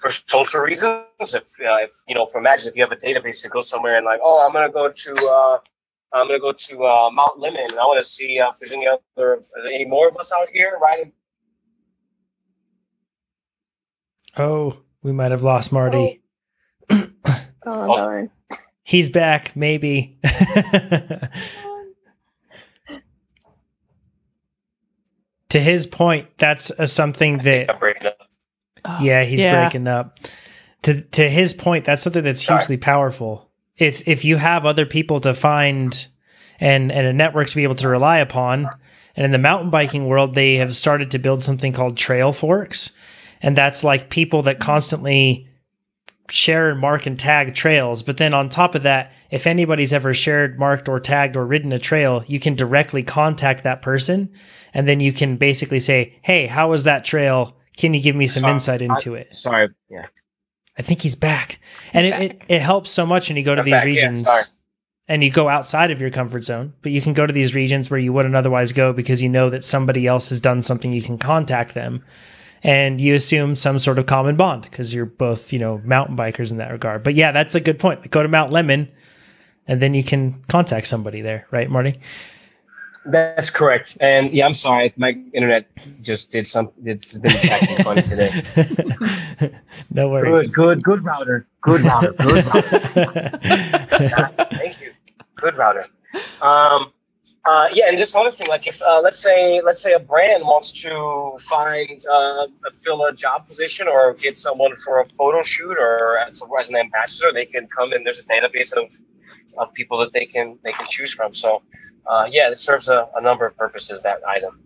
for 0.00 0.10
social 0.10 0.60
reasons, 0.60 1.04
if, 1.20 1.44
uh, 1.60 1.84
if 1.86 1.92
you 2.08 2.14
know, 2.14 2.24
for 2.24 2.38
imagine 2.38 2.68
if 2.68 2.74
you 2.74 2.82
have 2.82 2.92
a 2.92 2.96
database 2.96 3.42
to 3.42 3.50
go 3.50 3.60
somewhere 3.60 3.98
and 3.98 4.06
like, 4.06 4.20
oh, 4.22 4.46
I'm 4.46 4.54
gonna 4.54 4.72
go 4.72 4.90
to 4.90 5.12
uh, 5.30 5.58
I'm 6.14 6.26
gonna 6.26 6.40
go 6.40 6.52
to 6.52 6.84
uh, 6.84 7.10
Mount 7.12 7.38
Lemmon, 7.38 7.68
and 7.68 7.78
I 7.78 7.84
want 7.84 8.02
to 8.02 8.08
see 8.08 8.40
uh, 8.40 8.48
if 8.48 8.58
there's 8.58 8.72
any 8.72 8.88
other 8.88 9.42
any 9.74 9.84
more 9.84 10.08
of 10.08 10.16
us 10.16 10.32
out 10.32 10.48
here 10.48 10.78
riding. 10.80 11.12
Oh, 14.38 14.80
we 15.02 15.12
might 15.12 15.32
have 15.32 15.42
lost 15.42 15.72
Marty. 15.72 16.22
Oh, 16.88 17.06
oh, 17.26 17.42
oh 17.66 17.96
darn. 17.96 18.30
He's 18.82 19.10
back, 19.10 19.54
maybe. 19.54 20.18
to 25.50 25.60
his 25.60 25.86
point, 25.86 26.28
that's 26.38 26.70
a, 26.70 26.86
something 26.86 27.38
that 27.38 27.70
I'm 27.70 27.78
breaking 27.78 28.06
up. 28.06 28.18
Oh, 28.84 28.98
yeah, 29.02 29.24
he's 29.24 29.42
yeah. 29.42 29.64
breaking 29.64 29.88
up. 29.88 30.18
To 30.82 31.02
to 31.02 31.28
his 31.28 31.52
point, 31.52 31.84
that's 31.84 32.02
something 32.02 32.22
that's 32.22 32.44
Sorry. 32.44 32.60
hugely 32.60 32.76
powerful. 32.76 33.50
If 33.76 34.06
if 34.06 34.24
you 34.24 34.36
have 34.36 34.64
other 34.64 34.86
people 34.86 35.20
to 35.20 35.34
find 35.34 36.06
and 36.60 36.92
and 36.92 37.06
a 37.06 37.12
network 37.12 37.48
to 37.48 37.56
be 37.56 37.64
able 37.64 37.74
to 37.76 37.88
rely 37.88 38.18
upon, 38.18 38.68
and 39.16 39.24
in 39.24 39.32
the 39.32 39.38
mountain 39.38 39.70
biking 39.70 40.06
world, 40.06 40.34
they 40.34 40.54
have 40.54 40.74
started 40.74 41.10
to 41.10 41.18
build 41.18 41.42
something 41.42 41.72
called 41.72 41.96
Trailforks, 41.96 42.92
and 43.42 43.56
that's 43.56 43.84
like 43.84 44.10
people 44.10 44.42
that 44.42 44.60
constantly 44.60 45.48
share 46.30 46.70
and 46.70 46.78
mark 46.80 47.06
and 47.06 47.18
tag 47.18 47.54
trails. 47.54 48.02
But 48.02 48.18
then 48.18 48.34
on 48.34 48.48
top 48.48 48.74
of 48.74 48.82
that, 48.82 49.12
if 49.30 49.46
anybody's 49.46 49.92
ever 49.92 50.12
shared, 50.12 50.58
marked, 50.58 50.88
or 50.88 51.00
tagged 51.00 51.36
or 51.36 51.46
ridden 51.46 51.72
a 51.72 51.78
trail, 51.78 52.24
you 52.26 52.40
can 52.40 52.54
directly 52.54 53.02
contact 53.02 53.64
that 53.64 53.82
person, 53.82 54.30
and 54.74 54.88
then 54.88 55.00
you 55.00 55.12
can 55.12 55.36
basically 55.36 55.80
say, 55.80 56.14
"Hey, 56.22 56.46
how 56.46 56.70
was 56.70 56.84
that 56.84 57.04
trail? 57.04 57.56
Can 57.76 57.94
you 57.94 58.02
give 58.02 58.16
me 58.16 58.26
some 58.26 58.42
Sorry, 58.42 58.52
insight 58.52 58.82
into 58.82 59.14
it?" 59.14 59.34
Sorry. 59.34 59.68
Yeah. 59.88 60.06
I 60.78 60.82
think 60.82 61.02
he's 61.02 61.16
back. 61.16 61.58
And 61.92 62.06
He's 62.06 62.14
it, 62.14 62.20
it, 62.20 62.42
it 62.48 62.62
helps 62.62 62.90
so 62.90 63.04
much 63.04 63.28
when 63.28 63.36
you 63.36 63.42
go 63.42 63.54
to 63.54 63.60
I'm 63.60 63.64
these 63.64 63.72
back, 63.72 63.84
regions 63.84 64.24
sorry. 64.24 64.42
and 65.08 65.24
you 65.24 65.30
go 65.30 65.48
outside 65.48 65.90
of 65.90 66.00
your 66.00 66.10
comfort 66.10 66.44
zone, 66.44 66.72
but 66.82 66.92
you 66.92 67.02
can 67.02 67.14
go 67.14 67.26
to 67.26 67.32
these 67.32 67.52
regions 67.54 67.90
where 67.90 67.98
you 67.98 68.12
wouldn't 68.12 68.36
otherwise 68.36 68.70
go 68.70 68.92
because 68.92 69.20
you 69.20 69.28
know 69.28 69.50
that 69.50 69.64
somebody 69.64 70.06
else 70.06 70.28
has 70.28 70.40
done 70.40 70.62
something. 70.62 70.92
You 70.92 71.02
can 71.02 71.18
contact 71.18 71.74
them 71.74 72.04
and 72.62 73.00
you 73.00 73.14
assume 73.14 73.54
some 73.54 73.78
sort 73.78 73.98
of 73.98 74.06
common 74.06 74.36
bond 74.36 74.62
because 74.62 74.94
you're 74.94 75.06
both, 75.06 75.52
you 75.52 75.58
know, 75.58 75.80
mountain 75.84 76.16
bikers 76.16 76.50
in 76.50 76.58
that 76.58 76.70
regard. 76.70 77.02
But 77.02 77.14
yeah, 77.14 77.32
that's 77.32 77.54
a 77.54 77.60
good 77.60 77.78
point. 77.78 78.00
Like, 78.00 78.10
go 78.10 78.22
to 78.22 78.28
Mount 78.28 78.52
Lemmon 78.52 78.88
and 79.66 79.80
then 79.82 79.94
you 79.94 80.02
can 80.02 80.42
contact 80.48 80.86
somebody 80.86 81.20
there, 81.20 81.46
right, 81.50 81.70
Marty? 81.70 82.00
That's 83.04 83.50
correct. 83.50 83.96
And 84.00 84.30
yeah, 84.30 84.44
I'm 84.44 84.54
sorry. 84.54 84.92
My 84.96 85.16
internet 85.32 85.66
just 86.02 86.30
did 86.30 86.46
some. 86.46 86.70
It's 86.84 87.18
been 87.18 87.32
acting 87.50 87.76
funny 87.84 88.02
today. 88.02 88.42
no 89.90 90.10
worries. 90.10 90.50
Good, 90.50 90.52
good, 90.52 90.82
good 90.82 91.04
router. 91.04 91.46
Good 91.62 91.82
router. 91.82 92.12
Good 92.12 92.46
router. 92.46 93.38
Nice. 93.98 94.36
Thank 94.36 94.80
you. 94.80 94.92
Good 95.36 95.56
router. 95.56 95.84
Um, 96.42 96.92
uh, 97.44 97.68
yeah, 97.72 97.88
and 97.88 97.96
just 97.96 98.14
another 98.14 98.30
thing, 98.30 98.48
like 98.48 98.66
if 98.66 98.82
uh, 98.82 99.00
let's 99.00 99.18
say 99.18 99.60
let's 99.64 99.80
say 99.80 99.92
a 99.92 99.98
brand 99.98 100.42
wants 100.42 100.72
to 100.82 101.36
find 101.40 102.00
uh, 102.12 102.46
fill 102.82 103.04
a 103.04 103.12
job 103.12 103.46
position 103.46 103.88
or 103.88 104.14
get 104.14 104.36
someone 104.36 104.74
for 104.76 105.00
a 105.00 105.04
photo 105.04 105.40
shoot 105.42 105.76
or 105.78 106.18
as, 106.18 106.42
as 106.58 106.70
an 106.70 106.76
ambassador, 106.76 107.32
they 107.32 107.46
can 107.46 107.66
come 107.68 107.92
in. 107.92 108.02
There's 108.04 108.24
a 108.24 108.26
database 108.26 108.76
of, 108.76 108.92
of 109.56 109.72
people 109.74 109.98
that 109.98 110.12
they 110.12 110.26
can 110.26 110.58
they 110.64 110.72
can 110.72 110.86
choose 110.90 111.12
from. 111.12 111.32
So 111.32 111.62
uh, 112.06 112.28
yeah, 112.30 112.50
it 112.50 112.60
serves 112.60 112.88
a, 112.88 113.08
a 113.16 113.20
number 113.20 113.46
of 113.46 113.56
purposes. 113.56 114.02
That 114.02 114.20
item. 114.26 114.60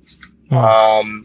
Hmm. 0.48 0.56
Um, 0.56 1.24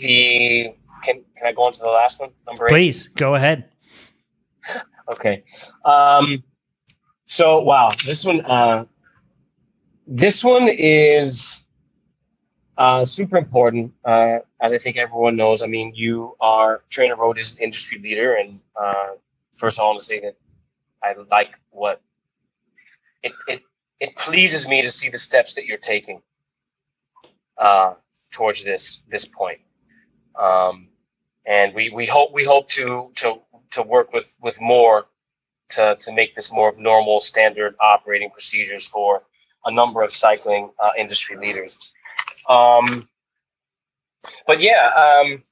the 0.00 0.74
can 1.04 1.22
can 1.36 1.46
I 1.46 1.52
go 1.52 1.62
on 1.62 1.72
to 1.72 1.80
the 1.80 1.86
last 1.86 2.20
one? 2.20 2.30
Number 2.46 2.66
eight. 2.66 2.70
Please 2.70 3.08
go 3.08 3.34
ahead. 3.36 3.70
Okay. 5.10 5.42
Um, 5.84 6.44
so 7.26 7.60
wow, 7.60 7.90
this 8.06 8.24
one, 8.24 8.42
uh, 8.42 8.84
this 10.10 10.42
one 10.42 10.68
is 10.68 11.62
uh, 12.76 13.04
super 13.04 13.38
important. 13.38 13.94
Uh, 14.04 14.38
as 14.60 14.72
I 14.72 14.78
think 14.78 14.96
everyone 14.96 15.36
knows, 15.36 15.62
I 15.62 15.68
mean, 15.68 15.92
you 15.94 16.36
are 16.40 16.82
TrainerRoad 16.90 17.38
is 17.38 17.56
an 17.56 17.62
industry 17.62 18.00
leader, 18.00 18.34
and 18.34 18.60
uh, 18.78 19.10
first 19.56 19.78
I 19.78 19.84
want 19.84 20.00
to 20.00 20.04
say 20.04 20.20
that 20.20 20.36
I 21.02 21.14
like 21.30 21.60
what 21.70 22.02
it 23.22 23.32
it 23.46 23.62
it 24.00 24.16
pleases 24.16 24.66
me 24.68 24.82
to 24.82 24.90
see 24.90 25.08
the 25.08 25.18
steps 25.18 25.54
that 25.54 25.66
you're 25.66 25.78
taking 25.78 26.20
uh, 27.56 27.94
towards 28.32 28.64
this 28.64 29.02
this 29.08 29.26
point. 29.26 29.60
Um, 30.36 30.88
and 31.46 31.72
we, 31.72 31.90
we 31.90 32.04
hope 32.04 32.32
we 32.32 32.44
hope 32.44 32.68
to 32.70 33.12
to 33.16 33.40
to 33.70 33.82
work 33.82 34.12
with 34.12 34.36
with 34.42 34.60
more 34.60 35.06
to 35.70 35.96
to 36.00 36.12
make 36.12 36.34
this 36.34 36.52
more 36.52 36.68
of 36.68 36.80
normal 36.80 37.20
standard 37.20 37.76
operating 37.80 38.30
procedures 38.30 38.84
for 38.84 39.22
a 39.64 39.72
number 39.72 40.02
of 40.02 40.10
cycling 40.10 40.70
uh, 40.82 40.90
industry 40.98 41.36
leaders. 41.36 41.92
Um, 42.48 43.08
but 44.46 44.60
yeah, 44.60 44.90
um, 44.94 45.42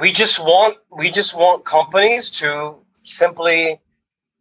we 0.00 0.12
just 0.12 0.40
want 0.40 0.76
we 0.96 1.10
just 1.10 1.36
want 1.36 1.64
companies 1.64 2.30
to 2.32 2.74
simply 3.02 3.80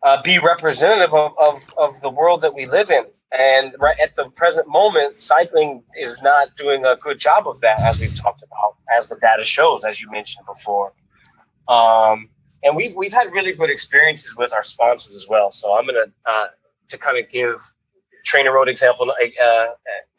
uh, 0.03 0.21
be 0.21 0.37
representative 0.39 1.13
of, 1.13 1.31
of, 1.39 1.57
of 1.77 1.99
the 2.01 2.09
world 2.09 2.41
that 2.41 2.53
we 2.55 2.65
live 2.65 2.91
in. 2.91 3.05
And 3.37 3.73
right 3.79 3.97
at 3.99 4.15
the 4.15 4.29
present 4.35 4.67
moment, 4.67 5.19
cycling 5.19 5.83
is 5.99 6.21
not 6.21 6.55
doing 6.55 6.85
a 6.85 6.97
good 6.97 7.17
job 7.17 7.47
of 7.47 7.59
that, 7.61 7.79
as 7.81 7.99
we've 7.99 8.15
talked 8.15 8.43
about, 8.43 8.75
as 8.95 9.07
the 9.07 9.15
data 9.21 9.43
shows, 9.43 9.85
as 9.85 10.01
you 10.01 10.11
mentioned 10.11 10.45
before. 10.45 10.93
Um, 11.67 12.29
and 12.63 12.75
we've 12.75 12.95
we've 12.95 13.13
had 13.13 13.31
really 13.31 13.55
good 13.55 13.69
experiences 13.69 14.35
with 14.37 14.53
our 14.53 14.63
sponsors 14.63 15.15
as 15.15 15.27
well. 15.29 15.51
So 15.51 15.77
I'm 15.77 15.85
gonna 15.85 16.05
uh, 16.25 16.47
to 16.89 16.97
kind 16.97 17.17
of 17.17 17.29
give 17.29 17.59
TrainerRoad 18.25 18.67
example 18.67 19.11
uh, 19.11 19.65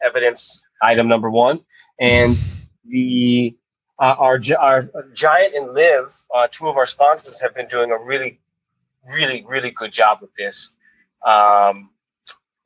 evidence 0.03 0.63
item 0.81 1.07
number 1.07 1.29
one, 1.29 1.61
and 1.99 2.37
the 2.85 3.55
uh, 3.99 4.15
our 4.17 4.39
our 4.59 4.81
Giant 5.13 5.55
and 5.55 5.73
Liv, 5.73 6.13
uh, 6.35 6.47
two 6.51 6.67
of 6.67 6.77
our 6.77 6.85
sponsors, 6.85 7.41
have 7.41 7.55
been 7.55 7.67
doing 7.67 7.91
a 7.91 7.97
really, 7.97 8.39
really, 9.09 9.45
really 9.47 9.71
good 9.71 9.91
job 9.91 10.19
with 10.21 10.33
this. 10.37 10.75
Um, 11.25 11.89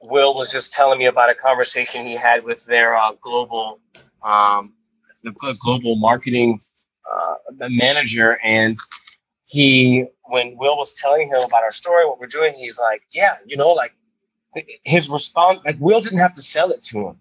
Will 0.02 0.34
was 0.34 0.52
just 0.52 0.74
telling 0.74 0.98
me 0.98 1.06
about 1.06 1.30
a 1.30 1.36
conversation 1.36 2.06
he 2.06 2.16
had 2.16 2.44
with 2.44 2.66
their 2.66 2.96
uh, 2.96 3.12
global 3.22 3.80
um, 4.24 4.74
the 5.24 5.34
global 5.60 5.96
marketing 5.98 6.60
uh, 7.12 7.36
manager, 7.70 8.40
and 8.44 8.78
he 9.46 10.06
when 10.24 10.56
Will 10.58 10.78
was 10.78 10.94
telling 10.94 11.28
him 11.28 11.42
about 11.46 11.64
our 11.64 11.72
story, 11.72 12.06
what 12.06 12.20
we're 12.20 12.28
doing, 12.28 12.54
he's 12.54 12.80
like, 12.80 13.04
"Yeah, 13.12 13.36
you 13.46 13.58
know, 13.58 13.70
like 13.70 13.94
his 14.84 15.10
response, 15.10 15.60
like 15.66 15.78
Will 15.80 16.02
didn't 16.02 16.20
have 16.20 16.34
to 16.34 16.42
sell 16.42 16.72
it 16.72 16.84
to 16.84 17.08
him. 17.08 17.20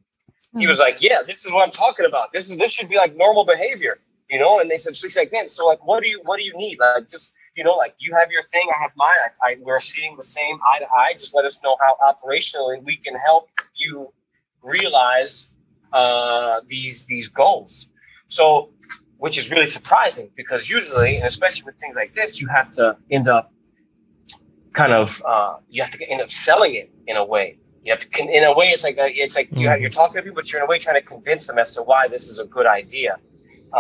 He 0.57 0.67
was 0.67 0.79
like, 0.79 1.03
"Yeah, 1.03 1.23
this 1.23 1.45
is 1.45 1.53
what 1.53 1.63
I'm 1.63 1.71
talking 1.71 2.07
about. 2.07 2.33
This 2.33 2.51
is 2.51 2.59
this 2.59 2.73
should 2.73 2.89
be 2.89 2.97
like 2.97 3.15
normal 3.17 3.45
behavior, 3.45 3.99
you 4.31 4.39
know." 4.39 4.61
And 4.61 4.71
they 4.71 4.77
said, 4.77 4.97
so 4.97 5.07
he's 5.07 5.17
like, 5.17 5.31
"Man, 5.31 5.49
so 5.49 5.67
like, 5.67 5.85
what 5.87 6.03
do 6.03 6.09
you 6.09 6.21
what 6.25 6.39
do 6.39 6.45
you 6.45 6.53
need? 6.55 6.79
Like, 6.79 7.09
just 7.09 7.35
you 7.55 7.65
know, 7.65 7.75
like 7.75 7.95
you 7.99 8.15
have 8.17 8.31
your 8.31 8.43
thing, 8.43 8.67
I 8.75 8.83
have 8.83 8.93
mine. 8.97 9.17
I, 9.45 9.51
I 9.51 9.57
we're 9.61 9.79
seeing 9.79 10.17
the 10.17 10.23
same 10.23 10.59
eye 10.67 10.79
to 10.79 10.87
eye. 10.97 11.13
Just 11.13 11.35
let 11.35 11.45
us 11.45 11.63
know 11.63 11.77
how 11.85 11.97
operationally 12.13 12.83
we 12.83 12.97
can 12.97 13.15
help 13.15 13.51
you 13.77 14.09
realize 14.63 15.53
uh, 15.93 16.61
these 16.67 17.05
these 17.05 17.29
goals." 17.29 17.91
So, 18.29 18.71
which 19.19 19.37
is 19.37 19.51
really 19.51 19.67
surprising 19.67 20.31
because 20.35 20.71
usually, 20.71 21.17
and 21.17 21.27
especially 21.27 21.65
with 21.65 21.77
things 21.77 21.97
like 21.97 22.15
this, 22.15 22.41
you 22.41 22.49
have 22.49 22.71
to 22.73 22.97
end 23.11 23.29
up 23.29 23.53
kind 24.79 24.93
of 24.93 25.21
uh, 25.27 25.57
you 25.69 25.83
have 25.83 25.91
to 25.91 26.05
end 26.13 26.21
up 26.23 26.31
selling 26.31 26.73
it 26.81 26.89
in 27.11 27.17
a 27.17 27.25
way. 27.35 27.59
You 27.85 27.91
have 27.95 28.01
to, 28.01 28.09
in 28.39 28.45
a 28.45 28.55
way, 28.61 28.67
it's 28.75 28.85
like 28.89 28.99
a, 29.05 29.09
it's 29.25 29.37
like 29.39 29.49
you 29.61 29.69
have, 29.69 29.81
you're 29.81 29.97
talking 30.03 30.17
to 30.19 30.23
people, 30.23 30.37
but 30.37 30.47
you're 30.53 30.61
in 30.63 30.67
a 30.69 30.71
way 30.71 30.79
trying 30.79 31.01
to 31.03 31.07
convince 31.15 31.47
them 31.49 31.59
as 31.59 31.73
to 31.77 31.81
why 31.83 32.03
this 32.15 32.29
is 32.29 32.39
a 32.39 32.47
good 32.57 32.67
idea. 32.67 33.13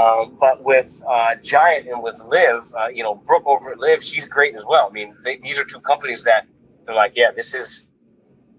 Um, 0.00 0.36
but 0.44 0.56
with 0.70 0.90
uh, 1.14 1.36
Giant 1.54 1.84
and 1.90 2.02
with 2.02 2.18
Liv, 2.24 2.56
uh, 2.78 2.88
you 2.88 3.02
know, 3.06 3.14
Brooke 3.14 3.46
over 3.46 3.70
at 3.70 3.78
Liv, 3.78 4.02
she's 4.02 4.26
great 4.26 4.54
as 4.54 4.64
well. 4.66 4.88
I 4.90 4.92
mean, 4.92 5.14
they, 5.24 5.36
these 5.38 5.58
are 5.60 5.64
two 5.64 5.80
companies 5.80 6.24
that 6.24 6.42
they're 6.84 6.94
like, 7.04 7.12
yeah, 7.14 7.30
this 7.30 7.54
is 7.54 7.88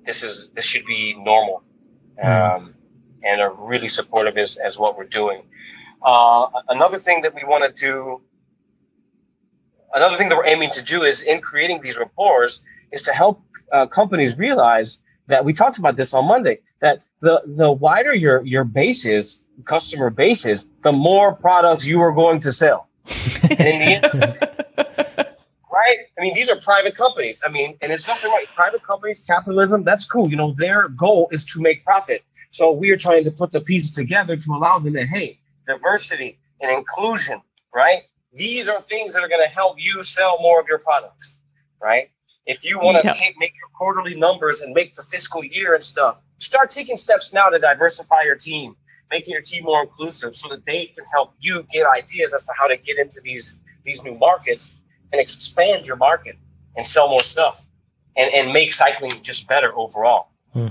this 0.05 0.23
is 0.23 0.49
this 0.55 0.65
should 0.71 0.85
be 0.85 1.01
normal, 1.31 1.57
um, 2.23 2.73
and 3.23 3.41
are 3.41 3.53
really 3.53 3.89
supportive 3.99 4.37
as, 4.37 4.57
as 4.57 4.79
what 4.79 4.97
we're 4.97 5.13
doing. 5.21 5.41
Uh, 6.01 6.47
another 6.69 6.97
thing 6.97 7.21
that 7.23 7.33
we 7.35 7.43
want 7.43 7.63
to 7.67 7.71
do, 7.87 8.21
another 9.93 10.15
thing 10.15 10.29
that 10.29 10.37
we're 10.37 10.45
aiming 10.45 10.71
to 10.71 10.83
do 10.83 11.03
is 11.03 11.21
in 11.21 11.41
creating 11.41 11.81
these 11.81 11.97
rapports 11.97 12.63
is 12.91 13.01
to 13.03 13.11
help 13.11 13.41
uh, 13.71 13.85
companies 13.85 14.37
realize 14.37 14.99
that 15.27 15.45
we 15.45 15.53
talked 15.53 15.77
about 15.77 15.95
this 15.95 16.13
on 16.13 16.25
Monday 16.25 16.59
that 16.81 17.03
the 17.21 17.41
the 17.45 17.71
wider 17.71 18.13
your 18.13 18.41
your 18.41 18.63
base 18.63 19.05
is, 19.05 19.41
customer 19.65 20.09
base 20.09 20.45
is, 20.45 20.67
the 20.83 20.91
more 20.93 21.33
products 21.33 21.85
you 21.85 22.01
are 22.01 22.11
going 22.11 22.39
to 22.41 22.51
sell. 22.51 22.87
And 23.43 23.61
in 23.61 23.79
the 23.79 23.85
end, 23.95 24.37
right? 25.71 25.97
I 26.17 26.21
mean, 26.21 26.33
these 26.33 26.49
are 26.49 26.59
private 26.59 26.95
companies. 26.95 27.43
I 27.45 27.49
mean, 27.49 27.77
and 27.81 27.91
it's 27.91 28.05
something 28.05 28.29
right. 28.31 28.47
Private 28.55 28.83
companies, 28.83 29.23
capitalism, 29.25 29.83
that's 29.83 30.09
cool. 30.09 30.29
You 30.29 30.37
know, 30.37 30.53
their 30.57 30.89
goal 30.89 31.29
is 31.31 31.45
to 31.53 31.61
make 31.61 31.83
profit. 31.83 32.23
So 32.51 32.71
we 32.71 32.91
are 32.91 32.97
trying 32.97 33.23
to 33.25 33.31
put 33.31 33.51
the 33.51 33.61
pieces 33.61 33.93
together 33.93 34.35
to 34.35 34.51
allow 34.51 34.79
them 34.79 34.93
to, 34.93 35.05
hey, 35.05 35.39
diversity 35.67 36.39
and 36.61 36.71
inclusion, 36.71 37.41
right? 37.73 38.01
These 38.33 38.69
are 38.69 38.81
things 38.81 39.13
that 39.13 39.23
are 39.23 39.27
going 39.27 39.43
to 39.45 39.53
help 39.53 39.75
you 39.79 40.03
sell 40.03 40.37
more 40.41 40.59
of 40.59 40.67
your 40.67 40.79
products, 40.79 41.37
right? 41.81 42.09
If 42.45 42.63
you 42.63 42.79
want 42.79 42.97
to 43.01 43.07
Yeah. 43.07 43.13
take 43.13 43.37
make 43.37 43.53
your 43.55 43.69
quarterly 43.77 44.15
numbers 44.19 44.61
and 44.61 44.73
make 44.73 44.93
the 44.95 45.03
fiscal 45.03 45.43
year 45.43 45.73
and 45.73 45.83
stuff, 45.83 46.21
start 46.37 46.69
taking 46.69 46.97
steps 46.97 47.33
now 47.33 47.49
to 47.49 47.59
diversify 47.59 48.21
your 48.23 48.35
team, 48.35 48.75
making 49.11 49.33
your 49.33 49.41
team 49.41 49.63
more 49.63 49.81
inclusive, 49.81 50.35
so 50.35 50.47
that 50.49 50.65
they 50.65 50.87
can 50.87 51.05
help 51.11 51.33
you 51.39 51.63
get 51.71 51.85
ideas 51.87 52.33
as 52.33 52.43
to 52.43 52.53
how 52.59 52.67
to 52.67 52.77
get 52.77 52.97
into 52.97 53.19
these 53.23 53.59
these 53.85 54.03
new 54.03 54.15
markets 54.15 54.75
and 55.11 55.19
expand 55.21 55.87
your 55.87 55.95
market 55.95 56.35
and 56.75 56.85
sell 56.85 57.07
more 57.09 57.23
stuff 57.23 57.65
and 58.15 58.31
and 58.33 58.53
make 58.53 58.73
cycling 58.73 59.21
just 59.23 59.47
better 59.47 59.75
overall. 59.77 60.27
Hmm. 60.53 60.67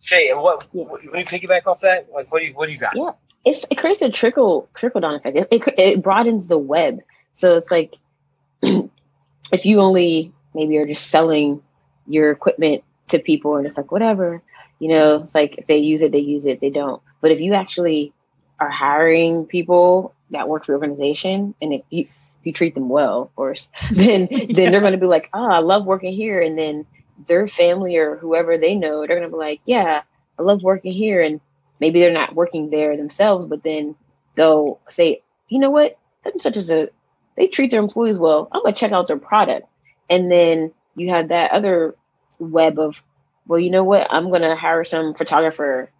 Shay, 0.00 0.30
and 0.30 0.40
what 0.40 0.66
Yeah. 0.72 0.84
what- 0.84 1.02
when 1.04 1.20
you 1.20 1.24
piggyback 1.26 1.66
off 1.66 1.80
that, 1.80 2.10
like 2.12 2.30
what 2.32 2.40
do 2.40 2.46
you 2.46 2.54
what 2.54 2.66
do 2.66 2.72
you 2.72 2.78
got? 2.80 2.94
Yeah. 2.96 3.12
It's 3.44 3.64
it 3.70 3.78
creates 3.78 4.02
a 4.02 4.10
trickle 4.10 4.68
trickle 4.74 5.00
down 5.00 5.14
effect. 5.14 5.36
It, 5.36 5.48
it, 5.50 5.74
it 5.78 6.02
broadens 6.02 6.46
the 6.46 6.58
web. 6.58 7.00
So 7.34 7.56
it's 7.56 7.70
like 7.70 7.96
if 8.62 9.64
you 9.64 9.80
only 9.80 10.32
maybe 10.54 10.76
are 10.78 10.86
just 10.86 11.08
selling 11.08 11.62
your 12.06 12.30
equipment 12.30 12.84
to 13.08 13.18
people 13.18 13.56
and 13.56 13.66
it's 13.66 13.76
like 13.76 13.92
whatever, 13.92 14.42
you 14.78 14.88
know, 14.88 15.16
it's 15.16 15.34
like 15.34 15.58
if 15.58 15.66
they 15.66 15.78
use 15.78 16.02
it, 16.02 16.12
they 16.12 16.18
use 16.18 16.46
it. 16.46 16.60
They 16.60 16.70
don't. 16.70 17.02
But 17.20 17.30
if 17.30 17.40
you 17.40 17.54
actually 17.54 18.12
are 18.58 18.70
hiring 18.70 19.46
people 19.46 20.14
that 20.30 20.48
work 20.48 20.64
for 20.64 20.72
your 20.72 20.78
organization 20.78 21.54
and 21.62 21.72
if 21.72 21.82
you 21.90 22.06
if 22.40 22.46
you 22.46 22.52
treat 22.52 22.74
them 22.74 22.88
well, 22.88 23.22
of 23.22 23.36
course, 23.36 23.68
then 23.92 24.28
then 24.50 24.72
they're 24.72 24.80
going 24.80 24.92
to 24.92 24.98
be 24.98 25.06
like, 25.06 25.28
oh, 25.32 25.46
I 25.46 25.58
love 25.58 25.86
working 25.86 26.12
here, 26.12 26.40
and 26.40 26.58
then 26.58 26.86
their 27.26 27.46
family 27.46 27.96
or 27.96 28.16
whoever 28.16 28.56
they 28.56 28.74
know, 28.74 29.00
they're 29.00 29.18
going 29.18 29.22
to 29.22 29.28
be 29.28 29.36
like, 29.36 29.60
yeah, 29.66 30.02
I 30.38 30.42
love 30.42 30.62
working 30.62 30.92
here, 30.92 31.20
and 31.20 31.40
maybe 31.80 32.00
they're 32.00 32.12
not 32.12 32.34
working 32.34 32.70
there 32.70 32.96
themselves, 32.96 33.46
but 33.46 33.62
then 33.62 33.96
they'll 34.34 34.80
say, 34.88 35.22
you 35.48 35.58
know 35.58 35.70
what, 35.70 35.98
such 36.24 36.40
such 36.40 36.56
as 36.56 36.70
a 36.70 36.88
they 37.36 37.46
treat 37.46 37.70
their 37.70 37.80
employees 37.80 38.18
well. 38.18 38.48
I'm 38.52 38.62
gonna 38.62 38.74
check 38.74 38.92
out 38.92 39.08
their 39.08 39.18
product, 39.18 39.66
and 40.08 40.30
then 40.30 40.72
you 40.94 41.08
have 41.10 41.28
that 41.28 41.52
other 41.52 41.94
web 42.38 42.78
of, 42.78 43.02
well, 43.46 43.58
you 43.58 43.70
know 43.70 43.84
what, 43.84 44.06
I'm 44.10 44.30
gonna 44.30 44.56
hire 44.56 44.84
some 44.84 45.14
photographer, 45.14 45.90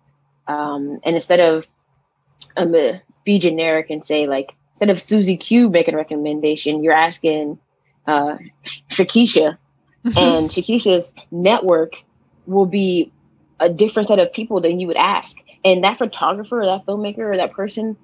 um, 0.47 1.01
and 1.05 1.17
instead 1.17 1.41
of 1.41 1.67
I'm 2.57 2.73
gonna 2.73 3.03
be 3.25 3.39
generic 3.39 3.91
and 3.91 4.05
say 4.05 4.27
like 4.27 4.55
instead 4.75 4.91
of 4.91 5.01
Susie 5.01 5.37
Q 5.37 5.71
making 5.71 5.95
a 5.95 5.97
recommendation, 5.97 6.83
you're 6.83 6.93
asking 6.93 7.59
uh, 8.07 8.37
Shakisha, 8.65 9.57
and 10.05 10.51
Shakisha's 10.51 11.13
network 11.31 12.03
will 12.47 12.67
be 12.67 13.13
a 13.61 13.69
different 13.69 14.09
set 14.09 14.19
of 14.19 14.33
people 14.33 14.61
than 14.61 14.81
you 14.81 14.87
would 14.87 14.97
ask. 14.97 15.37
And 15.65 15.85
that 15.85 15.99
photographer 15.99 16.63
or 16.63 16.67
that 16.67 16.87
filmmaker 16.87 17.19
or 17.19 17.37
that 17.37 17.53
person 17.53 17.97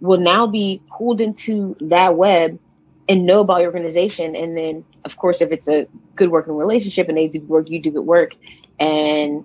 will 0.00 0.20
now 0.20 0.46
be 0.46 0.82
pulled 0.90 1.20
into 1.20 1.76
that 1.80 2.16
web 2.16 2.58
and 3.08 3.26
know 3.26 3.40
about 3.40 3.60
your 3.60 3.66
organization. 3.66 4.36
And 4.36 4.56
then, 4.56 4.84
of 5.04 5.16
course, 5.16 5.40
if 5.40 5.50
it's 5.50 5.68
a 5.68 5.86
good 6.14 6.30
working 6.30 6.54
relationship 6.54 7.08
and 7.08 7.18
they 7.18 7.26
do 7.26 7.40
work, 7.42 7.68
you 7.68 7.80
do 7.80 7.90
good 7.90 8.06
work. 8.06 8.36
And 8.78 9.44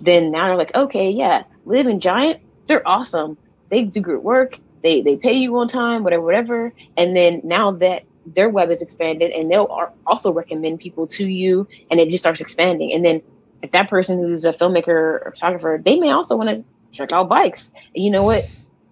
then 0.00 0.30
now 0.30 0.46
they're 0.46 0.56
like, 0.56 0.74
okay, 0.74 1.10
yeah, 1.10 1.44
Liv 1.66 1.86
and 1.86 2.00
Giant, 2.00 2.40
they're 2.66 2.86
awesome. 2.86 3.36
They 3.68 3.84
do 3.84 4.00
good 4.00 4.22
work. 4.22 4.58
They 4.82 5.02
they 5.02 5.16
pay 5.16 5.32
you 5.32 5.56
on 5.58 5.68
time, 5.68 6.04
whatever, 6.04 6.22
whatever. 6.22 6.72
And 6.96 7.16
then 7.16 7.40
now 7.42 7.72
that 7.72 8.04
their 8.26 8.48
web 8.48 8.70
is 8.70 8.82
expanded 8.82 9.32
and 9.32 9.50
they'll 9.50 9.90
also 10.06 10.32
recommend 10.32 10.80
people 10.80 11.06
to 11.06 11.26
you 11.26 11.66
and 11.90 12.00
it 12.00 12.10
just 12.10 12.22
starts 12.22 12.40
expanding. 12.40 12.92
And 12.92 13.04
then 13.04 13.22
if 13.62 13.72
that 13.72 13.88
person 13.88 14.18
who's 14.18 14.44
a 14.44 14.52
filmmaker 14.52 14.88
or 14.88 15.32
photographer, 15.34 15.80
they 15.82 15.98
may 15.98 16.10
also 16.10 16.36
want 16.36 16.50
to 16.50 16.64
check 16.94 17.12
out 17.12 17.28
bikes. 17.28 17.70
And 17.94 18.04
you 18.04 18.10
know 18.10 18.24
what? 18.24 18.44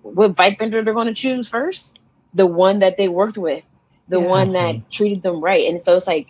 What 0.03 0.37
bike 0.37 0.59
vendor 0.59 0.85
they're 0.85 0.95
going 0.95 1.09
to 1.09 1.15
choose 1.15 1.49
first? 1.49 1.99
The 2.35 2.47
one 2.47 2.81
that 2.81 2.97
they 2.99 3.09
worked 3.09 3.39
with, 3.39 3.65
the 4.09 4.21
Yeah. 4.21 4.21
one 4.21 4.53
that 4.55 4.77
treated 4.93 5.23
them 5.23 5.43
right. 5.43 5.69
And 5.69 5.83
so 5.83 5.97
it's 5.97 6.09
like, 6.09 6.29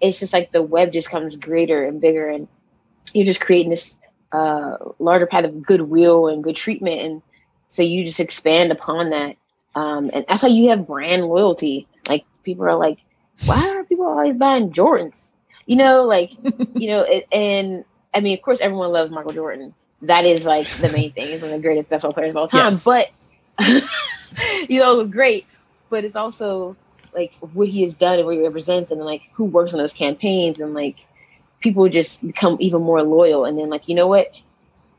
it's 0.00 0.20
just 0.20 0.32
like 0.34 0.50
the 0.52 0.62
web 0.62 0.92
just 0.92 1.10
comes 1.10 1.36
greater 1.36 1.84
and 1.84 2.00
bigger, 2.00 2.28
and 2.28 2.48
you're 3.14 3.26
just 3.26 3.40
creating 3.40 3.70
this 3.70 3.96
uh, 4.32 4.76
larger 4.98 5.26
path 5.26 5.44
of 5.44 5.62
goodwill 5.62 6.28
and 6.28 6.42
good 6.44 6.56
treatment. 6.56 7.00
And 7.00 7.22
so 7.70 7.82
you 7.82 8.04
just 8.04 8.20
expand 8.20 8.72
upon 8.72 9.10
that. 9.10 9.36
Um, 9.74 10.10
and 10.12 10.24
that's 10.28 10.42
how 10.42 10.48
you 10.48 10.70
have 10.70 10.86
brand 10.86 11.24
loyalty. 11.26 11.88
Like 12.08 12.26
people 12.44 12.66
are 12.66 12.76
like, 12.76 12.98
why 13.42 13.60
are 13.60 13.84
people 13.84 14.06
always 14.06 14.36
buying 14.36 14.72
Jordans? 14.72 15.30
You 15.66 15.76
know, 15.76 16.04
like, 16.04 16.32
you 16.76 16.90
know, 16.90 17.02
it, 17.02 17.26
and 17.32 17.84
I 18.14 18.20
mean, 18.20 18.36
of 18.36 18.42
course, 18.42 18.60
everyone 18.60 18.90
loves 18.92 19.10
Michael 19.10 19.32
Jordan. 19.32 19.74
That 20.02 20.24
is 20.26 20.44
like 20.44 20.66
the 20.66 20.88
main 20.90 21.12
thing. 21.12 21.28
He's 21.28 21.40
one 21.40 21.50
of 21.52 21.56
the 21.62 21.66
greatest 21.66 21.88
basketball 21.90 22.12
players 22.12 22.30
of 22.30 22.36
all 22.36 22.48
time. 22.48 22.72
Yes. 22.72 22.84
But 22.84 23.08
you 24.68 24.80
know, 24.80 25.04
great. 25.06 25.46
But 25.90 26.04
it's 26.04 26.16
also 26.16 26.76
like 27.14 27.34
what 27.52 27.68
he 27.68 27.82
has 27.82 27.94
done 27.94 28.18
and 28.18 28.26
what 28.26 28.36
he 28.36 28.42
represents, 28.42 28.90
and 28.90 29.00
like 29.02 29.22
who 29.34 29.44
works 29.44 29.72
on 29.74 29.78
those 29.78 29.92
campaigns, 29.92 30.58
and 30.58 30.74
like 30.74 31.06
people 31.60 31.88
just 31.88 32.26
become 32.26 32.56
even 32.60 32.82
more 32.82 33.02
loyal. 33.02 33.44
And 33.44 33.58
then 33.58 33.68
like, 33.70 33.88
you 33.88 33.94
know 33.94 34.08
what? 34.08 34.32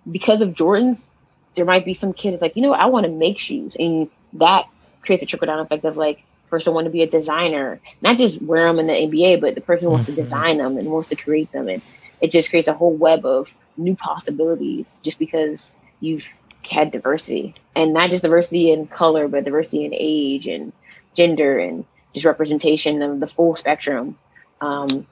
Because 0.10 0.42
of 0.42 0.50
Jordans, 0.50 1.10
there 1.56 1.66
might 1.66 1.86
be 1.86 1.94
some 1.94 2.14
kid 2.14 2.32
that's 2.32 2.42
like, 2.42 2.56
you 2.56 2.62
know, 2.62 2.70
what? 2.70 2.80
I 2.80 2.86
want 2.86 3.06
to 3.06 3.12
make 3.12 3.40
shoes, 3.40 3.76
and 3.78 4.10
that 4.34 4.66
creates 5.02 5.24
a 5.24 5.26
trickle 5.26 5.48
down 5.48 5.60
effect 5.60 5.84
of 5.86 5.98
like 5.98 6.24
person 6.50 6.74
want 6.76 6.86
to 6.86 6.92
be 6.92 7.02
a 7.02 7.10
designer, 7.10 7.80
not 8.02 8.18
just 8.18 8.40
wear 8.42 8.68
them 8.68 8.78
in 8.78 8.86
the 8.88 8.94
NBA, 8.94 9.42
but 9.42 9.56
the 9.56 9.62
person 9.62 9.90
wants 9.90 10.06
to 10.06 10.12
Mhm. 10.12 10.16
design 10.18 10.58
them 10.60 10.78
and 10.78 10.88
wants 10.92 11.08
to 11.10 11.16
create 11.16 11.52
them, 11.52 11.68
and 11.68 11.82
it 12.22 12.32
just 12.32 12.50
creates 12.50 12.68
a 12.68 12.74
whole 12.74 12.96
web 12.98 13.26
of 13.26 13.48
new 13.78 13.96
possibilities 13.96 14.98
just 15.04 15.20
because 15.20 15.76
you've 16.00 16.26
had 16.70 16.92
diversity 16.92 17.56
and 17.76 17.94
not 17.94 18.10
just 18.12 18.24
diversity 18.24 18.72
in 18.72 18.88
color, 18.88 19.28
but 19.28 19.44
diversity 19.46 19.86
in 19.86 19.94
age 19.98 20.48
and 20.48 20.74
gender 21.16 21.60
and 21.60 21.86
just 22.14 22.26
representation 22.26 23.02
of 23.02 23.20
the 23.20 23.28
full 23.28 23.56
spectrum. 23.56 24.18
Um, 24.62 25.08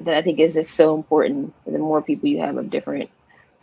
that 0.00 0.16
I 0.16 0.22
think 0.22 0.38
is 0.40 0.54
just 0.54 0.74
so 0.74 0.94
important. 0.94 1.54
The 1.66 1.78
more 1.78 2.02
people 2.02 2.28
you 2.28 2.40
have 2.40 2.56
of 2.56 2.70
different 2.70 3.10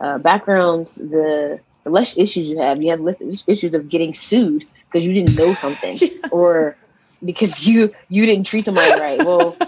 uh, 0.00 0.18
backgrounds, 0.18 0.94
the, 0.96 1.60
the 1.84 1.90
less 1.90 2.18
issues 2.18 2.48
you 2.48 2.58
have. 2.60 2.82
You 2.82 2.90
have 2.90 3.00
less 3.00 3.20
issues 3.46 3.74
of 3.74 3.88
getting 3.88 4.12
sued 4.14 4.64
because 4.90 5.06
you 5.06 5.14
didn't 5.14 5.34
know 5.36 5.54
something 5.54 6.02
or 6.30 6.78
because 7.24 7.66
you 7.66 7.92
you 8.08 8.26
didn't 8.26 8.46
treat 8.46 8.64
somebody 8.64 8.94
right. 8.94 9.22
Well, 9.22 9.58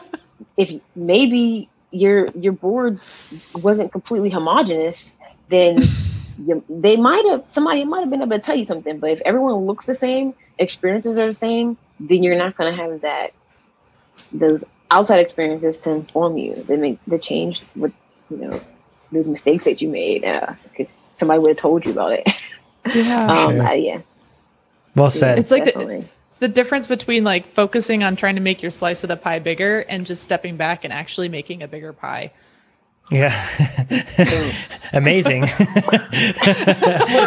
if 0.57 0.73
maybe 0.95 1.71
your 1.91 2.29
your 2.39 2.53
board 2.53 3.01
wasn't 3.55 3.93
completely 3.93 4.31
homogenous, 4.31 5.17
then 5.49 5.83
you, 6.47 6.65
they 6.69 6.97
might 6.97 7.25
have 7.27 7.45
somebody 7.49 7.85
might 7.85 8.01
have 8.01 8.11
been 8.11 8.23
able 8.23 8.33
to 8.33 8.39
tell 8.39 8.57
you 8.57 8.67
something. 8.67 8.99
But 8.99 9.11
if 9.11 9.21
everyone 9.25 9.67
looks 9.67 9.87
the 9.87 9.95
same, 9.95 10.35
experiences 10.59 11.19
are 11.19 11.27
the 11.27 11.33
same, 11.33 11.77
then 11.99 12.23
you're 12.23 12.39
not 12.39 12.57
going 12.57 12.75
to 12.75 12.83
have 12.83 13.01
that 13.03 13.33
those 14.33 14.65
outside 14.91 15.19
experiences 15.21 15.79
to 15.79 15.91
inform 15.91 16.37
you 16.39 16.65
to 16.69 16.77
make 16.77 16.99
the 17.07 17.19
change 17.19 17.63
with 17.77 17.93
you 18.31 18.37
know 18.39 18.61
those 19.13 19.29
mistakes 19.29 19.65
that 19.65 19.83
you 19.83 19.89
made 19.89 20.23
because 20.65 21.01
somebody 21.17 21.41
would 21.41 21.51
have 21.51 21.57
told 21.59 21.85
you 21.85 21.93
about 21.93 22.13
it. 22.13 22.31
Yeah. 22.95 23.27
um, 23.47 23.57
Sure. 23.57 23.67
uh, 23.67 23.73
yeah, 23.73 24.01
Well 24.95 25.11
said. 25.11 25.39
It's 25.39 25.51
like 25.51 25.65
the- 25.65 25.73
definitely. 25.73 25.99
It's 25.99 26.09
the 26.41 26.49
difference 26.49 26.87
between 26.87 27.23
like 27.25 27.47
focusing 27.47 28.03
on 28.03 28.17
trying 28.17 28.35
to 28.35 28.41
make 28.41 28.61
your 28.63 28.71
slice 28.71 29.05
of 29.05 29.09
the 29.09 29.17
pie 29.17 29.39
bigger 29.39 29.81
and 29.81 30.05
just 30.07 30.23
stepping 30.25 30.57
back 30.57 30.85
and 30.85 30.93
actually 30.93 31.29
making 31.29 31.63
a 31.63 31.69
bigger 31.69 31.93
pie. 31.93 32.33
yeah. 33.11 33.33
Amazing. 34.93 35.43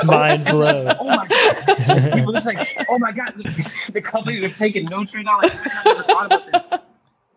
Mind 0.04 0.46
blown. 0.46 0.96
Oh 1.00 1.06
my 1.06 1.28
god! 1.28 2.14
People 2.14 2.34
just 2.34 2.46
like, 2.46 2.86
oh 2.90 2.98
my 3.00 3.12
god, 3.12 3.34
the, 3.36 3.92
the 3.94 4.02
company 4.02 4.44
are 4.44 4.50
taking 4.50 4.86
notes 4.86 5.14
right 5.16 5.26
now. 5.26 5.38
Like, 5.42 5.54
I 5.56 5.84
never 5.86 6.04
thought 6.04 6.26
about 6.28 6.52
this. 6.52 6.80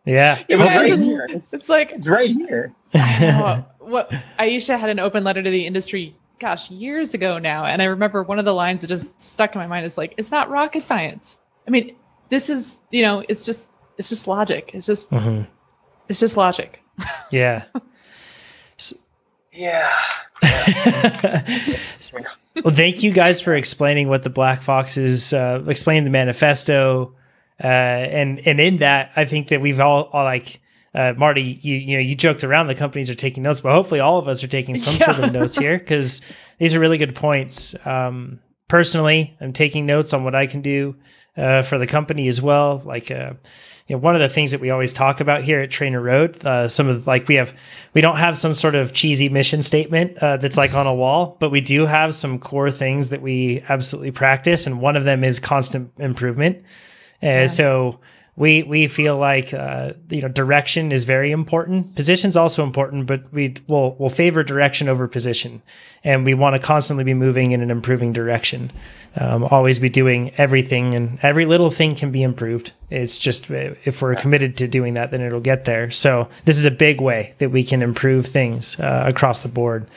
Yeah. 0.05 0.39
Yeah, 0.39 0.45
It 0.49 0.57
was 0.57 0.67
right 0.69 0.87
it's- 0.93 1.05
here. 1.05 1.27
It's, 1.29 1.53
It's 1.53 1.69
like 1.69 1.91
it's 1.93 2.09
right 2.09 2.31
here. 2.31 2.73
oh, 2.95 3.65
what 3.81 4.13
Ayesha 4.39 4.79
had 4.79 4.91
an 4.91 5.01
open 5.01 5.25
letter 5.25 5.43
to 5.43 5.51
the 5.51 5.67
industry, 5.67 6.15
gosh, 6.39 6.71
years 6.71 7.13
ago 7.15 7.39
now. 7.39 7.65
And 7.65 7.83
I 7.83 7.87
remember 7.87 8.23
one 8.23 8.39
of 8.39 8.45
the 8.45 8.55
lines 8.55 8.83
that 8.83 8.89
just 8.89 9.21
stuck 9.21 9.55
in 9.55 9.61
my 9.61 9.67
mind 9.67 9.85
is 9.87 9.99
like, 9.99 10.15
it's 10.17 10.31
not 10.31 10.49
rocket 10.49 10.87
science. 10.87 11.37
I 11.67 11.71
mean, 11.71 11.97
this 12.29 12.49
is, 12.51 12.77
you 12.91 13.03
know, 13.03 13.25
it's 13.29 13.45
just, 13.47 13.69
it's 13.99 14.09
just 14.09 14.27
logic. 14.29 14.71
It's 14.75 14.87
just, 14.87 15.11
Mhm. 15.11 15.47
it's 16.09 16.21
just 16.21 16.37
logic. 16.37 16.83
Yeah. 17.31 17.65
Yeah. 19.53 19.91
well, 22.63 22.75
thank 22.75 23.03
you 23.03 23.11
guys 23.11 23.41
for 23.41 23.55
explaining 23.55 24.09
what 24.09 24.23
the 24.23 24.29
Black 24.31 24.61
Foxes, 24.61 25.33
uh, 25.33 25.63
explaining 25.67 26.05
the 26.05 26.11
manifesto, 26.11 27.15
uh, 27.63 27.67
and 27.67 28.47
and 28.47 28.61
in 28.61 28.77
that, 28.79 29.13
I 29.17 29.25
think 29.25 29.49
that 29.49 29.63
we've 29.63 29.81
all, 29.81 30.05
all 30.13 30.25
like 30.25 30.61
uh, 30.95 31.15
Marty, 31.17 31.43
you 31.43 31.77
you 31.77 31.97
know, 31.97 32.01
you 32.03 32.15
joked 32.15 32.45
around 32.45 32.67
the 32.67 32.75
companies 32.75 33.09
are 33.09 33.15
taking 33.15 33.43
notes, 33.43 33.61
but 33.61 33.73
hopefully 33.73 34.01
all 34.01 34.19
of 34.19 34.29
us 34.29 34.45
are 34.45 34.49
taking 34.49 34.77
some 34.77 34.97
sort 34.99 35.19
of 35.19 35.33
notes 35.33 35.57
here 35.57 35.79
because 35.79 36.21
these 36.59 36.75
are 36.77 36.81
really 36.81 36.99
good 36.99 37.15
points. 37.15 37.75
Um, 37.87 38.41
personally, 38.69 39.37
I'm 39.41 39.55
taking 39.55 39.87
notes 39.87 40.13
on 40.13 40.23
what 40.25 40.35
I 40.35 40.47
can 40.47 40.61
do 40.61 40.97
uh, 41.37 41.63
for 41.63 41.79
the 41.79 41.87
company 41.87 42.29
as 42.29 42.41
well, 42.41 42.83
like. 42.85 43.11
Uh, 43.11 43.35
you 43.89 43.95
know, 43.95 44.01
one 44.01 44.17
of 44.17 44.21
the 44.21 44.29
things 44.29 44.51
that 44.51 44.61
we 44.61 44.71
always 44.71 44.93
talk 44.93 45.21
about 45.21 45.43
here 45.43 45.61
at 45.61 45.71
TrainerRoad, 45.71 46.45
uh, 46.45 46.69
some 46.69 46.89
of 46.89 47.07
like 47.07 47.29
we 47.29 47.37
have, 47.37 47.57
we 47.95 48.01
don't 48.01 48.17
have 48.17 48.37
some 48.37 48.53
sort 48.53 48.75
of 48.75 48.93
cheesy 48.93 49.29
mission 49.29 49.63
statement 49.63 50.19
uh, 50.19 50.39
that's 50.39 50.57
like 50.57 50.75
on 50.75 50.89
a 50.89 50.95
wall, 50.95 51.37
but 51.39 51.51
we 51.51 51.61
do 51.61 51.87
have 51.87 52.13
some 52.13 52.41
core 52.41 52.73
things 52.73 53.11
that 53.11 53.23
we 53.23 53.63
absolutely 53.69 54.11
practice, 54.11 54.67
and 54.67 54.81
one 54.81 54.97
of 54.97 55.05
them 55.05 55.23
is 55.23 55.39
constant 55.39 55.93
improvement. 55.99 56.65
Uh, 57.23 57.47
So 57.47 58.01
we 58.37 58.63
we 58.63 58.87
feel 58.87 59.17
like 59.17 59.55
uh, 59.55 59.95
you 60.11 60.21
know 60.21 60.29
direction 60.29 60.93
is 60.93 61.05
very 61.05 61.31
important. 61.31 61.95
Position's 61.97 62.37
also 62.37 62.63
important, 62.63 63.07
but 63.07 63.33
we 63.33 63.55
will 63.67 63.97
will 63.97 64.11
favor 64.11 64.43
direction 64.43 64.89
over 64.89 65.09
position, 65.09 65.63
and 66.05 66.25
we 66.25 66.35
want 66.35 66.55
to 66.55 66.59
constantly 66.59 67.03
be 67.05 67.15
moving 67.15 67.53
in 67.53 67.63
an 67.63 67.71
improving 67.71 68.13
direction. 68.13 68.71
Um, 69.19 69.45
always 69.45 69.79
be 69.79 69.89
doing 69.89 70.33
everything, 70.37 70.95
and 70.95 71.19
every 71.23 71.47
little 71.47 71.71
thing 71.71 71.95
can 71.95 72.13
be 72.13 72.23
improved. 72.23 72.75
It's 72.91 73.19
just 73.19 73.51
uh, 73.51 73.75
if 73.87 74.03
we're 74.03 74.15
committed 74.15 74.59
to 74.59 74.69
doing 74.69 74.95
that, 74.95 75.11
then 75.11 75.23
it'll 75.23 75.41
get 75.41 75.65
there. 75.65 75.91
So 75.91 76.29
this 76.45 76.59
is 76.59 76.67
a 76.67 76.71
big 76.71 77.01
way 77.01 77.35
that 77.39 77.49
we 77.51 77.65
can 77.65 77.81
improve 77.81 78.27
things 78.27 78.79
uh, 78.79 79.05
across 79.07 79.43
the 79.43 79.49
board. 79.49 79.89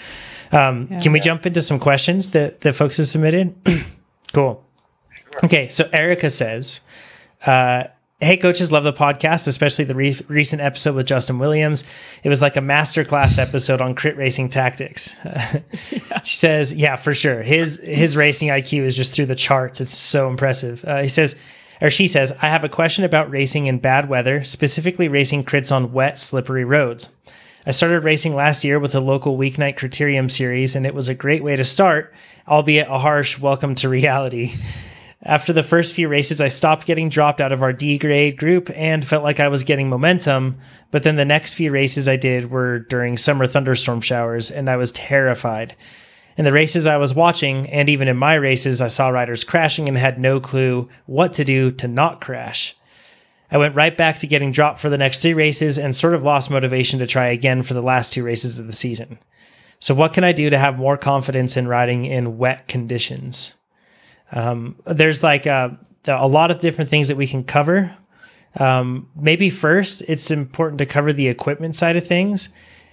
Um, 0.54 0.88
Yeah. 0.90 1.00
Can 1.00 1.12
we 1.12 1.20
jump 1.20 1.46
into 1.46 1.60
some 1.60 1.80
questions 1.80 2.30
that 2.30 2.62
that 2.62 2.74
folks 2.74 2.96
have 2.96 3.08
submitted? 3.08 3.54
cool. 4.34 4.64
Okay, 5.44 5.68
so 5.68 5.90
Erica 5.92 6.30
says. 6.30 6.80
Uh, 7.46 7.84
Hey, 8.22 8.36
coaches, 8.36 8.70
love 8.70 8.84
the 8.84 8.92
podcast, 8.92 9.48
especially 9.48 9.86
the 9.86 9.96
re- 9.96 10.20
recent 10.28 10.62
episode 10.62 10.94
with 10.94 11.06
Justin 11.06 11.40
Williams. 11.40 11.86
It 12.22 12.28
was 12.28 12.42
like 12.42 12.58
a 12.58 12.62
masterclass 12.62 13.40
episode 13.40 13.80
on 13.80 13.96
crit 13.96 14.18
racing 14.18 14.50
tactics. 14.50 15.16
She 16.26 16.36
says, 16.36 16.74
"Yeah, 16.74 16.98
for 16.98 17.14
sure. 17.14 17.42
His 17.42 17.78
his 17.78 18.18
racing 18.18 18.50
IQ 18.50 18.84
is 18.84 18.98
just 18.98 19.14
through 19.14 19.28
the 19.28 19.36
charts. 19.36 19.80
It's 19.80 19.98
so 19.98 20.28
impressive." 20.28 20.84
Uh, 20.84 21.02
he 21.02 21.08
says, 21.08 21.36
or 21.82 21.90
she 21.90 22.08
says, 22.08 22.34
"I 22.42 22.50
have 22.50 22.66
a 22.66 22.70
question 22.70 23.06
about 23.06 23.32
racing 23.32 23.68
in 23.68 23.78
bad 23.78 24.10
weather, 24.10 24.44
specifically 24.44 25.08
racing 25.08 25.46
crits 25.46 25.74
on 25.74 25.94
wet, 25.94 26.20
slippery 26.20 26.66
roads. 26.66 27.10
I 27.66 27.72
started 27.72 28.04
racing 28.04 28.36
last 28.36 28.66
year 28.66 28.80
with 28.80 28.96
a 28.96 29.00
local 29.00 29.38
weeknight 29.38 29.78
criterium 29.78 30.30
series, 30.30 30.76
and 30.76 30.86
it 30.86 30.94
was 30.94 31.08
a 31.08 31.16
great 31.16 31.42
way 31.42 31.56
to 31.56 31.64
start, 31.64 32.14
albeit 32.48 32.90
a 32.90 33.00
harsh 33.00 33.40
welcome 33.40 33.76
to 33.76 33.88
reality." 33.88 34.56
After 35.24 35.52
the 35.52 35.64
first 35.64 35.94
few 35.94 36.08
races, 36.08 36.40
I 36.40 36.48
stopped 36.48 36.88
getting 36.88 37.10
dropped 37.10 37.42
out 37.42 37.52
of 37.52 37.62
our 37.62 37.74
D 37.74 37.98
grade 37.98 38.38
group 38.38 38.72
and 38.74 39.06
felt 39.06 39.24
like 39.24 39.42
I 39.42 39.50
was 39.50 39.64
getting 39.64 39.90
momentum. 39.90 40.58
But 40.92 41.04
then 41.04 41.18
the 41.18 41.26
next 41.26 41.56
few 41.56 41.72
races 41.72 42.08
I 42.08 42.16
did 42.16 42.50
were 42.50 42.80
during 42.80 43.18
summer 43.18 43.46
thunderstorm 43.46 44.00
showers, 44.00 44.50
and 44.50 44.70
I 44.70 44.78
was 44.78 44.94
terrified. 44.94 45.76
In 46.38 46.46
the 46.46 46.54
races 46.54 46.88
I 46.88 46.96
was 46.96 47.14
watching, 47.14 47.70
and 47.70 47.90
even 47.90 48.08
in 48.08 48.16
my 48.16 48.36
races, 48.36 48.80
I 48.80 48.88
saw 48.88 49.10
riders 49.10 49.44
crashing 49.44 49.90
and 49.90 49.98
had 49.98 50.22
no 50.22 50.40
clue 50.40 50.88
what 51.06 51.34
to 51.34 51.44
do 51.44 51.70
to 51.72 51.88
not 51.90 52.22
crash. 52.22 52.74
I 53.52 53.58
went 53.58 53.76
right 53.76 53.98
back 53.98 54.20
to 54.20 54.28
getting 54.28 54.54
dropped 54.54 54.80
for 54.80 54.90
the 54.90 54.98
next 54.98 55.22
three 55.22 55.34
races 55.34 55.78
and 55.78 55.94
sort 55.94 56.14
of 56.14 56.24
lost 56.24 56.50
motivation 56.50 56.98
to 57.00 57.08
try 57.08 57.28
again 57.28 57.64
for 57.64 57.74
the 57.74 57.82
last 57.82 58.14
two 58.14 58.24
races 58.24 58.58
of 58.58 58.68
the 58.68 58.74
season. 58.74 59.20
So, 59.82 59.94
what 59.94 60.14
can 60.14 60.24
I 60.24 60.32
do 60.32 60.50
to 60.50 60.58
have 60.58 60.80
more 60.80 60.98
confidence 60.98 61.58
in 61.58 61.68
riding 61.68 62.06
in 62.06 62.38
wet 62.38 62.70
conditions? 62.70 63.56
Um, 64.32 64.76
there's 64.86 65.24
like 65.24 65.46
a, 65.46 65.78
a 66.08 66.28
lot 66.28 66.52
of 66.52 66.60
different 66.60 66.90
things 66.90 67.08
that 67.08 67.18
we 67.18 67.28
can 67.28 67.44
cover. 67.44 67.96
Um, 68.56 69.10
maybe 69.16 69.50
first, 69.50 70.04
it's 70.08 70.32
important 70.32 70.80
to 70.80 70.86
cover 70.86 71.14
the 71.14 71.28
equipment 71.28 71.76
side 71.76 71.98
of 71.98 72.06
things. 72.06 72.50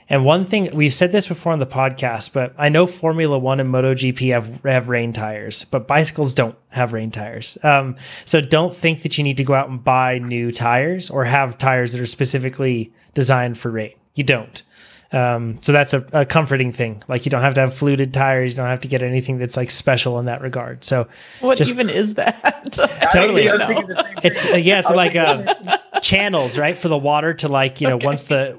And 0.09 0.25
one 0.25 0.45
thing 0.45 0.71
we've 0.73 0.95
said 0.95 1.11
this 1.11 1.27
before 1.27 1.53
on 1.53 1.59
the 1.59 1.67
podcast, 1.67 2.33
but 2.33 2.55
I 2.57 2.69
know 2.69 2.87
Formula 2.87 3.39
One 3.39 3.59
and 3.59 3.73
MotoGP 3.73 4.31
have 4.31 4.63
have 4.63 4.89
rain 4.89 5.13
tires, 5.13 5.65
but 5.65 5.89
bicycles 5.89 6.33
don't 6.33 6.57
have 6.69 6.93
rain 6.93 7.11
tires. 7.11 7.59
Um, 7.65 7.97
so 8.25 8.41
don't 8.41 8.75
think 8.75 9.03
that 9.03 9.19
you 9.19 9.25
need 9.25 9.39
to 9.39 9.45
go 9.45 9.55
out 9.55 9.69
and 9.69 9.83
buy 9.83 10.19
new 10.19 10.53
tires 10.53 11.11
or 11.11 11.25
have 11.25 11.59
tires 11.59 11.93
that 11.93 12.01
are 12.01 12.07
specifically 12.07 12.93
designed 13.15 13.59
for 13.59 13.71
rain. 13.71 13.95
You 14.15 14.23
don't. 14.23 14.63
Um, 15.13 15.57
so 15.63 15.71
that's 15.73 15.95
a, 15.95 16.05
a 16.13 16.27
comforting 16.27 16.73
thing. 16.73 17.03
Like 17.07 17.25
you 17.25 17.31
don't 17.31 17.41
have 17.41 17.55
to 17.55 17.61
have 17.61 17.73
fluted 17.75 18.13
tires. 18.13 18.53
You 18.53 18.57
don't 18.57 18.67
have 18.67 18.81
to 18.81 18.89
get 18.89 19.03
anything 19.03 19.39
that's 19.39 19.57
like 19.57 19.71
special 19.71 20.19
in 20.19 20.27
that 20.27 20.41
regard. 20.43 20.83
So 20.83 21.07
What 21.41 21.59
Just- 21.59 21.71
even 21.71 21.89
is 21.89 22.15
that? 22.15 22.73
Totally. 23.13 23.49
I 23.49 23.53
was 23.55 23.63
thinking 23.67 23.87
the 23.87 23.95
same 23.95 24.05
thing. 24.05 24.15
it's 24.25 24.47
uh, 24.53 24.57
yeah, 24.57 24.79
it's 24.81 24.91
like 24.91 25.15
uh, 25.15 25.79
channels, 26.03 26.59
right, 26.59 26.77
for 26.77 26.89
the 26.89 26.99
water 26.99 27.35
to 27.35 27.49
like 27.49 27.81
you 27.81 27.89
know 27.89 27.99
once 28.03 28.25
the 28.25 28.59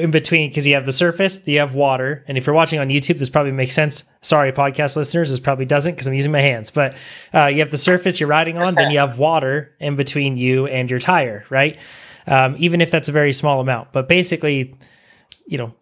in 0.00 0.10
between 0.10 0.48
because 0.50 0.66
you 0.66 0.74
have 0.74 0.86
the 0.86 0.92
surface, 0.92 1.38
you 1.46 1.58
have 1.58 1.74
water, 1.74 2.24
and 2.26 2.38
if 2.38 2.46
you're 2.46 2.54
watching 2.56 2.78
on 2.80 2.88
YouTube, 2.88 3.18
this 3.18 3.28
probably 3.28 3.52
makes 3.52 3.74
sense. 3.74 4.04
Sorry, 4.22 4.50
podcast 4.52 4.96
listeners, 4.96 5.30
this 5.30 5.40
probably 5.40 5.66
doesn't 5.66 5.92
because 5.92 6.06
I'm 6.06 6.14
using 6.14 6.32
my 6.32 6.40
hands, 6.40 6.70
but 6.70 6.94
uh, 7.34 7.46
you 7.46 7.58
have 7.58 7.70
the 7.70 7.78
surface 7.78 8.18
you're 8.18 8.28
riding 8.28 8.56
on, 8.56 8.74
then 8.74 8.90
you 8.90 8.98
have 8.98 9.18
water 9.18 9.74
in 9.78 9.96
between 9.96 10.36
you 10.36 10.66
and 10.66 10.88
your 10.90 11.00
tire, 11.00 11.44
right? 11.50 11.76
Um, 12.26 12.54
even 12.58 12.80
if 12.80 12.90
that's 12.90 13.08
a 13.08 13.12
very 13.12 13.32
small 13.32 13.60
amount, 13.60 13.92
but 13.92 14.08
basically 14.08 14.74
you 15.46 15.58
know, 15.58 15.74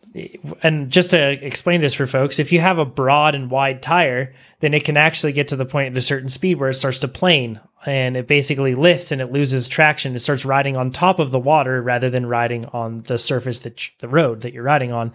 and 0.62 0.90
just 0.90 1.10
to 1.12 1.44
explain 1.44 1.80
this 1.80 1.94
for 1.94 2.06
folks, 2.06 2.38
if 2.38 2.52
you 2.52 2.60
have 2.60 2.78
a 2.78 2.84
broad 2.84 3.34
and 3.34 3.50
wide 3.50 3.82
tire, 3.82 4.34
then 4.60 4.74
it 4.74 4.84
can 4.84 4.96
actually 4.96 5.32
get 5.32 5.48
to 5.48 5.56
the 5.56 5.66
point 5.66 5.92
at 5.92 5.98
a 5.98 6.00
certain 6.00 6.28
speed 6.28 6.58
where 6.58 6.70
it 6.70 6.74
starts 6.74 7.00
to 7.00 7.08
plane 7.08 7.60
and 7.86 8.16
it 8.16 8.26
basically 8.26 8.74
lifts 8.74 9.10
and 9.10 9.20
it 9.20 9.32
loses 9.32 9.68
traction. 9.68 10.14
It 10.14 10.18
starts 10.18 10.44
riding 10.44 10.76
on 10.76 10.90
top 10.90 11.18
of 11.18 11.30
the 11.30 11.38
water 11.38 11.80
rather 11.82 12.10
than 12.10 12.26
riding 12.26 12.66
on 12.66 12.98
the 12.98 13.16
surface 13.16 13.60
that 13.60 13.90
the 13.98 14.08
road 14.08 14.42
that 14.42 14.52
you're 14.52 14.62
riding 14.62 14.92
on. 14.92 15.12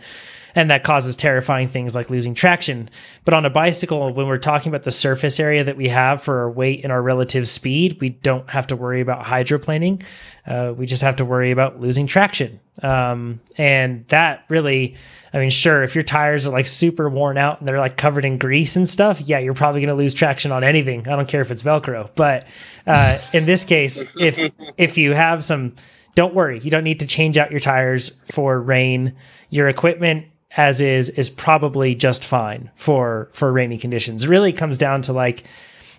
And 0.58 0.70
that 0.72 0.86
causes 0.86 1.18
terrifying 1.18 1.68
things 1.68 1.96
like 1.96 2.10
losing 2.10 2.34
traction. 2.34 2.90
But 3.26 3.34
on 3.34 3.46
a 3.46 3.50
bicycle, 3.50 4.14
when 4.14 4.28
we're 4.28 4.38
talking 4.38 4.70
about 4.72 4.84
the 4.84 4.92
surface 4.92 5.38
area 5.38 5.66
that 5.66 5.76
we 5.76 5.90
have 5.90 6.24
for 6.24 6.40
our 6.40 6.50
weight 6.50 6.84
and 6.84 6.94
our 6.94 7.02
relative 7.02 7.50
speed, 7.50 7.98
we 8.00 8.10
don't 8.10 8.50
have 8.50 8.68
to 8.68 8.78
worry 8.78 9.02
about 9.02 9.26
hydroplaning. 9.26 10.04
Uh, 10.48 10.74
we 10.76 10.86
just 10.86 11.04
have 11.04 11.18
to 11.18 11.26
worry 11.26 11.52
about 11.52 11.82
losing 11.82 12.08
traction. 12.08 12.62
Um, 12.82 13.42
and 13.58 14.08
that 14.08 14.46
really, 14.48 14.96
I 15.34 15.40
mean, 15.40 15.50
sure, 15.50 15.84
if 15.84 15.94
your 15.94 16.04
tires 16.04 16.46
are 16.46 16.52
like 16.52 16.68
super 16.68 17.10
worn 17.10 17.38
out 17.38 17.60
and 17.60 17.68
they're 17.68 17.80
like 17.80 17.98
covered 17.98 18.24
in 18.24 18.38
grease 18.38 18.78
and 18.78 18.88
stuff, 18.88 19.20
yeah, 19.20 19.40
you're 19.40 19.54
probably 19.54 19.82
going 19.82 19.90
to 19.90 19.96
lose 19.96 20.14
traction 20.14 20.54
on 20.54 20.64
anything. 20.64 21.06
I 21.08 21.18
don't 21.18 21.28
care 21.28 21.42
if 21.42 21.52
it's 21.52 21.64
Velcro. 21.64 22.10
But 22.16 22.48
uh, 22.88 23.20
in 23.34 23.46
this 23.46 23.66
case, 23.66 24.04
if 24.20 24.40
if 24.78 24.98
you 24.98 25.14
have 25.14 25.44
some, 25.44 25.76
don't 26.16 26.34
worry, 26.34 26.60
you 26.60 26.72
don't 26.72 26.84
need 26.84 27.00
to 27.00 27.08
change 27.08 27.38
out 27.38 27.52
your 27.52 27.60
tires 27.60 28.12
for 28.32 28.60
rain. 28.62 29.16
Your 29.50 29.68
equipment 29.68 30.26
as 30.58 30.82
is 30.82 31.10
is 31.10 31.30
probably 31.30 31.96
just 31.96 32.24
fine 32.24 32.72
for 32.76 33.30
for 33.32 33.52
rainy 33.52 33.78
conditions. 33.78 34.24
It 34.24 34.30
really 34.30 34.54
comes 34.54 34.78
down 34.78 35.02
to 35.04 35.14
like 35.14 35.44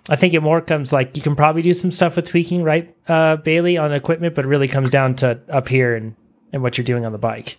I 0.09 0.17
think 0.17 0.35
it 0.35 0.41
more 0.41 0.61
comes 0.61 0.93
like 0.93 1.17
you 1.17 1.23
can 1.23 1.35
probably 1.35 1.63
do 1.63 1.73
some 1.73 1.91
stuff 1.91 2.17
with 2.17 2.27
tweaking, 2.29 2.63
right, 2.63 2.95
uh, 3.09 3.37
Bailey, 3.37 3.77
on 3.77 3.93
equipment, 3.93 4.35
but 4.35 4.45
it 4.45 4.49
really 4.49 4.69
comes 4.69 4.91
down 4.91 5.17
to 5.17 5.41
up 5.49 5.69
here 5.69 5.97
and 5.97 6.15
and 6.53 6.63
what 6.63 6.79
you're 6.79 6.85
doing 6.85 7.05
on 7.05 7.13
the 7.13 7.19
bike. 7.19 7.59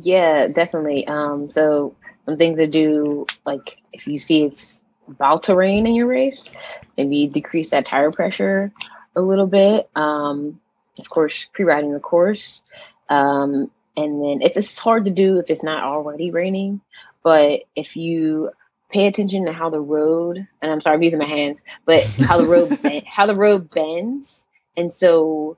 Yeah, 0.00 0.46
definitely. 0.48 1.06
Um, 1.06 1.48
so 1.48 1.94
some 2.26 2.36
things 2.36 2.58
to 2.58 2.66
do, 2.66 3.26
like 3.46 3.78
if 3.92 4.06
you 4.06 4.18
see 4.18 4.42
it's 4.44 4.80
about 5.08 5.44
to 5.44 5.56
rain 5.56 5.86
in 5.86 5.94
your 5.94 6.06
race, 6.06 6.50
maybe 6.96 7.26
decrease 7.26 7.70
that 7.70 7.86
tire 7.86 8.10
pressure 8.10 8.72
a 9.14 9.20
little 9.20 9.46
bit. 9.46 9.88
Um, 9.94 10.60
of 10.98 11.08
course, 11.08 11.48
pre-riding 11.52 11.92
the 11.92 12.00
course. 12.00 12.62
Um, 13.08 13.70
and 13.96 14.22
then 14.22 14.42
it's, 14.42 14.56
it's 14.56 14.78
hard 14.78 15.04
to 15.06 15.10
do 15.10 15.38
if 15.38 15.50
it's 15.50 15.62
not 15.62 15.84
already 15.84 16.30
raining, 16.30 16.80
but 17.22 17.62
if 17.74 17.96
you 17.96 18.50
pay 18.90 19.06
attention 19.06 19.46
to 19.46 19.52
how 19.52 19.70
the 19.70 19.80
road, 19.80 20.46
and 20.62 20.72
I'm 20.72 20.80
sorry, 20.80 20.96
I'm 20.96 21.02
using 21.02 21.18
my 21.18 21.28
hands, 21.28 21.62
but 21.84 22.04
how 22.20 22.38
the 22.38 22.46
road 22.48 22.78
ben- 22.82 23.04
how 23.06 23.26
the 23.26 23.34
road 23.34 23.70
bends, 23.70 24.44
and 24.76 24.92
so 24.92 25.56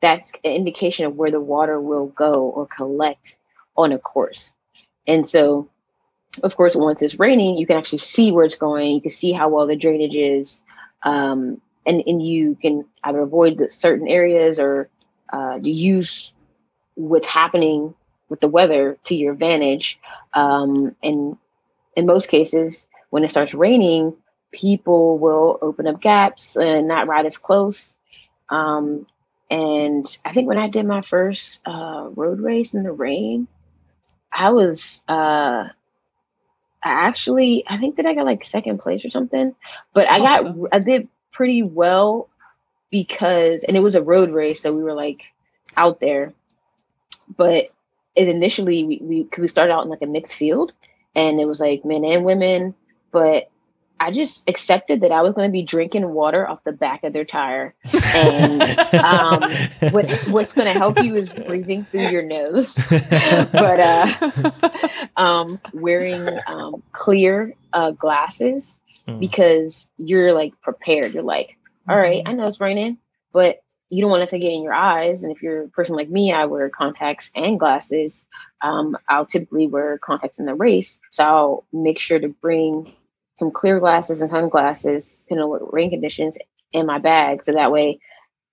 that's 0.00 0.32
an 0.44 0.52
indication 0.52 1.06
of 1.06 1.16
where 1.16 1.30
the 1.30 1.40
water 1.40 1.80
will 1.80 2.06
go 2.06 2.34
or 2.34 2.66
collect 2.66 3.36
on 3.76 3.92
a 3.92 3.98
course. 3.98 4.52
And 5.06 5.26
so, 5.26 5.68
of 6.40 6.56
course, 6.56 6.74
once 6.74 7.02
it's 7.02 7.18
raining, 7.18 7.58
you 7.58 7.66
can 7.66 7.76
actually 7.76 7.98
see 7.98 8.32
where 8.32 8.44
it's 8.44 8.56
going. 8.56 8.94
You 8.94 9.00
can 9.00 9.10
see 9.10 9.32
how 9.32 9.48
well 9.48 9.66
the 9.66 9.76
drainage 9.76 10.16
is, 10.16 10.62
um, 11.02 11.60
and 11.86 12.02
and 12.06 12.26
you 12.26 12.56
can 12.60 12.84
either 13.04 13.20
avoid 13.20 13.70
certain 13.70 14.08
areas 14.08 14.58
or 14.58 14.88
uh, 15.32 15.58
use 15.62 16.34
what's 16.94 17.28
happening 17.28 17.94
with 18.28 18.40
the 18.40 18.48
weather 18.48 18.98
to 19.04 19.14
your 19.14 19.32
advantage. 19.32 19.98
Um, 20.34 20.94
and 21.02 21.36
in 21.96 22.06
most 22.06 22.28
cases, 22.28 22.86
when 23.10 23.24
it 23.24 23.30
starts 23.30 23.54
raining, 23.54 24.14
people 24.52 25.18
will 25.18 25.58
open 25.62 25.86
up 25.86 26.00
gaps 26.00 26.56
and 26.56 26.88
not 26.88 27.06
ride 27.06 27.26
as 27.26 27.38
close. 27.38 27.94
Um, 28.50 29.06
and 29.50 30.06
I 30.24 30.32
think 30.32 30.48
when 30.48 30.58
I 30.58 30.68
did 30.68 30.86
my 30.86 31.00
first 31.00 31.62
uh, 31.66 32.08
road 32.14 32.40
race 32.40 32.74
in 32.74 32.82
the 32.82 32.92
rain, 32.92 33.48
I 34.32 34.50
was 34.50 35.02
uh, 35.08 35.68
I 36.82 36.90
actually 36.90 37.64
I 37.66 37.78
think 37.78 37.96
that 37.96 38.06
I 38.06 38.14
got 38.14 38.24
like 38.24 38.44
second 38.44 38.78
place 38.78 39.04
or 39.04 39.10
something, 39.10 39.54
but 39.92 40.08
I 40.08 40.18
got 40.18 40.56
I 40.72 40.78
did 40.78 41.08
pretty 41.32 41.62
well 41.62 42.28
because 42.90 43.64
and 43.64 43.76
it 43.76 43.80
was 43.80 43.94
a 43.94 44.02
road 44.02 44.30
race, 44.30 44.62
so 44.62 44.72
we 44.72 44.82
were 44.82 44.94
like 44.94 45.32
out 45.76 46.00
there. 46.00 46.32
But 47.36 47.70
it 48.14 48.28
initially 48.28 48.84
we 48.84 48.98
we, 49.02 49.28
we 49.38 49.46
started 49.48 49.72
out 49.72 49.84
in 49.84 49.90
like 49.90 50.02
a 50.02 50.06
mixed 50.06 50.34
field, 50.34 50.72
and 51.14 51.40
it 51.40 51.46
was 51.46 51.60
like 51.60 51.84
men 51.84 52.04
and 52.04 52.24
women, 52.24 52.74
but 53.12 53.50
I 54.00 54.10
just 54.10 54.48
accepted 54.48 55.00
that 55.00 55.12
I 55.12 55.22
was 55.22 55.34
going 55.34 55.48
to 55.48 55.52
be 55.52 55.62
drinking 55.62 56.08
water 56.10 56.48
off 56.48 56.64
the 56.64 56.72
back 56.72 57.04
of 57.04 57.12
their 57.12 57.24
tire, 57.24 57.74
and 58.14 58.62
um, 58.94 59.50
what 59.90 60.10
what's 60.28 60.54
going 60.54 60.72
to 60.72 60.78
help 60.78 61.02
you 61.02 61.14
is 61.16 61.32
breathing 61.32 61.84
through 61.84 62.08
your 62.08 62.22
nose, 62.22 62.78
but 62.90 63.80
uh, 63.80 64.50
um, 65.16 65.60
wearing 65.72 66.28
um, 66.46 66.82
clear 66.92 67.54
uh, 67.72 67.90
glasses 67.92 68.80
Mm. 69.08 69.20
because 69.20 69.88
you're 69.96 70.34
like 70.34 70.52
prepared. 70.60 71.14
You're 71.14 71.22
like, 71.22 71.56
all 71.88 71.96
right, 71.96 72.22
I 72.26 72.34
know 72.34 72.46
it's 72.46 72.60
raining, 72.60 72.98
but 73.32 73.62
you 73.88 74.02
don't 74.02 74.10
want 74.10 74.22
it 74.22 74.28
to 74.30 74.38
get 74.38 74.52
in 74.52 74.62
your 74.62 74.74
eyes. 74.74 75.22
And 75.22 75.34
if 75.34 75.42
you're 75.42 75.62
a 75.62 75.68
person 75.68 75.96
like 75.96 76.10
me, 76.10 76.30
I 76.30 76.44
wear 76.44 76.68
contacts 76.68 77.30
and 77.34 77.58
glasses. 77.58 78.26
Um, 78.60 78.98
I'll 79.08 79.24
typically 79.24 79.66
wear 79.66 79.96
contacts 79.96 80.38
in 80.38 80.44
the 80.44 80.54
race. 80.54 81.00
So 81.12 81.24
I'll 81.24 81.64
make 81.72 81.98
sure 81.98 82.18
to 82.18 82.28
bring 82.28 82.92
some 83.38 83.50
clear 83.50 83.80
glasses 83.80 84.20
and 84.20 84.30
sunglasses, 84.30 85.12
depending 85.12 85.44
on 85.44 85.50
what 85.50 85.72
rain 85.72 85.90
conditions, 85.90 86.36
in 86.72 86.86
my 86.86 86.98
bag. 86.98 87.44
So 87.44 87.52
that 87.52 87.72
way, 87.72 88.00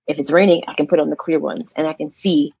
if 0.06 0.18
it's 0.18 0.30
raining, 0.30 0.62
I 0.68 0.74
can 0.74 0.86
put 0.86 1.00
on 1.00 1.08
the 1.08 1.16
clear 1.16 1.38
ones 1.38 1.72
and 1.76 1.86
I 1.86 1.92
can 1.92 2.10
see. 2.10 2.52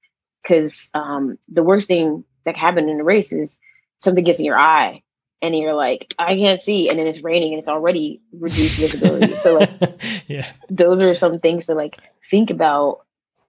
Because 0.42 0.90
um, 0.94 1.38
the 1.48 1.64
worst 1.64 1.88
thing 1.88 2.24
that 2.44 2.54
can 2.54 2.60
happen 2.60 2.88
in 2.88 2.98
the 2.98 3.04
race 3.04 3.32
is 3.32 3.58
something 4.00 4.22
gets 4.22 4.38
in 4.38 4.44
your 4.44 4.58
eye 4.58 5.02
and 5.42 5.56
you're 5.56 5.74
like, 5.74 6.14
I 6.18 6.36
can't 6.36 6.62
see, 6.62 6.88
and 6.88 6.98
then 6.98 7.06
it's 7.06 7.22
raining 7.22 7.52
and 7.52 7.58
it's 7.58 7.68
already 7.68 8.20
reduced 8.32 8.78
visibility. 8.78 9.36
so 9.38 9.56
like, 9.56 9.70
yeah, 10.28 10.50
those 10.70 11.02
are 11.02 11.14
some 11.14 11.40
things 11.40 11.66
to 11.66 11.74
like 11.74 11.96
think 12.30 12.50
about 12.50 13.04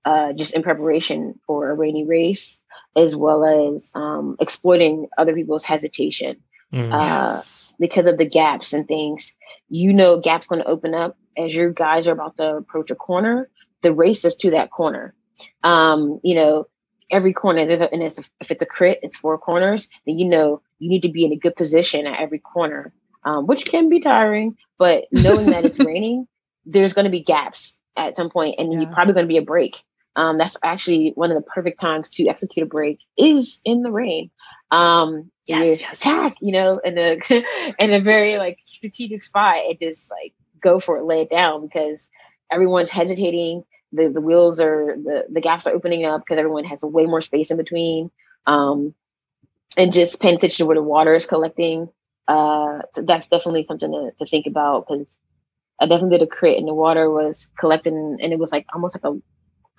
uh, 0.05 0.33
just 0.33 0.55
in 0.55 0.63
preparation 0.63 1.39
for 1.45 1.69
a 1.69 1.75
rainy 1.75 2.05
race, 2.05 2.63
as 2.95 3.15
well 3.15 3.45
as 3.75 3.91
um, 3.93 4.37
exploiting 4.39 5.07
other 5.17 5.35
people's 5.35 5.65
hesitation 5.65 6.37
Mm. 6.73 6.91
uh, 6.93 7.41
Yes. 7.43 7.73
because 7.79 8.07
of 8.07 8.17
the 8.17 8.25
gaps 8.25 8.73
and 8.73 8.87
things. 8.87 9.35
You 9.69 9.93
know, 9.93 10.19
gaps 10.19 10.47
going 10.47 10.61
to 10.61 10.67
open 10.67 10.93
up 10.93 11.17
as 11.37 11.55
your 11.55 11.71
guys 11.71 12.07
are 12.07 12.13
about 12.13 12.37
to 12.37 12.57
approach 12.57 12.91
a 12.91 12.95
corner. 12.95 13.49
The 13.83 13.93
race 13.93 14.25
is 14.25 14.35
to 14.37 14.51
that 14.51 14.71
corner. 14.71 15.13
Um, 15.63 16.19
you 16.23 16.35
know, 16.35 16.65
every 17.11 17.33
corner 17.33 17.65
there's 17.65 17.81
a, 17.81 17.91
and 17.91 18.01
it's, 18.03 18.19
if 18.39 18.51
it's 18.51 18.63
a 18.63 18.67
crit, 18.67 18.99
it's 19.03 19.17
four 19.17 19.37
corners. 19.37 19.87
Then 20.05 20.17
you 20.19 20.25
know 20.27 20.61
you 20.79 20.89
need 20.89 21.01
to 21.03 21.09
be 21.11 21.25
in 21.25 21.31
a 21.31 21.37
good 21.37 21.55
position 21.55 22.07
at 22.07 22.19
every 22.19 22.39
corner, 22.39 22.93
um, 23.23 23.45
which 23.47 23.65
can 23.65 23.89
be 23.89 23.99
tiring. 23.99 24.55
But 24.77 25.05
knowing 25.11 25.49
that 25.49 25.65
it's 25.65 25.79
raining, 25.79 26.27
there's 26.65 26.93
going 26.93 27.05
to 27.05 27.11
be 27.11 27.23
gaps 27.23 27.79
at 27.95 28.15
some 28.15 28.29
point, 28.29 28.55
and 28.57 28.73
Yeah. 28.73 28.79
you're 28.81 28.91
probably 28.91 29.13
going 29.13 29.25
to 29.25 29.33
be 29.33 29.37
a 29.37 29.41
break. 29.43 29.77
Um, 30.15 30.37
that's 30.39 30.57
actually 30.63 31.11
one 31.15 31.29
of 31.31 31.37
the 31.37 31.43
perfect 31.43 31.79
times 31.79 32.09
to 32.11 32.27
execute 32.27 32.65
a 32.65 32.69
break 32.69 32.99
is 33.17 33.59
in 33.65 33.83
the 33.83 33.91
rain. 33.91 34.31
Um, 34.71 35.31
Yes, 35.47 35.79
you 35.79 35.85
yes, 35.87 36.01
attack, 36.01 36.35
you 36.41 36.51
know, 36.51 36.79
in 36.83 36.97
a 36.97 37.19
in 37.79 37.93
a 37.93 38.01
very 38.01 38.37
like 38.37 38.59
strategic 38.65 39.23
spot, 39.23 39.57
and 39.57 39.79
just 39.81 40.11
like 40.11 40.33
go 40.61 40.79
for 40.79 40.97
it, 40.97 41.03
lay 41.03 41.21
it 41.21 41.29
down 41.29 41.65
because 41.65 42.09
everyone's 42.51 42.91
hesitating. 42.91 43.63
The 43.93 44.09
the 44.09 44.21
wheels 44.21 44.59
are 44.59 44.97
the 44.97 45.25
the 45.29 45.41
gaps 45.41 45.65
are 45.65 45.73
opening 45.73 46.05
up 46.05 46.21
because 46.21 46.37
everyone 46.37 46.65
has 46.65 46.81
way 46.81 47.05
more 47.05 47.21
space 47.21 47.49
in 47.49 47.57
between. 47.57 48.11
Um, 48.45 48.93
and 49.77 49.93
just 49.93 50.19
paying 50.19 50.35
attention 50.35 50.63
to 50.63 50.67
where 50.67 50.75
the 50.75 50.83
water 50.83 51.13
is 51.13 51.25
collecting. 51.25 51.89
Uh, 52.27 52.79
so 52.93 53.03
that's 53.03 53.27
definitely 53.27 53.63
something 53.63 53.91
to, 53.91 54.11
to 54.17 54.29
think 54.29 54.47
about 54.47 54.85
because 54.87 55.17
I 55.79 55.85
definitely 55.85 56.17
did 56.17 56.27
a 56.27 56.29
crit 56.29 56.57
and 56.57 56.67
the 56.67 56.73
water 56.73 57.09
was 57.09 57.47
collecting 57.59 58.17
and 58.21 58.33
it 58.33 58.39
was 58.39 58.51
like 58.51 58.65
almost 58.73 58.95
like 58.95 59.03
a 59.03 59.17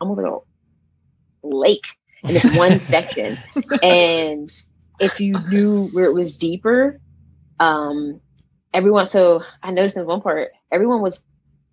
almost 0.01 0.20
like 0.20 0.32
a 0.32 1.47
lake 1.47 1.86
in 2.23 2.35
this 2.35 2.57
one 2.57 2.81
section. 2.81 3.36
And 3.82 4.51
if 4.99 5.20
you 5.20 5.39
knew 5.49 5.89
where 5.89 6.05
it 6.05 6.15
was 6.15 6.35
deeper, 6.35 7.01
um, 7.61 8.20
everyone. 8.73 9.07
So 9.07 9.43
I 9.62 9.70
noticed 9.70 9.97
in 9.97 10.07
one 10.07 10.20
part, 10.20 10.51
everyone 10.70 11.01
was 11.01 11.23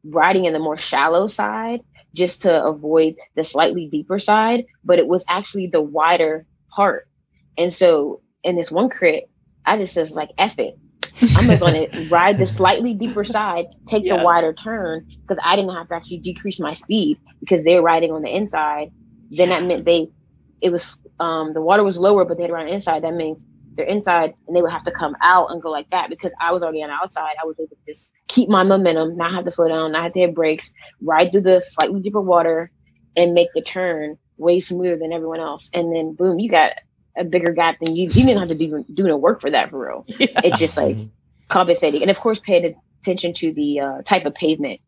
riding 0.04 0.46
in 0.46 0.54
the 0.54 0.60
more 0.60 0.78
shallow 0.78 1.28
side 1.28 1.82
just 2.14 2.44
to 2.44 2.64
avoid 2.64 3.16
the 3.36 3.44
slightly 3.44 3.88
deeper 3.88 4.20
side, 4.20 4.66
but 4.84 5.00
it 5.00 5.08
was 5.08 5.26
actually 5.28 5.68
the 5.68 5.82
wider 5.82 6.46
part. 6.70 7.08
And 7.58 7.72
so 7.74 8.22
in 8.44 8.56
this 8.56 8.72
one 8.72 8.90
crit, 8.90 9.30
I 9.66 9.78
just 9.78 9.98
was 9.98 10.16
like, 10.16 10.30
F 10.38 10.58
it. 10.60 10.78
I'm 11.36 11.60
going 11.60 11.90
to 11.92 12.08
ride 12.10 12.38
the 12.38 12.46
slightly 12.46 12.94
deeper 12.94 13.24
side, 13.24 13.66
take 13.88 14.08
the 14.08 14.18
wider 14.18 14.54
turn 14.54 15.08
because 15.22 15.42
I 15.44 15.56
didn't 15.56 15.74
have 15.74 15.90
to 15.90 15.96
actually 15.96 16.20
decrease 16.20 16.60
my 16.60 16.74
speed 16.74 17.20
because 17.40 17.64
they're 17.64 17.82
riding 17.82 18.12
on 18.12 18.22
the 18.22 18.34
inside. 18.34 18.92
Then 19.32 19.50
that 19.50 19.64
meant 19.64 19.86
they, 19.86 20.10
it 20.62 20.72
was, 20.72 20.98
um, 21.20 21.54
the 21.54 21.62
water 21.62 21.84
was 21.84 21.98
lower, 21.98 22.26
but 22.26 22.38
they 22.38 22.44
had 22.44 22.48
to 22.50 22.54
ride 22.54 22.70
inside. 22.70 23.04
That 23.04 23.14
means 23.14 23.44
they're 23.78 23.86
inside 23.86 24.34
and 24.48 24.56
they 24.56 24.62
would 24.62 24.72
have 24.72 24.84
to 24.84 24.92
come 24.92 25.16
out 25.22 25.52
and 25.52 25.62
go 25.62 25.70
like 25.72 25.88
that 25.92 26.10
because 26.10 26.34
I 26.42 26.52
was 26.52 26.64
already 26.64 26.82
on 26.84 26.90
the 26.90 26.96
outside. 26.96 27.36
I 27.42 27.46
was 27.46 27.58
able 27.60 27.70
to 27.70 27.78
just 27.88 28.12
keep 28.28 28.50
my 28.50 28.64
momentum, 28.64 29.18
not 29.18 29.34
have 29.34 29.46
to 29.46 29.52
slow 29.52 29.68
down, 29.68 29.92
not 29.92 30.04
have 30.04 30.14
to 30.14 30.22
hit 30.22 30.36
brakes, 30.36 30.72
ride 31.02 31.32
through 31.32 31.42
the 31.42 31.62
slightly 31.62 32.02
deeper 32.02 32.22
water 32.22 32.72
and 33.16 33.34
make 33.34 33.50
the 33.54 33.62
turn 33.62 34.18
way 34.38 34.60
smoother 34.60 34.98
than 34.98 35.14
everyone 35.14 35.40
else. 35.40 35.70
And 35.74 35.94
then 35.96 36.16
boom, 36.16 36.40
you 36.40 36.50
got 36.50 36.74
a 37.18 37.24
bigger 37.24 37.54
gap 37.54 37.78
than 37.80 37.96
you, 37.96 38.12
you 38.14 38.26
didn't 38.26 38.40
have 38.40 38.50
to 38.50 38.56
do, 38.56 38.86
do 38.94 39.04
no 39.04 39.18
work 39.18 39.42
for 39.42 39.50
that 39.52 39.70
for 39.70 39.88
real 39.88 40.06
Yeah. 40.20 40.42
it's 40.44 40.60
just 40.60 40.78
like 40.78 40.98
Mhm. 40.98 41.12
compensating 41.50 42.02
and 42.02 42.12
of 42.12 42.20
course 42.20 42.40
paying 42.40 42.76
attention 43.04 43.34
to 43.34 43.54
the 43.54 43.80
uh, 43.80 44.02
type 44.04 44.26
of 44.26 44.34
pavement 44.36 44.80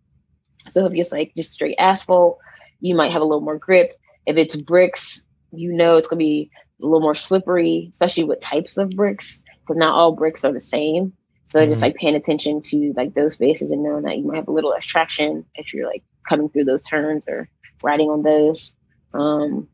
so 0.67 0.85
if 0.85 0.93
it's 0.93 1.11
like 1.11 1.33
just 1.37 1.51
straight 1.51 1.75
asphalt 1.79 2.37
you 2.81 2.95
might 2.95 3.11
have 3.11 3.21
a 3.21 3.25
little 3.25 3.41
more 3.41 3.57
grip 3.57 3.91
if 4.25 4.37
it's 4.37 4.55
bricks 4.55 5.21
you 5.51 5.71
know 5.73 5.95
it's 5.95 6.07
going 6.07 6.17
to 6.19 6.23
be 6.23 6.49
a 6.81 6.85
little 6.85 7.01
more 7.01 7.15
slippery 7.15 7.89
especially 7.91 8.23
with 8.23 8.39
types 8.41 8.77
of 8.77 8.89
bricks 8.91 9.41
because 9.65 9.77
not 9.77 9.93
all 9.95 10.11
bricks 10.13 10.43
are 10.43 10.51
the 10.53 10.59
same 10.59 11.13
so 11.45 11.65
just 11.65 11.79
Mhm. 11.79 11.83
like 11.83 11.95
paying 11.95 12.15
attention 12.15 12.61
to 12.61 12.93
like 12.95 13.13
those 13.13 13.33
spaces 13.33 13.71
and 13.71 13.83
knowing 13.83 14.03
that 14.03 14.17
you 14.17 14.25
might 14.25 14.37
have 14.37 14.47
a 14.47 14.51
little 14.51 14.71
less 14.71 14.85
traction 14.85 15.45
if 15.55 15.73
you're 15.73 15.87
like 15.87 16.03
coming 16.27 16.49
through 16.49 16.65
those 16.65 16.81
turns 16.81 17.25
or 17.27 17.49
riding 17.83 18.09
on 18.09 18.23
those 18.23 18.73
um 19.13 19.67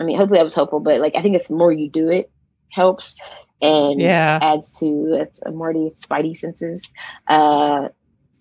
i 0.00 0.04
mean 0.04 0.16
hopefully 0.16 0.38
that 0.38 0.44
was 0.44 0.54
helpful 0.54 0.80
but 0.80 1.00
like 1.00 1.14
i 1.16 1.22
think 1.22 1.34
it's 1.34 1.48
the 1.48 1.54
more 1.54 1.72
you 1.72 1.90
do 1.90 2.08
it 2.08 2.30
helps 2.72 3.16
and 3.62 4.00
Yeah. 4.00 4.38
adds 4.42 4.78
to 4.80 5.08
that's 5.10 5.40
uh, 5.46 5.50
Marty's 5.50 5.94
spidey 6.00 6.36
senses. 6.36 6.90
Uh, 7.26 7.88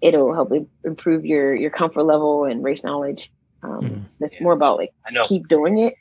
it'll 0.01 0.33
help 0.33 0.51
im- 0.53 0.69
improve 0.83 1.25
your 1.25 1.55
your 1.55 1.69
comfort 1.71 2.03
level 2.03 2.45
and 2.45 2.63
race 2.63 2.83
knowledge. 2.83 3.31
Um, 3.63 3.81
Mhm. 3.85 4.05
It's 4.19 4.33
Yeah. 4.33 4.43
more 4.43 4.53
about 4.53 4.77
like 4.77 4.91
I 5.07 5.11
know. 5.11 5.23
keep 5.23 5.47
doing 5.47 5.79
it. 5.79 5.93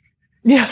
Yeah. 0.45 0.71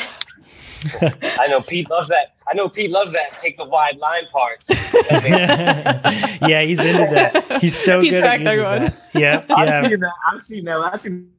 I 1.02 1.48
know 1.48 1.62
Pete 1.62 1.90
loves 1.90 2.10
that. 2.10 2.36
I 2.48 2.54
know 2.54 2.70
Pete 2.70 2.91
loves 2.91 3.14
that. 3.14 3.32
Take 3.38 3.58
the 3.58 3.66
wide 3.66 3.98
line 3.98 4.26
part. 4.28 4.64
yeah, 4.70 6.62
he's 6.64 6.80
into 6.80 7.08
that. 7.14 7.62
He's 7.62 7.76
so 7.76 8.02
Pete's 8.02 8.16
good 8.20 8.22
back 8.22 8.41
at 8.41 8.45
there 8.45 8.56
using 8.58 8.64
going. 8.64 8.82
that. 8.84 9.10
Yeah, 9.14 9.56
I've 9.56 9.68
yeah. 9.68 9.82
seen 9.82 10.00
that. 10.00 10.14
I've 10.32 10.41
seen 10.41 10.66
that. 10.66 10.78
I've 10.78 11.02
seen 11.02 11.32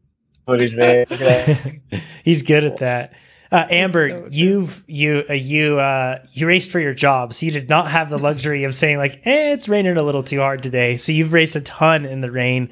footage, 0.47 0.77
man. 0.77 1.07
Check. 1.07 1.81
He's 2.25 2.43
good 2.43 2.65
at 2.65 2.79
that. 2.79 3.15
Uh, 3.53 3.67
Amber, 3.71 4.19
so 4.19 4.29
you've 4.31 4.83
you 4.89 5.25
uh, 5.31 5.35
you 5.35 5.79
uh, 5.79 6.25
you 6.33 6.47
raced 6.47 6.71
for 6.71 6.81
your 6.81 6.95
job, 6.95 7.33
so 7.35 7.47
you 7.47 7.53
did 7.53 7.69
not 7.69 7.91
have 7.91 8.11
the 8.11 8.19
luxury 8.19 8.65
of 8.65 8.75
saying 8.75 8.97
like, 8.97 9.21
"Eh, 9.27 9.53
it's 9.53 9.69
raining 9.69 9.97
a 9.97 10.03
little 10.03 10.23
too 10.23 10.41
hard 10.41 10.63
today." 10.63 10.97
So 10.97 11.13
you've 11.13 11.33
raced 11.33 11.55
a 11.55 11.61
ton 11.61 12.05
in 12.05 12.21
the 12.21 12.33
rain, 12.33 12.71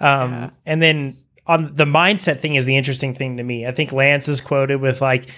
um, 0.00 0.32
Yeah. 0.32 0.50
and 0.66 0.82
then 0.82 1.16
on 1.50 1.74
the 1.74 1.84
mindset 1.84 2.38
thing 2.38 2.54
is 2.54 2.64
the 2.64 2.76
interesting 2.76 3.12
thing 3.12 3.36
to 3.38 3.42
me. 3.42 3.66
I 3.66 3.72
think 3.72 3.92
Lance 3.92 4.28
is 4.28 4.40
quoted 4.40 4.80
with 4.80 5.02
like 5.02 5.28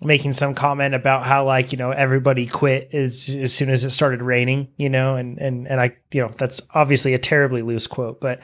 making 0.00 0.30
some 0.30 0.54
comment 0.54 0.94
about 0.94 1.26
how 1.26 1.44
like 1.44 1.72
you 1.72 1.78
know 1.78 1.90
everybody 1.90 2.46
quit 2.46 2.94
as 2.94 3.36
as 3.40 3.52
soon 3.52 3.70
as 3.70 3.84
it 3.84 3.90
started 3.90 4.22
raining, 4.22 4.68
you 4.76 4.88
know, 4.88 5.16
and 5.16 5.38
and 5.38 5.66
and 5.66 5.80
I 5.80 5.96
you 6.12 6.22
know 6.22 6.30
that's 6.38 6.62
obviously 6.72 7.14
a 7.14 7.18
terribly 7.18 7.62
loose 7.62 7.88
quote, 7.88 8.20
but 8.20 8.40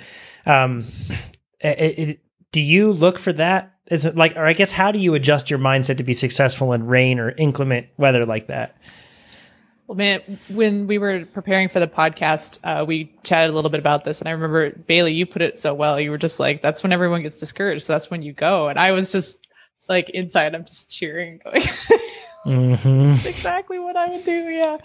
um, 0.46 0.84
it, 1.60 1.98
it, 1.98 2.20
do 2.50 2.60
you 2.60 2.92
look 2.92 3.20
for 3.20 3.32
that? 3.34 3.72
Is 3.86 4.04
it 4.04 4.16
like, 4.16 4.36
or 4.36 4.44
I 4.44 4.52
guess, 4.52 4.72
how 4.72 4.90
do 4.90 4.98
you 4.98 5.14
adjust 5.14 5.48
your 5.48 5.60
mindset 5.60 5.98
to 5.98 6.02
be 6.02 6.12
successful 6.12 6.72
in 6.72 6.86
rain 6.86 7.20
or 7.20 7.30
inclement 7.30 7.86
weather 7.98 8.24
like 8.24 8.48
that? 8.48 8.76
Man, 9.94 10.38
when 10.48 10.86
we 10.86 10.98
were 10.98 11.26
preparing 11.26 11.68
for 11.68 11.80
the 11.80 11.86
podcast, 11.86 12.58
uh, 12.64 12.84
we 12.84 13.12
chatted 13.24 13.50
a 13.50 13.52
little 13.54 13.70
bit 13.70 13.80
about 13.80 14.04
this, 14.04 14.20
and 14.20 14.28
I 14.28 14.32
remember 14.32 14.70
Bailey, 14.70 15.12
you 15.12 15.26
put 15.26 15.42
it 15.42 15.58
so 15.58 15.74
well. 15.74 16.00
You 16.00 16.10
were 16.10 16.18
just 16.18 16.40
like, 16.40 16.62
"That's 16.62 16.82
when 16.82 16.92
everyone 16.92 17.22
gets 17.22 17.38
discouraged, 17.38 17.84
so 17.84 17.92
that's 17.92 18.10
when 18.10 18.22
you 18.22 18.32
go." 18.32 18.68
And 18.68 18.78
I 18.78 18.92
was 18.92 19.12
just 19.12 19.42
like, 19.88 20.10
inside, 20.10 20.54
I'm 20.54 20.64
just 20.64 20.90
cheering, 20.90 21.40
going, 21.44 21.62
Mm-hmm. 22.46 23.26
Exactly 23.28 23.78
what 23.78 23.96
I 23.96 24.08
would 24.08 24.24
do." 24.24 24.32
Yeah, 24.32 24.78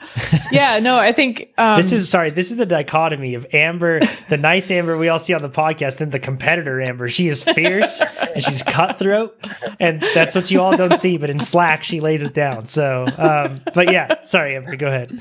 yeah. 0.51 0.79
No, 0.79 0.97
I 0.97 1.11
think 1.11 1.53
um, 1.57 1.77
this 1.77 1.91
is 1.91 2.09
sorry. 2.09 2.29
This 2.29 2.51
is 2.51 2.57
the 2.57 2.65
dichotomy 2.65 3.33
of 3.33 3.47
Amber, 3.53 3.99
the 4.29 4.37
nice 4.37 4.69
Amber 4.69 4.97
we 4.97 5.09
all 5.09 5.19
see 5.19 5.33
on 5.33 5.41
the 5.41 5.49
podcast, 5.49 5.97
then 5.97 6.11
the 6.11 6.19
competitor 6.19 6.81
Amber. 6.81 7.07
She 7.07 7.27
is 7.27 7.43
fierce 7.43 8.01
and 8.01 8.43
she's 8.43 8.61
cutthroat, 8.63 9.35
and 9.79 10.01
that's 10.13 10.35
what 10.35 10.51
you 10.51 10.61
all 10.61 10.77
don't 10.77 10.97
see. 10.97 11.17
But 11.17 11.29
in 11.29 11.39
Slack, 11.39 11.83
she 11.83 11.99
lays 11.99 12.21
it 12.21 12.33
down. 12.33 12.65
So, 12.65 13.07
um, 13.17 13.59
but 13.73 13.91
yeah, 13.91 14.21
sorry, 14.23 14.55
Amber. 14.55 14.75
Go 14.75 14.87
ahead. 14.87 15.19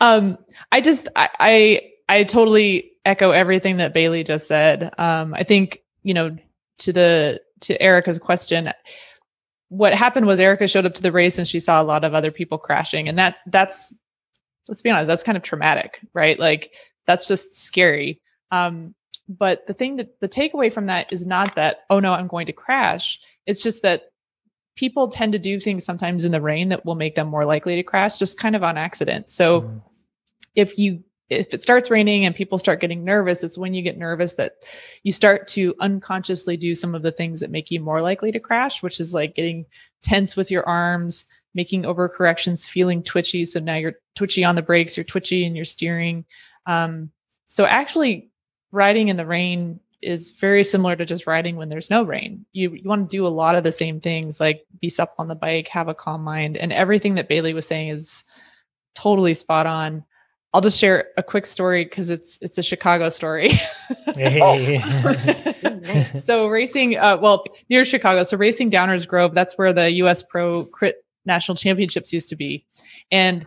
um 0.00 0.36
i 0.72 0.80
just 0.80 1.08
I, 1.14 1.28
I 1.38 1.80
i 2.08 2.24
totally 2.24 2.90
echo 3.04 3.30
everything 3.30 3.76
that 3.76 3.94
bailey 3.94 4.24
just 4.24 4.48
said 4.48 4.92
um 4.98 5.34
i 5.34 5.42
think 5.44 5.82
you 6.02 6.12
know 6.14 6.36
to 6.78 6.92
the 6.92 7.40
to 7.60 7.80
erica's 7.80 8.18
question 8.18 8.70
what 9.68 9.94
happened 9.94 10.26
was 10.26 10.40
erica 10.40 10.68
showed 10.68 10.86
up 10.86 10.94
to 10.94 11.02
the 11.02 11.12
race 11.12 11.38
and 11.38 11.48
she 11.48 11.58
saw 11.60 11.80
a 11.80 11.84
lot 11.84 12.04
of 12.04 12.14
other 12.14 12.30
people 12.30 12.58
crashing. 12.58 13.08
And 13.08 13.18
that 13.18 13.36
that's 13.46 13.92
let's 14.68 14.82
be 14.82 14.90
honest 14.90 15.08
that's 15.08 15.22
kind 15.22 15.36
of 15.36 15.42
traumatic 15.42 16.00
right? 16.14 16.38
Like 16.38 16.72
that's 17.06 17.26
just 17.28 17.54
scary. 17.56 18.20
Um 18.50 18.94
but 19.28 19.66
the 19.66 19.74
thing 19.74 19.96
that 19.96 20.20
the 20.20 20.28
takeaway 20.28 20.72
from 20.72 20.86
that 20.86 21.10
is 21.12 21.26
not 21.26 21.54
that 21.54 21.78
oh 21.90 21.98
no 22.00 22.12
i'm 22.12 22.28
going 22.28 22.46
to 22.46 22.52
crash. 22.52 23.18
It's 23.46 23.62
just 23.62 23.82
that 23.82 24.02
people 24.76 25.08
tend 25.08 25.32
to 25.32 25.38
do 25.38 25.60
things 25.60 25.84
sometimes 25.84 26.24
in 26.24 26.32
the 26.32 26.40
rain 26.40 26.68
that 26.70 26.84
will 26.84 26.94
make 26.96 27.14
them 27.14 27.28
more 27.28 27.44
likely 27.44 27.76
to 27.76 27.82
crash 27.82 28.18
just 28.18 28.38
kind 28.38 28.56
of 28.56 28.62
on 28.62 28.76
accident. 28.76 29.30
So 29.30 29.60
Mm-hmm. 29.62 29.78
if 30.56 30.78
you 30.78 31.04
if 31.34 31.54
it 31.54 31.62
starts 31.62 31.90
raining 31.90 32.24
and 32.24 32.34
people 32.34 32.58
start 32.58 32.80
getting 32.80 33.04
nervous, 33.04 33.44
it's 33.44 33.58
when 33.58 33.74
you 33.74 33.82
get 33.82 33.98
nervous 33.98 34.34
that 34.34 34.52
you 35.02 35.12
start 35.12 35.48
to 35.48 35.74
unconsciously 35.80 36.56
do 36.56 36.74
some 36.74 36.94
of 36.94 37.02
the 37.02 37.12
things 37.12 37.40
that 37.40 37.50
make 37.50 37.70
you 37.70 37.80
more 37.80 38.00
likely 38.00 38.32
to 38.32 38.40
crash, 38.40 38.82
which 38.82 39.00
is 39.00 39.14
like 39.14 39.34
getting 39.34 39.66
tense 40.02 40.36
with 40.36 40.50
your 40.50 40.66
arms, 40.68 41.24
making 41.54 41.82
overcorrections, 41.82 42.68
feeling 42.68 43.02
twitchy. 43.02 43.44
So 43.44 43.60
now 43.60 43.74
you're 43.74 43.98
twitchy 44.14 44.44
on 44.44 44.56
the 44.56 44.62
brakes, 44.62 44.96
you're 44.96 45.04
twitchy 45.04 45.44
and 45.44 45.56
you're 45.56 45.64
steering. 45.64 46.24
Um, 46.66 47.10
so 47.48 47.64
actually, 47.66 48.30
riding 48.72 49.08
in 49.08 49.16
the 49.16 49.26
rain 49.26 49.80
is 50.02 50.32
very 50.32 50.62
similar 50.62 50.94
to 50.96 51.04
just 51.04 51.26
riding 51.26 51.56
when 51.56 51.68
there's 51.68 51.90
no 51.90 52.02
rain. 52.02 52.44
You 52.52 52.72
you 52.74 52.88
want 52.88 53.10
to 53.10 53.16
do 53.16 53.26
a 53.26 53.28
lot 53.28 53.54
of 53.54 53.62
the 53.62 53.72
same 53.72 54.00
things, 54.00 54.38
like 54.38 54.64
be 54.80 54.88
supple 54.88 55.16
on 55.18 55.28
the 55.28 55.34
bike, 55.34 55.68
have 55.68 55.88
a 55.88 55.94
calm 55.94 56.22
mind, 56.22 56.56
and 56.56 56.72
everything 56.72 57.14
that 57.14 57.28
Bailey 57.28 57.54
was 57.54 57.66
saying 57.66 57.88
is 57.88 58.24
totally 58.94 59.34
spot 59.34 59.66
on. 59.66 60.04
I'll 60.54 60.60
just 60.60 60.78
share 60.78 61.08
a 61.16 61.22
quick 61.22 61.46
story 61.46 61.84
because 61.84 62.10
it's 62.10 62.38
it's 62.40 62.58
a 62.58 62.62
Chicago 62.62 63.08
story. 63.08 63.50
so 66.22 66.46
racing, 66.46 66.96
uh, 66.96 67.18
well, 67.20 67.44
near 67.68 67.84
Chicago. 67.84 68.22
So 68.22 68.36
racing 68.36 68.70
Downers 68.70 69.06
Grove. 69.06 69.34
That's 69.34 69.58
where 69.58 69.72
the 69.72 69.90
U.S. 69.90 70.22
Pro 70.22 70.64
Crit 70.66 71.04
National 71.26 71.56
Championships 71.56 72.12
used 72.12 72.28
to 72.28 72.36
be, 72.36 72.64
and 73.10 73.44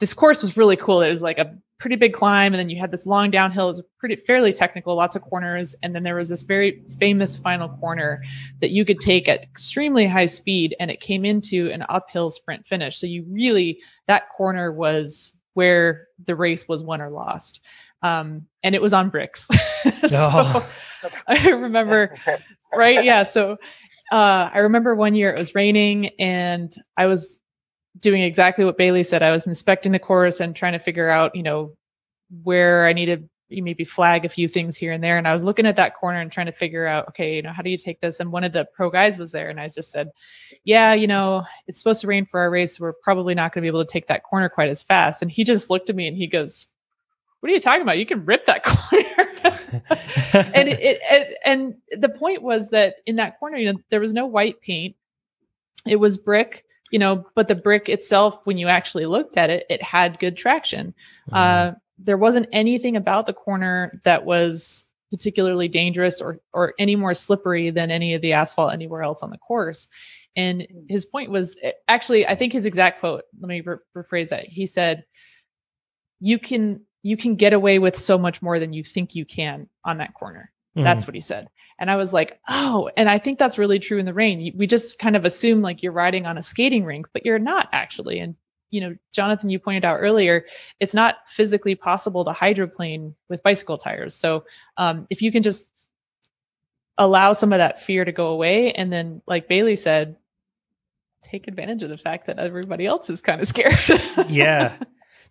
this 0.00 0.12
course 0.12 0.42
was 0.42 0.58
really 0.58 0.76
cool. 0.76 1.00
It 1.00 1.08
was 1.08 1.22
like 1.22 1.38
a 1.38 1.56
pretty 1.78 1.96
big 1.96 2.12
climb, 2.12 2.52
and 2.52 2.60
then 2.60 2.68
you 2.68 2.78
had 2.78 2.90
this 2.90 3.06
long 3.06 3.30
downhill. 3.30 3.68
It 3.68 3.70
was 3.70 3.82
pretty 3.98 4.16
fairly 4.16 4.52
technical, 4.52 4.94
lots 4.94 5.16
of 5.16 5.22
corners, 5.22 5.74
and 5.82 5.94
then 5.94 6.02
there 6.02 6.16
was 6.16 6.28
this 6.28 6.42
very 6.42 6.82
famous 6.98 7.38
final 7.38 7.70
corner 7.70 8.22
that 8.60 8.70
you 8.70 8.84
could 8.84 9.00
take 9.00 9.28
at 9.28 9.44
extremely 9.44 10.06
high 10.06 10.26
speed, 10.26 10.76
and 10.78 10.90
it 10.90 11.00
came 11.00 11.24
into 11.24 11.70
an 11.70 11.86
uphill 11.88 12.28
sprint 12.28 12.66
finish. 12.66 12.98
So 12.98 13.06
you 13.06 13.24
really 13.30 13.80
that 14.06 14.28
corner 14.28 14.70
was 14.70 15.34
where 15.60 16.08
the 16.24 16.34
race 16.34 16.66
was 16.66 16.82
won 16.82 17.02
or 17.02 17.10
lost. 17.10 17.60
Um, 18.00 18.46
and 18.62 18.74
it 18.74 18.80
was 18.80 18.94
on 18.94 19.10
bricks. 19.10 19.46
so 20.08 20.30
oh. 20.32 20.70
I 21.28 21.50
remember, 21.50 22.16
right? 22.72 23.04
Yeah. 23.04 23.24
So 23.24 23.58
uh, 24.10 24.48
I 24.54 24.60
remember 24.60 24.94
one 24.94 25.14
year 25.14 25.30
it 25.34 25.38
was 25.38 25.54
raining 25.54 26.12
and 26.18 26.74
I 26.96 27.04
was 27.04 27.38
doing 27.98 28.22
exactly 28.22 28.64
what 28.64 28.78
Bailey 28.78 29.02
said. 29.02 29.22
I 29.22 29.32
was 29.32 29.46
inspecting 29.46 29.92
the 29.92 29.98
course 29.98 30.40
and 30.40 30.56
trying 30.56 30.72
to 30.72 30.78
figure 30.78 31.10
out, 31.10 31.36
you 31.36 31.42
know, 31.42 31.74
where 32.42 32.86
I 32.86 32.94
needed 32.94 33.28
maybe 33.50 33.84
flag 33.84 34.24
a 34.24 34.28
few 34.28 34.48
things 34.48 34.76
here 34.76 34.92
and 34.92 35.02
there. 35.02 35.18
And 35.18 35.26
I 35.26 35.32
was 35.32 35.44
looking 35.44 35.66
at 35.66 35.76
that 35.76 35.94
corner 35.94 36.20
and 36.20 36.30
trying 36.30 36.46
to 36.46 36.52
figure 36.52 36.86
out, 36.86 37.08
okay, 37.08 37.36
you 37.36 37.42
know, 37.42 37.52
how 37.52 37.62
do 37.62 37.70
you 37.70 37.76
take 37.76 38.00
this? 38.00 38.20
And 38.20 38.30
one 38.30 38.44
of 38.44 38.52
the 38.52 38.64
pro 38.64 38.90
guys 38.90 39.18
was 39.18 39.32
there. 39.32 39.48
And 39.48 39.60
I 39.60 39.68
just 39.68 39.90
said, 39.90 40.10
yeah, 40.64 40.92
you 40.94 41.06
know, 41.06 41.44
it's 41.66 41.78
supposed 41.78 42.00
to 42.02 42.06
rain 42.06 42.24
for 42.24 42.40
our 42.40 42.50
race. 42.50 42.76
So 42.76 42.82
we're 42.82 42.92
probably 42.92 43.34
not 43.34 43.52
going 43.52 43.62
to 43.62 43.64
be 43.64 43.68
able 43.68 43.84
to 43.84 43.92
take 43.92 44.06
that 44.06 44.22
corner 44.22 44.48
quite 44.48 44.68
as 44.68 44.82
fast. 44.82 45.22
And 45.22 45.30
he 45.30 45.44
just 45.44 45.70
looked 45.70 45.90
at 45.90 45.96
me 45.96 46.06
and 46.06 46.16
he 46.16 46.26
goes, 46.26 46.66
what 47.40 47.50
are 47.50 47.52
you 47.52 47.60
talking 47.60 47.82
about? 47.82 47.98
You 47.98 48.06
can 48.06 48.24
rip 48.24 48.44
that 48.46 48.62
corner. 48.64 49.06
and 50.54 50.68
it, 50.68 50.80
it, 50.80 51.00
it, 51.02 51.38
and 51.44 51.74
the 51.90 52.08
point 52.08 52.42
was 52.42 52.70
that 52.70 52.96
in 53.06 53.16
that 53.16 53.38
corner, 53.38 53.56
you 53.56 53.72
know, 53.72 53.78
there 53.88 54.00
was 54.00 54.14
no 54.14 54.26
white 54.26 54.60
paint. 54.60 54.94
It 55.86 55.96
was 55.96 56.18
brick, 56.18 56.64
you 56.90 56.98
know, 56.98 57.26
but 57.34 57.48
the 57.48 57.54
brick 57.54 57.88
itself, 57.88 58.46
when 58.46 58.58
you 58.58 58.68
actually 58.68 59.06
looked 59.06 59.36
at 59.36 59.48
it, 59.48 59.64
it 59.70 59.82
had 59.82 60.18
good 60.18 60.36
traction. 60.36 60.94
Mm-hmm. 61.28 61.34
Uh, 61.34 61.72
there 62.02 62.18
wasn't 62.18 62.48
anything 62.52 62.96
about 62.96 63.26
the 63.26 63.32
corner 63.32 64.00
that 64.04 64.24
was 64.24 64.86
particularly 65.10 65.68
dangerous 65.68 66.20
or 66.20 66.38
or 66.52 66.74
any 66.78 66.96
more 66.96 67.14
slippery 67.14 67.70
than 67.70 67.90
any 67.90 68.14
of 68.14 68.22
the 68.22 68.32
asphalt 68.32 68.72
anywhere 68.72 69.02
else 69.02 69.22
on 69.22 69.30
the 69.30 69.38
course. 69.38 69.88
And 70.36 70.62
hmm. 70.70 70.86
his 70.88 71.04
point 71.04 71.30
was 71.30 71.56
actually, 71.88 72.26
I 72.26 72.34
think 72.34 72.52
his 72.52 72.66
exact 72.66 73.00
quote. 73.00 73.24
Let 73.40 73.48
me 73.48 73.60
re- 73.60 73.76
rephrase 73.96 74.28
that. 74.30 74.46
He 74.46 74.66
said, 74.66 75.04
"You 76.20 76.38
can 76.38 76.80
you 77.02 77.16
can 77.16 77.34
get 77.36 77.52
away 77.52 77.78
with 77.78 77.96
so 77.96 78.18
much 78.18 78.42
more 78.42 78.58
than 78.58 78.72
you 78.72 78.84
think 78.84 79.14
you 79.14 79.24
can 79.24 79.68
on 79.84 79.98
that 79.98 80.14
corner." 80.14 80.52
Mm-hmm. 80.76 80.84
That's 80.84 81.06
what 81.06 81.14
he 81.14 81.20
said. 81.20 81.48
And 81.78 81.90
I 81.90 81.96
was 81.96 82.12
like, 82.12 82.38
"Oh!" 82.48 82.90
And 82.96 83.08
I 83.08 83.18
think 83.18 83.38
that's 83.38 83.58
really 83.58 83.78
true 83.78 83.98
in 83.98 84.06
the 84.06 84.14
rain. 84.14 84.54
We 84.56 84.66
just 84.66 84.98
kind 84.98 85.16
of 85.16 85.24
assume 85.24 85.62
like 85.62 85.82
you're 85.82 85.92
riding 85.92 86.26
on 86.26 86.38
a 86.38 86.42
skating 86.42 86.84
rink, 86.84 87.06
but 87.12 87.26
you're 87.26 87.38
not 87.38 87.68
actually. 87.72 88.20
And 88.20 88.36
you 88.70 88.80
know, 88.80 88.96
Jonathan, 89.12 89.50
you 89.50 89.58
pointed 89.58 89.84
out 89.84 89.96
earlier, 89.98 90.44
it's 90.78 90.94
not 90.94 91.16
physically 91.26 91.74
possible 91.74 92.24
to 92.24 92.32
hydroplane 92.32 93.14
with 93.28 93.42
bicycle 93.42 93.76
tires. 93.76 94.14
So 94.14 94.44
um, 94.76 95.06
if 95.10 95.22
you 95.22 95.32
can 95.32 95.42
just 95.42 95.66
allow 96.98 97.32
some 97.32 97.52
of 97.52 97.58
that 97.58 97.80
fear 97.80 98.04
to 98.04 98.12
go 98.12 98.28
away, 98.28 98.72
and 98.72 98.92
then, 98.92 99.22
like 99.26 99.48
Bailey 99.48 99.76
said, 99.76 100.16
take 101.22 101.48
advantage 101.48 101.82
of 101.82 101.90
the 101.90 101.98
fact 101.98 102.26
that 102.26 102.38
everybody 102.38 102.86
else 102.86 103.10
is 103.10 103.20
kind 103.20 103.40
of 103.40 103.48
scared. 103.48 103.78
yeah. 104.28 104.76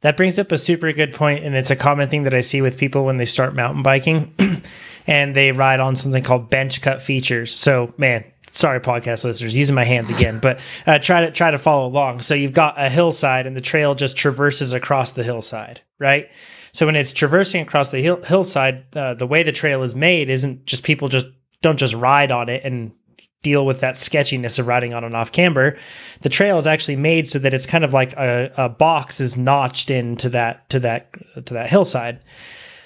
That 0.02 0.16
brings 0.16 0.40
up 0.40 0.52
a 0.52 0.58
super 0.58 0.94
good 0.94 1.14
point, 1.14 1.44
and 1.44 1.56
it's 1.56 1.72
a 1.72 1.76
common 1.76 2.08
thing 2.08 2.24
that 2.24 2.34
I 2.34 2.40
see 2.40 2.62
with 2.62 2.78
people 2.78 3.04
when 3.04 3.18
they 3.18 3.26
start 3.26 3.54
mountain 3.54 3.84
biking 3.84 4.34
and 5.08 5.36
they 5.36 5.52
ride 5.52 5.82
on 5.82 5.96
something 5.96 6.24
called 6.24 6.50
bench 6.50 6.82
cut 6.82 7.02
features. 7.02 7.54
So, 7.54 7.94
man, 7.98 8.24
sorry 8.52 8.80
podcast 8.80 9.24
listeners 9.24 9.56
using 9.56 9.76
my 9.76 9.84
hands 9.84 10.10
again 10.10 10.40
but 10.40 10.60
uh, 10.88 11.00
try 11.00 11.22
to 11.22 11.32
try 11.32 11.52
to 11.52 11.58
follow 11.58 11.88
along. 11.88 12.22
So 12.22 12.36
you've 12.36 12.54
got 12.54 12.76
a 12.78 12.90
hillside 12.90 13.48
and 13.48 13.56
the 13.56 13.62
trail 13.62 13.96
just 13.96 14.18
traverses 14.18 14.74
across 14.74 15.14
the 15.14 15.24
hillside 15.24 15.82
right? 16.00 16.30
So 16.72 16.86
when 16.86 16.96
it's 16.96 17.14
traversing 17.14 17.62
across 17.62 17.92
the 17.92 18.02
hill, 18.02 18.22
hillside 18.22 18.96
uh, 18.96 19.16
the 19.16 19.28
way 19.28 19.44
the 19.44 19.52
trail 19.52 19.84
is 19.84 19.96
made 19.96 20.30
isn't 20.30 20.66
just 20.66 20.84
people 20.84 21.08
just 21.08 21.26
don't 21.62 21.78
just 21.78 21.94
ride 21.94 22.32
on 22.32 22.50
it 22.50 22.64
and 22.64 22.94
deal 23.42 23.66
with 23.66 23.80
that 23.80 23.96
sketchiness 23.96 24.60
of 24.60 24.68
riding 24.68 24.94
on 24.94 25.04
and 25.04 25.16
off 25.16 25.32
camber. 25.32 25.78
The 26.22 26.30
trail 26.30 26.58
is 26.58 26.68
actually 26.68 26.98
made 26.98 27.28
so 27.28 27.40
that 27.40 27.54
it's 27.54 27.66
kind 27.66 27.84
of 27.84 27.94
like 27.94 28.14
a, 28.14 28.52
a 28.58 28.70
box 28.70 29.20
is 29.20 29.38
notched 29.38 29.90
into 29.92 30.30
that 30.30 30.70
to 30.70 30.80
that 30.82 31.14
to 31.46 31.54
that 31.54 31.70
hillside 31.70 32.20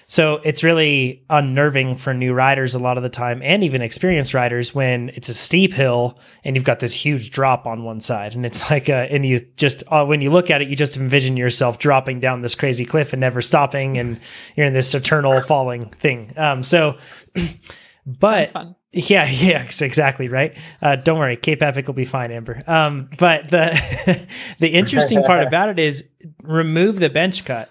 so 0.07 0.35
it's 0.43 0.63
really 0.63 1.23
unnerving 1.29 1.95
for 1.95 2.13
new 2.13 2.33
riders 2.33 2.75
a 2.75 2.79
lot 2.79 2.97
of 2.97 3.03
the 3.03 3.09
time, 3.09 3.41
and 3.41 3.63
even 3.63 3.81
experienced 3.81 4.33
riders 4.33 4.73
when 4.73 5.09
it's 5.09 5.29
a 5.29 5.33
steep 5.33 5.73
hill 5.73 6.17
and 6.43 6.55
you've 6.55 6.65
got 6.65 6.79
this 6.79 6.93
huge 6.93 7.31
drop 7.31 7.65
on 7.65 7.83
one 7.83 7.99
side, 7.99 8.35
and 8.35 8.45
it's 8.45 8.69
like, 8.71 8.89
a, 8.89 9.11
and 9.11 9.25
you 9.25 9.39
just 9.55 9.83
uh, 9.87 10.05
when 10.05 10.21
you 10.21 10.29
look 10.29 10.49
at 10.49 10.61
it, 10.61 10.67
you 10.67 10.75
just 10.75 10.97
envision 10.97 11.37
yourself 11.37 11.79
dropping 11.79 12.19
down 12.19 12.41
this 12.41 12.55
crazy 12.55 12.85
cliff 12.85 13.13
and 13.13 13.19
never 13.19 13.41
stopping, 13.41 13.97
and 13.97 14.19
you're 14.55 14.65
in 14.65 14.73
this 14.73 14.93
eternal 14.93 15.41
falling 15.41 15.81
thing. 15.81 16.33
Um, 16.37 16.63
so, 16.63 16.97
but 18.05 18.51
yeah, 18.93 19.27
yeah, 19.29 19.63
exactly 19.63 20.29
right. 20.29 20.55
Uh, 20.81 20.95
don't 20.95 21.19
worry, 21.19 21.35
Cape 21.35 21.61
Epic 21.61 21.87
will 21.87 21.93
be 21.93 22.05
fine, 22.05 22.31
Amber. 22.31 22.59
Um, 22.67 23.09
but 23.17 23.49
the 23.49 24.27
the 24.59 24.69
interesting 24.69 25.23
part 25.23 25.45
about 25.45 25.69
it 25.69 25.79
is 25.79 26.05
remove 26.43 26.99
the 26.99 27.09
bench 27.09 27.43
cut 27.45 27.69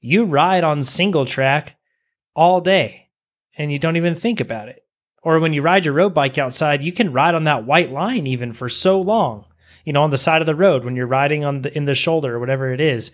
you 0.00 0.24
ride 0.24 0.64
on 0.64 0.82
single 0.82 1.24
track 1.24 1.76
all 2.34 2.60
day 2.60 3.10
and 3.56 3.70
you 3.70 3.78
don't 3.78 3.96
even 3.96 4.14
think 4.14 4.40
about 4.40 4.68
it. 4.68 4.84
Or 5.22 5.38
when 5.38 5.52
you 5.52 5.60
ride 5.60 5.84
your 5.84 5.94
road 5.94 6.14
bike 6.14 6.38
outside, 6.38 6.82
you 6.82 6.92
can 6.92 7.12
ride 7.12 7.34
on 7.34 7.44
that 7.44 7.66
white 7.66 7.90
line 7.90 8.26
even 8.26 8.54
for 8.54 8.68
so 8.68 9.00
long, 9.00 9.44
you 9.84 9.92
know, 9.92 10.02
on 10.02 10.10
the 10.10 10.16
side 10.16 10.40
of 10.40 10.46
the 10.46 10.54
road 10.54 10.84
when 10.84 10.96
you're 10.96 11.06
riding 11.06 11.44
on 11.44 11.62
the 11.62 11.76
in 11.76 11.84
the 11.84 11.94
shoulder 11.94 12.36
or 12.36 12.40
whatever 12.40 12.72
it 12.72 12.80
is. 12.80 13.10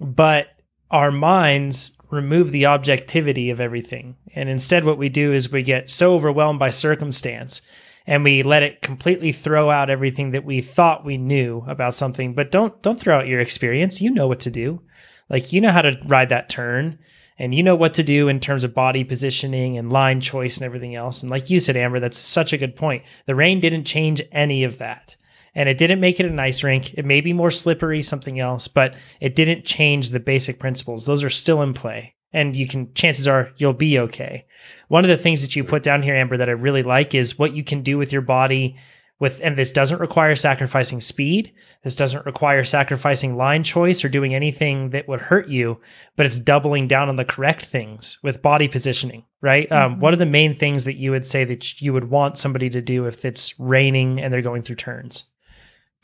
But 0.00 0.48
our 0.90 1.10
minds 1.10 1.96
remove 2.10 2.52
the 2.52 2.66
objectivity 2.66 3.50
of 3.50 3.60
everything. 3.60 4.16
And 4.34 4.48
instead 4.48 4.84
what 4.84 4.98
we 4.98 5.08
do 5.08 5.32
is 5.32 5.50
we 5.50 5.62
get 5.62 5.88
so 5.88 6.14
overwhelmed 6.14 6.58
by 6.58 6.70
circumstance 6.70 7.62
and 8.06 8.24
we 8.24 8.42
let 8.42 8.62
it 8.62 8.82
completely 8.82 9.32
throw 9.32 9.70
out 9.70 9.90
everything 9.90 10.32
that 10.32 10.44
we 10.44 10.60
thought 10.62 11.04
we 11.04 11.18
knew 11.18 11.64
about 11.66 11.94
something. 11.94 12.34
But 12.34 12.52
don't 12.52 12.80
don't 12.82 12.98
throw 12.98 13.18
out 13.18 13.28
your 13.28 13.40
experience. 13.40 14.00
You 14.00 14.10
know 14.10 14.28
what 14.28 14.40
to 14.40 14.50
do. 14.50 14.82
Like 15.30 15.52
you 15.52 15.60
know 15.60 15.70
how 15.70 15.82
to 15.82 15.98
ride 16.06 16.28
that 16.28 16.50
turn 16.50 16.98
and 17.38 17.54
you 17.54 17.62
know 17.62 17.76
what 17.76 17.94
to 17.94 18.02
do 18.02 18.28
in 18.28 18.38
terms 18.38 18.64
of 18.64 18.74
body 18.74 19.02
positioning 19.02 19.78
and 19.78 19.90
line 19.90 20.20
choice 20.20 20.58
and 20.58 20.66
everything 20.66 20.94
else. 20.94 21.22
And 21.22 21.30
like 21.30 21.48
you 21.48 21.58
said, 21.58 21.76
Amber, 21.76 22.00
that's 22.00 22.18
such 22.18 22.52
a 22.52 22.58
good 22.58 22.76
point. 22.76 23.02
The 23.24 23.34
rain 23.34 23.60
didn't 23.60 23.84
change 23.84 24.20
any 24.30 24.64
of 24.64 24.76
that. 24.78 25.16
And 25.54 25.68
it 25.68 25.78
didn't 25.78 26.00
make 26.00 26.20
it 26.20 26.26
a 26.26 26.30
nice 26.30 26.62
rink. 26.62 26.94
It 26.94 27.04
may 27.04 27.20
be 27.20 27.32
more 27.32 27.50
slippery, 27.50 28.02
something 28.02 28.38
else, 28.38 28.68
but 28.68 28.94
it 29.20 29.34
didn't 29.34 29.64
change 29.64 30.10
the 30.10 30.20
basic 30.20 30.60
principles. 30.60 31.06
Those 31.06 31.24
are 31.24 31.30
still 31.30 31.62
in 31.62 31.72
play. 31.72 32.14
And 32.32 32.54
you 32.54 32.68
can, 32.68 32.92
chances 32.94 33.26
are 33.26 33.50
you'll 33.56 33.72
be 33.72 33.98
okay. 33.98 34.46
One 34.88 35.04
of 35.04 35.08
the 35.08 35.16
things 35.16 35.42
that 35.42 35.56
you 35.56 35.64
put 35.64 35.82
down 35.82 36.02
here, 36.02 36.14
Amber, 36.14 36.36
that 36.36 36.48
I 36.48 36.52
really 36.52 36.82
like 36.82 37.14
is 37.14 37.38
what 37.38 37.54
you 37.54 37.64
can 37.64 37.82
do 37.82 37.98
with 37.98 38.12
your 38.12 38.22
body 38.22 38.76
with 39.20 39.40
and 39.44 39.56
this 39.56 39.70
doesn't 39.70 40.00
require 40.00 40.34
sacrificing 40.34 41.00
speed. 41.00 41.52
This 41.84 41.94
doesn't 41.94 42.26
require 42.26 42.64
sacrificing 42.64 43.36
line 43.36 43.62
choice 43.62 44.04
or 44.04 44.08
doing 44.08 44.34
anything 44.34 44.90
that 44.90 45.06
would 45.06 45.20
hurt 45.20 45.46
you 45.46 45.80
but 46.16 46.26
it's 46.26 46.38
doubling 46.38 46.88
down 46.88 47.08
on 47.08 47.16
the 47.16 47.24
correct 47.24 47.64
things 47.64 48.18
with 48.22 48.42
body 48.42 48.66
positioning 48.66 49.24
right? 49.42 49.70
Um, 49.70 49.78
mm-hmm. 49.78 49.94
um, 49.94 50.00
what 50.00 50.12
are 50.12 50.18
the 50.18 50.26
main 50.26 50.54
things 50.54 50.84
that 50.84 50.94
you 50.94 51.10
would 51.12 51.24
say 51.26 51.44
that 51.44 51.80
you 51.80 51.92
would 51.92 52.10
want 52.10 52.38
somebody 52.38 52.68
to 52.70 52.82
do 52.82 53.06
if 53.06 53.24
it's 53.24 53.58
raining 53.58 54.20
and 54.20 54.32
they're 54.32 54.42
going 54.42 54.62
through 54.62 54.76
turns? 54.76 55.24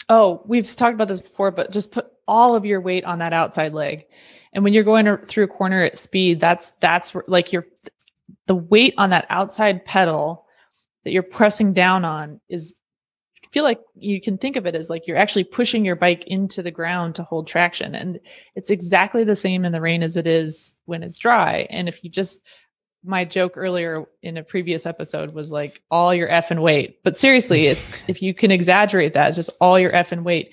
Oh 0.09 0.43
we've 0.47 0.75
talked 0.75 0.95
about 0.95 1.09
this 1.09 1.21
before 1.21 1.51
but 1.51 1.73
just 1.73 1.93
put 1.93 2.07
all 2.29 2.55
of 2.55 2.65
your 2.65 2.81
weight 2.81 3.05
on 3.05 3.19
that 3.19 3.33
outside 3.33 3.73
leg. 3.73 4.05
And 4.53 4.65
when 4.65 4.73
you're 4.73 4.85
going 4.85 5.17
through 5.27 5.45
a 5.45 5.49
corner 5.49 5.83
at 5.83 5.99
speed 5.99 6.41
that's 6.41 6.73
that's 6.81 7.15
like 7.27 7.53
your 7.53 7.67
the 8.47 8.55
weight 8.55 8.95
on 8.99 9.11
that 9.11 9.27
outside 9.29 9.85
pedal 9.85 10.47
that 11.05 11.13
you're 11.13 11.23
pressing 11.23 11.73
down 11.73 12.05
on 12.05 12.41
is 12.49 12.75
feel 13.53 13.65
like 13.65 13.81
you 13.95 14.21
can 14.21 14.39
think 14.39 14.57
of 14.57 14.67
it 14.67 14.75
as 14.75 14.91
like 14.91 15.07
you're 15.07 15.17
actually 15.17 15.45
pushing 15.45 15.85
your 15.85 15.97
bike 15.97 16.25
into 16.27 16.63
the 16.63 16.71
ground 16.71 17.15
to 17.17 17.23
hold 17.23 17.47
traction. 17.47 17.95
And 17.95 18.21
it's 18.55 18.71
exactly 18.71 19.25
the 19.25 19.37
same 19.37 19.65
in 19.65 19.73
the 19.73 19.81
rain 19.81 20.03
as 20.03 20.17
it 20.17 20.27
is 20.27 20.75
when 20.85 21.03
it's 21.03 21.19
dry. 21.19 21.67
And 21.71 21.89
if 21.89 22.03
you 22.05 22.11
just, 22.11 22.41
my 23.05 23.25
joke 23.25 23.53
earlier 23.57 24.05
in 24.23 24.37
a 24.37 24.43
previous 24.43 24.85
episode 24.87 25.33
was 25.33 25.53
like 25.53 25.81
all 25.91 26.15
your 26.15 26.29
F 26.29 26.51
and 26.51 26.63
weight. 26.63 26.99
But 27.05 27.17
seriously, 27.17 27.67
it's 27.67 28.03
if 28.09 28.21
you 28.23 28.35
can 28.35 28.51
exaggerate 28.51 29.13
that, 29.15 29.29
it's 29.29 29.37
just 29.37 29.51
all 29.61 29.79
your 29.79 29.95
F 29.95 30.13
and 30.13 30.25
weight. 30.25 30.53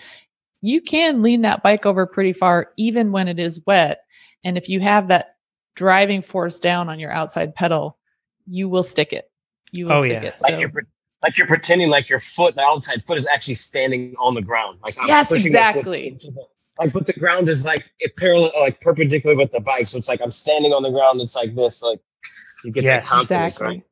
You 0.61 0.79
can 0.81 1.21
lean 1.21 1.41
that 1.41 1.63
bike 1.63 1.85
over 1.85 2.05
pretty 2.05 2.31
far 2.33 2.71
even 2.77 3.11
when 3.11 3.27
it 3.27 3.39
is 3.39 3.59
wet. 3.65 4.01
And 4.43 4.57
if 4.57 4.69
you 4.69 4.79
have 4.81 5.07
that 5.09 5.35
driving 5.75 6.21
force 6.21 6.59
down 6.59 6.89
on 6.89 6.99
your 6.99 7.11
outside 7.11 7.55
pedal, 7.55 7.97
you 8.45 8.69
will 8.69 8.83
stick 8.83 9.11
it. 9.13 9.29
You 9.71 9.87
will 9.87 9.93
Oh, 9.93 10.05
stick 10.05 10.21
yeah. 10.21 10.29
it. 10.29 10.35
Like 10.41 10.59
you're 10.59 10.69
pre- 10.69 10.83
like 11.23 11.37
you're 11.37 11.47
pretending 11.47 11.89
like 11.89 12.09
your 12.09 12.19
foot, 12.19 12.55
the 12.55 12.61
outside 12.61 13.03
foot, 13.03 13.17
is 13.17 13.27
actually 13.27 13.53
standing 13.55 14.13
on 14.19 14.35
the 14.35 14.41
ground. 14.41 14.79
Like 14.83 14.95
I'm 15.01 15.07
Yes, 15.07 15.29
pushing 15.29 15.47
exactly. 15.47 16.17
the- 16.19 16.45
like, 16.79 16.91
but 16.91 17.05
the 17.05 17.13
ground 17.13 17.49
is 17.49 17.65
like 17.65 17.91
it 17.99 18.15
parallel, 18.17 18.51
like 18.59 18.81
perpendicular 18.81 19.35
with 19.35 19.51
the 19.51 19.59
bike. 19.59 19.87
So 19.87 19.97
it's 19.97 20.09
like 20.09 20.21
I'm 20.21 20.31
standing 20.31 20.73
on 20.73 20.81
the 20.83 20.89
ground. 20.89 21.21
It's 21.21 21.35
like 21.35 21.55
this. 21.55 21.81
Like 21.83 21.99
you 22.65 22.71
get 22.71 22.83
Yes. 22.83 23.03
that 23.09 23.15
confidence, 23.15 23.49
exactly. 23.55 23.75
right? 23.77 23.83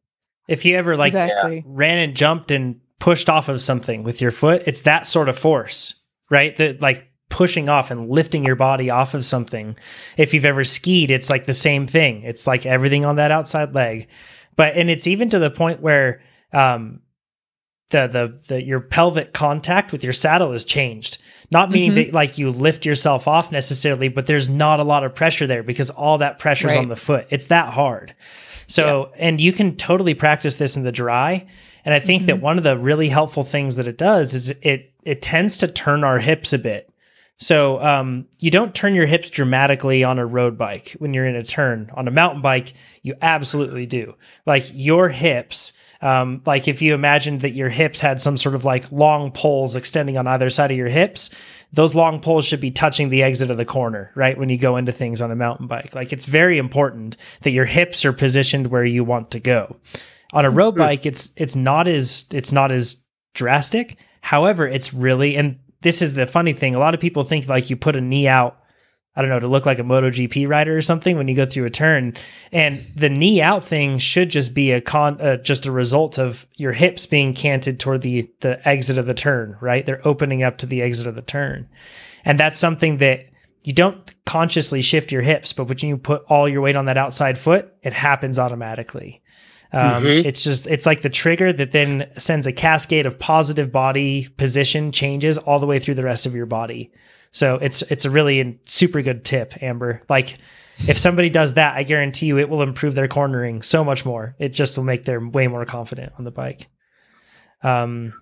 If 0.47 0.65
you 0.65 0.75
ever 0.75 0.95
like 0.95 1.09
exactly. 1.09 1.63
ran 1.65 1.99
and 1.99 2.15
jumped 2.15 2.49
and 2.51 2.79
pushed 2.99 3.29
off 3.29 3.49
of 3.49 3.61
something 3.61 4.03
with 4.03 4.19
your 4.19 4.31
foot, 4.31 4.63
it's 4.65 4.81
that 4.81 5.05
sort 5.07 5.29
of 5.29 5.37
force, 5.37 5.93
right? 6.31 6.55
That 6.57 6.81
like 6.81 7.07
pushing 7.29 7.69
off 7.69 7.91
and 7.91 8.09
lifting 8.09 8.43
your 8.45 8.55
body 8.55 8.89
off 8.89 9.13
of 9.13 9.23
something. 9.23 9.77
If 10.17 10.33
you've 10.33 10.45
ever 10.45 10.63
skied, 10.63 11.11
it's 11.11 11.29
like 11.29 11.45
the 11.45 11.53
same 11.53 11.85
thing. 11.87 12.23
It's 12.23 12.45
like 12.47 12.65
everything 12.65 13.05
on 13.05 13.15
that 13.17 13.31
outside 13.31 13.73
leg. 13.75 14.07
But 14.55 14.75
and 14.75 14.89
it's 14.89 15.05
even 15.07 15.29
to 15.29 15.39
the 15.39 15.51
point 15.51 15.81
where 15.81 16.21
um 16.51 16.99
the 17.91 18.07
the 18.07 18.39
the 18.47 18.61
your 18.63 18.79
pelvic 18.79 19.33
contact 19.33 19.91
with 19.91 20.03
your 20.03 20.13
saddle 20.13 20.51
is 20.53 20.65
changed. 20.65 21.17
Not 21.51 21.69
meaning 21.69 21.91
Mhm. 21.91 21.95
that 22.05 22.13
like 22.13 22.37
you 22.37 22.49
lift 22.49 22.85
yourself 22.85 23.27
off 23.27 23.51
necessarily, 23.51 24.07
but 24.07 24.25
there's 24.25 24.49
not 24.49 24.79
a 24.79 24.83
lot 24.83 25.03
of 25.03 25.13
pressure 25.13 25.47
there 25.47 25.63
because 25.63 25.89
all 25.89 26.17
that 26.19 26.39
pressure's 26.39 26.71
Right. 26.71 26.79
on 26.79 26.87
the 26.89 26.95
foot. 26.95 27.27
It's 27.29 27.47
that 27.47 27.69
hard. 27.69 28.13
So, 28.67 29.11
and 29.17 29.41
you 29.41 29.51
can 29.51 29.75
totally 29.75 30.13
practice 30.13 30.55
this 30.55 30.77
in 30.77 30.83
the 30.83 30.93
dry. 30.93 31.45
And 31.83 31.93
I 31.93 31.99
think 31.99 32.25
that 32.27 32.37
Mhm. 32.37 32.41
one 32.41 32.57
of 32.57 32.63
the 32.63 32.77
really 32.77 33.09
helpful 33.09 33.43
things 33.43 33.75
that 33.75 33.87
it 33.87 33.97
does 33.97 34.33
is 34.33 34.53
it 34.61 34.87
it 35.03 35.21
tends 35.21 35.57
to 35.57 35.67
turn 35.67 36.03
our 36.03 36.19
hips 36.19 36.53
a 36.53 36.57
bit. 36.59 36.87
So 37.37 37.81
um, 37.83 38.27
you 38.39 38.51
don't 38.51 38.75
turn 38.75 38.93
your 38.93 39.07
hips 39.07 39.31
dramatically 39.31 40.03
on 40.03 40.19
a 40.19 40.25
road 40.27 40.59
bike 40.59 40.95
when 40.99 41.11
you're 41.15 41.25
in 41.25 41.35
a 41.35 41.43
turn. 41.43 41.89
On 41.95 42.07
a 42.07 42.11
mountain 42.11 42.41
bike, 42.41 42.73
you 43.01 43.15
absolutely 43.19 43.87
do. 43.87 44.13
Like 44.45 44.65
your 44.73 45.09
hips, 45.09 45.73
um, 46.01 46.41
like 46.45 46.67
if 46.67 46.81
you 46.81 46.93
imagined 46.93 47.41
that 47.41 47.51
your 47.51 47.69
hips 47.69 48.01
had 48.01 48.19
some 48.19 48.37
sort 48.37 48.55
of 48.55 48.65
like 48.65 48.91
long 48.91 49.31
poles 49.31 49.75
extending 49.75 50.17
on 50.17 50.27
either 50.27 50.49
side 50.49 50.71
of 50.71 50.77
your 50.77 50.89
hips, 50.89 51.29
those 51.73 51.95
long 51.95 52.19
poles 52.19 52.45
should 52.45 52.59
be 52.59 52.71
touching 52.71 53.09
the 53.09 53.23
exit 53.23 53.51
of 53.51 53.57
the 53.57 53.65
corner, 53.65 54.11
right? 54.15 54.37
When 54.37 54.49
you 54.49 54.57
go 54.57 54.77
into 54.77 54.91
things 54.91 55.21
on 55.21 55.31
a 55.31 55.35
mountain 55.35 55.67
bike. 55.67 55.93
Like 55.93 56.11
it's 56.11 56.25
very 56.25 56.57
important 56.57 57.17
that 57.41 57.51
your 57.51 57.65
hips 57.65 58.03
are 58.03 58.13
positioned 58.13 58.67
where 58.67 58.85
you 58.85 59.03
want 59.03 59.31
to 59.31 59.39
go. 59.39 59.75
On 60.33 60.45
a 60.45 60.49
road 60.49 60.75
bike, 60.75 61.05
it's 61.05 61.31
it's 61.35 61.55
not 61.55 61.87
as 61.87 62.25
it's 62.31 62.51
not 62.51 62.71
as 62.71 62.97
drastic. 63.33 63.97
However, 64.21 64.67
it's 64.67 64.93
really 64.93 65.35
and 65.35 65.59
this 65.81 66.01
is 66.01 66.13
the 66.13 66.27
funny 66.27 66.53
thing. 66.53 66.75
A 66.75 66.79
lot 66.79 66.93
of 66.93 66.99
people 66.99 67.23
think 67.23 67.47
like 67.47 67.69
you 67.69 67.75
put 67.75 67.95
a 67.95 68.01
knee 68.01 68.27
out, 68.27 68.60
I 69.15 69.21
don't 69.21 69.29
know, 69.29 69.39
to 69.41 69.47
look 69.47 69.65
like 69.65 69.79
a 69.79 69.83
MotoGP 69.83 70.47
rider 70.47 70.77
or 70.77 70.81
something 70.81 71.17
when 71.17 71.27
you 71.27 71.35
go 71.35 71.45
through 71.45 71.65
a 71.65 71.69
turn. 71.69 72.13
And 72.53 72.85
the 72.95 73.09
knee 73.09 73.41
out 73.41 73.65
thing 73.65 73.97
should 73.97 74.29
just 74.29 74.53
be 74.53 74.71
a 74.71 74.79
con, 74.79 75.19
uh, 75.19 75.37
just 75.37 75.65
a 75.65 75.71
result 75.71 76.17
of 76.17 76.47
your 76.55 76.71
hips 76.71 77.05
being 77.05 77.33
canted 77.33 77.79
toward 77.79 78.01
the 78.01 78.31
the 78.39 78.65
exit 78.67 78.97
of 78.97 79.05
the 79.05 79.13
turn, 79.13 79.57
right? 79.59 79.85
They're 79.85 80.05
opening 80.07 80.43
up 80.43 80.57
to 80.59 80.65
the 80.65 80.81
exit 80.81 81.07
of 81.07 81.15
the 81.15 81.21
turn, 81.21 81.67
and 82.23 82.39
that's 82.39 82.57
something 82.57 82.97
that 82.97 83.25
you 83.63 83.73
don't 83.73 84.15
consciously 84.25 84.81
shift 84.81 85.11
your 85.11 85.21
hips, 85.21 85.53
but 85.53 85.65
when 85.65 85.77
you 85.81 85.97
put 85.97 86.23
all 86.29 86.49
your 86.49 86.61
weight 86.61 86.75
on 86.75 86.85
that 86.85 86.97
outside 86.97 87.37
foot, 87.37 87.71
it 87.83 87.93
happens 87.93 88.39
automatically. 88.39 89.21
Um, 89.73 90.03
Mhm. 90.03 90.25
It's 90.25 90.43
just 90.43 90.67
it's 90.67 90.85
like 90.85 91.01
the 91.01 91.09
trigger 91.09 91.53
that 91.53 91.71
then 91.71 92.07
sends 92.17 92.47
a 92.47 92.51
cascade 92.51 93.05
of 93.05 93.19
positive 93.19 93.71
body 93.71 94.27
position 94.37 94.91
changes 94.91 95.37
all 95.37 95.59
the 95.59 95.65
way 95.67 95.79
through 95.79 95.95
the 95.95 96.03
rest 96.03 96.25
of 96.25 96.33
your 96.33 96.45
body. 96.45 96.91
So 97.31 97.55
it's 97.55 97.81
it's 97.83 98.05
a 98.05 98.09
really 98.09 98.59
super 98.65 99.01
good 99.01 99.23
tip, 99.23 99.61
Amber. 99.61 100.01
Like 100.09 100.37
if 100.87 100.97
somebody 100.97 101.29
does 101.29 101.53
that, 101.55 101.75
I 101.75 101.83
guarantee 101.83 102.25
you 102.25 102.37
it 102.37 102.49
will 102.49 102.61
improve 102.61 102.95
their 102.95 103.07
cornering 103.07 103.61
so 103.61 103.83
much 103.83 104.05
more. 104.05 104.35
It 104.39 104.49
just 104.49 104.77
will 104.77 104.83
make 104.83 105.05
them 105.05 105.31
way 105.31 105.47
more 105.47 105.65
confident 105.65 106.13
on 106.17 106.25
the 106.25 106.31
bike. 106.31 106.67
Um, 107.63 108.13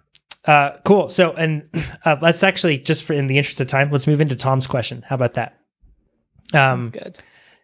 uh, 0.46 0.78
cool. 0.86 1.10
So 1.10 1.34
and 1.34 1.68
uh, 2.06 2.18
let's 2.22 2.44
actually 2.44 2.78
just 2.80 3.04
for 3.04 3.14
in 3.14 3.28
the 3.28 3.38
interest 3.38 3.62
of 3.62 3.68
time, 3.68 3.90
let's 3.92 4.08
move 4.08 4.22
into 4.22 4.36
Tom's 4.36 4.68
question. 4.68 5.04
How 5.08 5.16
about 5.16 5.34
that? 5.36 5.58
Um, 6.54 6.82
That's 6.82 6.90
good. 6.90 7.20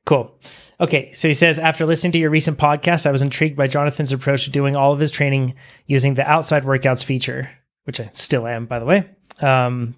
Cool. 0.06 0.40
Okay, 0.80 1.12
so 1.14 1.28
he 1.28 1.34
says 1.34 1.58
after 1.58 1.86
listening 1.86 2.12
to 2.14 2.20
your 2.20 2.30
recent 2.30 2.58
podcast, 2.58 3.06
I 3.06 3.12
was 3.12 3.22
intrigued 3.22 3.56
by 3.56 3.68
Jonathan's 3.68 4.12
approach 4.12 4.44
to 4.44 4.52
doing 4.52 4.76
all 4.76 4.92
of 4.92 5.00
his 5.00 5.10
training 5.10 5.56
using 5.88 6.16
the 6.16 6.30
outside 6.30 6.64
workouts 6.64 7.04
feature, 7.04 7.50
which 7.86 8.00
I 8.00 8.10
still 8.14 8.46
am, 8.46 8.66
by 8.66 8.80
the 8.80 8.86
way. 8.86 9.10
Um, 9.42 9.96